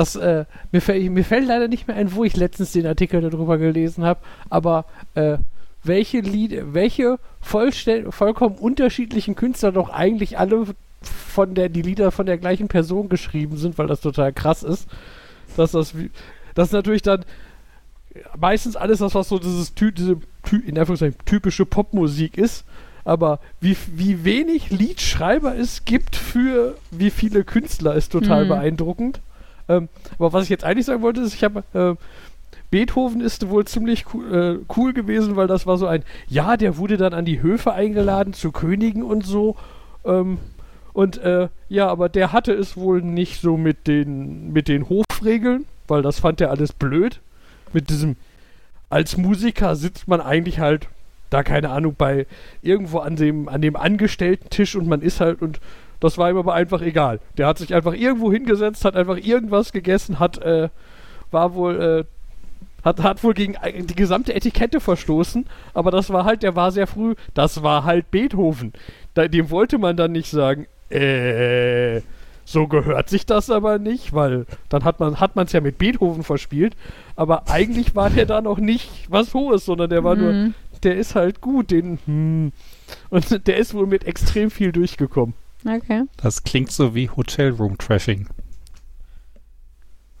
das, 0.00 0.16
äh, 0.16 0.46
mir, 0.72 1.10
mir 1.10 1.24
fällt 1.24 1.46
leider 1.46 1.68
nicht 1.68 1.86
mehr 1.86 1.96
ein, 1.96 2.14
wo 2.14 2.24
ich 2.24 2.34
letztens 2.36 2.72
den 2.72 2.86
Artikel 2.86 3.20
darüber 3.20 3.58
gelesen 3.58 4.04
habe, 4.04 4.20
aber 4.48 4.86
äh, 5.14 5.36
welche 5.84 6.20
Lied, 6.20 6.72
welche 6.72 7.18
vollkommen 7.40 8.56
unterschiedlichen 8.56 9.34
Künstler 9.34 9.72
doch 9.72 9.90
eigentlich 9.90 10.38
alle 10.38 10.66
von 11.02 11.54
der, 11.54 11.68
die 11.68 11.82
Lieder 11.82 12.10
von 12.10 12.26
der 12.26 12.38
gleichen 12.38 12.68
Person 12.68 13.08
geschrieben 13.08 13.56
sind, 13.56 13.78
weil 13.78 13.86
das 13.86 14.00
total 14.00 14.32
krass 14.32 14.62
ist, 14.62 14.88
dass 15.56 15.72
das, 15.72 15.94
das 16.54 16.68
ist 16.68 16.72
natürlich 16.72 17.02
dann 17.02 17.24
meistens 18.38 18.76
alles 18.76 18.98
das, 18.98 19.14
was 19.14 19.28
so 19.28 19.38
dieses 19.38 19.74
ty 19.74 19.92
diese 19.92 20.16
in 20.66 20.78
Anführungszeichen 20.78 21.16
typische 21.26 21.66
Popmusik 21.66 22.38
ist. 22.38 22.64
Aber 23.04 23.40
wie, 23.60 23.76
wie 23.94 24.24
wenig 24.24 24.70
Liedschreiber 24.70 25.56
es 25.56 25.84
gibt 25.84 26.16
für 26.16 26.76
wie 26.90 27.10
viele 27.10 27.44
Künstler 27.44 27.94
ist 27.94 28.12
total 28.12 28.44
Mhm. 28.44 28.48
beeindruckend. 28.48 29.20
Ähm, 29.70 29.88
aber 30.18 30.32
was 30.32 30.44
ich 30.44 30.50
jetzt 30.50 30.64
eigentlich 30.64 30.86
sagen 30.86 31.02
wollte, 31.02 31.20
ist, 31.20 31.34
ich 31.34 31.44
habe 31.44 31.62
äh, 31.72 31.94
Beethoven 32.70 33.20
ist 33.20 33.48
wohl 33.48 33.64
ziemlich 33.64 34.04
cool, 34.12 34.34
äh, 34.34 34.74
cool 34.76 34.92
gewesen, 34.92 35.36
weil 35.36 35.46
das 35.46 35.66
war 35.66 35.78
so 35.78 35.86
ein, 35.86 36.04
ja, 36.28 36.56
der 36.56 36.76
wurde 36.76 36.96
dann 36.96 37.14
an 37.14 37.24
die 37.24 37.40
Höfe 37.40 37.72
eingeladen 37.72 38.32
zu 38.32 38.52
Königen 38.52 39.02
und 39.02 39.24
so. 39.24 39.56
Ähm, 40.04 40.38
und 40.92 41.18
äh, 41.18 41.48
ja, 41.68 41.88
aber 41.88 42.08
der 42.08 42.32
hatte 42.32 42.52
es 42.52 42.76
wohl 42.76 43.00
nicht 43.00 43.40
so 43.40 43.56
mit 43.56 43.86
den, 43.86 44.52
mit 44.52 44.66
den 44.66 44.88
Hofregeln, 44.88 45.66
weil 45.86 46.02
das 46.02 46.18
fand 46.18 46.40
er 46.40 46.50
alles 46.50 46.72
blöd. 46.72 47.20
Mit 47.72 47.90
diesem, 47.90 48.16
als 48.88 49.16
Musiker 49.16 49.76
sitzt 49.76 50.08
man 50.08 50.20
eigentlich 50.20 50.58
halt, 50.58 50.88
da 51.30 51.44
keine 51.44 51.70
Ahnung, 51.70 51.94
bei 51.96 52.26
irgendwo 52.60 52.98
an 52.98 53.14
dem, 53.14 53.48
an 53.48 53.62
dem 53.62 53.76
Angestellten-Tisch 53.76 54.74
und 54.74 54.88
man 54.88 55.00
ist 55.00 55.20
halt 55.20 55.42
und 55.42 55.60
das 56.00 56.18
war 56.18 56.30
ihm 56.30 56.36
aber 56.36 56.54
einfach 56.54 56.80
egal. 56.82 57.20
Der 57.38 57.46
hat 57.46 57.58
sich 57.58 57.74
einfach 57.74 57.94
irgendwo 57.94 58.32
hingesetzt, 58.32 58.84
hat 58.84 58.96
einfach 58.96 59.16
irgendwas 59.18 59.72
gegessen, 59.72 60.18
hat, 60.18 60.38
äh, 60.38 60.68
war 61.30 61.54
wohl, 61.54 61.80
äh, 61.80 62.04
hat, 62.84 63.02
hat 63.02 63.22
wohl 63.22 63.34
gegen 63.34 63.54
äh, 63.54 63.82
die 63.82 63.94
gesamte 63.94 64.34
Etikette 64.34 64.80
verstoßen, 64.80 65.46
aber 65.74 65.90
das 65.90 66.10
war 66.10 66.24
halt, 66.24 66.42
der 66.42 66.56
war 66.56 66.72
sehr 66.72 66.86
früh, 66.86 67.14
das 67.34 67.62
war 67.62 67.84
halt 67.84 68.10
Beethoven. 68.10 68.72
Da, 69.14 69.28
dem 69.28 69.50
wollte 69.50 69.78
man 69.78 69.96
dann 69.96 70.12
nicht 70.12 70.30
sagen, 70.30 70.66
äh, 70.90 72.00
so 72.44 72.66
gehört 72.66 73.08
sich 73.08 73.26
das 73.26 73.48
aber 73.50 73.78
nicht, 73.78 74.12
weil 74.12 74.46
dann 74.70 74.82
hat 74.84 74.98
man 74.98 75.20
hat 75.20 75.36
man 75.36 75.46
es 75.46 75.52
ja 75.52 75.60
mit 75.60 75.78
Beethoven 75.78 76.24
verspielt, 76.24 76.74
aber 77.14 77.48
eigentlich 77.48 77.94
war 77.94 78.10
der 78.10 78.26
da 78.26 78.40
noch 78.40 78.58
nicht 78.58 79.06
was 79.08 79.34
Hohes, 79.34 79.64
sondern 79.66 79.90
der 79.90 80.02
war 80.02 80.16
nur, 80.16 80.32
Mhm. 80.32 80.54
der 80.82 80.96
ist 80.96 81.14
halt 81.14 81.40
gut, 81.40 81.70
den 81.70 81.98
hm. 82.06 82.52
und 83.10 83.46
der 83.46 83.56
ist 83.56 83.74
wohl 83.74 83.86
mit 83.86 84.04
extrem 84.04 84.50
viel 84.50 84.72
durchgekommen. 84.72 85.34
Okay. 85.64 86.04
Das 86.16 86.42
klingt 86.42 86.70
so 86.70 86.94
wie 86.94 87.08
Hotelroom-Trashing. 87.08 88.28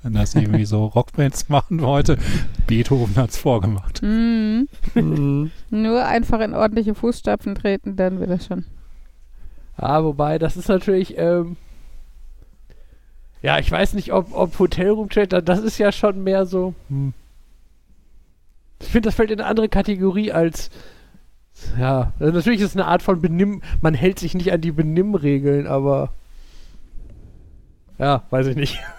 Wenn 0.02 0.12
das 0.14 0.34
irgendwie 0.34 0.64
so 0.64 0.86
Rockbands 0.94 1.48
machen 1.48 1.82
heute, 1.82 2.18
Beethoven 2.66 3.16
hat's 3.16 3.36
vorgemacht. 3.36 4.02
Mhm. 4.02 4.68
Mhm. 4.94 5.50
Nur 5.70 6.06
einfach 6.06 6.40
in 6.40 6.54
ordentliche 6.54 6.94
Fußstapfen 6.94 7.54
treten, 7.54 7.96
dann 7.96 8.20
wird 8.20 8.30
das 8.30 8.46
schon. 8.46 8.64
Ah, 9.76 10.02
wobei, 10.02 10.38
das 10.38 10.56
ist 10.56 10.68
natürlich, 10.68 11.16
ähm, 11.16 11.56
ja, 13.42 13.58
ich 13.58 13.70
weiß 13.70 13.94
nicht, 13.94 14.12
ob, 14.12 14.34
ob 14.34 14.58
Hotelroom 14.58 15.08
Chat, 15.08 15.32
das 15.48 15.60
ist 15.60 15.78
ja 15.78 15.92
schon 15.92 16.22
mehr 16.22 16.44
so, 16.46 16.74
hm. 16.88 17.14
Ich 18.82 18.88
finde, 18.88 19.08
das 19.08 19.14
fällt 19.14 19.30
in 19.30 19.40
eine 19.40 19.48
andere 19.48 19.68
Kategorie 19.68 20.32
als, 20.32 20.70
ja, 21.78 22.12
also 22.18 22.32
natürlich 22.32 22.60
ist 22.60 22.70
es 22.70 22.76
eine 22.76 22.86
Art 22.86 23.02
von 23.02 23.20
Benimm, 23.20 23.62
man 23.80 23.94
hält 23.94 24.18
sich 24.18 24.34
nicht 24.34 24.52
an 24.52 24.60
die 24.60 24.72
Benimmregeln, 24.72 25.66
aber, 25.66 26.12
ja, 27.98 28.22
weiß 28.30 28.46
ich 28.48 28.56
nicht. 28.56 28.80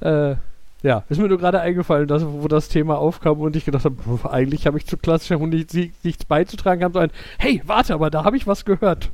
äh, 0.00 0.36
ja, 0.82 1.02
ist 1.08 1.18
mir 1.18 1.28
nur 1.28 1.38
gerade 1.38 1.60
eingefallen, 1.60 2.06
dass, 2.06 2.24
wo 2.26 2.46
das 2.46 2.68
Thema 2.68 2.98
aufkam 2.98 3.40
und 3.40 3.56
ich 3.56 3.64
gedacht 3.64 3.86
habe, 3.86 4.30
eigentlich 4.30 4.66
habe 4.66 4.76
ich 4.78 4.86
zu 4.86 4.96
klassischer 4.98 5.38
Musik 5.38 5.94
nichts 6.02 6.24
beizutragen, 6.26 6.80
kam 6.82 6.92
so 6.92 6.98
ein, 6.98 7.10
hey, 7.38 7.62
warte, 7.64 7.94
aber 7.94 8.10
da 8.10 8.24
habe 8.24 8.36
ich 8.36 8.46
was 8.46 8.64
gehört. 8.64 9.10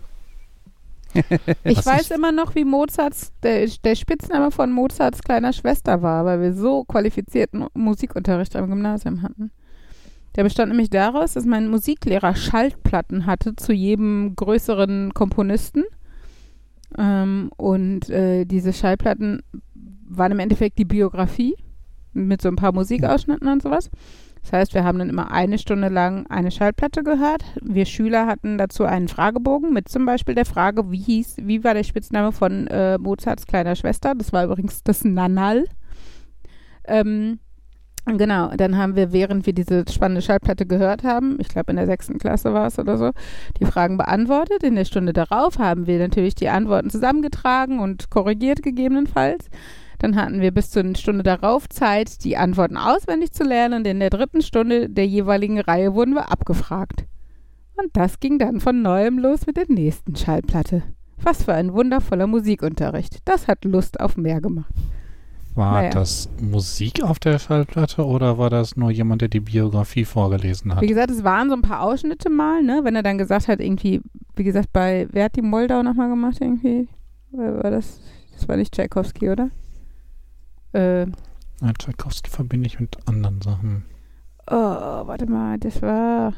Ich 1.64 1.76
Was 1.78 1.86
weiß 1.86 2.02
ich- 2.02 2.10
immer 2.12 2.30
noch, 2.30 2.54
wie 2.54 2.64
Mozarts, 2.64 3.32
der, 3.42 3.66
der 3.82 3.96
Spitzname 3.96 4.52
von 4.52 4.70
Mozarts 4.72 5.22
kleiner 5.22 5.52
Schwester 5.52 6.02
war, 6.02 6.24
weil 6.24 6.40
wir 6.40 6.54
so 6.54 6.84
qualifizierten 6.84 7.66
Musikunterricht 7.74 8.54
am 8.54 8.68
Gymnasium 8.70 9.22
hatten. 9.22 9.50
Der 10.36 10.44
bestand 10.44 10.70
nämlich 10.70 10.90
daraus, 10.90 11.32
dass 11.32 11.44
mein 11.44 11.68
Musiklehrer 11.68 12.34
Schaltplatten 12.34 13.26
hatte 13.26 13.56
zu 13.56 13.72
jedem 13.72 14.34
größeren 14.36 15.12
Komponisten. 15.14 15.84
Ähm, 16.98 17.50
und 17.56 18.10
äh, 18.10 18.44
diese 18.44 18.72
Schallplatten 18.72 19.42
waren 20.08 20.32
im 20.32 20.38
Endeffekt 20.38 20.78
die 20.78 20.84
Biografie 20.84 21.56
mit 22.12 22.42
so 22.42 22.48
ein 22.48 22.56
paar 22.56 22.72
Musikausschnitten 22.72 23.48
und 23.48 23.62
sowas. 23.62 23.90
Das 24.42 24.52
heißt, 24.52 24.74
wir 24.74 24.84
haben 24.84 24.98
dann 24.98 25.10
immer 25.10 25.30
eine 25.30 25.58
Stunde 25.58 25.88
lang 25.88 26.26
eine 26.28 26.50
Schallplatte 26.50 27.02
gehört. 27.02 27.44
Wir 27.60 27.84
Schüler 27.84 28.26
hatten 28.26 28.56
dazu 28.56 28.84
einen 28.84 29.08
Fragebogen 29.08 29.72
mit 29.72 29.88
zum 29.88 30.06
Beispiel 30.06 30.34
der 30.34 30.46
Frage, 30.46 30.90
wie 30.90 30.98
hieß, 30.98 31.36
wie 31.42 31.62
war 31.62 31.74
der 31.74 31.84
Spitzname 31.84 32.32
von 32.32 32.66
äh, 32.68 32.98
Mozarts 32.98 33.46
kleiner 33.46 33.76
Schwester? 33.76 34.14
Das 34.14 34.32
war 34.32 34.44
übrigens 34.44 34.82
das 34.82 35.04
Nanal. 35.04 35.66
Ähm, 36.84 37.38
genau, 38.18 38.50
dann 38.56 38.76
haben 38.76 38.96
wir, 38.96 39.12
während 39.12 39.46
wir 39.46 39.52
diese 39.52 39.84
spannende 39.90 40.22
Schallplatte 40.22 40.66
gehört 40.66 41.04
haben, 41.04 41.36
ich 41.40 41.48
glaube 41.48 41.70
in 41.70 41.76
der 41.76 41.86
sechsten 41.86 42.18
Klasse 42.18 42.52
war 42.52 42.66
es 42.66 42.78
oder 42.78 42.96
so, 42.96 43.10
die 43.58 43.64
Fragen 43.64 43.96
beantwortet. 43.96 44.62
In 44.62 44.76
der 44.76 44.84
Stunde 44.84 45.12
darauf 45.12 45.58
haben 45.58 45.86
wir 45.86 45.98
natürlich 45.98 46.34
die 46.34 46.48
Antworten 46.48 46.90
zusammengetragen 46.90 47.80
und 47.80 48.10
korrigiert 48.10 48.62
gegebenenfalls. 48.62 49.46
Dann 49.98 50.16
hatten 50.16 50.40
wir 50.40 50.50
bis 50.50 50.70
zu 50.70 50.80
einer 50.80 50.96
Stunde 50.96 51.22
darauf 51.22 51.68
Zeit, 51.68 52.24
die 52.24 52.36
Antworten 52.38 52.78
auswendig 52.78 53.32
zu 53.32 53.44
lernen. 53.44 53.80
Und 53.80 53.86
in 53.86 54.00
der 54.00 54.08
dritten 54.08 54.40
Stunde 54.40 54.88
der 54.88 55.06
jeweiligen 55.06 55.60
Reihe 55.60 55.94
wurden 55.94 56.14
wir 56.14 56.32
abgefragt. 56.32 57.04
Und 57.76 57.90
das 57.92 58.18
ging 58.18 58.38
dann 58.38 58.60
von 58.60 58.80
neuem 58.80 59.18
los 59.18 59.46
mit 59.46 59.58
der 59.58 59.66
nächsten 59.68 60.16
Schallplatte. 60.16 60.82
Was 61.22 61.44
für 61.44 61.52
ein 61.52 61.74
wundervoller 61.74 62.26
Musikunterricht. 62.26 63.18
Das 63.26 63.46
hat 63.46 63.64
Lust 63.66 64.00
auf 64.00 64.16
mehr 64.16 64.40
gemacht. 64.40 64.72
War 65.56 65.72
Naja. 65.82 65.90
das 65.90 66.28
Musik 66.40 67.02
auf 67.02 67.18
der 67.18 67.38
Schallplatte 67.38 68.06
oder 68.06 68.38
war 68.38 68.50
das 68.50 68.76
nur 68.76 68.90
jemand, 68.90 69.20
der 69.22 69.28
die 69.28 69.40
Biografie 69.40 70.04
vorgelesen 70.04 70.74
hat? 70.74 70.80
Wie 70.82 70.86
gesagt, 70.86 71.10
es 71.10 71.24
waren 71.24 71.48
so 71.48 71.56
ein 71.56 71.62
paar 71.62 71.80
Ausschnitte 71.82 72.30
mal, 72.30 72.62
ne? 72.62 72.80
Wenn 72.84 72.94
er 72.94 73.02
dann 73.02 73.18
gesagt 73.18 73.48
hat, 73.48 73.60
irgendwie, 73.60 74.00
wie 74.36 74.44
gesagt, 74.44 74.72
bei, 74.72 75.08
wer 75.10 75.24
hat 75.24 75.36
die 75.36 75.42
Moldau 75.42 75.82
nochmal 75.82 76.08
gemacht 76.08 76.38
irgendwie? 76.40 76.88
Wer 77.32 77.62
war 77.62 77.70
das? 77.70 78.00
Das 78.34 78.48
war 78.48 78.56
nicht 78.56 78.72
Tchaikovsky, 78.72 79.28
oder? 79.30 79.50
Äh, 80.72 81.06
Ja, 81.06 81.72
Tchaikovsky 81.78 82.30
verbinde 82.30 82.66
ich 82.68 82.78
mit 82.80 82.96
anderen 83.08 83.40
Sachen. 83.42 83.84
oh, 84.46 84.54
warte 84.54 85.26
mal, 85.26 85.58
das 85.58 85.82
war. 85.82 86.32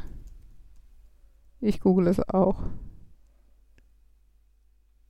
Ich 1.61 1.79
google 1.79 2.07
es 2.07 2.19
auch. 2.29 2.57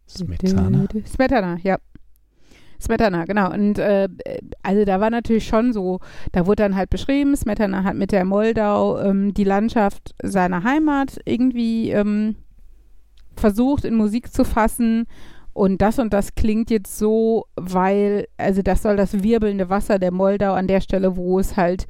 Smetana. 0.08 0.86
Smetana, 1.08 1.58
ja. 1.64 1.78
Smetana, 2.82 3.26
genau. 3.26 3.52
Und 3.52 3.80
äh, 3.80 4.10
also 4.62 4.86
da 4.86 5.00
war 5.00 5.10
natürlich 5.10 5.46
schon 5.48 5.74
so, 5.74 6.00
da 6.32 6.46
wurde 6.46 6.64
dann 6.64 6.76
halt 6.76 6.90
beschrieben, 6.90 7.36
Smetana 7.36 7.84
hat 7.84 7.96
mit 7.96 8.12
der 8.12 8.26
Moldau 8.26 9.00
ähm, 9.00 9.34
die 9.34 9.44
Landschaft 9.44 10.14
seiner 10.22 10.64
Heimat 10.64 11.20
irgendwie 11.26 11.92
ähm, 11.92 12.36
versucht 13.36 13.86
in 13.86 13.96
Musik 13.96 14.34
zu 14.34 14.44
fassen. 14.44 15.06
Und 15.54 15.82
das 15.82 16.00
und 16.00 16.14
das 16.14 16.34
klingt 16.34 16.72
jetzt 16.72 16.98
so, 16.98 17.46
weil, 17.56 18.28
also 18.38 18.64
das 18.64 18.82
soll 18.82 18.98
das 18.98 19.22
wirbelnde 19.22 19.70
Wasser 19.70 20.00
der 20.00 20.12
Moldau 20.12 20.54
an 20.54 20.68
der 20.68 20.82
Stelle, 20.82 21.16
wo 21.16 21.40
es 21.40 21.56
halt, 21.56 21.86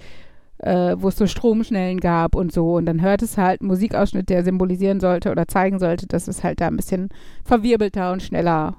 äh, 0.57 0.95
wo 0.97 1.07
es 1.07 1.15
so 1.15 1.27
Stromschnellen 1.27 2.01
gab 2.01 2.35
und 2.35 2.51
so. 2.51 2.73
Und 2.75 2.85
dann 2.85 3.01
hört 3.01 3.21
es 3.21 3.37
halt 3.37 3.61
einen 3.61 3.69
Musikausschnitt, 3.69 4.29
der 4.29 4.43
symbolisieren 4.43 4.99
sollte 4.99 5.31
oder 5.31 5.47
zeigen 5.47 5.79
sollte, 5.79 6.07
dass 6.07 6.27
es 6.27 6.43
halt 6.43 6.59
da 6.59 6.67
ein 6.67 6.75
bisschen 6.75 7.07
verwirbelter 7.45 8.11
und 8.11 8.21
schneller 8.21 8.75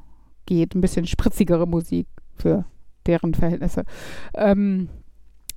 geht, 0.46 0.74
ein 0.74 0.80
bisschen 0.80 1.06
spritzigere 1.06 1.66
Musik 1.66 2.06
für 2.36 2.64
deren 3.06 3.34
Verhältnisse. 3.34 3.84
Ähm, 4.34 4.88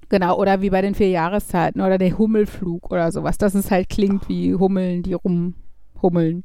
genau, 0.09 0.38
oder 0.38 0.61
wie 0.61 0.69
bei 0.69 0.81
den 0.81 0.95
vier 0.95 1.09
Jahreszeiten 1.09 1.81
oder 1.81 1.97
der 1.97 2.17
Hummelflug 2.17 2.91
oder 2.91 3.11
sowas, 3.11 3.38
dass 3.38 3.55
es 3.55 3.71
halt 3.71 3.89
klingt 3.89 4.27
wie 4.29 4.55
Hummeln, 4.55 5.03
die 5.03 5.13
rumhummeln. 5.13 6.43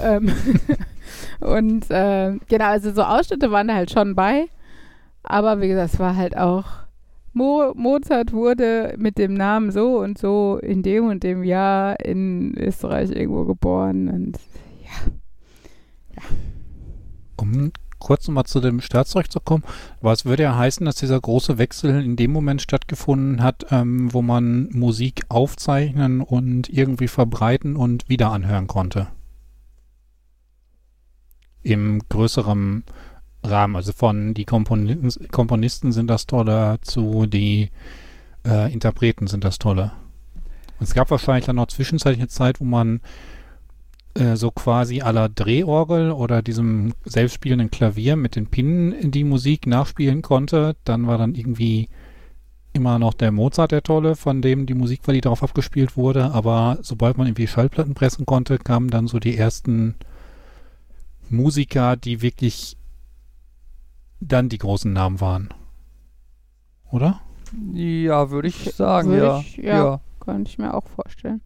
Ähm 0.00 0.30
und 1.40 1.90
äh, 1.90 2.36
genau, 2.48 2.66
also 2.66 2.92
so 2.92 3.02
Ausschnitte 3.02 3.50
waren 3.50 3.68
da 3.68 3.74
halt 3.74 3.90
schon 3.90 4.14
bei. 4.14 4.46
Aber 5.22 5.60
wie 5.60 5.68
gesagt, 5.68 5.94
es 5.94 6.00
war 6.00 6.16
halt 6.16 6.36
auch, 6.36 6.66
Mo 7.32 7.72
Mozart 7.74 8.32
wurde 8.32 8.94
mit 8.96 9.18
dem 9.18 9.34
Namen 9.34 9.70
so 9.70 9.98
und 9.98 10.18
so 10.18 10.58
in 10.62 10.82
dem 10.82 11.06
und 11.06 11.22
dem 11.22 11.44
Jahr 11.44 12.00
in 12.00 12.56
Österreich 12.56 13.10
irgendwo 13.10 13.44
geboren 13.44 14.08
und 14.08 14.38
ja. 14.84 16.22
Um 17.40 17.72
kurz 17.98 18.28
nochmal 18.28 18.44
zu 18.44 18.60
dem 18.60 18.80
Start 18.80 19.08
zurückzukommen, 19.08 19.64
was 20.00 20.24
würde 20.24 20.44
ja 20.44 20.56
heißen, 20.56 20.84
dass 20.86 20.96
dieser 20.96 21.20
große 21.20 21.58
Wechsel 21.58 22.02
in 22.02 22.16
dem 22.16 22.32
Moment 22.32 22.62
stattgefunden 22.62 23.42
hat, 23.42 23.66
ähm, 23.70 24.12
wo 24.12 24.22
man 24.22 24.68
Musik 24.70 25.24
aufzeichnen 25.28 26.20
und 26.20 26.68
irgendwie 26.68 27.08
verbreiten 27.08 27.76
und 27.76 28.08
wieder 28.08 28.30
anhören 28.30 28.66
konnte. 28.66 29.08
Im 31.62 32.00
größeren 32.08 32.84
Rahmen, 33.42 33.76
also 33.76 33.92
von 33.92 34.34
die 34.34 34.44
Komponisten, 34.44 35.28
Komponisten 35.28 35.92
sind 35.92 36.08
das 36.08 36.26
tolle 36.26 36.78
zu 36.82 37.26
die 37.26 37.70
äh, 38.46 38.72
Interpreten 38.72 39.26
sind 39.26 39.44
das 39.44 39.58
tolle. 39.58 39.92
Es 40.80 40.94
gab 40.94 41.10
wahrscheinlich 41.10 41.46
dann 41.46 41.56
noch 41.56 41.66
zwischenzeitlich 41.66 42.20
eine 42.20 42.28
Zeit, 42.28 42.60
wo 42.60 42.64
man 42.64 43.00
äh, 44.18 44.36
so 44.36 44.50
quasi 44.50 45.00
aller 45.00 45.28
Drehorgel 45.28 46.10
oder 46.12 46.42
diesem 46.42 46.92
selbstspielenden 47.04 47.70
Klavier 47.70 48.16
mit 48.16 48.36
den 48.36 48.46
Pinnen 48.48 49.10
die 49.10 49.24
Musik 49.24 49.66
nachspielen 49.66 50.22
konnte. 50.22 50.76
Dann 50.84 51.06
war 51.06 51.18
dann 51.18 51.34
irgendwie 51.34 51.88
immer 52.72 52.98
noch 52.98 53.14
der 53.14 53.32
Mozart 53.32 53.72
der 53.72 53.82
Tolle, 53.82 54.14
von 54.16 54.42
dem 54.42 54.66
die 54.66 54.74
Musik 54.74 55.06
war, 55.06 55.14
die 55.14 55.20
darauf 55.20 55.42
abgespielt 55.42 55.96
wurde. 55.96 56.32
Aber 56.32 56.78
sobald 56.82 57.16
man 57.18 57.26
irgendwie 57.26 57.46
Schallplatten 57.46 57.94
pressen 57.94 58.26
konnte, 58.26 58.58
kamen 58.58 58.88
dann 58.90 59.06
so 59.08 59.18
die 59.18 59.36
ersten 59.36 59.94
Musiker, 61.30 61.96
die 61.96 62.22
wirklich 62.22 62.76
dann 64.20 64.48
die 64.48 64.58
großen 64.58 64.92
Namen 64.92 65.20
waren. 65.20 65.48
Oder? 66.90 67.20
Ja, 67.72 68.30
würde 68.30 68.48
ich 68.48 68.72
sagen, 68.74 69.10
Würde 69.10 69.24
ja. 69.26 69.38
ich- 69.40 69.56
ja. 69.58 70.00
Könnte 70.20 70.50
ich 70.50 70.58
mir 70.58 70.74
auch 70.74 70.86
vorstellen. 70.88 71.40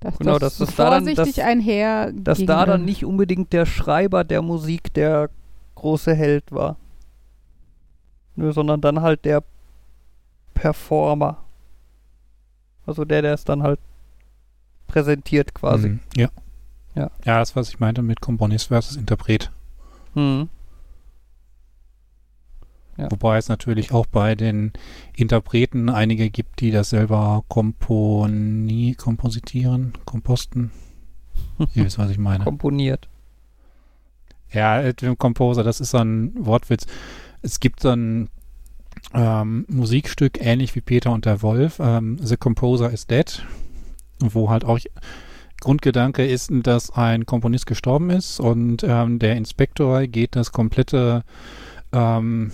Dass 0.00 0.18
Genau, 0.18 0.38
das 0.38 0.58
dass 0.58 0.68
das 0.68 0.76
da 0.76 0.90
dann- 0.90 1.14
dass- 1.14 1.38
einher 1.38 2.12
Dass 2.12 2.44
da 2.44 2.66
dann 2.66 2.84
nicht 2.84 3.04
unbedingt 3.04 3.52
der 3.52 3.66
Schreiber 3.66 4.24
der 4.24 4.42
Musik 4.42 4.92
der 4.94 5.30
große 5.74 6.14
Held 6.14 6.52
war. 6.52 6.76
Nö, 8.36 8.52
sondern 8.52 8.80
dann 8.80 9.00
halt 9.00 9.24
der 9.24 9.42
Performer. 10.54 11.38
Also 12.86 13.04
der, 13.04 13.22
der 13.22 13.34
es 13.34 13.44
dann 13.44 13.62
halt 13.62 13.80
präsentiert 14.86 15.54
quasi. 15.54 15.88
Mhm. 15.90 16.00
Ja. 16.16 16.28
Ja. 16.94 17.10
Ja, 17.24 17.38
das, 17.40 17.56
was 17.56 17.68
ich 17.68 17.80
meinte 17.80 18.02
mit 18.02 18.20
Komponist 18.20 18.68
versus 18.68 18.96
Interpret. 18.96 19.50
Hm. 20.14 20.48
Ja. 22.96 23.10
Wobei 23.10 23.36
es 23.36 23.48
natürlich 23.48 23.92
auch 23.92 24.06
bei 24.06 24.34
den 24.34 24.72
Interpreten 25.14 25.88
einige 25.88 26.30
gibt, 26.30 26.60
die 26.60 26.70
das 26.70 26.90
selber 26.90 27.44
komponi 27.48 28.94
kompositieren, 28.96 29.92
komposten. 30.04 30.70
Ihr 31.74 31.84
wisst, 31.84 31.98
was 31.98 32.10
ich 32.10 32.18
meine. 32.18 32.44
Komponiert. 32.44 33.08
Ja, 34.52 34.80
äh, 34.80 34.94
dem 34.94 35.18
Composer, 35.18 35.62
das 35.62 35.80
ist 35.80 35.90
so 35.90 35.98
ein 35.98 36.32
Wortwitz. 36.36 36.86
Es 37.42 37.60
gibt 37.60 37.80
so 37.80 37.90
ein 37.90 38.28
ähm, 39.14 39.64
Musikstück, 39.68 40.38
ähnlich 40.40 40.74
wie 40.74 40.80
Peter 40.80 41.12
und 41.12 41.26
der 41.26 41.42
Wolf, 41.42 41.78
ähm, 41.80 42.18
The 42.20 42.36
Composer 42.36 42.90
is 42.90 43.06
Dead, 43.06 43.44
wo 44.20 44.50
halt 44.50 44.64
auch 44.64 44.78
Grundgedanke 45.60 46.26
ist, 46.26 46.50
dass 46.52 46.90
ein 46.90 47.26
Komponist 47.26 47.66
gestorben 47.66 48.10
ist 48.10 48.40
und 48.40 48.84
ähm, 48.84 49.18
der 49.18 49.36
Inspektor 49.36 50.06
geht 50.06 50.36
das 50.36 50.52
komplette, 50.52 51.24
ähm, 51.92 52.52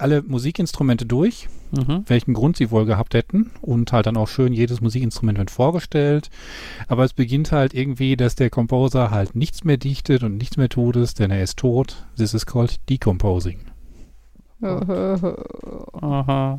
alle 0.00 0.22
Musikinstrumente 0.22 1.06
durch 1.06 1.48
Mhm. 1.72 2.04
welchen 2.06 2.32
Grund 2.32 2.56
sie 2.56 2.70
wohl 2.70 2.84
gehabt 2.86 3.12
hätten 3.14 3.50
und 3.60 3.90
halt 3.92 4.06
dann 4.06 4.16
auch 4.16 4.28
schön 4.28 4.52
jedes 4.52 4.80
Musikinstrument 4.80 5.36
wird 5.36 5.50
vorgestellt. 5.50 6.30
Aber 6.86 7.02
es 7.04 7.12
beginnt 7.12 7.50
halt 7.50 7.74
irgendwie, 7.74 8.16
dass 8.16 8.36
der 8.36 8.50
Composer 8.50 9.10
halt 9.10 9.34
nichts 9.34 9.64
mehr 9.64 9.76
dichtet 9.76 10.22
und 10.22 10.36
nichts 10.38 10.56
mehr 10.56 10.68
tut 10.68 10.94
es, 10.94 11.14
denn 11.14 11.32
er 11.32 11.42
ist 11.42 11.58
tot. 11.58 12.06
This 12.16 12.34
is 12.34 12.46
called 12.46 12.76
decomposing. 12.88 13.58
Aha. 14.62 16.58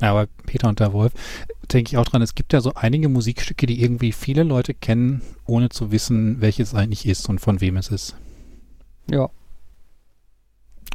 Aber 0.00 0.26
Peter 0.46 0.68
und 0.68 0.80
der 0.80 0.92
Wolf, 0.92 1.12
denke 1.72 1.90
ich 1.90 1.96
auch 1.98 2.04
dran, 2.04 2.22
es 2.22 2.34
gibt 2.34 2.52
ja 2.52 2.60
so 2.60 2.72
einige 2.74 3.08
Musikstücke, 3.08 3.66
die 3.66 3.80
irgendwie 3.82 4.12
viele 4.12 4.42
Leute 4.42 4.74
kennen, 4.74 5.22
ohne 5.46 5.68
zu 5.68 5.92
wissen, 5.92 6.40
welches 6.40 6.74
eigentlich 6.74 7.06
ist 7.06 7.28
und 7.28 7.40
von 7.40 7.60
wem 7.60 7.76
es 7.76 7.88
ist. 7.88 8.16
Ja. 9.10 9.28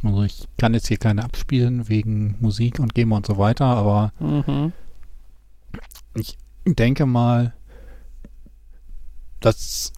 Also 0.02 0.22
ich 0.22 0.46
kann 0.56 0.74
jetzt 0.74 0.88
hier 0.88 0.96
keine 0.96 1.24
abspielen 1.24 1.88
wegen 1.88 2.36
Musik 2.40 2.78
und 2.78 2.94
GEMA 2.94 3.16
und 3.16 3.26
so 3.26 3.36
weiter, 3.38 3.64
aber 3.66 4.12
Mhm. 4.20 4.72
ich 6.14 6.36
denke 6.66 7.04
mal, 7.06 7.52
dass 9.40 9.92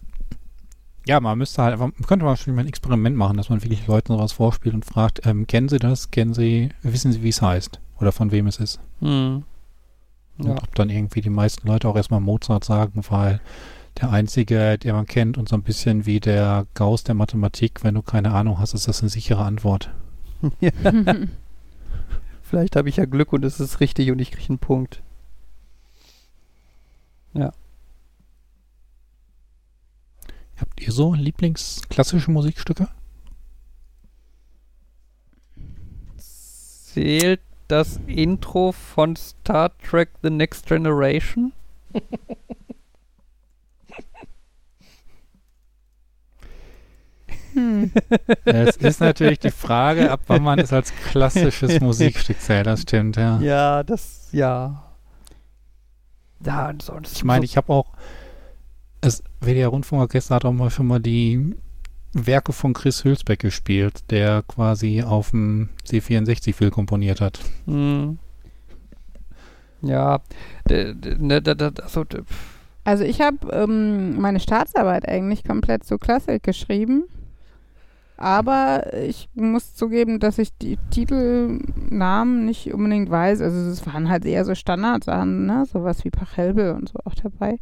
ja, 1.07 1.19
man 1.19 1.37
müsste 1.37 1.63
halt 1.63 1.73
einfach, 1.73 1.89
könnte 2.07 2.25
man 2.25 2.37
schon 2.37 2.53
mal 2.53 2.61
ein 2.61 2.67
Experiment 2.67 3.17
machen, 3.17 3.35
dass 3.37 3.49
man 3.49 3.63
wirklich 3.63 3.87
Leuten 3.87 4.13
sowas 4.13 4.33
vorspielt 4.33 4.75
und 4.75 4.85
fragt, 4.85 5.25
ähm, 5.25 5.47
kennen 5.47 5.67
Sie 5.67 5.79
das? 5.79 6.11
Kennen 6.11 6.35
Sie, 6.35 6.69
wissen 6.83 7.11
Sie, 7.11 7.23
wie 7.23 7.29
es 7.29 7.41
heißt? 7.41 7.79
Oder 7.99 8.11
von 8.11 8.31
wem 8.31 8.45
es 8.45 8.57
ist? 8.57 8.79
Mhm. 8.99 9.43
Und 10.37 10.47
Ja. 10.47 10.57
ob 10.57 10.73
dann 10.75 10.89
irgendwie 10.91 11.21
die 11.21 11.31
meisten 11.31 11.67
Leute 11.67 11.87
auch 11.87 11.95
erstmal 11.95 12.19
Mozart 12.19 12.63
sagen, 12.63 13.01
weil 13.09 13.41
der 13.99 14.11
einzige, 14.11 14.77
der 14.77 14.93
man 14.93 15.05
kennt 15.05 15.37
und 15.37 15.49
so 15.49 15.55
ein 15.55 15.63
bisschen 15.63 16.05
wie 16.05 16.19
der 16.19 16.65
Gauss 16.73 17.03
der 17.03 17.15
Mathematik, 17.15 17.83
wenn 17.83 17.95
du 17.95 18.01
keine 18.01 18.31
Ahnung 18.33 18.59
hast, 18.59 18.73
ist 18.73 18.87
das 18.87 19.01
eine 19.01 19.09
sichere 19.09 19.43
Antwort. 19.43 19.91
Vielleicht 22.41 22.75
habe 22.75 22.89
ich 22.89 22.97
ja 22.97 23.05
Glück 23.05 23.33
und 23.33 23.45
es 23.45 23.59
ist 23.59 23.79
richtig 23.79 24.11
und 24.11 24.19
ich 24.19 24.31
kriege 24.31 24.49
einen 24.49 24.59
Punkt. 24.59 25.01
Habt 30.61 30.79
ihr 30.79 30.91
so 30.91 31.15
Lieblingsklassische 31.15 32.29
Musikstücke? 32.29 32.87
Zählt 36.17 37.41
das 37.67 37.99
Intro 38.05 38.71
von 38.71 39.15
Star 39.15 39.75
Trek 39.79 40.09
The 40.21 40.29
Next 40.29 40.67
Generation? 40.67 41.51
Hm. 47.53 47.91
Es 48.45 48.77
ist 48.77 48.99
natürlich 49.01 49.39
die 49.39 49.51
Frage, 49.51 50.09
ab 50.11 50.21
wann 50.27 50.43
man 50.43 50.59
es 50.59 50.71
als 50.73 50.93
klassisches 51.11 51.79
Musikstück 51.81 52.39
zählt, 52.39 52.67
das 52.67 52.81
stimmt, 52.83 53.17
ja. 53.17 53.39
Ja, 53.41 53.83
das, 53.83 54.29
ja. 54.31 54.83
Ja, 56.45 56.65
ansonsten. 56.67 57.15
Ich 57.15 57.23
meine, 57.23 57.41
so- 57.41 57.51
ich 57.51 57.57
habe 57.57 57.71
auch, 57.73 57.87
das 59.01 59.23
WDR 59.39 59.67
Rundfunkorchester 59.69 60.35
hat 60.35 60.45
auch 60.45 60.51
mal 60.53 60.69
schon 60.69 60.87
mal 60.87 60.99
die 60.99 61.55
Werke 62.13 62.53
von 62.53 62.73
Chris 62.73 63.03
Hülsbeck 63.03 63.39
gespielt, 63.39 64.03
der 64.11 64.43
quasi 64.47 65.01
auf 65.03 65.31
dem 65.31 65.69
C64 65.87 66.53
viel 66.53 66.69
komponiert 66.71 67.21
hat. 67.21 67.39
Hm. 67.65 68.19
Ja, 69.81 70.19
ne, 70.69 71.41
da, 71.41 71.53
da, 71.55 71.71
also, 71.81 72.05
Also 72.83 73.03
ich 73.03 73.19
habe 73.21 73.47
ähm, 73.51 74.19
meine 74.21 74.39
Staatsarbeit 74.39 75.07
eigentlich 75.07 75.43
komplett 75.43 75.83
zu 75.83 75.97
Klassik 75.97 76.43
geschrieben. 76.43 77.05
Aber 78.21 78.93
ich 78.93 79.29
muss 79.33 79.73
zugeben, 79.73 80.19
dass 80.19 80.37
ich 80.37 80.55
die 80.55 80.77
Titelnamen 80.91 82.45
nicht 82.45 82.71
unbedingt 82.71 83.09
weiß. 83.09 83.41
Also 83.41 83.57
es 83.69 83.83
waren 83.87 84.09
halt 84.09 84.25
eher 84.25 84.45
so 84.45 84.53
Standardsachen, 84.53 85.47
ne? 85.47 85.65
Sowas 85.65 86.05
wie 86.05 86.11
Pachelbel 86.11 86.73
und 86.73 86.89
so 86.89 86.99
auch 87.03 87.15
dabei. 87.15 87.57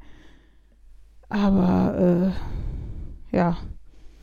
Aber 1.30 2.34
ja. 3.32 3.58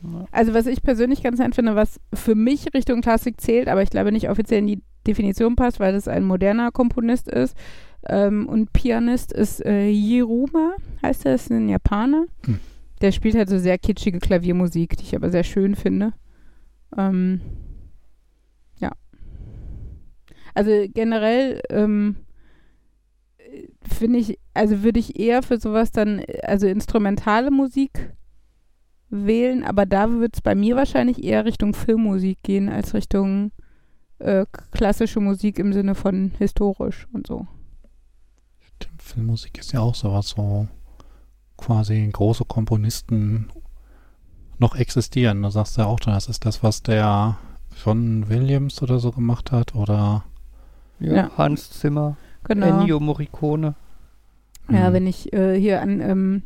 Ja. 0.03 0.25
Also 0.31 0.53
was 0.53 0.67
ich 0.67 0.83
persönlich 0.83 1.23
ganz 1.23 1.39
nett 1.39 1.55
finde, 1.55 1.75
was 1.75 1.99
für 2.13 2.35
mich 2.35 2.71
Richtung 2.75 3.01
Klassik 3.01 3.41
zählt, 3.41 3.67
aber 3.67 3.81
ich 3.81 3.89
glaube 3.89 4.11
nicht 4.11 4.29
offiziell 4.29 4.59
in 4.59 4.67
die 4.67 4.83
Definition 5.07 5.55
passt, 5.55 5.79
weil 5.79 5.93
das 5.93 6.07
ein 6.07 6.23
moderner 6.23 6.71
Komponist 6.71 7.27
ist 7.27 7.57
ähm, 8.05 8.47
und 8.47 8.73
Pianist 8.73 9.31
ist 9.33 9.65
äh, 9.65 9.91
Hiruma, 9.91 10.75
heißt 11.01 11.25
er, 11.25 11.33
ist 11.33 11.49
ein 11.49 11.67
Japaner. 11.67 12.25
Hm. 12.45 12.59
Der 13.01 13.11
spielt 13.11 13.35
halt 13.35 13.49
so 13.49 13.57
sehr 13.57 13.79
kitschige 13.79 14.19
Klaviermusik, 14.19 14.97
die 14.97 15.03
ich 15.03 15.15
aber 15.15 15.31
sehr 15.31 15.43
schön 15.43 15.75
finde. 15.75 16.13
Ähm, 16.95 17.41
ja. 18.79 18.91
Also 20.53 20.71
generell 20.93 21.61
ähm, 21.69 22.17
äh, 23.37 23.67
finde 23.81 24.19
ich, 24.19 24.39
also 24.53 24.83
würde 24.83 24.99
ich 24.99 25.19
eher 25.19 25.43
für 25.43 25.59
sowas 25.59 25.91
dann, 25.91 26.23
also 26.43 26.67
instrumentale 26.67 27.51
Musik 27.51 28.13
wählen, 29.09 29.63
aber 29.63 29.85
da 29.85 30.19
wird 30.19 30.35
es 30.35 30.41
bei 30.41 30.55
mir 30.55 30.75
wahrscheinlich 30.75 31.23
eher 31.23 31.45
Richtung 31.45 31.73
Filmmusik 31.73 32.43
gehen 32.43 32.69
als 32.69 32.93
Richtung 32.93 33.51
äh, 34.19 34.45
klassische 34.71 35.19
Musik 35.19 35.59
im 35.59 35.73
Sinne 35.73 35.95
von 35.95 36.31
historisch 36.37 37.07
und 37.13 37.27
so. 37.27 37.47
Stimmt, 38.59 39.01
Filmmusik 39.01 39.57
ist 39.57 39.71
ja 39.71 39.79
auch 39.79 39.95
sowas, 39.95 40.37
wo 40.37 40.67
quasi 41.55 42.07
große 42.11 42.45
Komponisten 42.45 43.49
noch 44.59 44.75
existieren. 44.75 45.41
Du 45.41 45.49
sagst 45.49 45.77
ja 45.77 45.85
auch, 45.85 45.99
das 45.99 46.27
ist 46.27 46.45
das, 46.45 46.63
was 46.63 46.81
der 46.83 47.37
John 47.83 48.27
Williams 48.29 48.81
oder 48.81 48.99
so 48.99 49.11
gemacht 49.11 49.51
hat 49.51 49.75
oder 49.75 50.23
Ja, 50.99 51.13
Ja. 51.13 51.31
Hans 51.37 51.69
Zimmer, 51.71 52.17
Genau. 52.45 52.65
Ennio 52.81 52.99
Morricone. 52.99 53.75
Ja, 54.69 54.87
Hm. 54.87 54.93
wenn 54.93 55.07
ich 55.07 55.31
äh, 55.31 55.59
hier 55.59 55.81
an 55.81 56.01
ähm, 56.01 56.43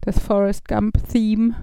das 0.00 0.18
Forrest 0.18 0.66
Gump-Theme 0.68 1.54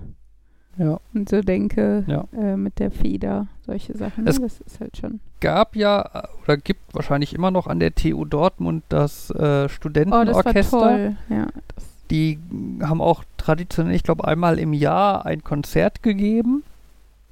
Ja. 0.77 0.99
und 1.15 1.27
so 1.29 1.41
denke, 1.41 2.03
Ja. 2.07 2.25
äh, 2.31 2.55
mit 2.55 2.77
der 2.79 2.91
Feder, 2.91 3.47
solche 3.65 3.97
Sachen. 3.97 4.27
Es- 4.27 4.39
Das 4.39 4.61
ist 4.61 4.79
halt 4.79 4.95
schon. 4.97 5.19
Gab 5.39 5.75
ja 5.75 6.01
äh, 6.13 6.27
oder 6.43 6.57
gibt 6.57 6.93
wahrscheinlich 6.93 7.33
immer 7.33 7.49
noch 7.51 7.65
an 7.67 7.79
der 7.79 7.95
TU 7.95 8.23
Dortmund 8.25 8.83
das 8.89 9.29
äh, 9.31 9.33
Oh, 9.33 9.37
das 9.37 9.41
war 9.43 9.69
Studentenorchester. 9.69 10.79
toll. 10.79 11.15
Ja, 11.29 11.47
das, 11.75 11.85
Die 12.11 12.39
haben 12.81 13.01
auch 13.01 13.23
traditionell, 13.37 13.95
ich 13.95 14.03
glaube, 14.03 14.27
einmal 14.27 14.59
im 14.59 14.73
Jahr 14.73 15.25
ein 15.25 15.43
Konzert 15.43 16.03
gegeben. 16.03 16.63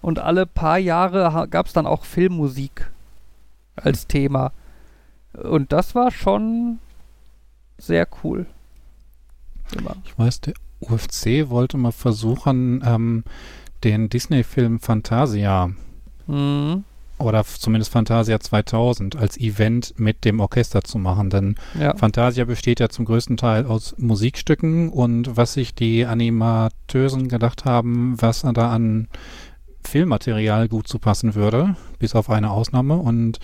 Und 0.01 0.19
alle 0.19 0.45
paar 0.45 0.77
Jahre 0.77 1.47
gab 1.49 1.65
es 1.65 1.73
dann 1.73 1.87
auch 1.87 2.05
Filmmusik 2.05 2.91
als 3.75 4.07
Thema. 4.07 4.51
Und 5.33 5.71
das 5.71 5.95
war 5.95 6.11
schon 6.11 6.79
sehr 7.77 8.07
cool. 8.23 8.45
Immer. 9.75 9.95
Ich 10.05 10.17
weiß, 10.17 10.41
der 10.41 10.53
UFC 10.79 11.49
wollte 11.49 11.77
mal 11.77 11.91
versuchen, 11.91 12.83
ähm, 12.85 13.23
den 13.83 14.09
Disney-Film 14.09 14.79
Fantasia 14.79 15.71
Mhm. 16.27 16.83
Oder 17.17 17.43
zumindest 17.45 17.91
Fantasia 17.91 18.39
2000 18.39 19.15
als 19.15 19.37
Event 19.37 19.93
mit 19.97 20.25
dem 20.25 20.39
Orchester 20.39 20.83
zu 20.83 20.97
machen. 20.97 21.29
Denn 21.29 21.55
Ja. 21.79 21.95
Fantasia 21.95 22.45
besteht 22.45 22.79
ja 22.79 22.89
zum 22.89 23.05
größten 23.05 23.37
Teil 23.37 23.65
aus 23.65 23.95
Musikstücken 23.97 24.89
und 24.89 25.37
was 25.37 25.53
sich 25.53 25.73
die 25.75 26.05
Animateusen 26.05 27.27
gedacht 27.27 27.65
haben, 27.65 28.15
was 28.21 28.41
da 28.41 28.71
an 28.71 29.07
Filmmaterial 29.83 30.67
gut 30.67 30.87
zu 30.87 30.99
passen 30.99 31.35
würde, 31.35 31.75
bis 31.99 32.15
auf 32.15 32.29
eine 32.29 32.51
Ausnahme. 32.51 32.97
Und 32.97 33.39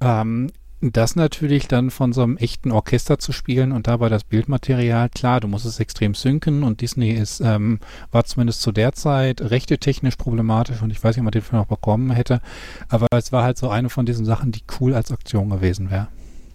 ähm, 0.00 0.50
das 0.82 1.14
natürlich 1.14 1.68
dann 1.68 1.90
von 1.90 2.14
so 2.14 2.22
einem 2.22 2.38
echten 2.38 2.72
Orchester 2.72 3.18
zu 3.18 3.32
spielen 3.32 3.72
und 3.72 3.86
dabei 3.86 4.08
das 4.08 4.24
Bildmaterial, 4.24 5.10
klar, 5.10 5.40
du 5.40 5.48
musst 5.48 5.66
es 5.66 5.78
extrem 5.78 6.14
synken 6.14 6.62
und 6.62 6.80
Disney 6.80 7.10
ist, 7.10 7.40
ähm, 7.40 7.80
war 8.12 8.24
zumindest 8.24 8.62
zu 8.62 8.72
der 8.72 8.92
Zeit 8.92 9.42
rechte 9.42 9.76
technisch 9.76 10.16
problematisch 10.16 10.80
und 10.80 10.90
ich 10.90 11.02
weiß 11.04 11.16
nicht, 11.16 11.20
ob 11.20 11.24
man 11.24 11.32
den 11.32 11.42
Film 11.42 11.60
noch 11.60 11.68
bekommen 11.68 12.10
hätte, 12.10 12.40
aber 12.88 13.06
es 13.12 13.30
war 13.30 13.42
halt 13.42 13.58
so 13.58 13.68
eine 13.68 13.90
von 13.90 14.06
diesen 14.06 14.24
Sachen, 14.24 14.52
die 14.52 14.62
cool 14.80 14.94
als 14.94 15.12
Aktion 15.12 15.50
gewesen 15.50 15.90
wäre. 15.90 16.08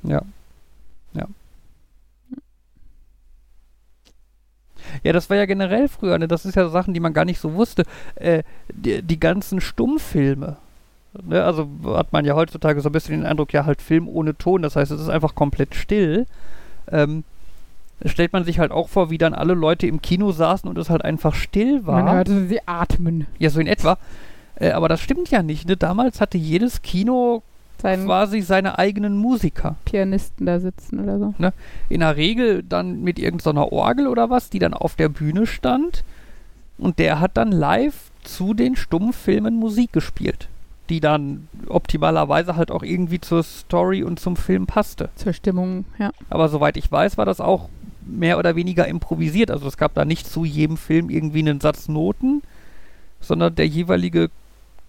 Ja. 0.03 0.23
Ja. 1.13 1.27
Ja, 5.03 5.13
das 5.13 5.29
war 5.29 5.37
ja 5.37 5.45
generell 5.45 5.87
früher, 5.87 6.17
ne? 6.17 6.27
das 6.27 6.45
ist 6.45 6.55
ja 6.55 6.69
Sachen, 6.69 6.93
die 6.93 6.99
man 6.99 7.13
gar 7.13 7.25
nicht 7.25 7.39
so 7.39 7.53
wusste. 7.53 7.83
Äh, 8.15 8.43
die, 8.73 9.01
die 9.01 9.19
ganzen 9.19 9.61
Stummfilme. 9.61 10.57
Ne? 11.23 11.43
Also 11.43 11.67
hat 11.85 12.13
man 12.13 12.25
ja 12.25 12.35
heutzutage 12.35 12.81
so 12.81 12.89
ein 12.89 12.91
bisschen 12.91 13.19
den 13.19 13.25
Eindruck, 13.25 13.53
ja, 13.53 13.65
halt 13.65 13.81
Film 13.81 14.07
ohne 14.07 14.37
Ton, 14.37 14.61
das 14.61 14.75
heißt, 14.75 14.91
es 14.91 15.01
ist 15.01 15.09
einfach 15.09 15.35
komplett 15.35 15.75
still. 15.75 16.25
Ähm, 16.91 17.23
stellt 18.03 18.33
man 18.33 18.43
sich 18.43 18.59
halt 18.59 18.71
auch 18.71 18.89
vor, 18.89 19.09
wie 19.09 19.17
dann 19.17 19.33
alle 19.33 19.53
Leute 19.53 19.87
im 19.87 20.01
Kino 20.01 20.31
saßen 20.31 20.69
und 20.69 20.77
es 20.77 20.89
halt 20.89 21.03
einfach 21.03 21.33
still 21.33 21.85
war. 21.85 22.03
man 22.03 22.15
hörte 22.15 22.47
sie 22.47 22.59
atmen. 22.65 23.27
Ja, 23.39 23.49
so 23.49 23.59
in 23.59 23.67
etwa. 23.67 23.97
Äh, 24.55 24.71
aber 24.71 24.89
das 24.89 25.01
stimmt 25.01 25.31
ja 25.31 25.43
nicht. 25.43 25.67
Ne? 25.67 25.77
Damals 25.77 26.21
hatte 26.21 26.37
jedes 26.37 26.81
Kino 26.81 27.41
Seinen 27.81 28.05
quasi 28.05 28.41
seine 28.41 28.79
eigenen 28.79 29.17
Musiker. 29.17 29.75
Pianisten 29.85 30.45
da 30.45 30.59
sitzen 30.59 30.99
oder 30.99 31.19
so. 31.19 31.33
in 31.89 31.99
der 31.99 32.15
Regel 32.15 32.63
dann 32.63 33.03
mit 33.03 33.19
irgendeiner 33.19 33.71
Orgel 33.71 34.07
oder 34.07 34.29
was, 34.29 34.49
die 34.49 34.59
dann 34.59 34.73
auf 34.73 34.95
der 34.95 35.09
Bühne 35.09 35.45
stand. 35.45 36.03
Und 36.77 36.99
der 36.99 37.19
hat 37.19 37.37
dann 37.37 37.51
live 37.51 38.11
zu 38.23 38.53
den 38.53 38.75
Stummfilmen 38.75 39.55
Musik 39.55 39.93
gespielt, 39.93 40.49
die 40.89 40.99
dann 40.99 41.47
optimalerweise 41.67 42.55
halt 42.55 42.71
auch 42.71 42.83
irgendwie 42.83 43.19
zur 43.19 43.43
Story 43.43 44.03
und 44.03 44.19
zum 44.19 44.35
Film 44.35 44.67
passte. 44.67 45.09
Zur 45.15 45.33
Stimmung, 45.33 45.85
ja. 45.97 46.11
Aber 46.29 46.49
soweit 46.49 46.77
ich 46.77 46.91
weiß, 46.91 47.17
war 47.17 47.25
das 47.25 47.41
auch 47.41 47.69
mehr 48.05 48.37
oder 48.37 48.55
weniger 48.55 48.87
improvisiert. 48.87 49.49
Also 49.49 49.67
es 49.67 49.77
gab 49.77 49.93
da 49.95 50.05
nicht 50.05 50.27
zu 50.27 50.45
jedem 50.45 50.77
Film 50.77 51.09
irgendwie 51.09 51.39
einen 51.39 51.59
Satz 51.59 51.87
Noten, 51.87 52.43
sondern 53.19 53.55
der 53.55 53.67
jeweilige 53.67 54.29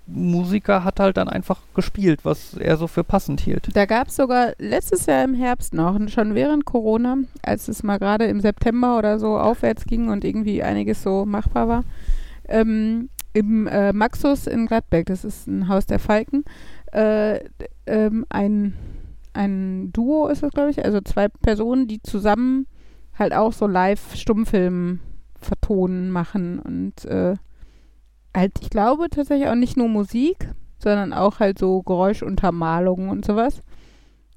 Musiker 0.07 0.85
hat 0.85 1.01
halt 1.01 1.17
dann 1.17 1.29
einfach 1.29 1.61
gespielt, 1.75 2.21
was 2.23 2.55
er 2.55 2.77
so 2.77 2.87
für 2.87 3.03
passend 3.03 3.41
hielt. 3.41 3.69
Da 3.75 3.87
gab 3.87 4.09
es 4.09 4.17
sogar 4.17 4.53
letztes 4.59 5.07
Jahr 5.07 5.25
im 5.25 5.35
Herbst 5.35 5.75
noch, 5.75 5.99
schon 6.09 6.35
während 6.35 6.65
Corona, 6.65 7.19
als 7.43 7.67
es 7.67 7.83
mal 7.83 7.99
gerade 7.99 8.27
im 8.27 8.41
September 8.41 8.99
oder 8.99 9.19
so 9.19 9.37
aufwärts 9.37 9.85
ging 9.85 10.09
und 10.09 10.25
irgendwie 10.25 10.63
einiges 10.63 11.03
so 11.03 11.27
machbar 11.27 11.69
war, 11.69 11.85
ähm, 12.49 13.09
im 13.37 13.67
äh, 13.67 13.93
Maxus 13.93 14.47
in 14.47 14.67
Gladbeck, 14.67 15.07
das 15.07 15.23
ist 15.23 15.47
ein 15.47 15.69
Haus 15.69 15.85
der 15.85 15.99
Falken, 15.99 16.45
äh, 16.93 17.41
ähm, 17.87 18.25
ein, 18.31 18.75
ein 19.35 19.93
Duo 19.93 20.29
ist 20.29 20.43
das, 20.43 20.53
glaube 20.53 20.71
ich, 20.71 20.83
also 20.83 21.03
zwei 21.03 21.29
Personen, 21.29 21.87
die 21.87 22.01
zusammen 22.01 22.67
halt 23.19 23.35
auch 23.35 23.53
so 23.53 23.67
Live-Stummfilm 23.67 25.01
vertonen, 25.39 26.11
machen 26.11 26.61
und 26.61 27.05
äh, 27.05 27.35
halt, 28.35 28.53
ich 28.61 28.71
glaube 28.71 29.11
tatsächlich 29.11 29.49
auch 29.49 29.55
nicht 29.55 29.77
nur 29.77 29.89
Musik, 29.89 30.49
sondern 30.79 31.13
auch 31.13 31.39
halt 31.39 31.59
so 31.59 31.83
Geräuschuntermalungen 31.83 33.11
und 33.11 33.27
sowas, 33.27 33.61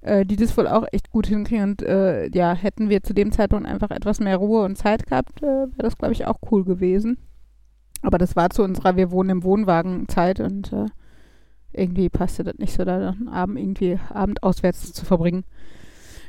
äh, 0.02 0.26
die 0.26 0.36
das 0.36 0.58
wohl 0.58 0.68
auch 0.68 0.86
echt 0.92 1.10
gut 1.10 1.28
hinkriegen. 1.28 1.72
Und 1.72 1.84
äh, 1.84 2.30
ja, 2.32 2.54
hätten 2.54 2.90
wir 2.90 3.02
zu 3.02 3.14
dem 3.14 3.32
Zeitpunkt 3.32 3.66
einfach 3.66 3.92
etwas 3.92 4.20
mehr 4.20 4.38
Ruhe 4.38 4.66
und 4.66 4.78
Zeit 4.78 5.08
gehabt, 5.08 5.42
äh, 5.42 5.46
wäre 5.46 5.70
das, 5.78 5.98
glaube 5.98 6.14
ich, 6.14 6.28
auch 6.28 6.40
cool 6.52 6.66
gewesen. 6.66 7.18
Aber 8.02 8.18
das 8.18 8.36
war 8.36 8.50
zu 8.50 8.64
unserer 8.64 8.96
Wir 8.96 9.12
wohnen 9.12 9.30
im 9.30 9.44
Wohnwagen 9.44 10.08
Zeit 10.08 10.40
und 10.40 10.72
äh, 10.72 10.86
irgendwie 11.72 12.10
passte 12.10 12.44
das 12.44 12.58
nicht 12.58 12.74
so, 12.74 12.86
da 12.86 13.10
einen 13.10 13.28
Abend 13.28 13.60
irgendwie 13.60 14.00
Abend 14.10 14.42
auswärts 14.44 14.94
zu 14.94 15.06
verbringen. 15.06 15.44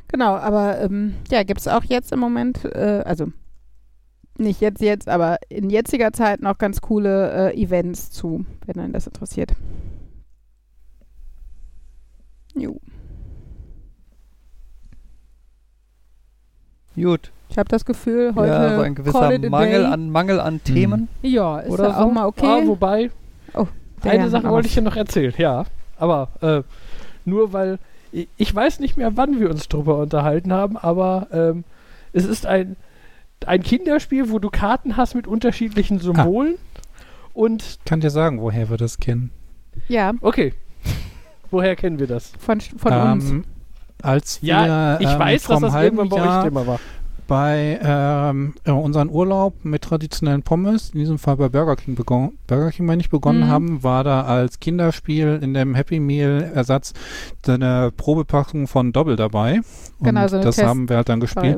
Genau, 0.08 0.34
aber 0.34 0.80
ähm, 0.80 1.14
ja, 1.30 1.44
gibt 1.44 1.60
es 1.60 1.68
auch 1.68 1.84
jetzt 1.84 2.12
im 2.12 2.18
Moment, 2.18 2.64
äh, 2.64 3.02
also 3.06 3.32
nicht 4.38 4.60
jetzt 4.60 4.80
jetzt, 4.80 5.08
aber 5.08 5.38
in 5.48 5.70
jetziger 5.70 6.12
Zeit 6.12 6.40
noch 6.40 6.58
ganz 6.58 6.80
coole 6.80 7.52
äh, 7.52 7.62
Events 7.62 8.10
zu, 8.10 8.44
wenn 8.66 8.80
einen 8.80 8.92
das 8.92 9.06
interessiert. 9.06 9.52
Jo. 12.54 12.80
Gut. 16.94 17.32
Ich 17.50 17.58
habe 17.58 17.68
das 17.68 17.84
Gefühl, 17.84 18.32
heute 18.36 18.52
ja, 18.52 18.76
so 18.76 18.82
ein 18.82 18.94
call 18.94 19.04
gewisser 19.04 19.32
it 19.32 19.44
a 19.44 19.50
Mangel 19.50 19.82
day. 19.82 19.92
an, 19.92 20.10
Mangel 20.10 20.40
an 20.40 20.62
Themen. 20.62 21.08
Ja, 21.22 21.58
ist 21.58 21.70
oder 21.70 21.98
auch 21.98 22.06
so. 22.06 22.10
mal 22.12 22.22
Ah, 22.22 22.26
okay. 22.26 22.62
wobei, 22.66 23.10
Der 24.04 24.12
eine 24.12 24.30
Sache 24.30 24.48
wollte 24.48 24.68
ich 24.68 24.76
ja 24.76 24.82
noch 24.82 24.96
erzählen, 24.96 25.34
ja. 25.36 25.64
Aber 25.98 26.28
äh, 26.40 26.62
nur 27.24 27.52
weil 27.52 27.78
ich, 28.12 28.54
weiß 28.54 28.80
nicht 28.80 28.96
mehr, 28.96 29.16
wann 29.16 29.38
wir 29.38 29.50
uns 29.50 29.68
drüber 29.68 29.98
unterhalten 29.98 30.52
haben, 30.52 30.76
aber 30.76 31.28
ähm, 31.32 31.64
es 32.12 32.24
ist 32.24 32.46
ein, 32.46 32.76
ein 33.46 33.62
Kinderspiel, 33.62 34.30
wo 34.30 34.38
du 34.38 34.50
Karten 34.50 34.96
hast 34.96 35.14
mit 35.14 35.26
unterschiedlichen 35.26 35.98
Symbolen. 35.98 36.56
Und 37.34 37.62
Ich 37.62 37.84
kann 37.84 38.00
dir 38.00 38.10
sagen, 38.10 38.40
woher 38.40 38.70
wir 38.70 38.76
das 38.76 38.98
kennen. 38.98 39.30
Ja, 39.88 40.12
okay, 40.20 40.54
woher 41.50 41.76
kennen 41.76 41.98
wir 41.98 42.06
das? 42.06 42.32
von, 42.38 42.60
von 42.60 42.92
uns. 42.92 43.30
Ähm, 43.30 43.44
Als 44.02 44.42
wir 44.42 44.48
Ja, 44.48 45.00
ich 45.00 45.08
ähm, 45.08 45.18
weiß, 45.18 45.44
dass 45.44 45.60
das 45.60 45.74
irgendwann 45.74 46.08
bei 46.08 46.16
Jahr 46.16 46.38
euch 46.38 46.44
Thema 46.44 46.66
war. 46.66 46.80
Bei 47.30 47.78
ähm, 47.80 48.54
ja, 48.66 48.72
unseren 48.72 49.08
Urlaub 49.08 49.64
mit 49.64 49.82
traditionellen 49.82 50.42
Pommes, 50.42 50.90
in 50.90 50.98
diesem 50.98 51.16
Fall 51.16 51.36
bei 51.36 51.48
Burger 51.48 51.76
King 51.76 51.94
begonnen, 51.94 52.36
Burger 52.48 52.72
King, 52.72 52.88
wenn 52.88 52.98
ich 52.98 53.08
begonnen 53.08 53.42
Mhm. 53.44 53.48
haben, 53.48 53.82
war 53.84 54.02
da 54.02 54.22
als 54.22 54.58
Kinderspiel 54.58 55.38
in 55.40 55.54
dem 55.54 55.76
Happy 55.76 56.00
Meal 56.00 56.50
Ersatz 56.52 56.92
eine 57.46 57.92
Probepackung 57.96 58.66
von 58.66 58.92
Doppel 58.92 59.14
dabei. 59.14 59.58
Und 60.00 60.04
Genau, 60.06 60.26
so 60.26 60.36
eine 60.36 60.44
das 60.44 60.56
Test- 60.56 60.66
haben 60.66 60.88
wir 60.88 60.96
halt 60.96 61.08
dann 61.08 61.20
gespielt. 61.20 61.56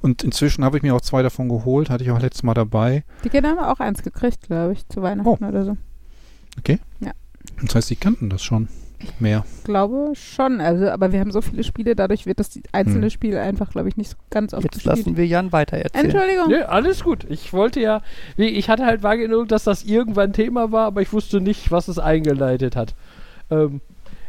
Und 0.00 0.24
inzwischen 0.24 0.64
habe 0.64 0.76
ich 0.76 0.82
mir 0.82 0.92
auch 0.92 1.00
zwei 1.00 1.22
davon 1.22 1.48
geholt, 1.48 1.88
hatte 1.88 2.02
ich 2.02 2.10
auch 2.10 2.20
letztes 2.20 2.42
Mal 2.42 2.54
dabei. 2.54 3.04
Die 3.22 3.28
Kinder 3.28 3.50
haben 3.50 3.60
auch 3.60 3.78
eins 3.78 4.02
gekriegt, 4.02 4.48
glaube 4.48 4.72
ich, 4.72 4.88
zu 4.88 5.02
Weihnachten 5.02 5.28
Oh. 5.44 5.46
oder 5.48 5.64
so. 5.64 5.76
Das 7.64 7.74
heißt, 7.76 7.90
die 7.90 7.96
kannten 7.96 8.28
das 8.28 8.42
schon 8.42 8.66
mehr. 9.20 9.44
Glaube 9.64 10.12
schon. 10.14 10.60
Also, 10.60 10.88
aber 10.90 11.12
wir 11.12 11.20
haben 11.20 11.30
so 11.32 11.40
viele 11.40 11.64
Spiele, 11.64 11.94
dadurch 11.96 12.26
wird 12.26 12.40
das 12.40 12.58
einzelne 12.72 13.04
Hm. 13.06 13.10
Spiel 13.10 13.36
einfach, 13.36 13.70
glaube 13.70 13.88
ich, 13.88 13.96
nicht 13.96 14.10
so 14.10 14.16
ganz 14.30 14.54
oft 14.54 14.64
Jetzt 14.64 14.74
gespielt. 14.74 14.96
lassen 14.96 15.16
wir 15.16 15.26
Jan 15.26 15.52
weiter 15.52 15.76
erzählen. 15.78 16.04
Entschuldigung. 16.06 16.48
Nee, 16.48 16.62
alles 16.62 17.02
gut. 17.04 17.24
Ich 17.28 17.52
wollte 17.52 17.80
ja, 17.80 18.02
ich 18.36 18.68
hatte 18.68 18.86
halt 18.86 19.02
wahrgenommen, 19.02 19.48
dass 19.48 19.64
das 19.64 19.84
irgendwann 19.84 20.32
Thema 20.32 20.72
war, 20.72 20.86
aber 20.86 21.02
ich 21.02 21.12
wusste 21.12 21.40
nicht, 21.40 21.70
was 21.70 21.88
es 21.88 21.98
eingeleitet 21.98 22.76
hat. 22.76 22.94
Ähm, 23.50 23.80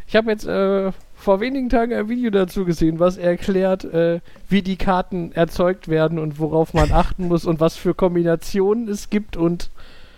ich 0.06 0.16
habe 0.16 0.30
jetzt 0.30 0.46
äh, 0.46 0.92
vor 1.14 1.40
wenigen 1.40 1.70
Tagen 1.70 1.94
ein 1.94 2.08
Video 2.10 2.30
dazu 2.30 2.64
gesehen, 2.66 2.98
was 2.98 3.16
erklärt, 3.16 3.84
äh, 3.84 4.20
wie 4.48 4.60
die 4.60 4.76
Karten 4.76 5.32
erzeugt 5.32 5.88
werden 5.88 6.18
und 6.18 6.38
worauf 6.38 6.74
man 6.74 6.92
achten 6.92 7.28
muss 7.28 7.46
und 7.46 7.60
was 7.60 7.76
für 7.76 7.94
Kombinationen 7.94 8.88
es 8.88 9.08
gibt 9.08 9.36
und 9.36 9.70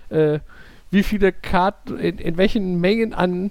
äh, 0.08 0.40
wie 0.90 1.02
viele 1.02 1.32
Karten, 1.32 1.98
in, 1.98 2.18
in 2.18 2.36
welchen 2.36 2.80
Mengen 2.80 3.12
an 3.14 3.50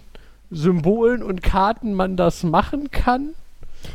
Symbolen 0.56 1.22
und 1.24 1.44
Karten 1.44 1.94
man 1.94 2.16
das 2.18 2.44
machen 2.44 2.90
kann. 2.92 3.30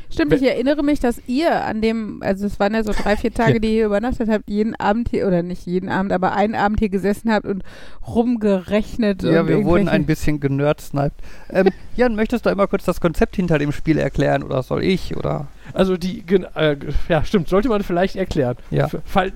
Stimmt, 0.08 0.32
ich 0.34 0.42
erinnere 0.44 0.84
mich, 0.84 1.00
dass 1.00 1.20
ihr 1.26 1.64
an 1.64 1.80
dem, 1.80 2.22
also 2.22 2.46
es 2.46 2.60
waren 2.60 2.74
ja 2.74 2.84
so 2.84 2.92
drei, 2.92 3.16
vier 3.16 3.34
Tage, 3.34 3.54
Ja. 3.54 3.58
die 3.58 3.76
ihr 3.78 3.86
übernachtet 3.86 4.28
habt, 4.28 4.48
jeden 4.48 4.76
Abend 4.76 5.08
hier, 5.08 5.26
oder 5.26 5.42
nicht 5.42 5.66
jeden 5.66 5.88
Abend, 5.88 6.12
aber 6.12 6.32
einen 6.32 6.54
Abend 6.54 6.78
hier 6.78 6.90
gesessen 6.90 7.32
habt 7.32 7.44
und 7.44 7.64
rumgerechnet. 8.06 9.22
Ja, 9.22 9.40
und 9.40 9.48
wir 9.48 9.64
wurden 9.64 9.88
ein 9.88 10.06
bisschen 10.06 10.38
generdsniped. 10.38 11.12
Ähm, 11.50 11.70
Jan, 11.96 12.14
möchtest 12.14 12.46
du 12.46 12.50
einmal 12.50 12.68
kurz 12.68 12.84
das 12.84 13.00
Konzept 13.00 13.34
hinter 13.36 13.58
dem 13.58 13.72
Spiel 13.72 13.98
erklären 13.98 14.42
oder 14.44 14.62
soll 14.62 14.84
ich? 14.84 15.16
Oder? 15.16 15.48
Also 15.74 15.96
die, 15.96 16.22
gen- 16.22 16.46
äh, 16.54 16.76
ja 17.08 17.24
stimmt, 17.24 17.48
sollte 17.48 17.68
man 17.68 17.82
vielleicht 17.82 18.14
erklären. 18.16 18.56
Ja. 18.70 18.86
F- 18.86 18.98
Fall, 19.04 19.32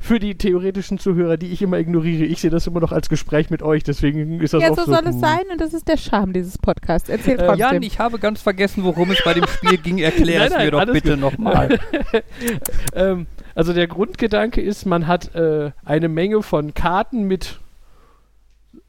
für 0.00 0.18
die 0.18 0.36
theoretischen 0.36 0.98
Zuhörer, 0.98 1.36
die 1.36 1.48
ich 1.48 1.62
immer 1.62 1.78
ignoriere, 1.78 2.24
ich 2.24 2.40
sehe 2.40 2.50
das 2.50 2.66
immer 2.66 2.80
noch 2.80 2.92
als 2.92 3.08
Gespräch 3.08 3.50
mit 3.50 3.62
euch, 3.62 3.82
deswegen 3.82 4.40
ist 4.40 4.54
das 4.54 4.62
Ja, 4.62 4.74
so 4.74 4.84
so. 4.84 4.92
soll 4.92 5.06
es 5.06 5.18
sein 5.20 5.42
und 5.50 5.60
das 5.60 5.74
ist 5.74 5.88
der 5.88 5.96
Charme 5.96 6.32
dieses 6.32 6.58
Podcasts. 6.58 7.08
Erzähl 7.08 7.34
Äh, 7.34 7.46
trotzdem. 7.46 7.58
Jan, 7.58 7.82
ich 7.82 7.98
habe 7.98 8.18
ganz 8.18 8.40
vergessen, 8.40 8.84
worum 8.84 9.10
es 9.10 9.22
bei 9.24 9.34
dem 9.34 9.46
Spiel 9.46 9.78
ging. 9.78 9.98
Erklär 9.98 10.38
Nein, 10.40 10.48
es 10.48 10.54
nein, 10.54 10.64
mir 10.66 10.70
doch 10.70 10.92
bitte 10.92 11.16
nochmal. 11.16 11.78
ähm, 12.94 13.26
also 13.54 13.72
der 13.72 13.88
Grundgedanke 13.88 14.60
ist, 14.60 14.86
man 14.86 15.06
hat 15.06 15.34
äh, 15.34 15.72
eine 15.84 16.08
Menge 16.08 16.42
von 16.42 16.74
Karten 16.74 17.24
mit 17.24 17.58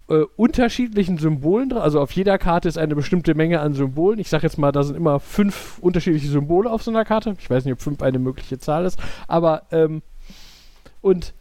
äh, 0.10 0.26
unterschiedlichen 0.36 1.18
Symbolen 1.18 1.70
dran. 1.70 1.82
Also 1.82 2.00
auf 2.02 2.12
jeder 2.12 2.38
Karte 2.38 2.68
ist 2.68 2.78
eine 2.78 2.96
bestimmte 2.96 3.36
Menge 3.36 3.60
an 3.62 3.74
Symbolen. 3.74 4.20
Ich 4.20 4.30
sage 4.30 4.44
jetzt 4.44 4.58
mal, 4.58 4.72
da 4.72 4.84
sind 4.84 4.96
immer 4.96 5.20
fünf 5.20 5.80
unterschiedliche 5.82 6.28
Symbole 6.28 6.70
auf 6.70 6.84
so 6.84 6.92
einer 6.92 7.06
Karte. 7.06 7.36
Ich 7.40 7.50
weiß 7.50 7.66
nicht, 7.66 7.74
ob 7.74 7.82
fünf 7.82 8.02
eine 8.02 8.20
mögliche 8.20 8.60
Zahl 8.60 8.86
ist. 8.86 9.00
Aber 9.28 9.64
ähm, 9.72 10.02
und 11.02 11.34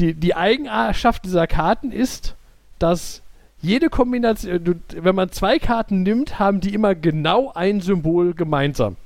die, 0.00 0.14
die 0.14 0.34
Eigenschaft 0.34 1.24
dieser 1.24 1.46
Karten 1.46 1.92
ist, 1.92 2.34
dass 2.78 3.22
jede 3.60 3.90
Kombination, 3.90 4.82
wenn 4.92 5.14
man 5.14 5.30
zwei 5.30 5.58
Karten 5.58 6.02
nimmt, 6.02 6.38
haben 6.38 6.60
die 6.60 6.74
immer 6.74 6.94
genau 6.94 7.52
ein 7.54 7.80
Symbol 7.80 8.34
gemeinsam. 8.34 8.96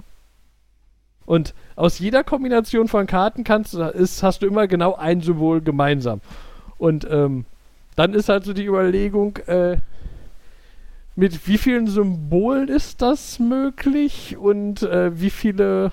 Und 1.27 1.55
aus 1.75 1.99
jeder 1.99 2.25
Kombination 2.25 2.89
von 2.89 3.07
Karten 3.07 3.45
kannst 3.45 3.75
du, 3.75 3.83
ist, 3.83 4.23
hast 4.23 4.43
du 4.43 4.47
immer 4.47 4.67
genau 4.67 4.95
ein 4.95 5.21
Symbol 5.21 5.61
gemeinsam. 5.61 6.21
Und 6.79 7.07
ähm, 7.11 7.45
dann 7.97 8.15
ist 8.15 8.29
halt 8.29 8.45
so 8.45 8.53
die 8.53 8.65
Überlegung, 8.65 9.37
äh, 9.47 9.79
mit 11.17 11.49
wie 11.49 11.59
vielen 11.59 11.87
Symbolen 11.87 12.69
ist 12.69 13.03
das 13.03 13.39
möglich 13.39 14.37
und 14.37 14.83
äh, 14.83 15.19
wie 15.21 15.31
viele. 15.31 15.91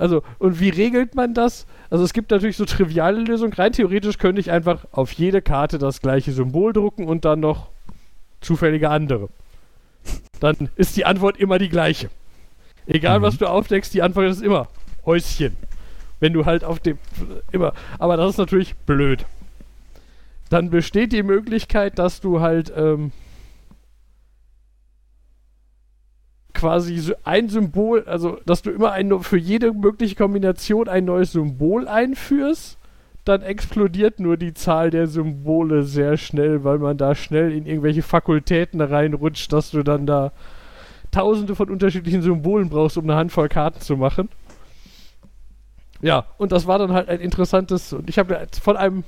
Also, 0.00 0.22
und 0.38 0.60
wie 0.60 0.70
regelt 0.70 1.14
man 1.14 1.34
das? 1.34 1.66
Also, 1.90 2.04
es 2.04 2.12
gibt 2.12 2.30
natürlich 2.30 2.56
so 2.56 2.64
triviale 2.64 3.20
Lösungen. 3.20 3.52
Rein 3.52 3.72
theoretisch 3.72 4.18
könnte 4.18 4.40
ich 4.40 4.50
einfach 4.50 4.86
auf 4.92 5.12
jede 5.12 5.42
Karte 5.42 5.78
das 5.78 6.00
gleiche 6.00 6.32
Symbol 6.32 6.72
drucken 6.72 7.06
und 7.06 7.24
dann 7.24 7.40
noch 7.40 7.68
zufällige 8.40 8.88
andere. 8.90 9.28
Dann 10.40 10.70
ist 10.76 10.96
die 10.96 11.04
Antwort 11.04 11.36
immer 11.36 11.58
die 11.58 11.68
gleiche. 11.68 12.08
Egal, 12.86 13.18
Mhm. 13.18 13.22
was 13.24 13.36
du 13.38 13.46
aufdeckst, 13.46 13.92
die 13.92 14.00
Antwort 14.02 14.26
ist 14.30 14.42
immer 14.42 14.68
Häuschen. 15.04 15.54
Wenn 16.18 16.32
du 16.32 16.46
halt 16.46 16.64
auf 16.64 16.80
dem. 16.80 16.98
Immer. 17.52 17.72
Aber 17.98 18.16
das 18.16 18.30
ist 18.30 18.38
natürlich 18.38 18.74
blöd. 18.76 19.24
Dann 20.48 20.70
besteht 20.70 21.12
die 21.12 21.22
Möglichkeit, 21.22 21.98
dass 21.98 22.20
du 22.20 22.40
halt 22.40 22.72
ähm, 22.76 23.12
quasi 26.60 27.14
ein 27.24 27.48
Symbol, 27.48 28.04
also 28.04 28.38
dass 28.44 28.60
du 28.60 28.70
immer 28.70 28.92
ein, 28.92 29.18
für 29.20 29.38
jede 29.38 29.72
mögliche 29.72 30.14
Kombination 30.14 30.88
ein 30.88 31.06
neues 31.06 31.32
Symbol 31.32 31.88
einführst. 31.88 32.76
Dann 33.24 33.40
explodiert 33.40 34.20
nur 34.20 34.36
die 34.36 34.52
Zahl 34.52 34.90
der 34.90 35.06
Symbole 35.06 35.84
sehr 35.84 36.18
schnell, 36.18 36.62
weil 36.62 36.78
man 36.78 36.98
da 36.98 37.14
schnell 37.14 37.52
in 37.52 37.64
irgendwelche 37.64 38.02
Fakultäten 38.02 38.80
reinrutscht, 38.80 39.52
dass 39.52 39.70
du 39.70 39.82
dann 39.82 40.06
da 40.06 40.32
tausende 41.10 41.54
von 41.54 41.70
unterschiedlichen 41.70 42.22
Symbolen 42.22 42.68
brauchst, 42.68 42.98
um 42.98 43.04
eine 43.04 43.16
Handvoll 43.16 43.48
Karten 43.48 43.80
zu 43.80 43.96
machen. 43.96 44.28
Ja, 46.02 46.26
und 46.36 46.52
das 46.52 46.66
war 46.66 46.78
dann 46.78 46.92
halt 46.92 47.08
ein 47.08 47.20
interessantes, 47.20 47.92
und 47.92 48.08
ich 48.08 48.18
habe 48.18 48.46
von 48.62 48.76
einem 48.76 49.04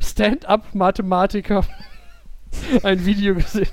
Stand-up-Mathematiker 0.00 1.64
ein 2.82 3.04
Video 3.06 3.34
gesehen. 3.34 3.68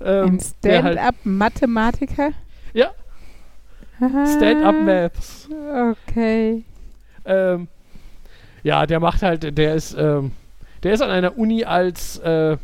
Ein 0.00 0.06
Ähm, 0.34 0.38
der 0.62 0.82
halt- 0.82 0.98
Stand-up-Mathematiker? 0.98 2.30
Ja. 2.72 2.90
Stand-up-Maths. 4.36 5.48
Okay. 6.08 6.62
Ähm, 7.24 7.68
ja, 8.62 8.86
der 8.86 9.00
macht 9.00 9.22
halt, 9.22 9.56
der 9.56 9.74
ist, 9.74 9.96
ähm, 9.98 10.32
der 10.82 10.92
ist 10.92 11.00
an 11.00 11.10
einer 11.10 11.38
Uni 11.38 11.64
als, 11.64 12.18
äh, 12.18 12.56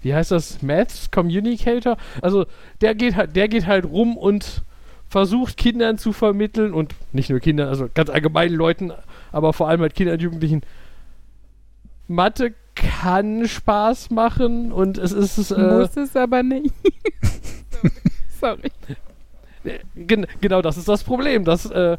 wie 0.00 0.14
heißt 0.14 0.30
das, 0.30 0.62
Maths 0.62 1.10
Communicator. 1.10 1.96
Also 2.22 2.46
der 2.80 2.94
geht 2.94 3.14
halt, 3.16 3.36
der 3.36 3.48
geht 3.48 3.66
halt 3.66 3.84
rum 3.84 4.16
und 4.16 4.62
versucht 5.08 5.56
Kindern 5.58 5.98
zu 5.98 6.12
vermitteln 6.12 6.72
und 6.72 6.94
nicht 7.12 7.28
nur 7.28 7.38
Kindern, 7.40 7.68
also 7.68 7.88
ganz 7.92 8.08
allgemeinen 8.08 8.54
Leuten, 8.54 8.92
aber 9.30 9.52
vor 9.52 9.68
allem 9.68 9.82
halt 9.82 9.94
Kindern 9.94 10.14
und 10.14 10.22
Jugendlichen. 10.22 10.62
Mathe 12.08 12.54
kann 12.74 13.46
Spaß 13.46 14.10
machen 14.10 14.72
und 14.72 14.98
es 14.98 15.12
ist 15.12 15.50
äh, 15.50 15.58
Muss 15.58 15.96
es 15.96 16.16
aber 16.16 16.42
nicht. 16.42 16.74
Sorry. 18.40 18.70
Gen 19.96 20.26
genau, 20.40 20.62
das 20.62 20.76
ist 20.76 20.88
das 20.88 21.04
Problem. 21.04 21.44
Das, 21.44 21.66
äh, 21.66 21.96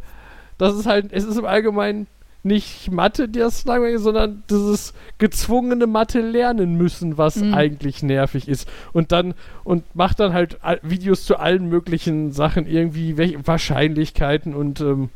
das 0.57 0.75
ist 0.75 0.85
halt, 0.85 1.11
es 1.11 1.23
ist 1.23 1.37
im 1.37 1.45
Allgemeinen 1.45 2.07
nicht 2.45 2.91
Mathe, 2.91 3.29
das 3.29 3.63
langweilig 3.63 3.95
ist, 3.95 4.03
sondern 4.03 4.43
dieses 4.49 4.93
gezwungene 5.17 5.87
Mathe 5.87 6.19
lernen 6.19 6.75
müssen, 6.75 7.17
was 7.17 7.37
Mhm. 7.37 7.53
eigentlich 7.53 8.03
nervig 8.03 8.49
ist. 8.49 8.67
Und 8.91 9.13
dann, 9.13 9.33
und 9.63 9.95
macht 9.95 10.19
dann 10.19 10.33
halt 10.33 10.57
Videos 10.81 11.23
zu 11.23 11.37
allen 11.37 11.69
möglichen 11.69 12.33
Sachen, 12.33 12.67
irgendwie 12.67 13.15
welche 13.15 13.47
Wahrscheinlichkeiten 13.47 14.53
und 14.53 14.81
ähm, 14.81 15.09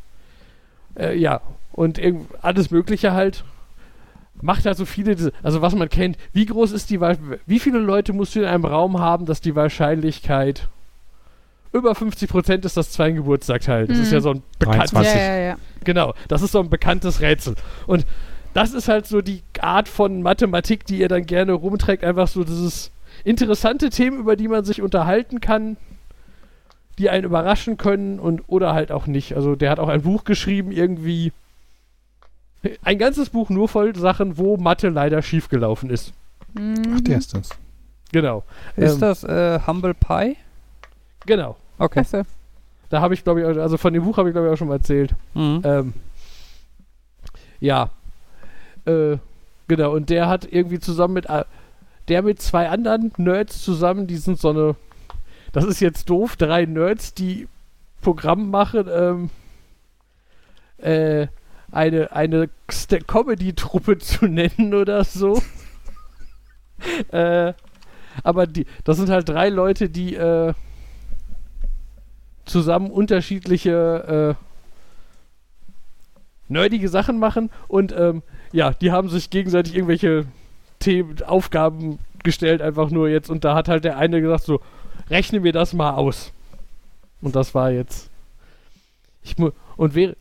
äh, 0.97 1.17
ja, 1.17 1.41
und 1.73 1.99
alles 2.41 2.71
Mögliche 2.71 3.11
halt. 3.11 3.43
Macht 4.41 4.65
halt 4.65 4.77
so 4.77 4.85
viele, 4.85 5.31
also 5.41 5.61
was 5.61 5.73
man 5.75 5.89
kennt, 5.89 6.17
wie 6.33 6.45
groß 6.45 6.71
ist 6.71 6.89
die, 6.89 6.99
wie 7.01 7.59
viele 7.59 7.79
Leute 7.79 8.13
musst 8.13 8.35
du 8.35 8.39
in 8.39 8.45
einem 8.45 8.65
Raum 8.65 8.99
haben, 8.99 9.25
dass 9.25 9.41
die 9.41 9.55
Wahrscheinlichkeit 9.55 10.67
über 11.73 11.91
50% 11.93 12.65
ist, 12.65 12.77
dass 12.77 12.91
zwei 12.91 13.05
einen 13.07 13.17
Geburtstag 13.17 13.61
teilen. 13.61 13.87
Das 13.87 13.97
ist 13.97 14.07
Mhm. 14.09 14.13
ja 14.13 14.21
so 14.21 14.29
ein 14.31 14.43
bekanntes, 14.59 14.91
23. 14.91 15.15
Ja, 15.21 15.27
ja, 15.27 15.39
ja. 15.49 15.57
genau, 15.83 16.13
das 16.27 16.41
ist 16.41 16.51
so 16.51 16.59
ein 16.59 16.69
bekanntes 16.69 17.19
Rätsel. 17.21 17.55
Und 17.87 18.05
das 18.53 18.73
ist 18.73 18.87
halt 18.87 19.05
so 19.05 19.21
die 19.21 19.41
Art 19.59 19.87
von 19.87 20.21
Mathematik, 20.23 20.85
die 20.85 20.99
ihr 20.99 21.07
dann 21.09 21.25
gerne 21.25 21.51
rumträgt, 21.53 22.03
einfach 22.03 22.27
so 22.27 22.43
dieses 22.43 22.91
interessante 23.23 23.89
Themen, 23.89 24.19
über 24.19 24.35
die 24.35 24.47
man 24.47 24.63
sich 24.65 24.81
unterhalten 24.81 25.41
kann, 25.41 25.77
die 26.97 27.09
einen 27.09 27.25
überraschen 27.25 27.77
können 27.77 28.19
und 28.19 28.43
oder 28.47 28.73
halt 28.73 28.91
auch 28.91 29.05
nicht. 29.05 29.35
Also 29.35 29.55
der 29.55 29.69
hat 29.69 29.79
auch 29.79 29.89
ein 29.89 30.01
Buch 30.01 30.23
geschrieben, 30.23 30.71
irgendwie 30.71 31.31
ein 32.83 32.97
ganzes 32.97 33.29
Buch 33.29 33.49
nur 33.49 33.67
voll 33.67 33.95
Sachen, 33.95 34.37
wo 34.37 34.57
Mathe 34.57 34.89
leider 34.89 35.21
schiefgelaufen 35.21 35.89
ist. 35.89 36.13
Ach, 36.55 37.01
der 37.01 37.17
ist 37.17 37.33
das. 37.33 37.49
Genau. 38.11 38.43
Ist 38.75 38.95
Ähm, 38.95 38.99
das 38.99 39.23
äh, 39.23 39.59
Humble 39.67 39.93
Pie? 39.93 40.37
Genau. 41.25 41.55
Okay. 41.77 42.01
Klasse. 42.01 42.23
Da 42.89 43.01
habe 43.01 43.13
ich, 43.13 43.23
glaube 43.23 43.41
ich, 43.41 43.59
also 43.59 43.77
von 43.77 43.93
dem 43.93 44.03
Buch 44.03 44.17
habe 44.17 44.29
ich, 44.29 44.33
glaube 44.33 44.47
ich, 44.47 44.53
auch 44.53 44.57
schon 44.57 44.69
mal 44.69 44.75
erzählt. 44.75 45.13
Mhm. 45.33 45.61
Ähm, 45.63 45.93
ja. 47.59 47.89
Äh, 48.85 49.17
genau, 49.67 49.91
und 49.93 50.09
der 50.09 50.27
hat 50.29 50.47
irgendwie 50.51 50.79
zusammen 50.79 51.13
mit 51.15 51.25
äh, 51.27 51.43
der 52.07 52.21
mit 52.21 52.41
zwei 52.41 52.69
anderen 52.69 53.11
Nerds 53.17 53.61
zusammen, 53.61 54.07
die 54.07 54.15
sind 54.15 54.39
so 54.39 54.49
eine, 54.49 54.75
das 55.51 55.65
ist 55.65 55.81
jetzt 55.81 56.09
doof, 56.09 56.37
drei 56.37 56.65
Nerds, 56.65 57.13
die 57.13 57.49
Programm 58.01 58.49
machen, 58.49 58.87
ähm, 58.89 59.29
äh, 60.77 61.27
eine, 61.71 62.11
eine 62.11 62.49
Comedy-Truppe 63.07 63.97
zu 63.99 64.25
nennen 64.25 64.73
oder 64.73 65.03
so. 65.03 65.41
äh, 67.11 67.53
aber 68.23 68.47
die, 68.47 68.65
das 68.83 68.97
sind 68.97 69.09
halt 69.09 69.29
drei 69.29 69.49
Leute, 69.49 69.89
die 69.89 70.15
äh, 70.15 70.53
zusammen 72.45 72.91
unterschiedliche 72.91 74.37
äh, 74.37 74.43
nerdige 76.47 76.87
Sachen 76.89 77.19
machen 77.19 77.49
und 77.67 77.93
ähm, 77.97 78.23
ja, 78.53 78.71
die 78.71 78.91
haben 78.91 79.09
sich 79.09 79.29
gegenseitig 79.29 79.75
irgendwelche 79.75 80.25
Themen, 80.79 81.21
Aufgaben 81.23 81.99
gestellt, 82.23 82.61
einfach 82.61 82.89
nur 82.89 83.09
jetzt 83.09 83.29
und 83.29 83.43
da 83.43 83.53
hat 83.53 83.67
halt 83.67 83.83
der 83.83 83.97
eine 83.97 84.21
gesagt 84.21 84.45
so, 84.45 84.61
rechne 85.09 85.41
mir 85.41 85.51
das 85.51 85.73
mal 85.73 85.91
aus. 85.91 86.31
Und 87.21 87.35
das 87.35 87.53
war 87.53 87.71
jetzt 87.71 88.09
ich 89.23 89.37
mu 89.37 89.51
und 89.75 89.95
wäre 89.95 90.15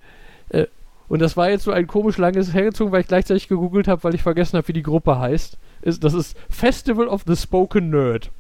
äh, 0.51 0.67
und 1.09 1.21
das 1.21 1.37
war 1.37 1.51
jetzt 1.51 1.65
so 1.65 1.71
ein 1.71 1.87
komisch 1.87 2.19
langes 2.19 2.53
hergezogen, 2.53 2.93
weil 2.93 3.03
ich 3.03 3.09
gleichzeitig 3.09 3.49
gegoogelt 3.49 3.89
habe, 3.89 4.03
weil 4.05 4.15
ich 4.15 4.23
vergessen 4.23 4.57
habe, 4.57 4.69
wie 4.69 4.73
die 4.73 4.83
Gruppe 4.83 5.19
heißt. 5.19 5.59
Ist, 5.83 6.03
das 6.03 6.15
ist 6.15 6.37
Festival 6.49 7.07
of 7.07 7.23
the 7.27 7.37
Spoken 7.37 7.91
Nerd. 7.91 8.31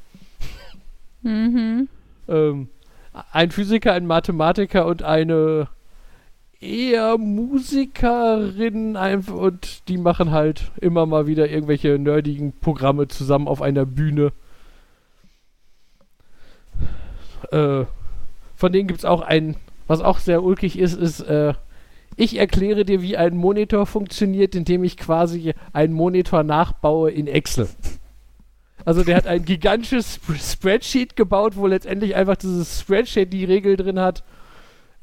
Mhm. 1.22 1.88
Ähm, 2.28 2.68
ein 3.32 3.50
Physiker, 3.50 3.92
ein 3.92 4.06
Mathematiker 4.06 4.86
und 4.86 5.02
eine 5.02 5.68
eher 6.60 7.18
Musikerin 7.18 8.96
einfach 8.96 9.34
und 9.34 9.88
die 9.88 9.98
machen 9.98 10.30
halt 10.30 10.72
immer 10.80 11.06
mal 11.06 11.26
wieder 11.26 11.48
irgendwelche 11.48 11.98
nerdigen 11.98 12.52
Programme 12.52 13.08
zusammen 13.08 13.46
auf 13.46 13.62
einer 13.62 13.84
Bühne. 13.84 14.32
Äh, 17.50 17.84
von 18.56 18.72
denen 18.72 18.88
gibt 18.88 19.00
es 19.00 19.04
auch 19.04 19.20
einen, 19.20 19.56
was 19.86 20.00
auch 20.00 20.18
sehr 20.18 20.42
ulkig 20.42 20.78
ist, 20.78 20.94
ist, 20.94 21.20
äh, 21.20 21.54
ich 22.14 22.38
erkläre 22.38 22.84
dir, 22.84 23.02
wie 23.02 23.16
ein 23.16 23.36
Monitor 23.36 23.86
funktioniert, 23.86 24.54
indem 24.54 24.84
ich 24.84 24.96
quasi 24.96 25.54
einen 25.72 25.92
Monitor 25.92 26.42
nachbaue 26.42 27.10
in 27.10 27.26
Excel. 27.26 27.68
Also 28.84 29.02
der 29.02 29.16
hat 29.16 29.26
ein 29.26 29.44
gigantisches 29.44 30.14
Sp- 30.22 30.38
Spreadsheet 30.38 31.16
gebaut, 31.16 31.56
wo 31.56 31.66
letztendlich 31.66 32.14
einfach 32.14 32.36
dieses 32.36 32.80
Spreadsheet 32.80 33.32
die 33.32 33.44
Regel 33.44 33.76
drin 33.76 33.98
hat, 33.98 34.22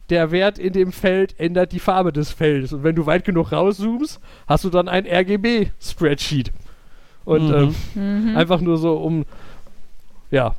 der 0.09 0.31
Wert 0.31 0.57
in 0.59 0.73
dem 0.73 0.91
Feld 0.91 1.39
ändert 1.39 1.71
die 1.71 1.79
Farbe 1.79 2.11
des 2.13 2.31
Feldes. 2.31 2.71
Und 2.73 2.83
wenn 2.83 2.95
du 2.95 3.05
weit 3.05 3.25
genug 3.25 3.51
rauszoomst, 3.51 4.19
hast 4.47 4.63
du 4.63 4.69
dann 4.69 4.87
ein 4.87 5.05
RGB-Spreadsheet. 5.05 6.51
Und 7.25 7.47
Mhm. 7.49 7.75
ähm, 7.95 8.29
Mhm. 8.31 8.37
einfach 8.37 8.59
nur 8.61 8.77
so 8.77 8.97
um, 8.97 9.25
ja. 10.31 10.55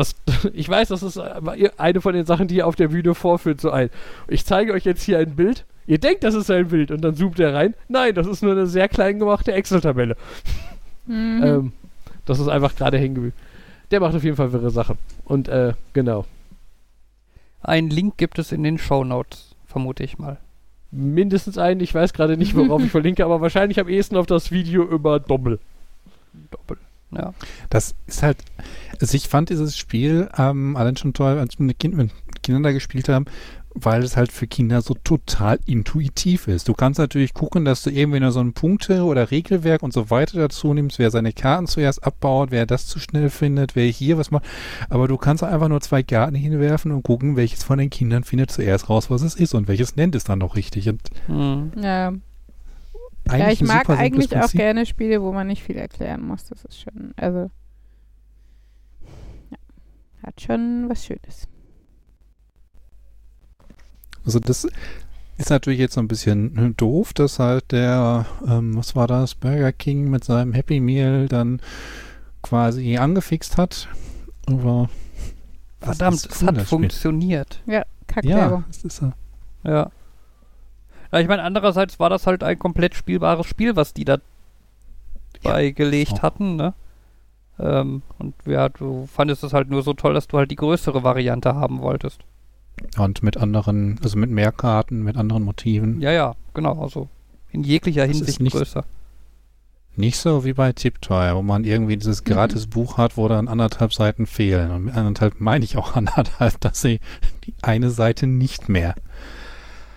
Das, 0.00 0.14
ich 0.54 0.66
weiß, 0.68 0.88
das 0.88 1.02
ist 1.02 1.16
ihr- 1.16 1.72
eine 1.78 2.00
von 2.00 2.14
den 2.14 2.24
Sachen, 2.24 2.48
die 2.48 2.56
ihr 2.56 2.66
auf 2.66 2.74
der 2.76 2.88
Bühne 2.88 3.14
vorführt, 3.14 3.60
so 3.60 3.70
ein. 3.70 3.90
Ich 4.28 4.44
zeige 4.46 4.72
euch 4.72 4.84
jetzt 4.84 5.02
hier 5.02 5.18
ein 5.18 5.36
Bild. 5.36 5.66
Ihr 5.86 5.98
denkt, 5.98 6.24
das 6.24 6.34
ist 6.34 6.50
ein 6.50 6.68
Bild 6.68 6.90
und 6.90 7.02
dann 7.02 7.14
zoomt 7.14 7.38
er 7.40 7.52
rein. 7.52 7.74
Nein, 7.88 8.14
das 8.14 8.26
ist 8.26 8.42
nur 8.42 8.52
eine 8.52 8.66
sehr 8.66 8.88
klein 8.88 9.18
gemachte 9.18 9.52
Excel-Tabelle. 9.52 10.16
Mhm. 11.06 11.42
Ähm, 11.44 11.72
das 12.24 12.38
ist 12.38 12.48
einfach 12.48 12.74
gerade 12.76 12.96
hängen 12.98 13.14
geblieben. 13.16 13.36
Der 13.90 14.00
macht 14.00 14.14
auf 14.14 14.22
jeden 14.24 14.36
Fall 14.36 14.52
wirre 14.52 14.70
Sachen. 14.70 14.96
Und 15.24 15.48
äh, 15.48 15.74
genau. 15.92 16.24
Ein 17.62 17.90
Link 17.90 18.16
gibt 18.16 18.38
es 18.38 18.52
in 18.52 18.62
den 18.62 18.78
Shownotes, 18.78 19.54
vermute 19.66 20.02
ich 20.04 20.18
mal. 20.18 20.38
Mindestens 20.92 21.58
einen, 21.58 21.80
ich 21.80 21.94
weiß 21.94 22.12
gerade 22.12 22.36
nicht, 22.36 22.54
worauf 22.56 22.82
ich 22.82 22.90
verlinke, 22.92 23.24
aber 23.24 23.40
wahrscheinlich 23.40 23.78
am 23.80 23.88
ehesten 23.88 24.16
auf 24.16 24.26
das 24.26 24.50
Video 24.50 24.84
über 24.84 25.20
Doppel. 25.20 25.58
Doppel. 26.50 26.78
Ja. 27.12 27.34
Das 27.70 27.94
ist 28.06 28.22
halt, 28.22 28.38
also 29.00 29.16
ich 29.16 29.28
fand 29.28 29.50
dieses 29.50 29.76
Spiel 29.76 30.28
ähm, 30.38 30.76
allein 30.76 30.96
schon 30.96 31.12
toll, 31.12 31.38
als 31.38 31.58
wir 31.58 31.66
mit, 31.66 31.78
kind, 31.78 31.96
mit 31.96 32.10
Kindern 32.42 32.62
da 32.62 32.72
gespielt 32.72 33.08
haben, 33.08 33.24
weil 33.74 34.02
es 34.02 34.16
halt 34.16 34.32
für 34.32 34.46
Kinder 34.48 34.82
so 34.82 34.94
total 34.94 35.58
intuitiv 35.64 36.48
ist. 36.48 36.68
Du 36.68 36.74
kannst 36.74 36.98
natürlich 36.98 37.34
gucken, 37.34 37.64
dass 37.64 37.82
du 37.82 37.90
irgendwie 37.90 38.18
nur 38.20 38.32
so 38.32 38.40
ein 38.40 38.52
Punkte- 38.52 39.04
oder 39.04 39.30
Regelwerk 39.30 39.82
und 39.82 39.92
so 39.92 40.10
weiter 40.10 40.38
dazu 40.38 40.74
nimmst, 40.74 40.98
wer 40.98 41.10
seine 41.10 41.32
Karten 41.32 41.66
zuerst 41.66 42.02
abbaut, 42.04 42.50
wer 42.50 42.66
das 42.66 42.86
zu 42.86 42.98
schnell 42.98 43.30
findet, 43.30 43.76
wer 43.76 43.86
hier 43.86 44.18
was 44.18 44.30
macht. 44.32 44.44
Aber 44.88 45.06
du 45.06 45.16
kannst 45.16 45.42
einfach 45.44 45.68
nur 45.68 45.80
zwei 45.80 46.02
Karten 46.02 46.34
hinwerfen 46.34 46.90
und 46.90 47.02
gucken, 47.04 47.36
welches 47.36 47.62
von 47.62 47.78
den 47.78 47.90
Kindern 47.90 48.24
findet 48.24 48.50
zuerst 48.50 48.88
raus, 48.88 49.08
was 49.10 49.22
es 49.22 49.34
ist 49.36 49.54
und 49.54 49.68
welches 49.68 49.94
nennt 49.96 50.14
es 50.16 50.24
dann 50.24 50.40
noch 50.40 50.56
richtig. 50.56 50.88
Und 50.88 51.00
Hm. 51.26 51.72
ja. 51.80 52.12
Eigentlich 53.30 53.46
ja, 53.46 53.52
ich 53.52 53.60
ein 53.62 53.66
mag 53.66 53.90
eigentlich 53.90 54.36
auch 54.36 54.40
Prinzip. 54.40 54.60
gerne 54.60 54.86
Spiele, 54.86 55.22
wo 55.22 55.32
man 55.32 55.46
nicht 55.46 55.62
viel 55.62 55.76
erklären 55.76 56.26
muss. 56.26 56.44
Das 56.44 56.64
ist 56.64 56.80
schon, 56.80 57.12
also 57.16 57.50
ja, 59.50 59.56
hat 60.22 60.40
schon 60.40 60.86
was 60.88 61.04
Schönes. 61.04 61.48
Also 64.24 64.38
das 64.38 64.68
ist 65.38 65.50
natürlich 65.50 65.80
jetzt 65.80 65.94
so 65.94 66.00
ein 66.00 66.08
bisschen 66.08 66.76
doof, 66.76 67.12
dass 67.14 67.38
halt 67.38 67.72
der, 67.72 68.26
ähm, 68.46 68.76
was 68.76 68.94
war 68.94 69.06
das, 69.06 69.34
Burger 69.34 69.72
King 69.72 70.10
mit 70.10 70.24
seinem 70.24 70.52
Happy 70.52 70.80
Meal 70.80 71.28
dann 71.28 71.60
quasi 72.42 72.98
angefixt 72.98 73.56
hat. 73.56 73.88
Aber 74.46 74.90
Verdammt, 75.80 76.26
es 76.26 76.42
cool, 76.42 76.48
hat 76.48 76.56
das 76.56 76.62
Spiel. 76.62 76.62
Ja, 76.62 76.64
funktioniert. 76.64 77.62
Ja, 77.66 77.84
Kackwerbung. 78.06 78.64
das 78.68 78.84
ist 78.84 79.00
ja. 79.00 79.12
Ja. 79.64 79.90
Ja 81.12 81.18
ich 81.20 81.28
meine, 81.28 81.42
andererseits 81.42 81.98
war 82.00 82.10
das 82.10 82.26
halt 82.26 82.42
ein 82.42 82.58
komplett 82.58 82.94
spielbares 82.94 83.46
Spiel, 83.46 83.76
was 83.76 83.92
die 83.94 84.04
da 84.04 84.18
beigelegt 85.42 86.12
auch. 86.14 86.22
hatten, 86.22 86.56
ne? 86.56 86.74
Ähm, 87.58 88.02
und 88.18 88.34
ja, 88.46 88.68
du 88.68 89.06
fandest 89.06 89.44
es 89.44 89.52
halt 89.52 89.70
nur 89.70 89.82
so 89.82 89.92
toll, 89.92 90.14
dass 90.14 90.28
du 90.28 90.38
halt 90.38 90.50
die 90.50 90.56
größere 90.56 91.02
Variante 91.02 91.54
haben 91.54 91.80
wolltest. 91.80 92.20
Und 92.96 93.22
mit 93.22 93.36
anderen, 93.36 93.98
also 94.02 94.16
mit 94.18 94.30
mehr 94.30 94.52
Karten, 94.52 95.02
mit 95.02 95.16
anderen 95.16 95.42
Motiven. 95.42 96.00
Ja, 96.00 96.10
ja, 96.12 96.34
genau, 96.54 96.80
also 96.82 97.08
in 97.50 97.62
jeglicher 97.62 98.06
Das 98.06 98.16
Hinsicht 98.16 98.40
nicht- 98.40 98.52
größer. 98.56 98.84
Nicht 99.96 100.18
so 100.18 100.44
wie 100.44 100.52
bei 100.54 100.72
Tiptoy, 100.72 101.34
wo 101.34 101.42
man 101.42 101.64
irgendwie 101.64 101.96
dieses 101.96 102.22
Mhm. 102.24 102.28
gratis 102.30 102.66
Buch 102.68 102.96
hat, 102.96 103.16
wo 103.16 103.26
dann 103.28 103.48
anderthalb 103.48 103.92
Seiten 103.92 104.24
fehlen. 104.24 104.70
Und 104.70 104.84
mit 104.84 104.94
anderthalb 104.94 105.40
meine 105.40 105.64
ich 105.64 105.76
auch 105.76 105.94
anderthalb, 105.96 106.58
dass 106.60 106.80
sie 106.80 107.00
die 107.44 107.54
eine 107.60 107.90
Seite 107.90 108.26
nicht 108.26 108.68
mehr 108.68 108.94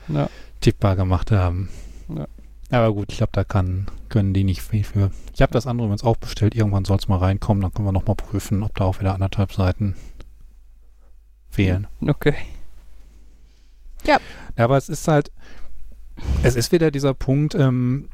Ja. 0.09 0.27
Tippbar 0.63 0.95
gemacht 0.95 1.31
haben. 1.31 1.69
Ja. 2.09 2.27
Aber 2.71 2.93
gut, 2.93 3.11
ich 3.11 3.17
glaube, 3.17 3.33
da 3.33 3.43
kann, 3.43 3.85
können 4.09 4.33
die 4.33 4.43
nicht 4.43 4.61
viel 4.61 4.83
für. 4.83 5.11
Ich 5.33 5.41
habe 5.41 5.53
das 5.53 5.67
andere 5.67 5.85
übrigens 5.85 6.03
auch 6.03 6.17
bestellt. 6.17 6.55
Irgendwann 6.55 6.85
soll 6.85 6.97
es 6.97 7.07
mal 7.07 7.17
reinkommen. 7.17 7.61
Dann 7.61 7.71
können 7.71 7.87
wir 7.87 7.91
nochmal 7.91 8.15
prüfen, 8.15 8.63
ob 8.63 8.75
da 8.75 8.85
auch 8.85 8.99
wieder 8.99 9.13
anderthalb 9.13 9.53
Seiten 9.53 9.95
fehlen. 11.49 11.87
Okay. 12.01 12.33
Ja, 14.05 14.17
aber 14.55 14.77
es 14.77 14.89
ist 14.89 15.07
halt, 15.07 15.31
es 16.41 16.55
ist 16.55 16.71
wieder 16.71 16.89
dieser 16.89 17.13
Punkt, 17.13 17.53
ähm, 17.55 18.09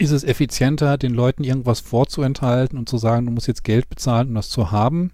ist 0.00 0.12
es 0.12 0.24
effizienter, 0.24 0.96
den 0.96 1.12
Leuten 1.12 1.44
irgendwas 1.44 1.80
vorzuenthalten 1.80 2.78
und 2.78 2.88
zu 2.88 2.96
sagen, 2.96 3.26
du 3.26 3.32
musst 3.32 3.48
jetzt 3.48 3.64
Geld 3.64 3.90
bezahlen, 3.90 4.28
um 4.28 4.34
das 4.34 4.48
zu 4.48 4.70
haben? 4.70 5.12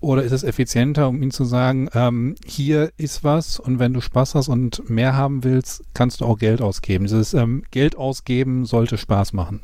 Oder 0.00 0.22
ist 0.22 0.30
es 0.30 0.44
effizienter, 0.44 1.08
um 1.08 1.20
ihnen 1.20 1.32
zu 1.32 1.44
sagen, 1.44 1.88
ähm, 1.92 2.36
hier 2.46 2.92
ist 2.96 3.24
was 3.24 3.58
und 3.58 3.80
wenn 3.80 3.92
du 3.92 4.00
Spaß 4.00 4.36
hast 4.36 4.48
und 4.48 4.88
mehr 4.88 5.16
haben 5.16 5.42
willst, 5.42 5.82
kannst 5.92 6.20
du 6.20 6.26
auch 6.26 6.38
Geld 6.38 6.62
ausgeben. 6.62 7.04
Dieses 7.04 7.34
ähm, 7.34 7.64
Geld 7.72 7.96
ausgeben 7.96 8.64
sollte 8.64 8.96
Spaß 8.96 9.32
machen. 9.32 9.60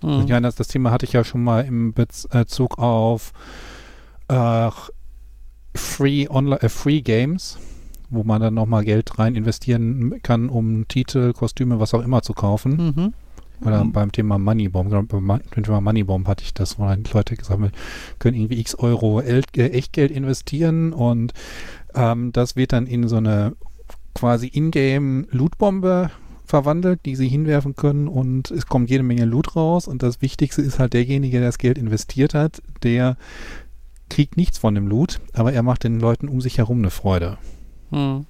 Hm. 0.00 0.26
Meine, 0.28 0.42
das, 0.42 0.56
das 0.56 0.68
Thema 0.68 0.90
hatte 0.90 1.06
ich 1.06 1.12
ja 1.12 1.22
schon 1.22 1.44
mal 1.44 1.64
im 1.64 1.92
Bezug 1.92 2.78
auf 2.78 3.32
äh, 4.26 4.70
Free, 5.76 6.28
Online, 6.28 6.62
äh, 6.62 6.68
Free 6.68 7.00
Games, 7.00 7.58
wo 8.10 8.22
man 8.24 8.40
dann 8.40 8.54
nochmal 8.54 8.84
Geld 8.84 9.18
rein 9.18 9.34
investieren 9.34 10.20
kann, 10.22 10.48
um 10.48 10.86
Titel, 10.88 11.32
Kostüme, 11.32 11.78
was 11.80 11.94
auch 11.94 12.02
immer 12.02 12.22
zu 12.22 12.32
kaufen. 12.32 12.92
Mhm. 12.96 13.12
Oder 13.66 13.84
Mhm. 13.84 13.92
beim 13.92 14.12
Thema 14.12 14.38
Moneybomb, 14.38 15.08
beim 15.08 15.24
Ma- 15.24 15.40
beim 15.54 15.64
Thema 15.64 15.80
Moneybomb 15.80 16.28
hatte 16.28 16.44
ich 16.44 16.54
das, 16.54 16.78
wo 16.78 16.84
dann 16.86 17.02
die 17.02 17.12
Leute 17.12 17.34
gesagt 17.36 17.58
haben, 17.60 17.72
können 18.20 18.36
irgendwie 18.36 18.60
x 18.60 18.76
Euro 18.76 19.20
El 19.20 19.42
äh, 19.56 19.66
Echtgeld 19.70 20.12
investieren 20.12 20.92
und 20.92 21.32
ähm, 21.94 22.30
das 22.32 22.54
wird 22.54 22.72
dann 22.72 22.86
in 22.86 23.08
so 23.08 23.16
eine 23.16 23.54
quasi 24.14 24.48
Ingame 24.52 25.26
Lootbombe 25.30 26.10
verwandelt, 26.44 27.00
die 27.04 27.16
sie 27.16 27.28
hinwerfen 27.28 27.74
können 27.74 28.06
und 28.08 28.50
es 28.52 28.66
kommt 28.66 28.90
jede 28.90 29.02
Menge 29.02 29.24
Loot 29.24 29.56
raus 29.56 29.86
und 29.88 30.02
das 30.04 30.22
Wichtigste 30.22 30.62
ist 30.62 30.78
halt 30.78 30.92
derjenige, 30.94 31.38
der 31.40 31.48
das 31.48 31.58
Geld 31.58 31.78
investiert 31.78 32.34
hat, 32.34 32.62
der 32.84 33.16
kriegt 34.08 34.36
nichts 34.36 34.56
von 34.58 34.74
dem 34.74 34.86
Loot, 34.86 35.20
aber 35.34 35.52
er 35.52 35.62
macht 35.64 35.82
den 35.84 35.98
Leuten 36.00 36.28
um 36.28 36.40
sich 36.40 36.58
herum 36.58 36.78
eine 36.78 36.90
Freude. 36.90 37.38
Hm. 37.90 38.26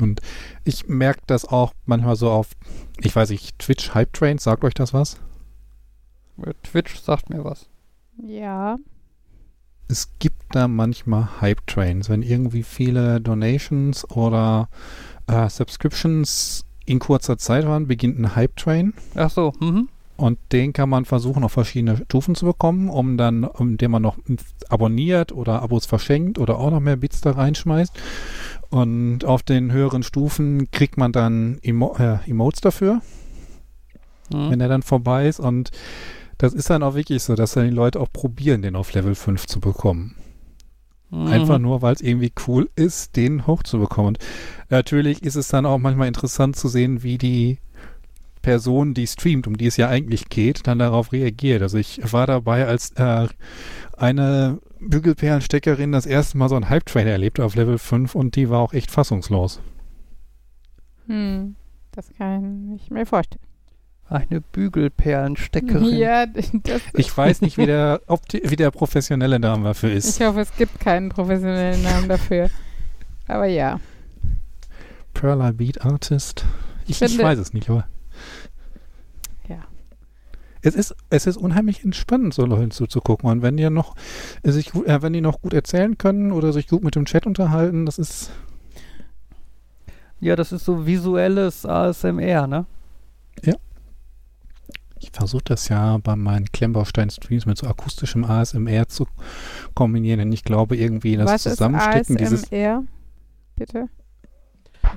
Und 0.00 0.20
ich 0.64 0.88
merke 0.88 1.20
das 1.26 1.44
auch 1.44 1.72
manchmal 1.84 2.16
so 2.16 2.30
auf, 2.30 2.50
ich 2.98 3.14
weiß 3.14 3.30
nicht, 3.30 3.58
Twitch 3.58 3.94
Hype 3.94 4.12
Trains, 4.12 4.44
sagt 4.44 4.64
euch 4.64 4.74
das 4.74 4.94
was? 4.94 5.18
Twitch 6.62 6.98
sagt 7.00 7.28
mir 7.28 7.44
was. 7.44 7.68
Ja. 8.16 8.78
Es 9.88 10.08
gibt 10.18 10.42
da 10.54 10.68
manchmal 10.68 11.40
Hype 11.40 11.66
Trains, 11.66 12.08
wenn 12.08 12.22
irgendwie 12.22 12.62
viele 12.62 13.20
Donations 13.20 14.08
oder 14.10 14.68
äh, 15.26 15.48
Subscriptions 15.48 16.64
in 16.86 16.98
kurzer 16.98 17.38
Zeit 17.38 17.66
waren, 17.66 17.86
beginnt 17.86 18.18
ein 18.18 18.36
Hype 18.36 18.56
Train 18.56 18.94
Ach 19.14 19.30
so, 19.30 19.52
mhm. 19.60 19.88
Und 20.20 20.38
den 20.52 20.74
kann 20.74 20.90
man 20.90 21.06
versuchen 21.06 21.44
auf 21.44 21.52
verschiedene 21.52 21.96
Stufen 21.96 22.34
zu 22.34 22.44
bekommen, 22.44 22.90
um 22.90 23.16
dann, 23.16 23.48
indem 23.58 23.92
man 23.92 24.02
noch 24.02 24.18
abonniert 24.68 25.32
oder 25.32 25.62
Abos 25.62 25.86
verschenkt 25.86 26.38
oder 26.38 26.58
auch 26.58 26.70
noch 26.70 26.80
mehr 26.80 26.96
Bits 26.96 27.22
da 27.22 27.30
reinschmeißt. 27.30 27.92
Und 28.68 29.24
auf 29.24 29.42
den 29.42 29.72
höheren 29.72 30.02
Stufen 30.02 30.70
kriegt 30.70 30.98
man 30.98 31.12
dann 31.12 31.58
Emo 31.62 31.96
äh, 31.98 32.18
Emotes 32.28 32.60
dafür, 32.60 33.00
Hm. 34.30 34.50
wenn 34.50 34.60
er 34.60 34.68
dann 34.68 34.82
vorbei 34.82 35.26
ist. 35.26 35.40
Und 35.40 35.70
das 36.36 36.52
ist 36.52 36.68
dann 36.68 36.82
auch 36.82 36.94
wirklich 36.94 37.22
so, 37.22 37.34
dass 37.34 37.52
dann 37.52 37.64
die 37.64 37.74
Leute 37.74 37.98
auch 37.98 38.12
probieren, 38.12 38.60
den 38.60 38.76
auf 38.76 38.92
Level 38.92 39.14
5 39.14 39.46
zu 39.46 39.58
bekommen. 39.58 40.16
Mhm. 41.08 41.26
Einfach 41.28 41.58
nur, 41.58 41.80
weil 41.80 41.94
es 41.94 42.02
irgendwie 42.02 42.32
cool 42.46 42.68
ist, 42.76 43.16
den 43.16 43.46
hochzubekommen. 43.46 44.08
Und 44.08 44.18
natürlich 44.68 45.22
ist 45.22 45.36
es 45.36 45.48
dann 45.48 45.64
auch 45.64 45.78
manchmal 45.78 46.08
interessant 46.08 46.56
zu 46.56 46.68
sehen, 46.68 47.02
wie 47.02 47.16
die 47.16 47.58
Person, 48.42 48.94
die 48.94 49.06
streamt, 49.06 49.46
um 49.46 49.56
die 49.56 49.66
es 49.66 49.76
ja 49.76 49.88
eigentlich 49.88 50.28
geht, 50.28 50.66
dann 50.66 50.78
darauf 50.78 51.12
reagiert. 51.12 51.62
Also 51.62 51.78
ich 51.78 52.00
war 52.12 52.26
dabei, 52.26 52.66
als 52.66 52.92
äh, 52.92 53.28
eine 53.96 54.58
Bügelperlensteckerin 54.80 55.92
das 55.92 56.06
erste 56.06 56.38
Mal 56.38 56.48
so 56.48 56.56
einen 56.56 56.68
Hype-Train 56.70 57.06
erlebt 57.06 57.38
auf 57.40 57.54
Level 57.54 57.76
5 57.78 58.14
und 58.14 58.36
die 58.36 58.48
war 58.48 58.60
auch 58.60 58.72
echt 58.72 58.90
fassungslos. 58.90 59.60
Hm, 61.06 61.56
das 61.92 62.10
kann 62.16 62.72
ich 62.76 62.90
mir 62.90 63.04
vorstellen. 63.06 63.42
Eine 64.08 64.40
Bügelperlensteckerin. 64.40 65.96
Ja, 65.96 66.26
das, 66.64 66.82
Ich 66.94 67.16
weiß 67.16 67.42
nicht, 67.42 67.58
wie 67.58 67.66
der, 67.66 68.00
ob 68.06 68.28
die, 68.28 68.42
wie 68.44 68.56
der 68.56 68.70
professionelle 68.70 69.38
Name 69.38 69.64
dafür 69.64 69.92
ist. 69.92 70.18
ich 70.20 70.26
hoffe, 70.26 70.40
es 70.40 70.54
gibt 70.56 70.80
keinen 70.80 71.10
professionellen 71.10 71.82
Namen 71.82 72.08
dafür. 72.08 72.50
Aber 73.28 73.46
ja. 73.46 73.78
Perla 75.14 75.52
Beat 75.52 75.84
Artist. 75.84 76.44
Ich, 76.86 77.00
ich 77.02 77.10
Finde- 77.10 77.22
weiß 77.24 77.38
es 77.38 77.52
nicht, 77.52 77.68
aber. 77.70 77.86
Ja. 80.62 80.68
Es 80.68 80.74
ist, 80.74 80.94
es 81.10 81.26
ist 81.26 81.36
unheimlich 81.36 81.84
entspannend, 81.84 82.34
so 82.34 82.44
Leuten 82.44 82.70
zuzugucken. 82.70 83.28
Und 83.30 83.42
wenn 83.42 83.56
die 83.56 83.68
noch 83.70 83.94
sich 84.42 84.72
gut, 84.72 84.86
äh, 84.86 85.02
wenn 85.02 85.12
die 85.12 85.20
noch 85.20 85.40
gut 85.40 85.54
erzählen 85.54 85.98
können 85.98 86.32
oder 86.32 86.52
sich 86.52 86.68
gut 86.68 86.84
mit 86.84 86.94
dem 86.94 87.04
Chat 87.04 87.26
unterhalten, 87.26 87.86
das 87.86 87.98
ist. 87.98 88.30
Ja, 90.20 90.36
das 90.36 90.52
ist 90.52 90.64
so 90.64 90.86
visuelles 90.86 91.64
ASMR, 91.64 92.46
ne? 92.46 92.66
Ich 95.00 95.10
versuche 95.12 95.44
das 95.44 95.68
ja 95.68 95.96
bei 95.96 96.14
meinen 96.14 96.52
Klemmbaustein-Streams 96.52 97.46
mit 97.46 97.56
so 97.56 97.66
akustischem 97.66 98.24
ASMR 98.24 98.86
zu 98.86 99.06
kombinieren, 99.74 100.18
denn 100.18 100.32
ich 100.32 100.44
glaube 100.44 100.76
irgendwie 100.76 101.16
das 101.16 101.26
Was 101.26 101.46
ist 101.46 101.52
Zusammenstecken 101.56 102.16
dieses. 102.16 102.44
ASMR? 102.44 102.84
Bitte? 103.56 103.88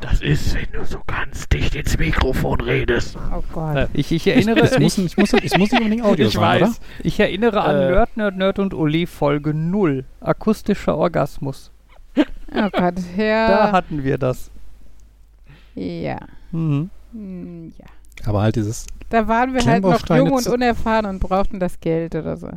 Das 0.01 0.21
ist, 0.21 0.53
wenn 0.55 0.67
du 0.73 0.83
so 0.85 0.99
ganz 1.07 1.47
dicht 1.49 1.75
ins 1.75 1.97
Mikrofon 1.97 2.59
redest. 2.61 3.17
Oh 3.33 3.43
Gott. 3.53 3.75
Äh, 3.75 3.87
ich, 3.93 4.11
ich 4.11 4.27
erinnere, 4.27 4.59
Es 4.61 4.77
muss, 4.79 4.97
ich, 4.97 5.15
muss, 5.17 5.33
es 5.33 5.57
muss 5.57 5.71
nicht 5.71 5.73
unbedingt 5.73 6.03
Audio 6.03 6.27
Ich 6.27 6.33
sein, 6.33 6.61
weiß. 6.61 6.69
oder? 6.69 6.77
ich 7.03 7.19
erinnere 7.19 7.61
an 7.61 7.75
Äh. 7.75 7.91
Nerd, 7.91 8.17
Nerd, 8.17 8.35
Nerd 8.37 8.59
und 8.59 8.73
Uli 8.73 9.05
Folge 9.05 9.53
0. 9.53 10.03
Akustischer 10.21 10.97
Orgasmus. 10.97 11.71
Oh 12.17 12.69
Gott. 12.71 12.95
Da 13.17 13.23
Ja. 13.23 13.71
hatten 13.71 14.03
wir 14.03 14.17
das. 14.17 14.51
ja. 15.75 16.17
Mhm. 16.51 16.89
Hm, 17.13 17.73
ja. 17.77 17.85
Aber 18.27 18.41
halt 18.41 18.55
dieses 18.55 18.85
Da 19.09 19.27
waren 19.27 19.53
wir 19.53 19.65
halt 19.65 19.83
noch 19.83 20.07
jung 20.15 20.31
und 20.31 20.47
unerfahren 20.47 21.05
und 21.05 21.19
brauchten 21.19 21.59
das 21.59 21.79
Geld 21.79 22.15
oder 22.15 22.37
so. 22.37 22.49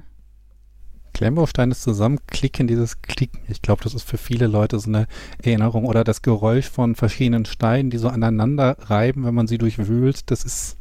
Klemmbausteines 1.16 1.80
zusammenklicken, 1.80 2.66
dieses 2.66 3.00
Klicken. 3.00 3.40
Ich 3.48 3.62
glaube, 3.62 3.82
das 3.82 3.94
ist 3.94 4.06
für 4.06 4.18
viele 4.18 4.46
Leute 4.46 4.78
so 4.78 4.90
eine 4.90 5.06
Erinnerung. 5.42 5.86
Oder 5.86 6.04
das 6.04 6.20
Geräusch 6.20 6.68
von 6.68 6.94
verschiedenen 6.94 7.46
Steinen, 7.46 7.88
die 7.88 7.96
so 7.96 8.08
aneinander 8.08 8.76
reiben, 8.80 9.24
wenn 9.24 9.34
man 9.34 9.46
sie 9.46 9.56
durchwühlt. 9.56 10.30
Das 10.30 10.44
ist 10.44 10.76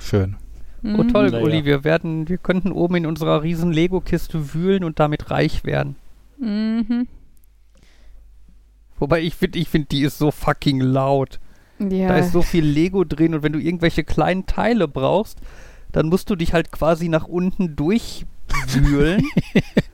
schön. 0.00 0.34
Oh 0.82 1.04
toll, 1.04 1.30
Naja. 1.30 1.44
Uli, 1.44 1.64
wir 1.64 1.84
werden, 1.84 2.28
wir 2.28 2.38
könnten 2.38 2.72
oben 2.72 2.96
in 2.96 3.06
unserer 3.06 3.44
riesen 3.44 3.72
Lego-Kiste 3.72 4.52
wühlen 4.52 4.82
und 4.82 4.98
damit 4.98 5.30
reich 5.30 5.62
werden. 5.62 5.94
Mhm. 6.38 7.06
Wobei 8.98 9.20
ich 9.20 9.36
finde, 9.36 9.60
ich 9.60 9.68
finde, 9.68 9.86
die 9.92 10.02
ist 10.02 10.18
so 10.18 10.32
fucking 10.32 10.80
laut. 10.80 11.38
Ja. 11.78 12.08
Da 12.08 12.16
ist 12.16 12.32
so 12.32 12.42
viel 12.42 12.64
Lego 12.64 13.04
drin 13.04 13.32
und 13.32 13.44
wenn 13.44 13.52
du 13.52 13.60
irgendwelche 13.60 14.02
kleinen 14.02 14.46
Teile 14.46 14.88
brauchst, 14.88 15.38
dann 15.92 16.08
musst 16.08 16.30
du 16.30 16.34
dich 16.34 16.52
halt 16.52 16.72
quasi 16.72 17.08
nach 17.08 17.28
unten 17.28 17.76
durchwühlen. 18.48 19.22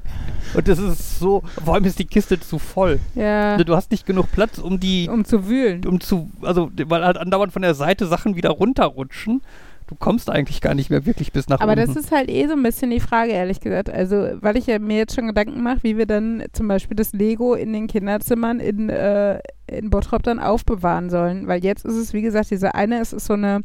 und 0.55 0.69
das 0.69 0.79
ist 0.79 1.19
so, 1.19 1.43
vor 1.65 1.75
allem 1.75 1.85
ist 1.85 1.99
die 1.99 2.05
Kiste 2.07 2.39
zu 2.41 2.59
voll. 2.59 2.99
ja. 3.15 3.57
Du 3.59 3.75
hast 3.75 3.91
nicht 3.91 4.07
genug 4.07 4.31
Platz, 4.33 4.59
um 4.59 4.81
die, 4.81 5.09
Um 5.09 5.25
zu 5.25 5.49
wühlen. 5.49 5.85
um 5.87 6.01
zu, 6.01 6.31
also, 6.43 6.71
weil 6.87 7.05
halt 7.05 7.19
andauernd 7.19 7.53
von 7.53 7.63
der 7.63 7.75
Seite 7.75 8.07
Sachen 8.07 8.37
wieder 8.37 8.51
runterrutschen. 8.51 9.43
Du 9.87 9.95
kommst 9.95 10.29
eigentlich 10.29 10.61
gar 10.61 10.75
nicht 10.75 10.91
mehr 10.91 11.07
wirklich 11.07 11.33
bis 11.33 11.49
nach 11.49 11.61
Aber 11.61 11.73
unten. 11.73 11.87
das 11.87 11.97
ist 11.97 12.13
halt 12.13 12.29
eh 12.31 12.47
so 12.47 12.53
ein 12.53 12.63
bisschen 12.63 12.91
die 12.91 13.01
Frage, 13.01 13.33
ehrlich 13.33 13.59
gesagt. 13.61 13.89
Also, 13.89 14.29
weil 14.43 14.59
ich 14.59 14.67
ja 14.67 14.79
mir 14.79 14.99
jetzt 14.99 15.15
schon 15.15 15.27
Gedanken 15.29 15.63
mache, 15.63 15.79
wie 15.83 15.97
wir 15.97 16.05
dann 16.05 16.45
zum 16.53 16.69
Beispiel 16.69 16.95
das 16.95 17.15
Lego 17.15 17.55
in 17.55 17.73
den 17.73 17.87
Kinderzimmern 17.87 18.61
in, 18.61 18.91
äh, 18.91 19.41
in 19.67 19.89
Bottrop 19.89 20.23
dann 20.25 20.41
aufbewahren 20.41 21.09
sollen. 21.09 21.47
Weil 21.47 21.65
jetzt 21.65 21.87
ist 21.87 21.95
es, 21.95 22.13
wie 22.13 22.21
gesagt, 22.21 22.51
diese 22.51 22.75
eine, 22.75 23.01
es 23.01 23.15
ist 23.15 23.25
so 23.25 23.33
eine, 23.33 23.63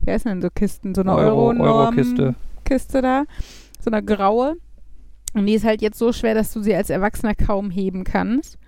wie 0.00 0.10
heißen 0.10 0.28
denn 0.28 0.42
so 0.42 0.48
Kisten, 0.52 0.92
so 0.92 1.02
eine 1.02 1.14
Euro, 1.14 1.50
Euro-Kiste. 1.52 2.34
Kiste 2.64 3.00
da, 3.00 3.22
so 3.84 3.90
eine 3.90 4.02
graue. 4.02 4.56
Und 5.34 5.46
die 5.46 5.54
ist 5.54 5.64
halt 5.64 5.80
jetzt 5.80 5.98
so 5.98 6.12
schwer, 6.12 6.34
dass 6.34 6.52
du 6.52 6.60
sie 6.60 6.74
als 6.74 6.90
Erwachsener 6.90 7.34
kaum 7.34 7.70
heben 7.70 8.04
kannst. 8.04 8.58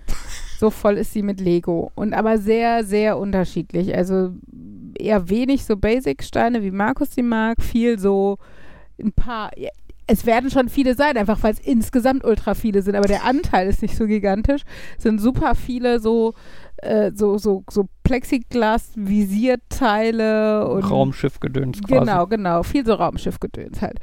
So 0.58 0.70
voll 0.70 0.96
ist 0.96 1.12
sie 1.12 1.22
mit 1.22 1.40
Lego. 1.40 1.90
Und 1.96 2.14
aber 2.14 2.38
sehr, 2.38 2.84
sehr 2.84 3.18
unterschiedlich. 3.18 3.96
Also 3.96 4.32
eher 4.96 5.28
wenig 5.28 5.64
so 5.64 5.76
Basic-Steine, 5.76 6.62
wie 6.62 6.70
Markus 6.70 7.10
die 7.10 7.22
mag. 7.22 7.60
Viel 7.60 7.98
so 7.98 8.38
ein 9.00 9.12
paar. 9.12 9.50
Es 10.06 10.24
werden 10.26 10.50
schon 10.50 10.68
viele 10.68 10.94
sein, 10.94 11.16
einfach 11.16 11.42
weil 11.42 11.54
es 11.54 11.60
insgesamt 11.60 12.24
ultra 12.24 12.54
viele 12.54 12.82
sind. 12.82 12.94
Aber 12.94 13.08
der 13.08 13.24
Anteil 13.24 13.66
ist 13.68 13.82
nicht 13.82 13.96
so 13.96 14.06
gigantisch. 14.06 14.62
Es 14.96 15.02
sind 15.02 15.20
super 15.20 15.56
viele 15.56 15.98
so, 15.98 16.34
äh, 16.76 17.10
so, 17.14 17.38
so, 17.38 17.64
so 17.70 17.88
Plexiglas-Visierteile 18.04 20.68
und 20.68 20.82
Raumschiffgedöns 20.82 21.82
quasi. 21.82 22.00
Genau, 22.00 22.26
genau. 22.26 22.62
Viel 22.62 22.86
so 22.86 22.94
Raumschiffgedöns 22.94 23.82
halt. 23.82 23.98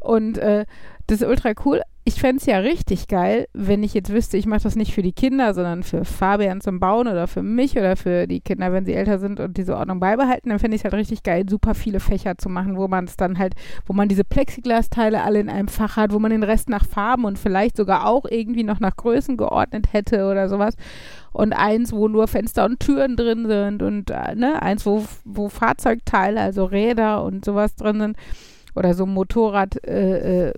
Und 0.00 0.38
äh, 0.38 0.64
das 1.06 1.20
ist 1.22 1.28
ultra 1.28 1.52
cool. 1.64 1.82
Ich 2.04 2.14
fände 2.20 2.38
es 2.38 2.46
ja 2.46 2.58
richtig 2.58 3.08
geil, 3.08 3.46
wenn 3.52 3.82
ich 3.82 3.94
jetzt 3.94 4.12
wüsste, 4.12 4.36
ich 4.36 4.46
mache 4.46 4.62
das 4.62 4.74
nicht 4.74 4.94
für 4.94 5.02
die 5.02 5.12
Kinder, 5.12 5.52
sondern 5.54 5.82
für 5.82 6.04
Fabian 6.04 6.60
zum 6.60 6.80
Bauen 6.80 7.08
oder 7.08 7.26
für 7.26 7.42
mich 7.42 7.76
oder 7.76 7.94
für 7.96 8.26
die 8.26 8.40
Kinder, 8.40 8.72
wenn 8.72 8.86
sie 8.86 8.94
älter 8.94 9.18
sind 9.18 9.38
und 9.38 9.56
diese 9.56 9.76
Ordnung 9.76 10.00
beibehalten, 10.00 10.48
dann 10.48 10.58
fände 10.58 10.76
ich 10.76 10.80
es 10.80 10.84
halt 10.84 10.94
richtig 10.94 11.22
geil, 11.22 11.44
super 11.48 11.74
viele 11.74 12.00
Fächer 12.00 12.38
zu 12.38 12.48
machen, 12.48 12.76
wo 12.76 12.88
man 12.88 13.04
es 13.04 13.16
dann 13.16 13.38
halt, 13.38 13.54
wo 13.86 13.92
man 13.92 14.08
diese 14.08 14.24
Plexiglasteile 14.24 15.22
alle 15.22 15.40
in 15.40 15.50
einem 15.50 15.68
Fach 15.68 15.96
hat, 15.96 16.12
wo 16.12 16.18
man 16.18 16.30
den 16.30 16.42
Rest 16.42 16.68
nach 16.68 16.86
Farben 16.86 17.24
und 17.24 17.38
vielleicht 17.38 17.76
sogar 17.76 18.06
auch 18.06 18.24
irgendwie 18.24 18.64
noch 18.64 18.80
nach 18.80 18.96
Größen 18.96 19.36
geordnet 19.36 19.92
hätte 19.92 20.30
oder 20.30 20.48
sowas. 20.48 20.74
Und 21.32 21.52
eins, 21.52 21.92
wo 21.92 22.08
nur 22.08 22.28
Fenster 22.28 22.64
und 22.64 22.80
Türen 22.80 23.16
drin 23.16 23.46
sind 23.46 23.82
und 23.82 24.10
äh, 24.10 24.34
ne, 24.34 24.62
eins, 24.62 24.86
wo, 24.86 25.04
wo 25.24 25.48
Fahrzeugteile, 25.48 26.40
also 26.40 26.64
Räder 26.64 27.22
und 27.24 27.44
sowas 27.44 27.74
drin 27.74 28.00
sind. 28.00 28.16
Oder 28.74 28.94
so 28.94 29.06
Motorrad, 29.06 29.84
äh, 29.86 30.48
äh, 30.48 30.52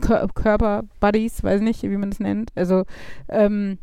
Kör 0.00 0.28
Körper, 0.34 0.84
Buddies, 1.00 1.42
weiß 1.42 1.60
nicht, 1.60 1.82
wie 1.82 1.96
man 1.96 2.10
das 2.10 2.20
nennt. 2.20 2.50
Also, 2.54 2.84
ähm, 3.28 3.78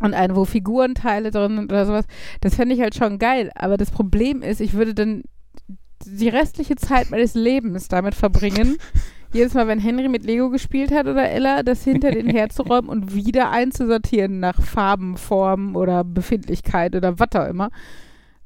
und 0.00 0.14
eine, 0.14 0.36
wo 0.36 0.44
Figurenteile 0.44 1.30
drin 1.30 1.56
sind 1.56 1.72
oder 1.72 1.86
sowas. 1.86 2.04
Das 2.40 2.54
fände 2.54 2.74
ich 2.74 2.80
halt 2.80 2.94
schon 2.94 3.18
geil. 3.18 3.50
Aber 3.54 3.76
das 3.76 3.90
Problem 3.90 4.42
ist, 4.42 4.60
ich 4.60 4.74
würde 4.74 4.94
dann 4.94 5.24
die 6.06 6.28
restliche 6.28 6.76
Zeit 6.76 7.10
meines 7.10 7.34
Lebens 7.34 7.88
damit 7.88 8.14
verbringen, 8.14 8.76
jedes 9.32 9.54
Mal, 9.54 9.66
wenn 9.66 9.78
Henry 9.78 10.08
mit 10.08 10.24
Lego 10.24 10.48
gespielt 10.50 10.90
hat 10.90 11.06
oder 11.06 11.28
Ella, 11.28 11.62
das 11.62 11.84
hinter 11.84 12.10
den 12.10 12.28
herzuräumen 12.30 12.88
und 12.88 13.14
wieder 13.14 13.50
einzusortieren 13.50 14.40
nach 14.40 14.62
Farben, 14.62 15.16
Formen 15.16 15.76
oder 15.76 16.04
Befindlichkeit 16.04 16.94
oder 16.94 17.18
was 17.18 17.28
auch 17.34 17.46
immer. 17.46 17.70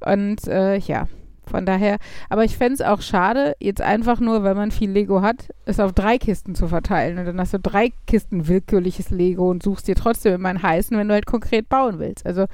Und 0.00 0.48
äh, 0.48 0.78
ja, 0.78 1.06
von 1.46 1.66
daher, 1.66 1.98
aber 2.28 2.44
ich 2.44 2.56
fände 2.56 2.74
es 2.74 2.80
auch 2.80 3.02
schade, 3.02 3.54
jetzt 3.60 3.80
einfach 3.80 4.20
nur, 4.20 4.44
wenn 4.44 4.56
man 4.56 4.70
viel 4.70 4.90
Lego 4.90 5.22
hat, 5.22 5.48
es 5.64 5.80
auf 5.80 5.92
drei 5.92 6.18
Kisten 6.18 6.54
zu 6.54 6.68
verteilen. 6.68 7.18
Und 7.18 7.26
dann 7.26 7.40
hast 7.40 7.52
du 7.52 7.58
drei 7.58 7.92
Kisten 8.06 8.46
willkürliches 8.46 9.10
Lego 9.10 9.50
und 9.50 9.62
suchst 9.62 9.88
dir 9.88 9.96
trotzdem 9.96 10.34
immer 10.34 10.50
einen 10.50 10.62
heißen, 10.62 10.96
wenn 10.96 11.08
du 11.08 11.14
halt 11.14 11.26
konkret 11.26 11.68
bauen 11.68 11.98
willst. 11.98 12.24
Also, 12.24 12.46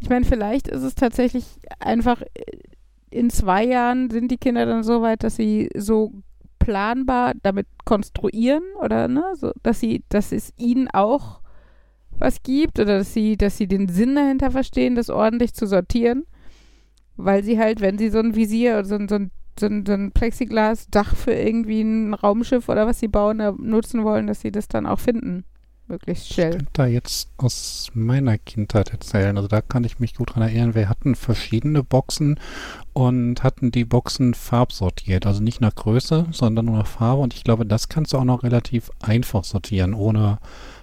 ich 0.00 0.08
meine, 0.08 0.24
vielleicht 0.24 0.68
ist 0.68 0.82
es 0.82 0.94
tatsächlich 0.94 1.44
einfach, 1.78 2.22
äh, 2.22 2.42
in 3.10 3.30
zwei 3.30 3.64
Jahren 3.64 4.10
sind 4.10 4.30
die 4.30 4.38
Kinder 4.38 4.66
dann 4.66 4.82
so 4.82 5.02
weit, 5.02 5.22
dass 5.22 5.36
sie 5.36 5.70
so 5.76 6.12
planbar 6.58 7.34
damit 7.42 7.66
konstruieren 7.84 8.64
oder 8.82 9.08
ne, 9.08 9.24
so, 9.34 9.52
dass 9.62 9.78
sie, 9.78 10.04
dass 10.08 10.32
es 10.32 10.52
ihnen 10.56 10.88
auch 10.88 11.40
was 12.18 12.42
gibt 12.42 12.80
oder 12.80 12.98
dass 12.98 13.12
sie, 13.12 13.36
dass 13.36 13.56
sie 13.56 13.68
den 13.68 13.88
Sinn 13.88 14.16
dahinter 14.16 14.50
verstehen, 14.50 14.96
das 14.96 15.10
ordentlich 15.10 15.54
zu 15.54 15.66
sortieren 15.66 16.24
weil 17.16 17.42
sie 17.44 17.58
halt, 17.58 17.80
wenn 17.80 17.98
sie 17.98 18.10
so 18.10 18.18
ein 18.18 18.34
Visier 18.34 18.74
oder 18.74 18.84
so 18.84 18.94
ein, 18.96 19.08
so 19.08 19.14
ein, 19.16 19.30
so 19.58 19.66
ein, 19.66 19.84
so 19.86 19.92
ein 19.92 20.12
Plexiglas-Dach 20.12 21.14
für 21.14 21.32
irgendwie 21.32 21.80
ein 21.80 22.14
Raumschiff 22.14 22.68
oder 22.68 22.86
was 22.86 23.00
sie 23.00 23.08
bauen, 23.08 23.38
da 23.38 23.52
nutzen 23.58 24.04
wollen, 24.04 24.26
dass 24.26 24.40
sie 24.40 24.52
das 24.52 24.68
dann 24.68 24.86
auch 24.86 25.00
finden. 25.00 25.44
Möglichst 25.88 26.26
Ich 26.28 26.34
schnell. 26.34 26.50
könnte 26.50 26.66
da 26.72 26.86
jetzt 26.86 27.28
aus 27.36 27.90
meiner 27.94 28.38
Kindheit 28.38 28.90
erzählen. 28.90 29.36
Also 29.36 29.46
da 29.48 29.60
kann 29.60 29.84
ich 29.84 30.00
mich 30.00 30.16
gut 30.16 30.34
dran 30.34 30.42
erinnern. 30.42 30.74
Wir 30.74 30.88
hatten 30.88 31.14
verschiedene 31.14 31.84
Boxen 31.84 32.40
und 32.92 33.44
hatten 33.44 33.70
die 33.70 33.84
Boxen 33.84 34.34
farbsortiert. 34.34 35.26
Also 35.26 35.40
nicht 35.44 35.60
nach 35.60 35.76
Größe, 35.76 36.26
sondern 36.32 36.64
nur 36.66 36.78
nach 36.78 36.88
Farbe. 36.88 37.22
Und 37.22 37.34
ich 37.34 37.44
glaube, 37.44 37.64
das 37.64 37.88
kannst 37.88 38.12
du 38.12 38.18
auch 38.18 38.24
noch 38.24 38.42
relativ 38.42 38.90
einfach 39.00 39.44
sortieren, 39.44 39.94
ohne 39.94 40.38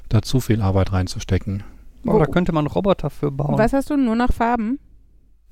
da 0.07 0.21
zu 0.21 0.39
viel 0.39 0.61
Arbeit 0.61 0.93
reinzustecken. 0.93 1.63
Oh, 2.05 2.17
da 2.17 2.25
könnte 2.25 2.53
man 2.53 2.65
Roboter 2.67 3.09
für 3.09 3.29
bauen. 3.29 3.57
Was 3.57 3.73
hast 3.73 3.89
du? 3.89 3.97
Nur 3.97 4.15
nach 4.15 4.31
Farben? 4.31 4.79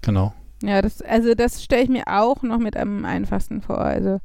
Genau. 0.02 0.34
Ja, 0.64 0.82
das, 0.82 1.02
also 1.02 1.34
das 1.34 1.64
stelle 1.64 1.84
ich 1.84 1.90
mir 1.90 2.04
auch 2.08 2.44
noch 2.44 2.60
mit 2.60 2.78
am 2.78 3.06
einfachsten 3.06 3.62
vor. 3.62 3.80
Also 3.80 4.20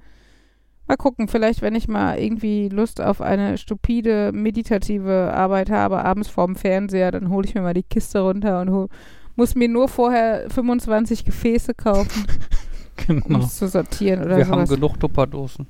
mal 0.86 0.96
gucken, 0.96 1.28
vielleicht 1.28 1.62
wenn 1.62 1.74
ich 1.74 1.88
mal 1.88 2.18
irgendwie 2.18 2.68
Lust 2.68 3.00
auf 3.00 3.20
eine 3.20 3.58
stupide, 3.58 4.32
meditative 4.32 5.32
Arbeit 5.34 5.70
habe, 5.70 6.04
abends 6.04 6.28
vorm 6.28 6.56
Fernseher, 6.56 7.10
dann 7.10 7.30
hole 7.30 7.46
ich 7.46 7.54
mir 7.54 7.62
mal 7.62 7.74
die 7.74 7.82
Kiste 7.82 8.20
runter 8.20 8.60
und 8.60 8.70
hol, 8.70 8.88
muss 9.34 9.54
mir 9.54 9.68
nur 9.68 9.88
vorher 9.88 10.48
25 10.50 11.24
Gefäße 11.24 11.74
kaufen, 11.74 12.26
um 13.08 13.20
genau. 13.20 13.38
es 13.40 13.56
zu 13.56 13.68
sortieren 13.68 14.22
oder 14.22 14.36
Wir 14.36 14.46
haben 14.48 14.66
sowas. 14.66 14.70
genug 14.70 15.00
Tupperdosen. 15.00 15.66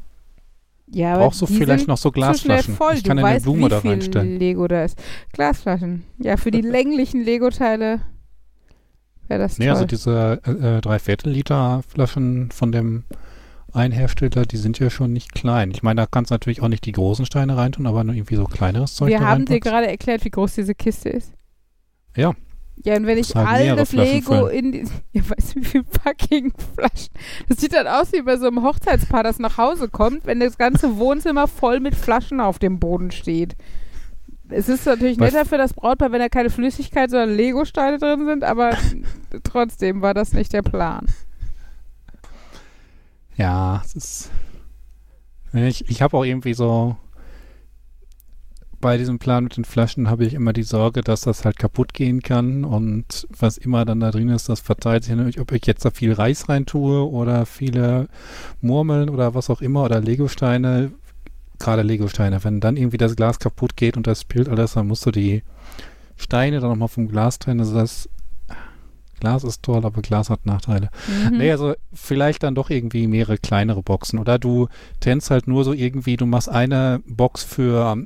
Ja, 0.88 1.14
aber 1.14 1.24
Brauchst 1.24 1.42
du 1.42 1.46
vielleicht 1.46 1.88
noch 1.88 1.96
so 1.96 2.12
Glasflaschen? 2.12 2.74
voll. 2.74 2.94
Ich 2.94 3.02
kann 3.02 3.16
du 3.16 3.24
eine 3.24 3.34
weißt, 3.34 3.44
Blume 3.44 3.64
wie 3.64 3.68
da 3.70 3.78
reinstellen. 3.80 4.38
Lego 4.38 4.68
da 4.68 4.84
ist. 4.84 4.96
Glasflaschen. 5.32 6.04
Ja, 6.18 6.36
für 6.36 6.52
die 6.52 6.60
länglichen 6.62 7.24
Lego-Teile 7.24 8.02
wäre 9.28 9.40
das 9.40 9.58
Nee, 9.58 9.66
toll. 9.66 9.74
also 9.74 9.84
diese 9.86 10.40
äh, 10.44 10.80
drei 10.80 10.98
Viertel 10.98 11.30
Liter 11.32 11.82
Flaschen 11.88 12.50
von 12.50 12.72
dem 12.72 13.04
einen 13.72 13.92
Hersteller, 13.92 14.46
die 14.46 14.56
sind 14.56 14.78
ja 14.78 14.88
schon 14.90 15.12
nicht 15.12 15.34
klein. 15.34 15.70
Ich 15.70 15.82
meine, 15.82 16.00
da 16.00 16.06
kannst 16.06 16.30
du 16.30 16.34
natürlich 16.34 16.62
auch 16.62 16.68
nicht 16.68 16.86
die 16.86 16.92
großen 16.92 17.26
Steine 17.26 17.56
reintun, 17.56 17.86
aber 17.86 18.04
nur 18.04 18.14
irgendwie 18.14 18.36
so 18.36 18.44
kleineres 18.44 18.94
Zeug 18.94 19.08
Wir 19.08 19.20
haben 19.20 19.44
dir 19.44 19.60
gerade 19.60 19.86
erklärt, 19.86 20.24
wie 20.24 20.30
groß 20.30 20.54
diese 20.54 20.74
Kiste 20.74 21.10
ist. 21.10 21.32
Ja. 22.16 22.32
Ja, 22.84 22.94
und 22.96 23.06
wenn 23.06 23.16
Musst 23.18 23.30
ich 23.30 23.36
halt 23.36 23.48
alles 23.70 23.90
Flaschen 23.90 24.12
Lego 24.14 24.46
füllen. 24.46 24.64
in 24.64 24.72
die. 24.72 24.84
Ja, 25.12 25.22
weißt 25.28 25.54
du, 25.56 25.60
wie 25.60 25.64
viel 25.64 25.84
fucking 25.84 26.52
Flaschen. 26.74 27.08
Das 27.48 27.58
sieht 27.58 27.72
dann 27.72 27.86
aus 27.86 28.12
wie 28.12 28.22
bei 28.22 28.36
so 28.36 28.46
einem 28.46 28.62
Hochzeitspaar, 28.62 29.22
das 29.22 29.38
nach 29.38 29.56
Hause 29.58 29.88
kommt, 29.88 30.26
wenn 30.26 30.40
das 30.40 30.58
ganze 30.58 30.96
Wohnzimmer 30.98 31.48
voll 31.48 31.80
mit 31.80 31.94
Flaschen 31.94 32.40
auf 32.40 32.58
dem 32.58 32.78
Boden 32.78 33.10
steht. 33.10 33.56
Es 34.48 34.68
ist 34.68 34.86
natürlich 34.86 35.18
netter 35.18 35.44
für 35.44 35.58
das 35.58 35.74
Brautpaar, 35.74 36.12
wenn 36.12 36.20
da 36.20 36.28
keine 36.28 36.50
Flüssigkeit, 36.50 37.10
sondern 37.10 37.34
Lego-Steine 37.34 37.98
drin 37.98 38.26
sind, 38.26 38.44
aber 38.44 38.76
trotzdem 39.42 40.02
war 40.02 40.14
das 40.14 40.32
nicht 40.32 40.52
der 40.52 40.62
Plan. 40.62 41.06
Ja, 43.36 43.82
es 43.84 43.94
ist. 43.94 44.30
Ich, 45.52 45.88
ich 45.90 46.02
habe 46.02 46.16
auch 46.16 46.24
irgendwie 46.24 46.54
so. 46.54 46.96
Bei 48.78 48.98
diesem 48.98 49.18
Plan 49.18 49.44
mit 49.44 49.56
den 49.56 49.64
Flaschen 49.64 50.10
habe 50.10 50.26
ich 50.26 50.34
immer 50.34 50.52
die 50.52 50.62
Sorge, 50.62 51.00
dass 51.00 51.22
das 51.22 51.46
halt 51.46 51.58
kaputt 51.58 51.94
gehen 51.94 52.22
kann 52.22 52.62
und 52.64 53.26
was 53.30 53.56
immer 53.56 53.86
dann 53.86 54.00
da 54.00 54.10
drin 54.10 54.28
ist, 54.28 54.50
das 54.50 54.60
verteilt 54.60 55.02
sich 55.02 55.14
natürlich, 55.14 55.40
ob 55.40 55.50
ich 55.52 55.66
jetzt 55.66 55.84
da 55.86 55.90
viel 55.90 56.12
Reis 56.12 56.50
rein 56.50 56.66
tue 56.66 57.10
oder 57.10 57.46
viele 57.46 58.08
Murmeln 58.60 59.08
oder 59.08 59.34
was 59.34 59.48
auch 59.48 59.62
immer 59.62 59.82
oder 59.82 60.00
Legosteine, 60.00 60.92
gerade 61.58 61.82
Legosteine. 61.82 62.42
Wenn 62.44 62.60
dann 62.60 62.76
irgendwie 62.76 62.98
das 62.98 63.16
Glas 63.16 63.38
kaputt 63.38 63.76
geht 63.76 63.96
und 63.96 64.06
das 64.06 64.22
spielt 64.22 64.48
alles, 64.48 64.74
dann 64.74 64.86
musst 64.86 65.06
du 65.06 65.10
die 65.10 65.42
Steine 66.16 66.60
dann 66.60 66.70
nochmal 66.70 66.88
vom 66.88 67.08
Glas 67.08 67.38
trennen. 67.38 67.60
Also 67.60 67.74
das 67.74 68.08
Glas 69.20 69.44
ist 69.44 69.62
toll, 69.62 69.84
aber 69.84 70.02
Glas 70.02 70.28
hat 70.30 70.44
Nachteile. 70.44 70.90
Mhm. 71.30 71.38
Nee, 71.38 71.50
also 71.50 71.74
vielleicht 71.92 72.42
dann 72.42 72.54
doch 72.54 72.70
irgendwie 72.70 73.06
mehrere 73.06 73.38
kleinere 73.38 73.82
Boxen. 73.82 74.18
Oder 74.18 74.38
du 74.38 74.68
trennst 75.00 75.30
halt 75.30 75.46
nur 75.48 75.64
so 75.64 75.72
irgendwie, 75.72 76.16
du 76.16 76.26
machst 76.26 76.48
eine 76.48 77.00
Box 77.06 77.42
für 77.42 77.96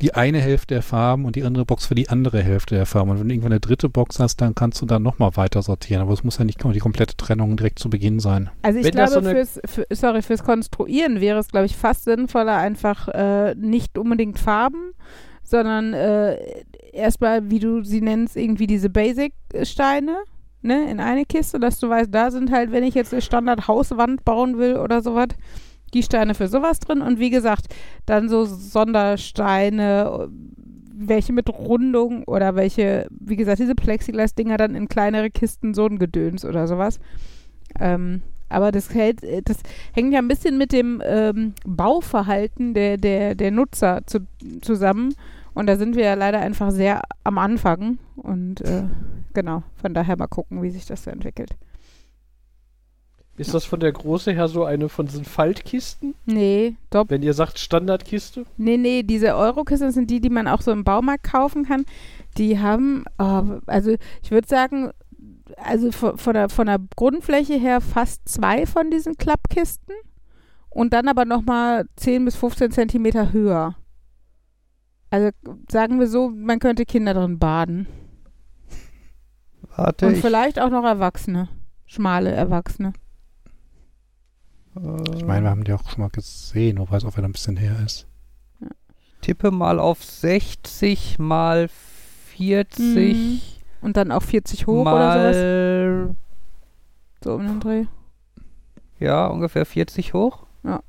die 0.00 0.14
eine 0.14 0.38
Hälfte 0.38 0.74
der 0.74 0.82
Farben 0.82 1.24
und 1.24 1.36
die 1.36 1.44
andere 1.44 1.64
Box 1.64 1.86
für 1.86 1.94
die 1.94 2.08
andere 2.08 2.42
Hälfte 2.42 2.74
der 2.74 2.86
Farben. 2.86 3.10
Und 3.10 3.20
wenn 3.20 3.28
du 3.28 3.34
irgendwann 3.34 3.52
eine 3.52 3.60
dritte 3.60 3.88
Box 3.88 4.18
hast, 4.18 4.40
dann 4.40 4.54
kannst 4.54 4.80
du 4.80 4.86
dann 4.86 5.02
nochmal 5.02 5.36
weiter 5.36 5.62
sortieren. 5.62 6.02
Aber 6.02 6.12
es 6.12 6.24
muss 6.24 6.38
ja 6.38 6.44
nicht 6.44 6.62
die 6.62 6.78
komplette 6.78 7.16
Trennung 7.16 7.56
direkt 7.56 7.78
zu 7.78 7.90
Beginn 7.90 8.20
sein. 8.20 8.50
Also 8.62 8.78
ich 8.78 8.86
Wenn 8.86 8.92
glaube, 8.92 9.10
so 9.10 9.22
fürs, 9.22 9.60
für, 9.64 9.86
sorry, 9.90 10.22
fürs 10.22 10.44
Konstruieren 10.44 11.20
wäre 11.20 11.38
es, 11.38 11.48
glaube 11.48 11.66
ich, 11.66 11.76
fast 11.76 12.04
sinnvoller, 12.04 12.56
einfach 12.56 13.08
äh, 13.08 13.54
nicht 13.54 13.98
unbedingt 13.98 14.38
Farben, 14.38 14.92
sondern 15.42 15.92
äh, 15.92 16.38
erstmal, 16.92 17.50
wie 17.50 17.58
du 17.58 17.84
sie 17.84 18.00
nennst, 18.00 18.36
irgendwie 18.36 18.66
diese 18.66 18.90
Basic-Steine 18.90 20.16
ne, 20.64 20.90
in 20.90 20.98
eine 20.98 21.24
Kiste, 21.24 21.60
dass 21.60 21.78
du 21.78 21.88
weißt, 21.88 22.12
da 22.12 22.30
sind 22.30 22.50
halt, 22.50 22.72
wenn 22.72 22.82
ich 22.84 22.94
jetzt 22.94 23.12
eine 23.12 23.22
Standard-Hauswand 23.22 24.24
bauen 24.24 24.58
will 24.58 24.76
oder 24.76 25.02
sowas, 25.02 25.28
die 25.94 26.02
Steine 26.02 26.34
für 26.34 26.48
sowas 26.48 26.80
drin 26.80 27.00
und 27.00 27.18
wie 27.18 27.30
gesagt, 27.30 27.74
dann 28.06 28.28
so 28.28 28.44
Sondersteine, 28.44 30.28
welche 30.92 31.32
mit 31.32 31.48
Rundung 31.48 32.24
oder 32.24 32.54
welche, 32.54 33.06
wie 33.10 33.36
gesagt, 33.36 33.58
diese 33.58 33.74
Plexiglas-Dinger 33.74 34.56
dann 34.56 34.74
in 34.74 34.88
kleinere 34.88 35.30
Kisten, 35.30 35.74
so 35.74 35.86
ein 35.86 35.98
Gedöns 35.98 36.44
oder 36.44 36.66
sowas. 36.66 37.00
Ähm, 37.80 38.22
aber 38.48 38.70
das 38.70 38.94
hält, 38.94 39.22
das 39.48 39.58
hängt 39.92 40.12
ja 40.12 40.20
ein 40.20 40.28
bisschen 40.28 40.58
mit 40.58 40.72
dem 40.72 41.02
ähm, 41.04 41.54
Bauverhalten 41.66 42.74
der, 42.74 42.96
der, 42.98 43.34
der 43.34 43.50
Nutzer 43.50 44.02
zu, 44.06 44.20
zusammen. 44.60 45.14
Und 45.54 45.66
da 45.66 45.76
sind 45.76 45.96
wir 45.96 46.04
ja 46.04 46.14
leider 46.14 46.40
einfach 46.40 46.70
sehr 46.70 47.02
am 47.24 47.38
Anfang. 47.38 47.98
Und 48.16 48.60
äh, 48.60 48.84
genau, 49.32 49.62
von 49.76 49.94
daher 49.94 50.16
mal 50.16 50.26
gucken, 50.26 50.62
wie 50.62 50.70
sich 50.70 50.86
das 50.86 51.04
so 51.04 51.10
entwickelt. 51.10 51.56
Ist 53.36 53.52
das 53.52 53.64
von 53.64 53.80
der 53.80 53.92
Größe 53.92 54.32
her 54.32 54.46
so 54.46 54.64
eine 54.64 54.88
von 54.88 55.06
diesen 55.06 55.24
Faltkisten? 55.24 56.14
Nee, 56.24 56.76
dopp. 56.90 57.10
Wenn 57.10 57.22
ihr 57.22 57.34
sagt 57.34 57.58
Standardkiste? 57.58 58.44
Nee, 58.56 58.76
nee, 58.76 59.02
diese 59.02 59.34
Eurokisten 59.34 59.90
sind 59.90 60.08
die, 60.10 60.20
die 60.20 60.30
man 60.30 60.46
auch 60.46 60.60
so 60.60 60.70
im 60.70 60.84
Baumarkt 60.84 61.24
kaufen 61.24 61.64
kann. 61.64 61.84
Die 62.38 62.60
haben, 62.60 63.04
oh, 63.18 63.42
also 63.66 63.96
ich 64.22 64.30
würde 64.30 64.46
sagen, 64.46 64.92
also 65.56 65.90
von, 65.90 66.16
von, 66.16 66.34
der, 66.34 66.48
von 66.48 66.66
der 66.66 66.78
Grundfläche 66.94 67.54
her 67.54 67.80
fast 67.80 68.28
zwei 68.28 68.66
von 68.66 68.90
diesen 68.90 69.16
Klappkisten 69.16 69.94
und 70.70 70.92
dann 70.92 71.08
aber 71.08 71.24
nochmal 71.24 71.86
10 71.96 72.24
bis 72.24 72.36
15 72.36 72.70
Zentimeter 72.70 73.32
höher. 73.32 73.76
Also 75.10 75.30
sagen 75.70 75.98
wir 75.98 76.08
so, 76.08 76.30
man 76.30 76.58
könnte 76.58 76.84
Kinder 76.84 77.14
drin 77.14 77.38
baden. 77.38 77.86
Warte, 79.76 80.06
Und 80.06 80.14
ich, 80.14 80.20
vielleicht 80.20 80.60
auch 80.60 80.70
noch 80.70 80.84
Erwachsene. 80.84 81.48
Schmale 81.86 82.30
Erwachsene. 82.30 82.92
Äh, 84.76 85.16
Ich 85.16 85.24
meine, 85.24 85.44
wir 85.46 85.50
haben 85.50 85.64
die 85.64 85.72
auch 85.72 85.88
schon 85.90 86.00
mal 86.02 86.10
gesehen, 86.10 86.78
wobei 86.78 86.96
es 86.96 87.04
auch 87.04 87.16
wieder 87.16 87.28
ein 87.28 87.32
bisschen 87.32 87.56
her 87.56 87.76
ist. 87.84 88.06
tippe 89.20 89.50
mal 89.50 89.78
auf 89.80 90.04
60 90.04 91.18
mal 91.18 91.68
40 92.36 92.76
Mhm. 93.16 93.40
Und 93.80 93.96
dann 93.98 94.12
auch 94.12 94.22
40 94.22 94.66
hoch 94.66 94.80
oder 94.86 95.32
sowas. 95.32 95.36
mal 95.36 96.16
So 97.22 97.34
um 97.34 97.46
den 97.46 97.60
Dreh. 97.60 97.84
ja, 98.98 99.26
ungefähr 99.26 99.64
40 99.66 100.14
hoch. 100.14 100.46
Ja. 100.62 100.82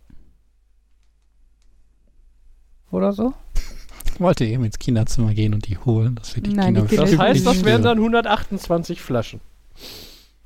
Oder 2.92 3.12
so? 3.14 3.34
Ich 4.14 4.20
wollte 4.22 4.46
eben 4.46 4.64
ins 4.64 4.80
Kinderzimmer 4.80 5.34
gehen 5.34 5.54
und 5.54 5.68
die 5.68 5.78
holen. 5.78 6.16
Das 6.16 6.36
wird 6.38 6.48
die 6.48 6.54
Nein, 6.54 6.74
die 6.76 6.82
Kinder 6.82 6.88
Kinder- 7.06 7.06
Das 7.06 7.18
heißt, 7.20 7.46
das 7.46 7.66
wären 7.66 7.84
dann 7.84 7.98
128 7.98 9.02
Flaschen. 9.02 9.42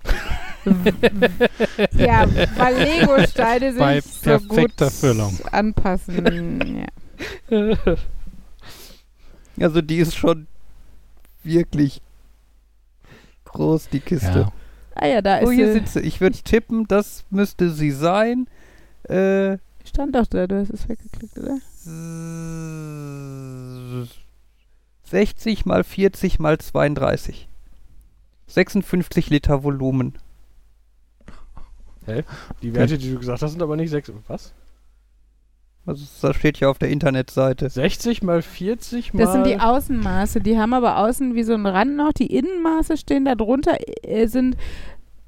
Ja, 1.98 2.26
weil 2.58 2.76
Lego-Steine 2.78 3.72
sich 3.72 3.80
Bei 3.80 4.02
so 4.02 4.40
gut 4.40 4.74
Füllung. 4.92 5.38
anpassen. 5.52 6.86
Ja. 7.50 7.68
Also 9.60 9.82
die 9.82 9.98
ist 9.98 10.16
schon 10.16 10.48
wirklich 11.44 12.02
groß, 13.46 13.90
die 13.90 14.00
Kiste. 14.00 14.40
Ja. 14.40 14.52
Ah 14.96 15.08
ja, 15.08 15.22
da 15.22 15.38
ist 15.40 15.48
Oh, 15.48 15.52
hier 15.52 15.82
sie. 15.86 16.00
Ich 16.02 16.22
würde 16.22 16.38
tippen, 16.38 16.88
das 16.88 17.26
müsste 17.30 17.72
sie 17.72 17.92
sein. 17.92 18.48
Äh, 19.04 19.58
Stand 19.86 20.16
doch 20.16 20.28
da, 20.28 20.46
du 20.48 20.60
hast 20.60 20.70
es 20.70 20.88
weggeklickt, 20.88 21.38
oder? 21.40 21.58
60 25.04 25.66
mal 25.66 25.84
40 25.84 26.40
mal 26.40 26.58
32. 26.58 27.50
56 28.48 29.30
Liter 29.30 29.64
Volumen. 29.64 30.18
Die 32.62 32.74
Werte, 32.74 32.98
die 32.98 33.12
du 33.12 33.20
gesagt 33.20 33.42
hast, 33.42 33.52
sind 33.52 33.62
aber 33.62 33.76
nicht 33.76 33.90
6. 33.90 34.14
Was? 34.28 34.54
Also 35.86 36.06
das 36.22 36.36
steht 36.36 36.60
ja 36.60 36.70
auf 36.70 36.78
der 36.78 36.90
Internetseite. 36.90 37.70
60 37.70 38.22
mal 38.22 38.42
40 38.42 39.14
mal. 39.14 39.24
Das 39.24 39.32
sind 39.32 39.48
die 39.48 39.60
Außenmaße. 39.60 40.40
Die 40.42 40.58
haben 40.60 40.74
aber 40.74 40.98
außen 40.98 41.34
wie 41.36 41.44
so 41.44 41.54
einen 41.54 41.66
Rand 41.66 41.96
noch. 41.96 42.14
Die 42.14 42.28
Innenmaße 42.36 42.98
stehen 42.98 43.26
da 43.26 43.34
drunter, 43.36 43.78
äh, 44.04 44.28
sind 44.28 44.56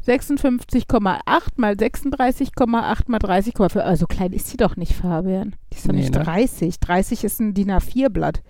56,8 0.06 1.53
mal 1.58 1.74
36,8 1.74 3.03
mal 3.08 3.18
30,4. 3.20 3.80
Also 3.80 4.08
klein 4.08 4.34
ist 4.34 4.52
die 4.53 4.58
doch 4.58 4.76
nicht, 4.76 4.94
Fabian. 4.94 5.56
Die 5.72 5.78
ist 5.78 5.88
doch 5.88 5.94
Nee, 5.94 6.02
nicht 6.02 6.14
ne? 6.14 6.24
30. 6.24 6.80
30 6.80 7.24
ist 7.24 7.40
ein 7.40 7.53
DIN 7.53 7.72
A4-Blatt. 7.72 8.41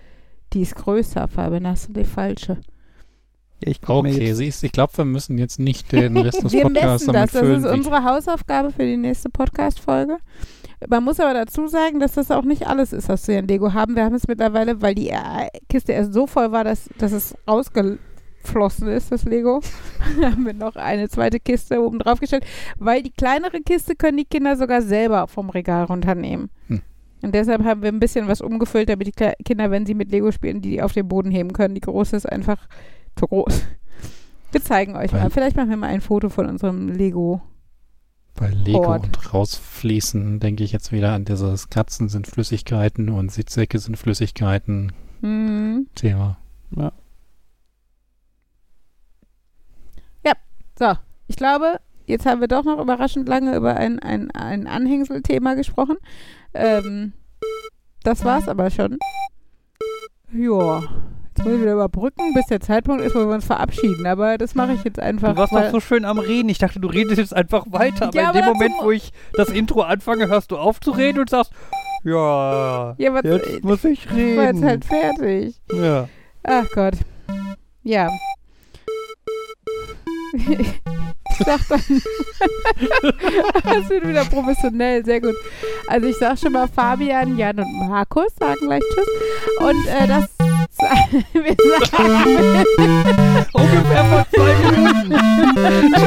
Die 0.52 0.62
ist 0.62 0.74
größer, 0.74 1.28
Fabian. 1.28 1.66
Hast 1.66 1.88
du 1.88 1.92
die 1.92 2.04
falsche. 2.04 2.58
Ich 3.64 3.80
Okay, 3.86 4.32
siehst 4.34 4.62
ich 4.64 4.72
glaube, 4.72 4.96
wir 4.96 5.04
müssen 5.04 5.38
jetzt 5.38 5.58
nicht 5.58 5.92
den 5.92 6.16
Rest 6.18 6.42
des 6.44 6.52
Wir 6.52 6.62
Podcasts 6.62 7.06
messen 7.06 7.12
das. 7.12 7.30
damit 7.30 7.34
Das 7.34 7.40
füllen. 7.40 7.64
ist 7.64 7.70
wie- 7.70 7.74
unsere 7.78 8.04
Hausaufgabe 8.04 8.70
für 8.72 8.84
die 8.84 8.96
nächste 8.96 9.28
Podcast-Folge. 9.30 10.18
Man 10.88 11.04
muss 11.04 11.20
aber 11.20 11.34
dazu 11.34 11.68
sagen, 11.68 12.00
dass 12.00 12.12
das 12.14 12.30
auch 12.32 12.42
nicht 12.42 12.66
alles 12.66 12.92
ist, 12.92 13.08
was 13.08 13.28
wir 13.28 13.38
in 13.38 13.46
Lego 13.46 13.72
haben. 13.72 13.94
Wir 13.94 14.04
haben 14.04 14.14
es 14.16 14.26
mittlerweile, 14.26 14.82
weil 14.82 14.94
die 14.96 15.10
äh, 15.10 15.16
Kiste 15.68 15.92
erst 15.92 16.12
so 16.12 16.26
voll 16.26 16.50
war, 16.50 16.64
dass, 16.64 16.88
dass 16.98 17.12
es 17.12 17.36
rausgeflossen 17.48 18.88
ist, 18.88 19.12
das 19.12 19.24
Lego, 19.24 19.60
haben 20.22 20.44
wir 20.44 20.54
noch 20.54 20.76
eine 20.76 21.08
zweite 21.08 21.38
Kiste 21.40 21.80
oben 21.80 21.98
drauf 22.00 22.18
gestellt. 22.20 22.44
Weil 22.78 23.02
die 23.02 23.12
kleinere 23.12 23.60
Kiste 23.60 23.94
können 23.94 24.16
die 24.18 24.24
Kinder 24.24 24.56
sogar 24.56 24.82
selber 24.82 25.28
vom 25.28 25.50
Regal 25.50 25.84
runternehmen. 25.84 26.50
Hm. 26.68 26.82
Und 27.22 27.32
deshalb 27.34 27.62
haben 27.64 27.82
wir 27.82 27.88
ein 27.88 28.00
bisschen 28.00 28.26
was 28.26 28.40
umgefüllt, 28.40 28.88
damit 28.88 29.06
die 29.06 29.12
Kinder, 29.44 29.70
wenn 29.70 29.86
sie 29.86 29.94
mit 29.94 30.10
Lego 30.10 30.32
spielen, 30.32 30.60
die 30.60 30.82
auf 30.82 30.92
den 30.92 31.06
Boden 31.06 31.30
heben 31.30 31.52
können. 31.52 31.76
Die 31.76 31.80
große 31.80 32.16
ist 32.16 32.26
einfach 32.28 32.66
zu 33.16 33.26
groß. 33.26 33.62
Wir 34.52 34.62
zeigen 34.62 34.96
euch 34.96 35.12
mal. 35.12 35.22
Weil- 35.24 35.30
Vielleicht 35.30 35.56
machen 35.56 35.70
wir 35.70 35.76
mal 35.76 35.88
ein 35.88 36.00
Foto 36.00 36.28
von 36.28 36.46
unserem 36.46 36.88
Lego. 36.88 37.40
Bei 38.34 38.48
Lego 38.48 38.86
Ort. 38.86 39.04
und 39.04 39.34
rausfließen 39.34 40.40
denke 40.40 40.64
ich 40.64 40.72
jetzt 40.72 40.90
wieder 40.92 41.12
an 41.12 41.24
dieses 41.24 41.68
Katzen 41.68 42.08
sind 42.08 42.26
Flüssigkeiten 42.26 43.08
und 43.10 43.30
Sitzsäcke 43.30 43.78
sind 43.78 43.96
Flüssigkeiten 43.96 44.92
Mhm. 45.20 45.86
Thema. 45.94 46.38
So, 50.78 50.94
ich 51.28 51.36
glaube, 51.36 51.78
jetzt 52.06 52.24
haben 52.26 52.40
wir 52.40 52.48
doch 52.48 52.64
noch 52.64 52.80
überraschend 52.80 53.28
lange 53.28 53.54
über 53.54 53.76
ein, 53.76 53.98
ein, 54.00 54.30
ein 54.32 54.66
Anhängselthema 54.66 55.52
gesprochen. 55.54 55.96
Ähm, 56.54 57.12
das 58.02 58.24
war's 58.24 58.48
aber 58.48 58.70
schon. 58.70 58.98
Ja. 60.32 60.82
Jetzt 61.34 61.44
muss 61.46 61.54
ich 61.54 61.60
wieder 61.62 61.72
überbrücken, 61.72 62.34
bis 62.34 62.46
der 62.46 62.60
Zeitpunkt 62.60 63.02
ist, 63.02 63.14
wo 63.14 63.20
wir 63.20 63.28
uns 63.34 63.46
verabschieden. 63.46 64.06
Aber 64.06 64.36
das 64.36 64.54
mache 64.54 64.74
ich 64.74 64.84
jetzt 64.84 64.98
einfach. 65.00 65.30
Du 65.32 65.36
warst 65.38 65.52
doch 65.54 65.70
so 65.70 65.80
schön 65.80 66.04
am 66.04 66.18
Reden. 66.18 66.50
Ich 66.50 66.58
dachte, 66.58 66.78
du 66.78 66.88
redest 66.88 67.16
jetzt 67.18 67.34
einfach 67.34 67.64
weiter. 67.70 68.08
Aber 68.08 68.14
Ja, 68.16 68.22
in 68.22 68.28
aber 68.28 68.40
dem 68.40 68.44
Moment, 68.52 68.74
wo 68.82 68.90
ich 68.90 69.12
das 69.34 69.48
Intro 69.48 69.80
anfange, 69.82 70.28
hörst 70.28 70.50
du 70.50 70.58
auf 70.58 70.78
zu 70.80 70.90
reden 70.90 71.20
und 71.20 71.30
sagst, 71.30 71.52
ja, 72.04 72.94
Ja, 72.98 73.14
was- 73.14 73.22
jetzt 73.24 73.64
muss 73.64 73.82
ich 73.84 74.04
ich 74.04 74.10
war 74.36 74.44
jetzt 74.44 74.56
reden. 74.56 74.66
halt 74.68 74.84
fertig. 74.84 75.54
ja. 75.72 76.08
Ach 76.44 76.66
Gott. 76.74 76.94
Ja. 77.82 78.10
Ich 80.34 81.46
sag 81.46 81.60
dann. 81.68 81.80
das 83.64 83.88
wird 83.90 84.06
wieder 84.08 84.24
professionell, 84.26 85.04
sehr 85.04 85.20
gut. 85.20 85.34
Also 85.88 86.06
ich 86.08 86.16
sag 86.16 86.38
schon 86.38 86.52
mal, 86.52 86.68
Fabian, 86.68 87.36
Jan 87.38 87.58
und 87.60 87.88
Markus 87.88 88.34
sagen 88.38 88.56
gleich 88.66 88.82
Tschüss. 88.94 89.08
Und 89.60 89.86
äh, 89.88 90.06
das. 90.08 90.28
wir 91.32 91.56
sagen. 91.86 92.64
Ungefähr 93.52 94.04
vor 94.04 94.26
zwei 94.32 94.54
Minuten. 94.70 95.92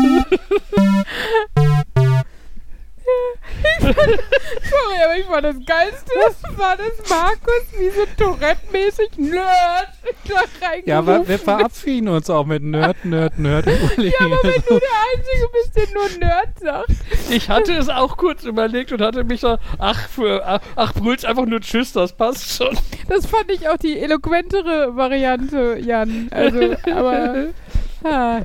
Sorry, 3.94 5.02
aber 5.04 5.16
ich 5.18 5.26
fand 5.26 5.44
das 5.44 5.56
Geilste, 5.66 6.12
war 6.56 6.76
das 6.76 7.08
Markus 7.08 7.64
wie 7.78 7.90
so 7.90 8.06
Tourette-mäßig 8.16 9.18
Nerd 9.18 9.88
da 10.28 10.34
reingerufen. 10.66 10.82
Ja, 10.86 10.98
aber 10.98 11.26
wir 11.26 11.38
verabschieden 11.38 12.08
uns 12.08 12.28
auch 12.30 12.46
mit 12.46 12.62
Nerd, 12.62 13.04
Nerd, 13.04 13.38
Nerd. 13.38 13.66
Uli. 13.66 14.12
Ja, 14.20 14.26
aber 14.26 14.42
wenn 14.42 14.62
du 14.68 14.78
der 14.78 14.98
Einzige 15.14 15.48
bist, 15.52 15.76
der 15.76 15.94
nur 15.94 16.18
Nerd 16.18 16.58
sagt. 16.58 16.90
Ich 17.30 17.48
hatte 17.48 17.72
es 17.74 17.88
auch 17.88 18.16
kurz 18.16 18.44
überlegt 18.44 18.92
und 18.92 19.00
hatte 19.00 19.24
mich 19.24 19.40
da, 19.40 19.58
ach, 19.78 20.08
für, 20.08 20.46
ach, 20.46 20.60
ach 20.76 20.92
brüllst 20.94 21.24
einfach 21.24 21.46
nur 21.46 21.60
Tschüss, 21.60 21.92
das 21.92 22.12
passt 22.12 22.56
schon. 22.56 22.76
Das 23.08 23.26
fand 23.26 23.50
ich 23.50 23.68
auch 23.68 23.76
die 23.76 23.98
eloquentere 23.98 24.96
Variante, 24.96 25.78
Jan. 25.80 26.28
Also, 26.30 26.76
aber. 26.92 27.46
Ah. 28.02 28.40